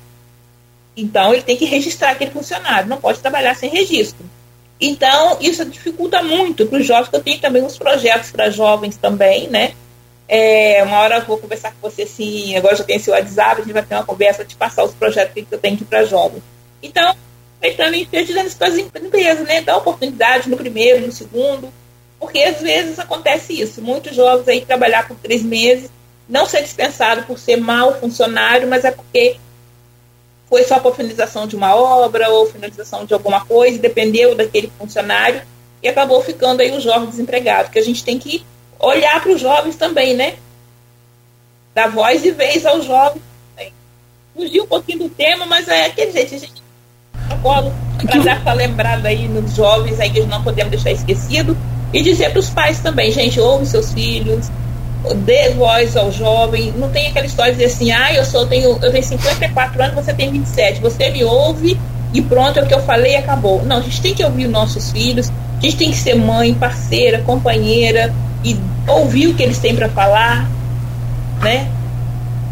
Então, 0.94 1.32
ele 1.32 1.42
tem 1.42 1.56
que 1.56 1.64
registrar 1.64 2.10
aquele 2.10 2.30
funcionário, 2.30 2.86
não 2.86 2.98
pode 2.98 3.18
trabalhar 3.20 3.56
sem 3.56 3.70
registro. 3.70 4.24
Então, 4.80 5.38
isso 5.40 5.64
dificulta 5.64 6.22
muito 6.22 6.66
para 6.66 6.78
os 6.80 6.86
jovens, 6.86 7.08
eu 7.12 7.22
tenho 7.22 7.40
também 7.40 7.62
uns 7.62 7.78
projetos 7.78 8.30
para 8.30 8.50
jovens 8.50 8.96
também, 8.96 9.48
né? 9.48 9.72
É, 10.26 10.82
uma 10.82 10.98
hora 11.00 11.16
eu 11.16 11.22
vou 11.22 11.38
conversar 11.38 11.72
com 11.72 11.88
você 11.88 12.06
sim, 12.06 12.56
agora 12.56 12.74
já 12.74 12.84
tem 12.84 12.96
esse 12.96 13.10
WhatsApp, 13.10 13.60
a 13.60 13.64
gente 13.64 13.72
vai 13.72 13.82
ter 13.82 13.94
uma 13.94 14.04
conversa 14.04 14.44
de 14.44 14.56
passar 14.56 14.84
os 14.84 14.94
projetos 14.94 15.34
que 15.34 15.46
eu 15.50 15.58
tenho 15.58 15.74
aqui 15.74 15.84
para 15.84 16.04
jovens. 16.04 16.42
Então, 16.82 17.14
aproveitando 17.58 17.94
e 17.94 18.24
dizendo 18.24 18.46
isso 18.46 18.56
para 18.56 18.68
as 18.68 18.76
empresas, 18.76 19.46
né? 19.46 19.60
Dá 19.60 19.76
oportunidade 19.76 20.48
no 20.50 20.56
primeiro, 20.56 21.06
no 21.06 21.12
segundo, 21.12 21.72
porque 22.18 22.40
às 22.40 22.60
vezes 22.60 22.98
acontece 22.98 23.58
isso. 23.60 23.80
Muitos 23.80 24.14
jovens 24.14 24.48
aí 24.48 24.64
trabalhar 24.64 25.06
por 25.06 25.16
três 25.16 25.42
meses, 25.42 25.90
não 26.28 26.46
ser 26.46 26.62
dispensado 26.62 27.22
por 27.24 27.38
ser 27.38 27.56
mau 27.56 27.98
funcionário, 27.98 28.68
mas 28.68 28.84
é 28.84 28.90
porque 28.90 29.36
foi 30.54 30.62
só 30.62 30.78
para 30.78 30.94
finalização 30.94 31.48
de 31.48 31.56
uma 31.56 31.74
obra 31.74 32.30
ou 32.30 32.46
finalização 32.46 33.04
de 33.04 33.12
alguma 33.12 33.44
coisa, 33.44 33.76
dependeu 33.76 34.36
daquele 34.36 34.70
funcionário 34.78 35.42
e 35.82 35.88
acabou 35.88 36.22
ficando 36.22 36.60
aí 36.60 36.70
o 36.70 36.80
jovem 36.80 37.08
desempregado. 37.08 37.70
Que 37.70 37.78
a 37.80 37.82
gente 37.82 38.04
tem 38.04 38.20
que 38.20 38.46
olhar 38.78 39.20
para 39.20 39.32
os 39.32 39.40
jovens 39.40 39.74
também, 39.74 40.14
né? 40.14 40.36
Dar 41.74 41.90
voz 41.90 42.24
e 42.24 42.30
vez 42.30 42.64
aos 42.64 42.84
jovens. 42.84 43.20
Fugiu 44.32 44.62
um 44.62 44.66
pouquinho 44.68 45.00
do 45.00 45.08
tema, 45.08 45.44
mas 45.44 45.66
é 45.66 45.86
aquele 45.86 46.12
jeito, 46.12 46.36
a 46.36 46.38
gente 46.38 46.62
acordo 47.30 47.72
para 48.06 48.20
dar 48.20 48.40
essa 48.40 48.52
lembrada 48.52 49.08
aí 49.08 49.26
nos 49.26 49.56
jovens 49.56 49.98
aí 49.98 50.10
que 50.10 50.20
não 50.20 50.44
podemos 50.44 50.70
deixar 50.70 50.92
esquecido 50.92 51.56
e 51.92 52.00
dizer 52.00 52.30
para 52.30 52.38
os 52.38 52.50
pais 52.50 52.78
também, 52.78 53.10
gente, 53.10 53.40
ouve 53.40 53.66
seus 53.66 53.92
filhos, 53.92 54.48
dê 55.12 55.50
voz 55.50 55.96
ao 55.96 56.10
jovem, 56.10 56.72
não 56.76 56.88
tem 56.88 57.08
aquela 57.08 57.26
história 57.26 57.52
de 57.52 57.58
dizer 57.58 57.74
assim, 57.74 57.92
ah, 57.92 58.14
eu 58.14 58.24
sou, 58.24 58.46
tenho, 58.46 58.78
eu 58.80 58.90
tenho 58.90 59.04
54 59.04 59.82
anos, 59.82 59.94
você 59.94 60.14
tem 60.14 60.30
27, 60.30 60.80
você 60.80 61.10
me 61.10 61.22
ouve 61.22 61.78
e 62.14 62.22
pronto, 62.22 62.58
é 62.58 62.62
o 62.62 62.66
que 62.66 62.74
eu 62.74 62.80
falei 62.80 63.16
acabou. 63.16 63.62
Não, 63.64 63.78
a 63.78 63.80
gente 63.82 64.00
tem 64.00 64.14
que 64.14 64.24
ouvir 64.24 64.46
os 64.46 64.52
nossos 64.52 64.92
filhos, 64.92 65.30
a 65.58 65.60
gente 65.60 65.76
tem 65.76 65.90
que 65.90 65.96
ser 65.96 66.14
mãe, 66.14 66.54
parceira, 66.54 67.18
companheira 67.18 68.14
e 68.42 68.56
ouvir 68.88 69.28
o 69.28 69.34
que 69.34 69.42
eles 69.42 69.58
têm 69.58 69.74
para 69.74 69.88
falar, 69.88 70.48
né? 71.42 71.68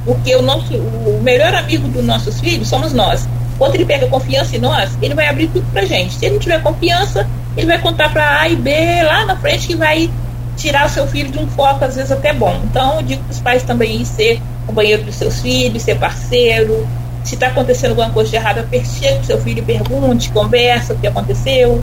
Porque 0.04 0.34
o 0.34 0.42
nosso, 0.42 0.74
o 0.74 1.20
melhor 1.22 1.54
amigo 1.54 1.86
dos 1.88 2.04
nossos 2.04 2.40
filhos 2.40 2.68
somos 2.68 2.92
nós. 2.92 3.28
Quando 3.56 3.76
ele 3.76 3.84
pega 3.84 4.08
confiança 4.08 4.56
em 4.56 4.58
nós, 4.58 4.90
ele 5.00 5.14
vai 5.14 5.28
abrir 5.28 5.46
tudo 5.46 5.64
pra 5.72 5.84
gente. 5.84 6.14
Se 6.14 6.24
ele 6.24 6.34
não 6.34 6.40
tiver 6.40 6.60
confiança, 6.62 7.28
ele 7.56 7.66
vai 7.66 7.78
contar 7.78 8.12
para 8.12 8.40
A 8.40 8.48
e 8.48 8.56
B 8.56 9.02
lá 9.04 9.24
na 9.24 9.36
frente 9.36 9.68
que 9.68 9.76
vai 9.76 10.10
tirar 10.56 10.86
o 10.86 10.88
seu 10.88 11.06
filho 11.06 11.30
de 11.30 11.38
um 11.38 11.46
foco, 11.48 11.84
às 11.84 11.96
vezes 11.96 12.10
até 12.10 12.32
bom. 12.32 12.60
Então, 12.64 12.96
eu 12.96 13.02
digo 13.02 13.22
para 13.24 13.32
os 13.32 13.40
pais 13.40 13.62
também 13.62 14.04
ser 14.04 14.40
companheiro 14.66 15.02
dos 15.02 15.16
seus 15.16 15.40
filhos, 15.40 15.82
ser 15.82 15.98
parceiro. 15.98 16.86
Se 17.24 17.34
está 17.34 17.48
acontecendo 17.48 17.90
alguma 17.90 18.10
coisa 18.10 18.30
de 18.30 18.36
errada, 18.36 18.62
para 18.68 18.78
o 18.78 19.24
seu 19.24 19.40
filho 19.40 19.62
pergunte, 19.62 20.30
conversa 20.30 20.94
o 20.94 20.98
que 20.98 21.06
aconteceu. 21.06 21.82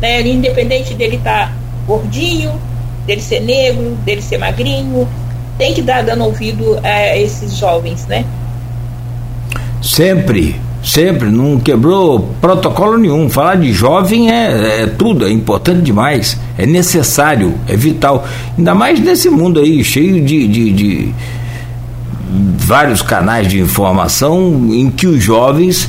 Né? 0.00 0.22
Independente 0.22 0.94
dele 0.94 1.16
estar 1.16 1.48
tá 1.48 1.52
gordinho, 1.86 2.60
dele 3.06 3.20
ser 3.20 3.40
negro, 3.40 3.96
dele 4.04 4.22
ser 4.22 4.38
magrinho, 4.38 5.08
tem 5.56 5.72
que 5.72 5.82
dar 5.82 6.02
dando 6.02 6.24
ouvido 6.24 6.78
a 6.82 7.16
esses 7.16 7.56
jovens, 7.56 8.06
né? 8.06 8.24
Sempre 9.80 10.60
Sempre, 10.86 11.30
não 11.30 11.58
quebrou 11.58 12.32
protocolo 12.40 12.96
nenhum. 12.96 13.28
Falar 13.28 13.56
de 13.56 13.72
jovem 13.72 14.30
é, 14.30 14.82
é, 14.82 14.86
tudo, 14.86 15.26
é 15.26 15.30
importante 15.32 15.80
demais, 15.80 16.38
é 16.56 16.64
necessário, 16.64 17.54
é 17.66 17.76
vital. 17.76 18.24
Ainda 18.56 18.72
mais 18.72 19.00
nesse 19.00 19.28
mundo 19.28 19.58
aí, 19.58 19.82
cheio 19.82 20.24
de, 20.24 20.46
de, 20.46 20.72
de 20.72 21.14
vários 22.56 23.02
canais 23.02 23.48
de 23.48 23.58
informação 23.58 24.68
em 24.72 24.88
que 24.88 25.08
os 25.08 25.20
jovens, 25.20 25.88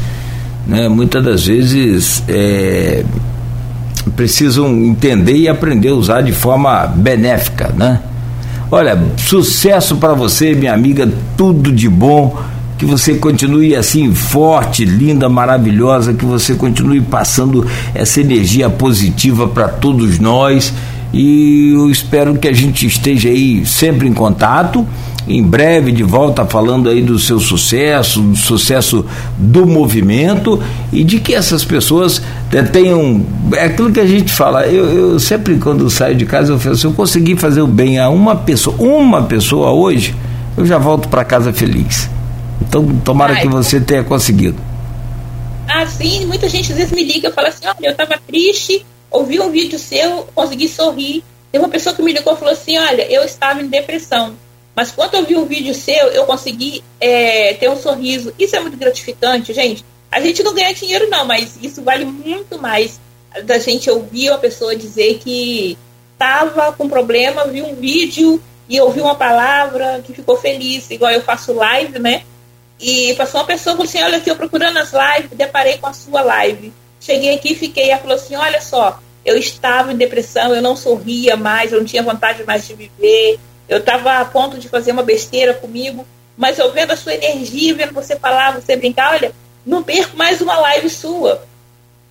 né, 0.65 0.89
muitas 0.89 1.23
das 1.23 1.45
vezes, 1.45 2.23
é, 2.27 3.05
precisam 4.15 4.83
entender 4.83 5.37
e 5.37 5.47
aprender 5.47 5.89
a 5.89 5.93
usar 5.93 6.21
de 6.21 6.31
forma 6.31 6.87
benéfica, 6.87 7.71
né? 7.77 8.01
Olha, 8.71 8.99
sucesso 9.15 9.97
para 9.97 10.15
você, 10.15 10.55
minha 10.55 10.73
amiga, 10.73 11.07
tudo 11.37 11.71
de 11.71 11.87
bom. 11.87 12.35
Que 12.77 12.85
você 12.85 13.15
continue 13.15 13.75
assim 13.75 14.13
forte, 14.13 14.85
linda, 14.85 15.27
maravilhosa, 15.27 16.13
que 16.13 16.25
você 16.25 16.53
continue 16.55 17.01
passando 17.01 17.65
essa 17.93 18.21
energia 18.21 18.69
positiva 18.69 19.47
para 19.47 19.67
todos 19.67 20.19
nós. 20.19 20.73
E 21.13 21.71
eu 21.73 21.89
espero 21.89 22.35
que 22.37 22.47
a 22.47 22.53
gente 22.53 22.85
esteja 22.85 23.29
aí 23.29 23.65
sempre 23.65 24.07
em 24.07 24.13
contato 24.13 24.85
em 25.27 25.43
breve 25.43 25.91
de 25.91 26.03
volta 26.03 26.45
falando 26.45 26.89
aí 26.89 27.01
do 27.01 27.19
seu 27.19 27.39
sucesso, 27.39 28.21
do 28.21 28.35
sucesso 28.35 29.05
do 29.37 29.65
movimento 29.65 30.61
e 30.91 31.03
de 31.03 31.19
que 31.19 31.33
essas 31.33 31.65
pessoas 31.65 32.21
tenham. 32.71 33.25
É 33.53 33.65
aquilo 33.65 33.91
que 33.91 33.99
a 33.99 34.05
gente 34.05 34.31
fala. 34.31 34.65
Eu, 34.65 34.85
eu 34.85 35.19
sempre, 35.19 35.57
quando 35.57 35.89
saio 35.89 36.15
de 36.15 36.25
casa, 36.25 36.53
eu 36.53 36.59
falo: 36.59 36.75
se 36.75 36.85
eu 36.85 36.93
conseguir 36.93 37.35
fazer 37.35 37.61
o 37.61 37.67
bem 37.67 37.99
a 37.99 38.09
uma 38.09 38.35
pessoa, 38.35 38.75
uma 38.79 39.23
pessoa 39.23 39.71
hoje, 39.71 40.15
eu 40.55 40.65
já 40.65 40.77
volto 40.77 41.09
para 41.09 41.25
casa 41.25 41.51
feliz. 41.51 42.09
Então, 42.61 42.99
tomara 42.99 43.33
Ai, 43.33 43.41
que 43.41 43.47
você 43.47 43.79
tenha 43.79 44.03
conseguido. 44.03 44.61
Ah, 45.67 45.85
sim, 45.85 46.25
muita 46.25 46.47
gente 46.49 46.71
às 46.71 46.77
vezes 46.77 46.91
me 46.91 47.03
liga 47.03 47.29
e 47.29 47.31
fala 47.31 47.49
assim: 47.49 47.65
olha, 47.65 47.87
eu 47.87 47.91
estava 47.91 48.17
triste, 48.17 48.85
ouvi 49.11 49.39
um 49.39 49.51
vídeo 49.51 49.77
seu, 49.77 50.27
consegui 50.33 50.67
sorrir. 50.67 51.23
Tem 51.51 51.59
uma 51.61 51.69
pessoa 51.69 51.95
que 51.95 52.01
me 52.01 52.13
ligou 52.13 52.33
e 52.33 52.37
falou 52.37 52.53
assim: 52.53 52.77
olha, 52.77 53.11
eu 53.11 53.23
estava 53.23 53.61
em 53.61 53.67
depressão 53.67 54.35
mas 54.77 54.91
quando 54.91 55.15
eu 55.15 55.25
vi 55.25 55.35
um 55.35 55.45
vídeo 55.47 55.73
seu, 55.73 56.09
eu 56.09 56.23
consegui 56.27 56.83
é, 57.01 57.55
ter 57.55 57.67
um 57.67 57.75
sorriso. 57.75 58.31
Isso 58.37 58.55
é 58.55 58.59
muito 58.59 58.77
gratificante, 58.77 59.51
gente. 59.51 59.83
A 60.11 60.21
gente 60.21 60.43
não 60.43 60.53
ganha 60.53 60.71
dinheiro, 60.71 61.09
não, 61.09 61.25
mas 61.25 61.57
isso 61.63 61.81
vale 61.81 62.05
muito 62.05 62.61
mais 62.61 62.99
da 63.43 63.57
gente 63.57 63.89
ouvir 63.89 64.29
uma 64.29 64.37
pessoa 64.37 64.75
dizer 64.75 65.17
que 65.17 65.75
estava 66.13 66.71
com 66.73 66.87
problema, 66.87 67.47
viu 67.47 67.65
um 67.65 67.73
vídeo 67.73 68.39
e 68.69 68.79
ouviu 68.79 69.05
uma 69.05 69.15
palavra 69.15 69.99
que 70.05 70.13
ficou 70.13 70.37
feliz, 70.37 70.91
igual 70.91 71.11
eu 71.11 71.21
faço 71.21 71.53
live, 71.53 71.97
né? 71.97 72.21
E 72.79 73.13
passou 73.15 73.41
uma 73.41 73.47
pessoa 73.47 73.73
e 73.73 73.77
falou 73.77 73.89
assim: 73.89 74.03
Olha, 74.03 74.17
aqui 74.17 74.29
eu 74.29 74.35
procurando 74.35 74.77
as 74.77 74.91
lives, 74.91 75.37
deparei 75.37 75.77
com 75.77 75.87
a 75.87 75.93
sua 75.93 76.21
live. 76.21 76.73
Cheguei 76.99 77.35
aqui, 77.35 77.55
fiquei, 77.55 77.89
ela 77.89 78.01
falou 78.01 78.15
assim: 78.15 78.35
Olha 78.35 78.61
só, 78.61 78.99
eu 79.25 79.37
estava 79.37 79.91
em 79.91 79.97
depressão, 79.97 80.53
eu 80.53 80.61
não 80.61 80.75
sorria 80.75 81.35
mais, 81.35 81.71
eu 81.71 81.79
não 81.79 81.85
tinha 81.85 82.03
vontade 82.03 82.43
mais 82.43 82.67
de 82.67 82.73
viver, 82.73 83.39
eu 83.67 83.79
estava 83.79 84.19
a 84.19 84.25
ponto 84.25 84.57
de 84.57 84.69
fazer 84.69 84.91
uma 84.91 85.03
besteira 85.03 85.53
comigo, 85.53 86.05
mas 86.37 86.59
eu 86.59 86.71
vendo 86.71 86.91
a 86.91 86.97
sua 86.97 87.13
energia, 87.13 87.73
vendo 87.73 87.93
você 87.93 88.15
falar, 88.15 88.53
você 88.53 88.75
brincar, 88.75 89.13
olha, 89.13 89.33
não 89.65 89.83
perco 89.83 90.15
mais 90.15 90.39
uma 90.39 90.57
live 90.57 90.89
sua. 90.89 91.43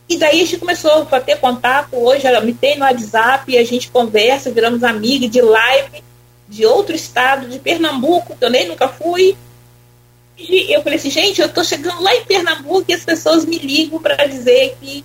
E 0.08 0.16
daí 0.16 0.40
a 0.40 0.44
gente 0.44 0.58
começou 0.58 1.08
a 1.10 1.20
ter 1.20 1.36
contato. 1.38 1.96
Hoje 1.96 2.26
ela 2.26 2.40
me 2.40 2.52
tem 2.52 2.78
no 2.78 2.84
WhatsApp 2.84 3.56
a 3.58 3.64
gente 3.64 3.90
conversa, 3.90 4.50
viramos 4.50 4.84
amigas 4.84 5.30
de 5.30 5.40
live 5.40 6.04
de 6.48 6.64
outro 6.64 6.94
estado, 6.94 7.48
de 7.48 7.58
Pernambuco, 7.58 8.36
que 8.36 8.44
eu 8.44 8.50
nem 8.50 8.68
nunca 8.68 8.88
fui. 8.88 9.36
E 10.38 10.74
eu 10.74 10.82
falei 10.82 10.98
assim, 10.98 11.10
gente, 11.10 11.40
eu 11.40 11.46
estou 11.46 11.64
chegando 11.64 12.02
lá 12.02 12.14
em 12.14 12.24
Pernambuco 12.24 12.84
e 12.88 12.94
as 12.94 13.04
pessoas 13.04 13.44
me 13.44 13.58
ligam 13.58 14.00
para 14.00 14.26
dizer 14.26 14.76
que 14.80 15.04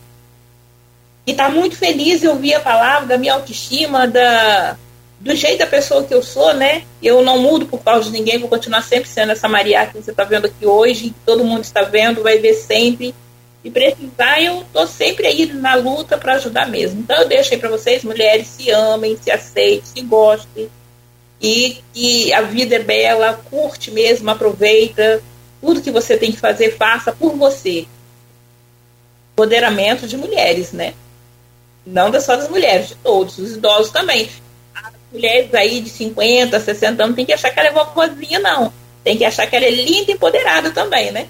está 1.25 1.49
muito 1.49 1.75
feliz 1.77 2.23
em 2.23 2.27
ouvir 2.27 2.55
a 2.55 2.59
palavra 2.59 3.07
da 3.07 3.17
minha 3.17 3.33
autoestima, 3.33 4.07
da, 4.07 4.75
do 5.19 5.35
jeito 5.35 5.59
da 5.59 5.67
pessoa 5.67 6.03
que 6.03 6.13
eu 6.13 6.21
sou, 6.21 6.53
né? 6.53 6.83
Eu 7.01 7.23
não 7.23 7.39
mudo 7.39 7.65
por 7.65 7.81
causa 7.81 8.09
de 8.09 8.11
ninguém, 8.11 8.39
vou 8.39 8.49
continuar 8.49 8.81
sempre 8.81 9.07
sendo 9.07 9.31
essa 9.31 9.47
Maria 9.47 9.85
que 9.85 10.01
você 10.01 10.11
está 10.11 10.23
vendo 10.23 10.45
aqui 10.45 10.65
hoje, 10.65 11.13
todo 11.25 11.45
mundo 11.45 11.63
está 11.63 11.83
vendo, 11.83 12.23
vai 12.23 12.39
ver 12.39 12.55
sempre. 12.55 13.15
E 13.63 13.69
precisar, 13.69 14.41
eu 14.41 14.65
tô 14.73 14.87
sempre 14.87 15.27
aí 15.27 15.45
na 15.45 15.75
luta 15.75 16.17
para 16.17 16.33
ajudar 16.33 16.67
mesmo. 16.67 16.99
Então 17.01 17.15
eu 17.21 17.27
deixo 17.27 17.53
aí 17.53 17.59
para 17.59 17.69
vocês, 17.69 18.03
mulheres, 18.03 18.47
se 18.47 18.71
amem, 18.71 19.15
se 19.21 19.29
aceitem, 19.29 19.85
se 19.85 20.01
gostem. 20.01 20.69
E 21.41 21.81
que 21.93 22.31
a 22.33 22.41
vida 22.41 22.75
é 22.75 22.79
bela, 22.79 23.41
curte 23.49 23.89
mesmo, 23.89 24.29
aproveita. 24.29 25.21
Tudo 25.59 25.81
que 25.81 25.91
você 25.91 26.17
tem 26.17 26.31
que 26.31 26.39
fazer, 26.39 26.77
faça 26.77 27.11
por 27.11 27.35
você. 27.35 27.87
Empoderamento 29.33 30.07
de 30.07 30.17
mulheres, 30.17 30.71
né? 30.71 30.93
Não 31.85 32.11
só 32.21 32.35
das 32.35 32.47
mulheres, 32.47 32.89
de 32.89 32.95
todos, 32.95 33.39
os 33.39 33.53
idosos 33.53 33.91
também 33.91 34.29
mulheres 35.11 35.53
aí 35.53 35.81
de 35.81 35.89
50, 35.89 36.59
60 36.59 37.03
anos 37.03 37.15
tem 37.15 37.25
que 37.25 37.33
achar 37.33 37.51
que 37.51 37.59
ela 37.59 37.69
é 37.69 37.73
vovozinha, 37.73 38.39
não. 38.39 38.71
Tem 39.03 39.17
que 39.17 39.25
achar 39.25 39.45
que 39.47 39.55
ela 39.55 39.65
é 39.65 39.71
linda 39.71 40.11
e 40.11 40.13
empoderada 40.13 40.71
também, 40.71 41.11
né? 41.11 41.25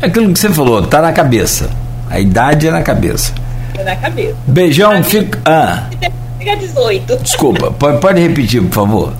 É 0.00 0.06
aquilo 0.06 0.32
que 0.32 0.38
você 0.38 0.52
falou, 0.52 0.86
tá 0.86 1.00
na 1.00 1.12
cabeça. 1.12 1.70
A 2.10 2.18
idade 2.18 2.68
é 2.68 2.70
na 2.70 2.82
cabeça. 2.82 3.34
É 3.78 3.84
na 3.84 3.96
cabeça. 3.96 4.36
Beijão, 4.46 5.02
fica. 5.04 5.40
Ah. 5.44 5.88
Fica 6.48 6.56
18. 6.56 7.16
Desculpa, 7.18 7.70
pode, 7.70 8.00
pode 8.00 8.20
repetir, 8.20 8.62
por 8.62 8.72
favor. 8.72 9.12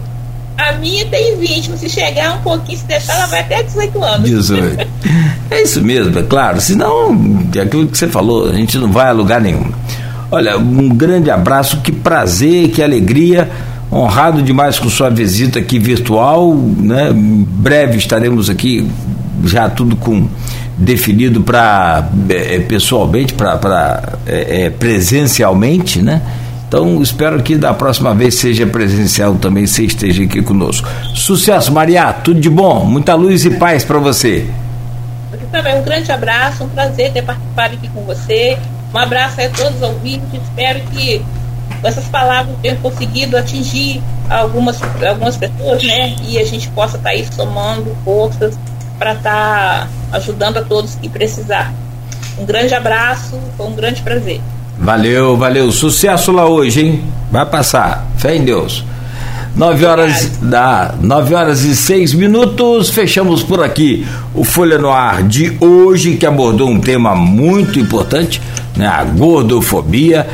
A 0.57 0.73
minha 0.73 1.05
tem 1.07 1.37
20, 1.37 1.71
mas 1.71 1.81
se 1.81 1.89
chegar 1.89 2.39
um 2.39 2.43
pouquinho, 2.43 2.79
se 2.79 2.85
deixar, 2.87 3.15
ela 3.15 3.27
vai 3.27 3.41
até 3.41 3.63
18 3.63 4.03
anos. 4.03 4.31
18. 4.31 4.89
é 5.51 5.63
isso 5.63 5.83
mesmo, 5.83 6.19
é 6.19 6.23
claro. 6.23 6.61
Senão, 6.61 7.45
é 7.55 7.61
aquilo 7.61 7.87
que 7.87 7.99
você 7.99 8.09
falou, 8.09 8.49
a 8.49 8.55
gente 8.55 8.79
não 8.79 8.91
vai 8.91 9.09
a 9.09 9.13
lugar 9.13 9.41
nenhum. 9.41 9.71
Olha, 10.31 10.57
um 10.59 10.89
grande 10.89 11.31
abraço, 11.31 11.81
que 11.81 11.93
prazer, 11.93 12.71
que 12.71 12.83
alegria. 12.83 13.51
Honrado 13.91 14.43
demais 14.43 14.79
com 14.79 14.89
sua 14.91 15.09
visita 15.09 15.59
aqui 15.59 15.79
virtual, 15.79 16.55
né? 16.55 17.11
Em 17.11 17.43
breve 17.43 17.97
estaremos 17.97 18.51
aqui 18.51 18.87
já 19.45 19.71
tudo 19.71 19.97
com 19.97 20.29
definido 20.77 21.41
para 21.41 22.09
é, 22.29 22.57
é, 22.57 22.61
pessoalmente, 22.61 23.33
para 23.33 24.19
é, 24.27 24.65
é, 24.65 24.71
presencialmente, 24.71 26.03
né? 26.03 26.21
Então 26.69 27.01
espero 27.03 27.43
que 27.43 27.57
da 27.57 27.73
próxima 27.73 28.15
vez 28.15 28.35
seja 28.35 28.67
presencial 28.67 29.35
também, 29.37 29.67
você 29.67 29.85
esteja 29.85 30.23
aqui 30.23 30.43
conosco. 30.43 30.87
Sucesso, 31.15 31.73
Maria, 31.73 32.13
tudo 32.13 32.39
de 32.39 32.51
bom, 32.51 32.85
muita 32.85 33.15
luz 33.15 33.47
e 33.47 33.51
paz 33.51 33.87
para 33.87 33.99
você. 33.99 34.47
Você 35.31 35.47
também, 35.51 35.79
um 35.79 35.83
grande 35.83 36.13
abraço, 36.13 36.65
um 36.65 36.69
prazer 36.69 37.11
ter 37.13 37.23
participado 37.23 37.75
aqui 37.75 37.89
com 37.89 38.03
você. 38.03 38.59
Um 38.95 38.99
abraço 38.99 39.41
a 39.41 39.49
todos 39.49 39.77
os 39.77 39.83
ouvintes. 39.83 40.43
Espero 40.43 40.81
que 40.91 41.25
essas 41.83 42.05
palavras 42.05 42.55
tenham 42.61 42.77
conseguido 42.77 43.39
atingir 43.39 44.03
algumas, 44.29 44.79
algumas 45.07 45.39
pessoas, 45.39 45.83
né? 45.83 46.17
E 46.23 46.39
a 46.39 46.45
gente 46.45 46.69
possa 46.71 46.99
estar 46.99 47.09
tá 47.09 47.15
aí 47.15 47.27
somando 47.35 47.97
forças 48.05 48.59
para 48.99 49.15
estar 49.15 49.89
tá 50.11 50.17
ajudando 50.19 50.59
a 50.59 50.63
todos 50.63 50.95
que 50.97 51.09
precisar. 51.09 51.73
Um 52.39 52.45
grande 52.45 52.75
abraço, 52.75 53.39
foi 53.57 53.67
um 53.67 53.75
grande 53.75 54.03
prazer. 54.03 54.43
Valeu, 54.81 55.37
valeu. 55.37 55.73
Sucesso 55.73 56.33
lá 56.33 56.47
hoje, 56.47 56.81
hein? 56.81 57.03
Vai 57.31 57.45
passar. 57.45 58.07
Fé 58.17 58.37
em 58.37 58.45
Deus. 58.45 58.85
9 59.59 59.85
horas 59.85 60.39
da 60.41 60.95
9 61.01 61.35
horas 61.35 61.65
e 61.65 61.75
6 61.75 62.15
minutos, 62.15 62.91
fechamos 62.91 63.43
por 63.43 63.61
aqui 63.61 64.07
o 64.33 64.45
Folha 64.45 64.79
no 64.79 64.89
Ar 64.89 65.25
de 65.25 65.57
hoje, 65.61 66.15
que 66.15 66.25
abordou 66.25 66.69
um 66.69 66.79
tema 66.79 67.17
muito 67.17 67.77
importante, 67.77 68.41
né, 68.77 68.87
a 68.87 69.03
gordofobia. 69.03 70.27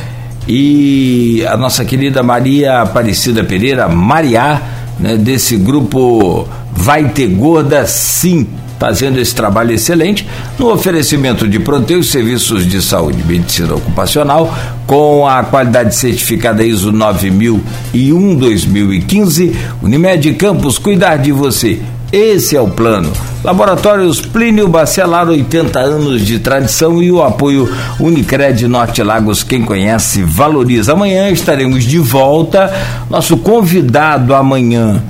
E 0.47 1.43
a 1.49 1.57
nossa 1.57 1.87
querida 1.87 2.23
Maria 2.23 2.83
Aparecida 2.83 3.43
Pereira, 3.43 3.89
Mariá, 3.89 4.61
né, 5.01 5.17
desse 5.17 5.57
grupo 5.57 6.47
Vai 6.71 7.09
Ter 7.09 7.29
Gorda 7.29 7.87
Sim, 7.87 8.47
fazendo 8.85 9.19
esse 9.19 9.35
trabalho 9.35 9.73
excelente 9.73 10.29
no 10.59 10.71
oferecimento 10.71 11.49
de 11.49 11.59
proteus 11.59 12.11
serviços 12.11 12.67
de 12.67 12.83
saúde 12.83 13.23
e 13.23 13.25
medicina 13.25 13.75
ocupacional 13.75 14.55
com 14.87 15.27
a 15.27 15.43
qualidade 15.43 15.95
certificada 15.95 16.63
ISO 16.63 16.93
9001-2015. 16.93 19.55
Unimed 19.83 20.35
Campos, 20.35 20.77
cuidar 20.77 21.17
de 21.17 21.33
você. 21.33 21.81
Esse 22.13 22.57
é 22.57 22.61
o 22.61 22.69
plano. 22.69 23.11
Laboratórios 23.43 24.21
Plínio 24.21 24.69
Bacelar, 24.69 25.31
80 25.31 25.81
anos 25.81 26.21
de 26.21 26.39
tradição 26.39 27.03
e 27.03 27.11
o 27.11 27.23
apoio 27.23 27.75
Unicred 27.99 28.69
Norte 28.69 29.03
Lagos. 29.03 29.43
Quem 29.43 29.63
conhece, 29.63 30.23
valoriza. 30.23 30.93
Amanhã 30.93 31.31
estaremos 31.31 31.85
de 31.85 31.99
volta. 31.99 32.71
Nosso 33.09 33.39
convidado 33.39 34.35
amanhã 34.35 35.03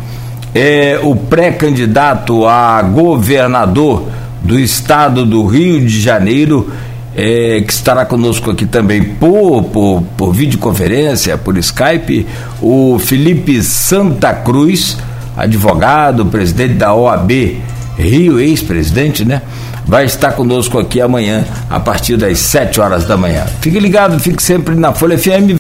é 0.55 1.01
o 1.03 1.17
pré-candidato 1.17 2.47
a 2.47 2.81
governador 2.83 4.05
do 4.41 4.59
estado 4.59 5.27
do 5.27 5.45
Rio 5.47 5.81
de 5.81 6.01
Janeiro, 6.01 6.71
é, 7.17 7.63
que 7.67 7.73
estará 7.73 8.05
conosco 8.05 8.51
aqui 8.51 8.67
também 8.67 9.03
por, 9.03 9.65
por, 9.65 10.03
por 10.17 10.33
videoconferência, 10.33 11.37
por 11.37 11.57
Skype, 11.59 12.27
o 12.63 12.99
Felipe 12.99 13.63
Santa 13.63 14.33
Cruz, 14.33 14.97
advogado, 15.37 16.27
presidente 16.27 16.75
da 16.75 16.95
OAB 16.95 17.57
Rio, 17.99 18.41
ex-presidente, 18.41 19.25
né? 19.25 19.43
Vai 19.87 20.05
estar 20.05 20.33
conosco 20.33 20.79
aqui 20.79 21.01
amanhã, 21.01 21.45
a 21.69 21.79
partir 21.79 22.17
das 22.17 22.39
7 22.39 22.81
horas 22.81 23.05
da 23.07 23.17
manhã. 23.17 23.45
Fique 23.61 23.79
ligado, 23.79 24.19
fique 24.19 24.43
sempre 24.43 24.75
na 24.75 24.93
Folha 24.93 25.19
FM. 25.19 25.53